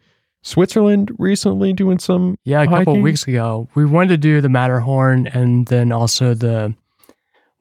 Switzerland 0.43 1.13
recently 1.19 1.73
doing 1.73 1.99
some? 1.99 2.37
Yeah, 2.45 2.63
a 2.63 2.67
couple 2.67 2.95
hiking? 2.95 3.03
weeks 3.03 3.27
ago, 3.27 3.69
we 3.75 3.85
wanted 3.85 4.09
to 4.09 4.17
do 4.17 4.41
the 4.41 4.49
Matterhorn 4.49 5.29
and 5.29 5.67
then 5.67 5.93
also 5.93 6.35
the 6.35 6.75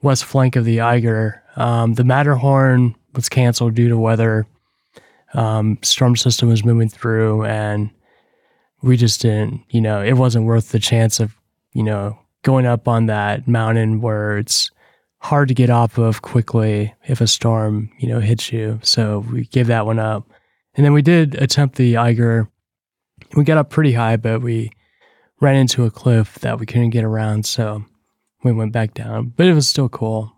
west 0.02 0.26
flank 0.26 0.56
of 0.56 0.66
the 0.66 0.82
Eiger. 0.82 1.42
Um, 1.56 1.94
the 1.94 2.04
Matterhorn 2.04 2.96
was 3.14 3.30
canceled 3.30 3.76
due 3.76 3.90
to 3.90 3.98
weather. 3.98 4.48
Um, 5.34 5.78
storm 5.82 6.16
system 6.16 6.50
was 6.50 6.66
moving 6.66 6.90
through, 6.90 7.46
and 7.46 7.90
we 8.82 8.98
just 8.98 9.22
didn't. 9.22 9.62
You 9.70 9.82
know, 9.82 10.02
it 10.02 10.14
wasn't 10.14 10.46
worth 10.46 10.70
the 10.70 10.80
chance 10.80 11.20
of 11.20 11.36
you 11.74 11.84
know 11.84 12.18
going 12.44 12.66
up 12.66 12.88
on 12.88 13.06
that 13.06 13.48
mountain 13.48 14.02
where 14.02 14.38
it's 14.38 14.72
hard 15.22 15.48
to 15.48 15.54
get 15.54 15.70
off 15.70 15.98
of 15.98 16.22
quickly 16.22 16.94
if 17.06 17.22
a 17.22 17.28
storm 17.28 17.92
you 18.00 18.08
know 18.08 18.20
hits 18.20 18.52
you. 18.52 18.80
So 18.84 19.26
we 19.32 19.46
gave 19.46 19.68
that 19.68 19.86
one 19.86 20.00
up, 20.00 20.30
and 20.76 20.86
then 20.86 20.94
we 20.94 21.02
did 21.02 21.36
attempt 21.36 21.76
the 21.76 21.98
Eiger 21.98 22.50
we 23.36 23.44
got 23.44 23.58
up 23.58 23.70
pretty 23.70 23.94
high, 23.94 24.18
but 24.18 24.42
we 24.42 24.72
ran 25.40 25.56
into 25.56 25.86
a 25.86 25.92
cliff 25.92 26.40
that 26.40 26.60
we 26.60 26.66
couldn't 26.66 26.90
get 26.92 27.04
around, 27.04 27.46
so 27.46 27.84
we 28.44 28.52
went 28.52 28.74
back 28.74 28.94
down. 28.94 29.34
But 29.36 29.48
it 29.48 29.54
was 29.54 29.68
still 29.68 29.90
cool. 29.90 30.32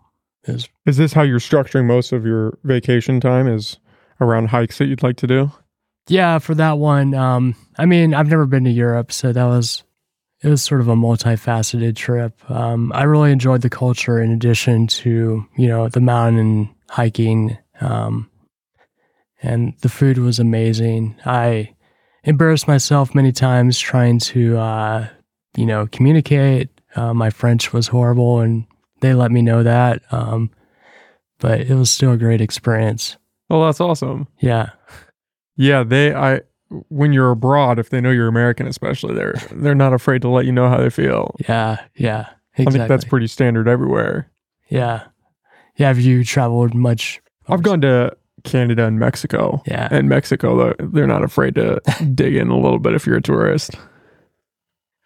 Was, 0.46 0.68
Is 0.86 0.96
this 0.96 1.12
how 1.12 1.22
you're 1.22 1.38
structuring 1.38 1.86
most 1.86 2.12
of 2.12 2.24
your 2.26 2.58
vacation 2.64 3.20
time? 3.20 3.48
Is 3.48 3.78
around 4.20 4.48
hikes 4.48 4.78
that 4.78 4.86
you'd 4.86 5.02
like 5.02 5.16
to 5.18 5.26
do? 5.26 5.50
yeah, 6.06 6.38
for 6.38 6.54
that 6.54 6.78
one. 6.78 7.14
Um, 7.14 7.56
I 7.78 7.86
mean, 7.86 8.12
I've 8.12 8.28
never 8.28 8.46
been 8.46 8.64
to 8.64 8.70
Europe, 8.70 9.10
so 9.10 9.32
that 9.32 9.44
was 9.44 9.82
it 10.44 10.48
was 10.48 10.62
sort 10.62 10.82
of 10.82 10.88
a 10.88 10.94
multifaceted 10.94 11.96
trip. 11.96 12.38
Um, 12.50 12.92
I 12.94 13.04
really 13.04 13.32
enjoyed 13.32 13.62
the 13.62 13.70
culture 13.70 14.20
in 14.20 14.30
addition 14.30 14.86
to 14.88 15.44
you 15.56 15.68
know 15.68 15.88
the 15.88 16.00
mountain 16.00 16.74
hiking, 16.90 17.56
um, 17.80 18.30
and 19.42 19.72
the 19.80 19.88
food 19.88 20.18
was 20.18 20.38
amazing. 20.38 21.16
I 21.24 21.74
embarrassed 22.24 22.68
myself 22.68 23.14
many 23.14 23.32
times 23.32 23.78
trying 23.78 24.18
to 24.20 24.58
uh, 24.58 25.08
you 25.56 25.64
know 25.64 25.86
communicate. 25.86 26.68
Uh, 26.94 27.14
my 27.14 27.30
French 27.30 27.72
was 27.72 27.88
horrible, 27.88 28.40
and 28.40 28.66
they 29.00 29.14
let 29.14 29.32
me 29.32 29.40
know 29.40 29.62
that. 29.62 30.02
Um, 30.12 30.50
but 31.38 31.62
it 31.62 31.74
was 31.74 31.90
still 31.90 32.12
a 32.12 32.18
great 32.18 32.42
experience. 32.42 33.16
Well, 33.48 33.64
that's 33.64 33.80
awesome. 33.80 34.28
Yeah, 34.40 34.70
Yeah, 35.56 35.84
they 35.84 36.14
I 36.14 36.42
when 36.88 37.12
you're 37.12 37.30
abroad, 37.30 37.78
if 37.78 37.90
they 37.90 38.00
know 38.00 38.10
you're 38.10 38.28
American, 38.28 38.66
especially, 38.66 39.14
they're 39.14 39.34
they're 39.52 39.74
not 39.74 39.92
afraid 39.92 40.22
to 40.22 40.28
let 40.28 40.44
you 40.46 40.52
know 40.52 40.68
how 40.68 40.78
they 40.78 40.90
feel. 40.90 41.34
yeah, 41.48 41.78
yeah. 41.96 42.26
Exactly. 42.56 42.66
I 42.66 42.70
think 42.70 42.88
that's 42.88 43.04
pretty 43.04 43.26
standard 43.26 43.66
everywhere. 43.66 44.30
Yeah. 44.68 45.04
Yeah. 45.76 45.88
Have 45.88 45.98
you 45.98 46.22
traveled 46.24 46.72
much? 46.74 47.20
I've 47.48 47.62
gone 47.64 47.80
to 47.80 48.16
Canada 48.44 48.86
and 48.86 48.98
Mexico. 49.00 49.60
Yeah. 49.66 49.88
And 49.90 50.08
Mexico, 50.08 50.56
they're- 50.56 50.86
they're 50.88 51.06
not 51.08 51.24
afraid 51.24 51.56
to 51.56 51.80
dig 52.14 52.36
in 52.36 52.48
a 52.50 52.56
little 52.56 52.78
bit 52.78 52.94
if 52.94 53.06
you're 53.06 53.16
a 53.16 53.22
tourist. 53.22 53.72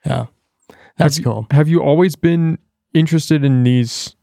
Yeah. 0.05 0.27
That's 0.99 1.17
Have 1.17 1.25
you- 1.25 1.25
cool. 1.33 1.47
Have 1.51 1.69
you 1.69 1.83
always 1.83 2.17
been 2.17 2.59
interested 2.93 3.45
in 3.45 3.63
these 3.63 4.15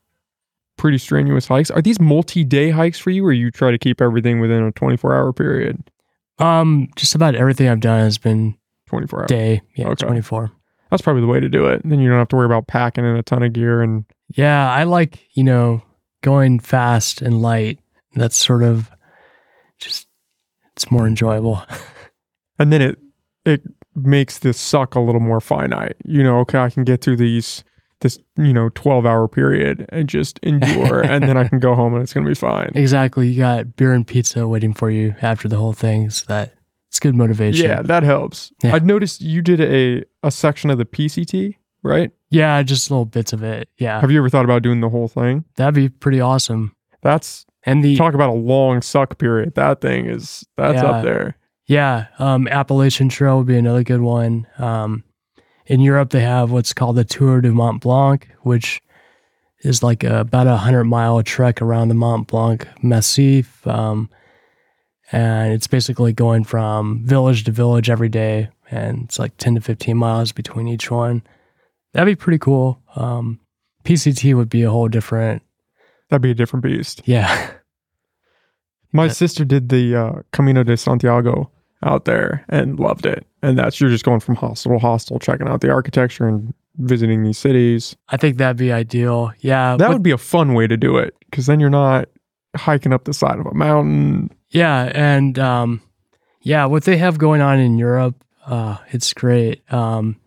pretty 0.78 0.98
strenuous 0.98 1.48
hikes? 1.48 1.72
Are 1.72 1.82
these 1.82 2.00
multi-day 2.00 2.70
hikes 2.70 3.00
for 3.00 3.10
you, 3.10 3.26
or 3.26 3.32
you 3.32 3.50
try 3.50 3.72
to 3.72 3.78
keep 3.78 4.02
everything 4.02 4.40
within 4.40 4.62
a 4.64 4.72
24-hour 4.74 5.34
period? 5.34 5.82
Um, 6.40 6.90
just 6.96 7.16
about 7.16 7.36
everything 7.36 7.68
I've 7.70 7.80
done 7.80 8.02
has 8.02 8.18
been 8.18 8.58
24 8.88 9.20
hours. 9.22 9.28
day. 9.28 9.62
Yeah. 9.76 9.88
Okay. 9.90 10.06
24. 10.06 10.52
That's 10.92 11.02
probably 11.02 11.22
the 11.22 11.28
way 11.28 11.40
to 11.40 11.50
do 11.50 11.66
it. 11.68 11.82
Then 11.84 12.00
you 12.00 12.10
don't 12.10 12.20
have 12.20 12.28
to 12.30 12.36
worry 12.36 12.46
about 12.46 12.68
packing 12.68 13.06
in 13.06 13.16
a 13.16 13.24
ton 13.24 13.44
of 13.44 13.54
gear 13.54 13.82
and 13.82 14.06
Yeah. 14.36 14.72
I 14.72 14.84
like, 14.84 15.20
you 15.34 15.44
know, 15.44 15.82
going 16.22 16.60
fast 16.60 17.22
and 17.22 17.42
light. 17.42 17.80
That's 18.16 18.38
sort 18.38 18.64
of 18.64 18.90
just, 19.80 20.08
it's 20.76 20.92
more 20.92 21.08
enjoyable. 21.08 21.62
and 22.60 22.72
then 22.72 22.82
it 22.82 23.00
it 23.46 23.62
makes 23.96 24.40
this 24.40 24.60
suck 24.60 24.96
a 24.96 25.00
little 25.00 25.22
more 25.22 25.40
finite. 25.40 25.96
You 26.06 26.24
know, 26.24 26.40
okay, 26.40 26.58
I 26.60 26.70
can 26.70 26.84
get 26.84 27.02
through 27.02 27.18
these 27.18 27.64
this 28.06 28.20
you 28.38 28.54
know 28.54 28.70
12 28.76 29.06
hour 29.06 29.28
period 29.28 29.86
and 29.90 30.08
just 30.08 30.40
endure 30.44 31.02
and 31.04 31.24
then 31.24 31.36
I 31.38 31.48
can 31.48 31.60
go 31.60 31.74
home 31.76 31.94
and 31.94 32.04
it's 32.04 32.14
going 32.14 32.24
to 32.24 32.30
be 32.30 32.36
fine. 32.36 32.72
exactly. 32.76 33.28
You 33.30 33.40
got 33.40 33.76
beer 33.76 33.94
and 33.94 34.06
pizza 34.06 34.48
waiting 34.48 34.74
for 34.74 34.90
you 34.92 35.16
after 35.22 35.48
the 35.48 35.58
whole 35.58 35.74
thing. 35.74 36.10
So 36.12 36.26
that 36.28 36.54
it's 36.90 37.00
good 37.00 37.16
motivation. 37.16 37.66
Yeah, 37.66 37.82
that 37.82 38.04
helps. 38.04 38.52
Yeah. 38.64 38.76
I'd 38.76 38.86
noticed 38.86 39.22
you 39.22 39.42
did 39.42 39.60
a 39.62 40.04
a 40.24 40.32
section 40.32 40.70
of 40.70 40.78
the 40.78 40.86
PCT, 40.86 41.56
right? 41.84 42.12
Yeah. 42.30 42.62
Just 42.64 42.90
little 42.92 43.06
bits 43.06 43.34
of 43.34 43.44
it. 43.44 43.68
Yeah. 43.78 44.00
Have 44.00 44.12
you 44.12 44.20
ever 44.20 44.30
thought 44.30 44.46
about 44.46 44.62
doing 44.62 44.82
the 44.82 44.90
whole 44.90 45.08
thing? 45.08 45.44
That'd 45.58 45.74
be 45.76 45.90
pretty 45.90 46.22
awesome. 46.22 46.76
That's 47.02 47.46
And 47.64 47.84
the, 47.84 47.96
talk 47.96 48.14
about 48.14 48.30
a 48.30 48.34
long 48.34 48.82
suck 48.82 49.18
period. 49.18 49.56
That 49.56 49.82
thing 49.82 50.06
is 50.06 50.46
that's 50.58 50.82
Yeah. 50.82 50.90
up 50.90 51.04
there. 51.04 51.38
Yeah, 51.68 52.06
um, 52.20 52.48
Appalachian 52.48 53.10
Trail 53.10 53.40
would 53.40 53.48
be 53.48 53.58
another 53.58 53.82
good 53.84 54.02
one. 54.02 54.46
Um, 54.60 55.04
in 55.68 55.80
Europe, 55.82 56.10
they 56.12 56.22
have 56.22 56.52
what's 56.52 56.74
called 56.74 56.96
the 56.96 57.04
Tour 57.04 57.42
du 57.42 57.52
Mont 57.52 57.82
Blanc, 57.82 58.28
which 58.42 58.82
is 59.64 59.82
like 59.82 60.04
a, 60.04 60.20
about 60.20 60.48
a 60.48 60.58
hundred 60.58 60.84
mile 60.86 61.22
trek 61.24 61.62
around 61.62 61.88
the 61.88 61.96
Mont 61.96 62.28
Blanc 62.28 62.68
Massif, 62.84 63.66
um, 63.68 64.10
and 65.12 65.54
it's 65.54 65.68
basically 65.68 66.14
going 66.14 66.44
from 66.44 67.04
village 67.06 67.44
to 67.46 67.52
village 67.52 67.90
every 67.90 68.10
day, 68.10 68.50
and 68.70 69.04
it's 69.06 69.18
like 69.20 69.36
ten 69.38 69.56
to 69.56 69.62
fifteen 69.62 69.98
miles 69.98 70.32
between 70.32 70.68
each 70.68 70.92
one. 70.92 71.24
That'd 71.94 72.06
be 72.12 72.16
pretty 72.20 72.40
cool. 72.40 72.82
Um, 72.96 73.40
PCT 73.84 74.36
would 74.36 74.50
be 74.50 74.64
a 74.64 74.70
whole 74.72 74.88
different, 74.88 75.42
That'd 76.10 76.22
be 76.22 76.32
a 76.32 76.36
different 76.36 76.64
beast. 76.64 77.02
yeah, 77.06 77.52
My 78.92 79.06
Yeah. 79.06 79.12
sister 79.12 79.46
did 79.46 79.70
the 79.70 79.96
uh, 79.96 80.14
Camino 80.32 80.64
de 80.64 80.76
Santiago 80.78 81.50
out 81.86 82.06
there 82.06 82.44
and 82.50 82.80
loved 82.80 83.06
it. 83.06 83.26
And 83.42 83.58
that's 83.58 83.80
you're 83.80 83.90
just 83.90 84.04
going 84.04 84.20
from 84.20 84.36
hostel 84.36 84.74
to 84.74 84.80
hostel, 84.80 85.20
checking 85.20 85.48
out 85.48 85.62
the 85.62 85.70
architecture 85.70 86.28
and 86.28 86.54
visiting 86.78 87.24
these 87.24 87.38
cities. 87.38 87.96
I 88.10 88.18
think 88.18 88.38
that'd 88.38 88.58
be 88.58 88.72
ideal. 88.72 89.32
Yeah, 89.40 89.78
That 89.78 89.90
would 89.90 90.04
be 90.04 90.12
a 90.12 90.18
fun 90.18 90.54
way 90.54 90.68
to 90.68 90.76
do 90.76 90.98
it 90.98 91.16
because 91.30 91.46
then 91.46 91.60
you're 91.60 91.70
not 91.70 92.10
hiking 92.56 92.94
up 92.94 93.06
the 93.06 93.14
side 93.14 93.40
of 93.40 93.46
a 93.46 93.54
mountain. 93.54 94.32
Yeah, 94.50 94.92
and 94.94 95.38
um, 95.40 95.82
yeah, 96.42 96.66
what 96.66 96.84
they 96.84 96.98
have 96.98 97.18
going 97.18 97.42
on 97.42 97.60
in 97.60 97.78
Europe, 97.78 98.24
uh, 98.46 98.78
it's 98.90 99.14
great. 99.14 99.62
Um, 99.72 100.18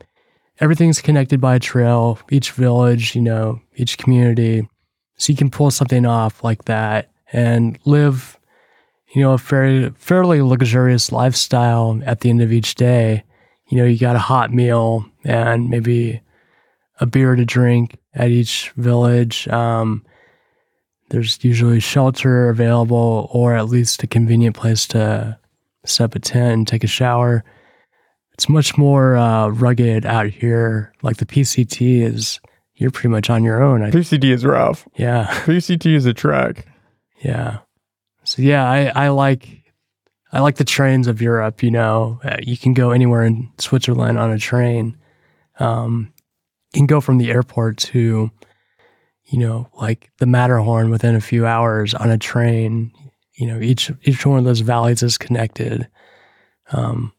everything's 0.61 1.01
connected 1.01 1.41
by 1.41 1.57
a 1.57 1.61
trail. 1.61 2.19
Each 2.31 2.53
village, 2.53 3.15
you 3.15 3.23
know, 3.23 3.61
each 3.77 3.99
community, 3.99 4.69
so 5.17 5.33
you 5.33 5.37
can 5.37 5.51
pull 5.51 5.71
something 5.71 6.07
off 6.07 6.45
like 6.45 6.65
that 6.67 7.11
and 7.33 7.79
live, 7.85 8.38
you 9.15 9.23
know, 9.23 9.33
a 9.33 9.39
fairly 9.39 9.91
fairly 9.97 10.43
luxurious 10.43 11.13
lifestyle. 11.13 12.01
At 12.05 12.21
the 12.21 12.31
end 12.31 12.43
of 12.43 12.53
each 12.53 12.75
day, 12.75 13.25
you 13.69 13.79
know, 13.79 13.85
you 13.85 13.99
got 13.99 14.17
a 14.17 14.21
hot 14.21 14.53
meal 14.53 15.07
and 15.25 15.71
maybe 15.71 16.21
a 17.01 17.07
beer 17.07 17.37
to 17.37 17.45
drink 17.45 17.99
at 18.15 18.31
each 18.31 18.71
village. 18.77 19.47
Um, 19.49 20.05
there's 21.11 21.43
usually 21.43 21.81
shelter 21.81 22.49
available 22.51 23.29
or 23.33 23.55
at 23.55 23.69
least 23.69 24.03
a 24.03 24.07
convenient 24.07 24.57
place 24.57 24.87
to 24.89 25.39
set 25.85 26.05
up 26.05 26.15
a 26.15 26.19
tent 26.19 26.53
and 26.53 26.69
take 26.69 26.85
a 26.85 26.89
shower. 26.89 27.45
It's 28.33 28.49
much 28.49 28.77
more 28.77 29.17
uh, 29.17 29.49
rugged 29.49 30.07
out 30.07 30.27
here. 30.27 30.93
Like 31.03 31.17
the 31.17 31.27
PCT 31.27 32.03
is, 32.03 32.41
you're 32.75 32.91
pretty 32.91 33.09
much 33.09 33.31
on 33.31 33.43
your 33.43 33.63
own. 33.63 33.83
I, 33.83 33.91
PCT 33.91 34.25
is 34.25 34.45
rough. 34.45 34.87
yeah, 34.97 35.27
PCT 35.45 35.95
is 35.95 36.07
a 36.07 36.15
trek. 36.15 36.67
yeah. 37.21 37.59
So 38.29 38.43
yeah, 38.43 38.69
I, 38.69 39.07
I 39.07 39.09
like 39.09 39.73
I 40.31 40.41
like 40.41 40.57
the 40.57 40.65
trains 40.65 41.07
of 41.07 41.23
Europe. 41.23 41.63
You 41.63 41.71
know, 41.71 42.21
Uh, 42.23 42.37
you 42.43 42.59
can 42.59 42.75
go 42.75 42.91
anywhere 42.91 43.25
in 43.25 43.51
Switzerland 43.59 44.19
on 44.19 44.31
a 44.31 44.39
train. 44.39 44.99
Um, 45.59 46.13
you 46.75 46.81
can 46.81 46.87
go 46.87 47.01
from 47.01 47.17
the 47.17 47.31
airport 47.31 47.79
to, 47.79 48.31
you 49.25 49.39
know, 49.39 49.71
like 49.81 50.11
the 50.19 50.27
Matterhorn 50.27 50.91
within 50.91 51.15
a 51.15 51.21
few 51.23 51.47
hours 51.47 51.95
on 51.95 52.11
a 52.11 52.19
train. 52.19 52.93
you 53.35 53.47
know, 53.47 53.61
each 53.61 53.91
each 54.03 54.27
one 54.27 54.39
of 54.39 54.45
those 54.45 54.61
valleys 54.61 55.03
is 55.03 55.17
connected. 55.17 55.89
Um, 56.73 57.13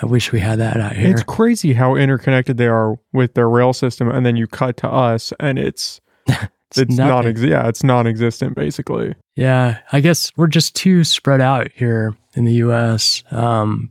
I 0.00 0.06
wish 0.06 0.32
we 0.32 0.40
had 0.40 0.60
that 0.60 0.80
out 0.80 0.96
here. 0.96 1.10
It's 1.10 1.24
crazy 1.24 1.74
how 1.74 1.94
interconnected 1.94 2.56
they 2.56 2.68
are 2.68 2.96
with 3.12 3.34
their 3.34 3.48
rail 3.50 3.72
system, 3.72 4.08
and 4.08 4.24
then 4.24 4.36
you 4.36 4.46
cut 4.46 4.76
to 4.78 4.88
us, 4.88 5.32
and 5.38 5.58
it's 5.58 6.00
it's, 6.78 6.96
not 6.96 7.08
nothing. 7.24 7.30
ex- 7.30 7.40
yeah, 7.42 7.68
it's 7.68 7.82
non-existent 7.84 8.54
basically. 8.54 9.14
Yeah, 9.36 9.78
I 9.92 10.00
guess 10.00 10.30
we're 10.36 10.46
just 10.46 10.74
too 10.76 11.04
spread 11.04 11.40
out 11.40 11.70
here 11.74 12.16
in 12.34 12.44
the 12.44 12.54
U.S. 12.54 13.22
Um, 13.30 13.90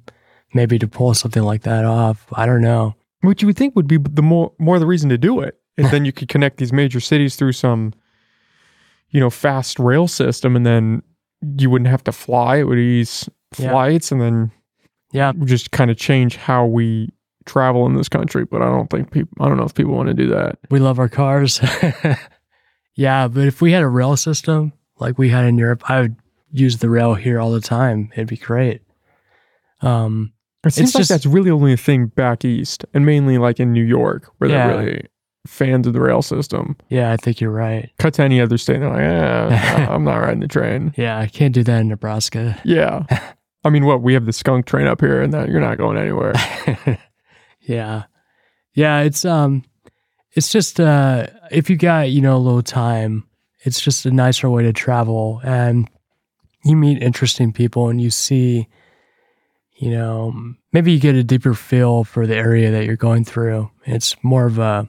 maybe 0.53 0.77
to 0.80 0.88
pull 0.88 1.14
something 1.14 1.43
like 1.43 1.64
that 1.64 1.85
off. 1.85 2.26
I 2.34 2.45
don't 2.45 2.61
know. 2.61 2.95
Which 3.22 3.41
you 3.41 3.47
would 3.47 3.57
think 3.57 3.76
would 3.76 3.88
be 3.88 3.97
the 3.97 4.22
more 4.22 4.51
more 4.60 4.80
the 4.80 4.85
reason 4.85 5.10
to 5.10 5.18
do 5.18 5.39
it. 5.39 5.57
And 5.77 5.88
then 5.88 6.05
you 6.05 6.11
could 6.11 6.27
connect 6.30 6.57
these 6.57 6.72
major 6.72 6.99
cities 6.99 7.35
through 7.35 7.53
some, 7.53 7.93
you 9.10 9.19
know, 9.19 9.30
fast 9.30 9.80
rail 9.80 10.07
system, 10.07 10.55
and 10.55 10.65
then 10.65 11.01
you 11.57 11.69
wouldn't 11.69 11.89
have 11.89 12.03
to 12.03 12.11
fly. 12.11 12.57
It 12.57 12.64
would 12.68 12.77
ease 12.77 13.27
Yeah. 13.57 13.72
flights, 13.72 14.11
and 14.11 14.22
then 14.22 14.51
Yeah, 15.14 15.31
just 15.45 15.72
kind 15.72 15.89
of 15.89 15.97
change 15.97 16.35
how 16.35 16.65
we 16.65 17.10
travel 17.45 17.85
in 17.85 17.95
this 17.95 18.07
country. 18.10 18.45
But 18.45 18.61
I 18.61 18.65
don't 18.65 18.89
think 18.89 19.11
people. 19.11 19.43
I 19.43 19.47
don't 19.47 19.57
know 19.57 19.64
if 19.65 19.73
people 19.73 19.93
want 19.95 20.07
to 20.10 20.14
do 20.14 20.27
that. 20.30 20.60
we 20.69 20.80
love 20.80 20.99
our 20.99 21.10
cars. 21.10 21.60
yeah, 22.95 23.28
but 23.28 23.45
if 23.48 23.61
we 23.61 23.72
had 23.72 23.84
a 23.84 23.88
rail 23.88 24.15
system 24.18 24.74
like 24.99 25.18
we 25.18 25.30
had 25.30 25.45
in 25.45 25.57
Europe, 25.57 25.90
I 25.90 26.02
would 26.02 26.15
use 26.52 26.78
the 26.78 26.90
rail 26.90 27.14
here 27.15 27.40
all 27.40 27.52
the 27.52 27.60
time. 27.61 28.10
It'd 28.14 28.28
be 28.28 28.38
great. 28.38 28.82
Um, 29.82 30.32
It 30.65 30.72
seems 30.74 30.90
It's 30.90 30.95
like 30.95 30.99
just- 31.02 31.10
that's 31.10 31.26
really 31.26 31.49
only 31.52 31.74
a 31.74 31.78
thing 31.78 32.06
back 32.07 32.45
east, 32.45 32.86
and 32.94 33.06
mainly 33.06 33.38
like 33.38 33.60
in 33.60 33.74
New 33.74 33.84
York, 33.84 34.32
where 34.38 34.49
Yeah. 34.49 34.68
they're 34.68 34.78
really 34.78 35.07
fans 35.45 35.86
of 35.88 35.91
the 35.94 35.99
rail 35.99 36.22
system. 36.22 36.78
yeah, 36.90 37.11
I 37.11 37.18
think 37.18 37.41
you're 37.41 37.52
right. 37.52 37.90
Cut 37.99 38.14
to 38.14 38.24
any 38.24 38.40
other 38.40 38.57
state, 38.57 38.80
they're 38.80 38.88
like, 38.90 39.02
eh, 39.02 39.88
I'm 39.94 40.06
not 40.06 40.15
riding 40.20 40.40
the 40.40 40.48
train. 40.48 40.94
Yeah, 40.95 41.20
I 41.20 41.28
can't 41.28 41.53
do 41.53 41.64
that 41.64 41.82
in 41.82 41.90
Nebraska. 41.90 42.57
Yeah. 42.64 43.03
I 43.65 43.70
mean, 43.70 43.84
what? 43.86 44.02
We 44.02 44.14
have 44.14 44.26
the 44.26 44.32
skunk 44.32 44.65
train 44.65 44.88
up 44.88 45.02
here, 45.02 45.22
and 45.22 45.34
that 45.34 45.49
you're 45.49 45.60
not 45.60 45.78
going 45.78 45.98
anywhere. 45.98 46.34
yeah. 47.61 48.03
Yeah, 48.74 49.02
it's 49.02 49.26
um 49.26 49.64
it's 50.35 50.49
just 50.49 50.80
uh 50.80 51.27
if 51.51 51.69
you 51.69 51.76
got, 51.77 52.10
you 52.10 52.22
know, 52.22 52.35
a 52.35 52.39
little 52.39 52.64
time, 52.64 53.26
it's 53.61 53.80
just 53.80 54.05
a 54.05 54.11
nicer 54.11 54.49
way 54.49 54.64
to 54.64 54.73
travel 54.73 55.41
and 55.43 55.89
you 56.65 56.76
meet 56.76 57.01
interesting 57.01 57.51
people 57.51 57.89
and 57.89 58.01
you 58.01 58.10
see 58.10 58.68
you 59.76 59.89
know, 59.89 60.53
maybe 60.72 60.93
you 60.93 60.99
get 60.99 61.15
a 61.15 61.23
deeper 61.23 61.53
feel 61.53 62.03
for 62.03 62.26
the 62.27 62.35
area 62.35 62.72
that 62.72 62.85
you're 62.85 62.95
going 62.95 63.26
through. 63.26 63.69
It's 63.85 64.15
more 64.23 64.45
of 64.45 64.60
a 64.60 64.88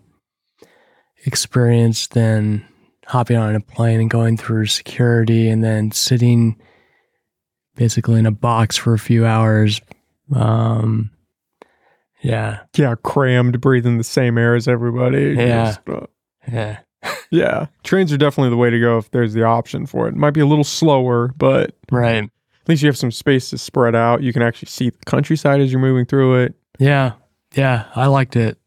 experience 1.24 2.06
than 2.08 2.64
hopping 3.06 3.36
on 3.36 3.56
a 3.56 3.60
plane 3.60 4.00
and 4.00 4.10
going 4.10 4.36
through 4.36 4.66
security 4.66 5.48
and 5.48 5.64
then 5.64 5.90
sitting 5.90 6.60
basically 7.76 8.18
in 8.18 8.26
a 8.26 8.30
box 8.30 8.76
for 8.76 8.94
a 8.94 8.98
few 8.98 9.26
hours. 9.26 9.80
Um 10.34 11.10
yeah. 12.24 12.60
yeah, 12.76 12.94
crammed, 13.02 13.60
breathing 13.60 13.98
the 13.98 14.04
same 14.04 14.38
air 14.38 14.54
as 14.56 14.66
everybody. 14.66 15.34
Yeah. 15.36 15.64
Just, 15.66 15.80
uh, 15.88 16.06
Yeah. 16.50 16.78
yeah. 17.30 17.66
Trains 17.84 18.12
are 18.12 18.16
definitely 18.16 18.50
the 18.50 18.56
way 18.56 18.70
to 18.70 18.80
go 18.80 18.98
if 18.98 19.10
there's 19.10 19.34
the 19.34 19.44
option 19.44 19.86
for 19.86 20.06
it. 20.06 20.14
It 20.14 20.16
might 20.16 20.30
be 20.32 20.40
a 20.40 20.46
little 20.46 20.64
slower, 20.64 21.28
but 21.36 21.76
Right. 21.92 22.24
at 22.24 22.68
least 22.68 22.82
you 22.82 22.88
have 22.88 22.96
some 22.96 23.10
space 23.12 23.50
to 23.50 23.58
spread 23.58 23.94
out. 23.94 24.22
You 24.22 24.32
can 24.32 24.42
actually 24.42 24.68
see 24.70 24.90
the 24.90 25.04
countryside 25.04 25.60
as 25.60 25.70
you're 25.70 25.80
moving 25.80 26.06
through 26.06 26.36
it. 26.42 26.54
Yeah. 26.78 27.12
Yeah. 27.54 27.84
I 27.94 28.06
liked 28.06 28.36
it. 28.36 28.58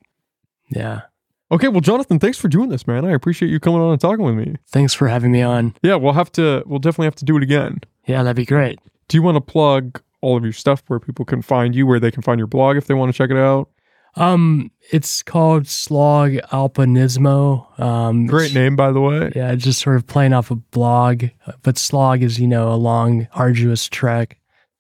Yeah. 0.69 1.01
Okay, 1.49 1.69
well, 1.69 1.79
Jonathan, 1.81 2.19
thanks 2.19 2.37
for 2.37 2.49
doing 2.49 2.69
this, 2.69 2.85
man. 2.85 3.05
I 3.05 3.11
appreciate 3.11 3.49
you 3.49 3.59
coming 3.59 3.79
on 3.81 3.91
and 3.93 4.01
talking 4.01 4.25
with 4.25 4.35
me. 4.35 4.55
Thanks 4.67 4.93
for 4.93 5.07
having 5.07 5.31
me 5.31 5.41
on. 5.41 5.73
Yeah, 5.81 5.95
we'll 5.95 6.11
have 6.13 6.29
to. 6.33 6.61
We'll 6.65 6.79
definitely 6.79 7.05
have 7.07 7.15
to 7.15 7.25
do 7.25 7.37
it 7.37 7.43
again. 7.43 7.79
Yeah, 8.05 8.21
that'd 8.23 8.35
be 8.35 8.45
great. 8.45 8.79
Do 9.07 9.15
you 9.17 9.21
want 9.23 9.35
to 9.35 9.41
plug 9.41 10.01
all 10.21 10.37
of 10.37 10.43
your 10.43 10.53
stuff 10.53 10.83
where 10.87 10.99
people 10.99 11.25
can 11.25 11.41
find 11.41 11.75
you, 11.75 11.85
where 11.85 11.99
they 11.99 12.11
can 12.11 12.21
find 12.21 12.39
your 12.39 12.47
blog 12.47 12.77
if 12.77 12.87
they 12.87 12.93
want 12.93 13.11
to 13.11 13.17
check 13.17 13.29
it 13.29 13.37
out? 13.37 13.69
Um, 14.17 14.71
it's 14.91 15.21
called 15.21 15.67
Slog 15.67 16.31
Alpinismo. 16.51 17.79
Um, 17.79 18.25
Great 18.25 18.53
name, 18.53 18.75
by 18.75 18.91
the 18.91 18.99
way. 18.99 19.31
Yeah, 19.35 19.53
just 19.55 19.79
sort 19.79 19.95
of 19.95 20.07
playing 20.07 20.33
off 20.33 20.49
a 20.49 20.55
blog, 20.55 21.25
but 21.61 21.77
slog 21.77 22.23
is 22.23 22.39
you 22.39 22.47
know 22.47 22.71
a 22.71 22.75
long, 22.75 23.27
arduous 23.33 23.87
trek, 23.87 24.39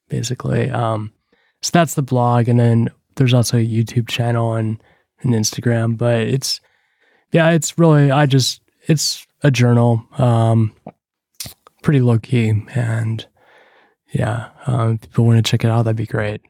basically. 0.09 0.71
Um, 0.71 1.13
so 1.61 1.69
that's 1.71 1.93
the 1.93 2.01
blog, 2.01 2.47
and 2.47 2.59
then 2.59 2.89
there's 3.15 3.33
also 3.33 3.57
a 3.57 3.65
YouTube 3.65 4.07
channel 4.07 4.55
and 4.55 4.81
an 5.21 5.31
Instagram. 5.31 5.97
But 5.97 6.21
it's 6.21 6.59
yeah, 7.31 7.51
it's 7.51 7.77
really 7.77 8.09
I 8.09 8.25
just 8.25 8.61
it's 8.87 9.27
a 9.43 9.51
journal, 9.51 10.03
um, 10.17 10.73
pretty 11.83 12.01
low 12.01 12.17
key, 12.17 12.63
and 12.73 13.25
yeah, 14.11 14.49
um, 14.65 14.93
if 14.93 15.01
people 15.01 15.25
want 15.25 15.43
to 15.43 15.49
check 15.49 15.63
it 15.63 15.69
out, 15.69 15.83
that'd 15.83 15.95
be 15.95 16.05
great. 16.05 16.41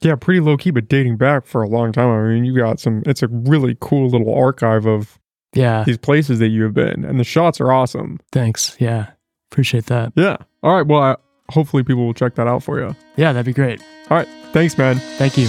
Yeah, 0.00 0.16
pretty 0.16 0.40
low 0.40 0.56
key, 0.56 0.70
but 0.70 0.88
dating 0.88 1.16
back 1.16 1.46
for 1.46 1.62
a 1.62 1.68
long 1.68 1.92
time. 1.92 2.08
I 2.10 2.28
mean, 2.34 2.44
you 2.44 2.56
got 2.56 2.78
some. 2.80 3.02
It's 3.06 3.22
a 3.22 3.28
really 3.28 3.76
cool 3.80 4.08
little 4.08 4.34
archive 4.34 4.86
of 4.86 5.18
Yeah, 5.54 5.84
these 5.84 5.98
places 5.98 6.38
that 6.40 6.48
you 6.48 6.62
have 6.64 6.74
been, 6.74 7.04
and 7.04 7.18
the 7.18 7.24
shots 7.24 7.60
are 7.60 7.72
awesome. 7.72 8.20
thanks. 8.32 8.76
Yeah, 8.78 9.10
appreciate 9.50 9.86
that. 9.86 10.12
Yeah. 10.16 10.36
All 10.62 10.76
right. 10.76 10.86
Well, 10.86 11.00
I, 11.02 11.16
hopefully 11.50 11.84
people 11.84 12.04
will 12.04 12.14
check 12.14 12.34
that 12.34 12.46
out 12.46 12.62
for 12.62 12.80
you. 12.80 12.94
Yeah, 13.16 13.32
that'd 13.32 13.46
be 13.46 13.52
great. 13.54 13.80
All 14.10 14.16
right. 14.16 14.28
Thanks, 14.52 14.76
man. 14.76 14.96
Thank 15.18 15.38
you. 15.38 15.48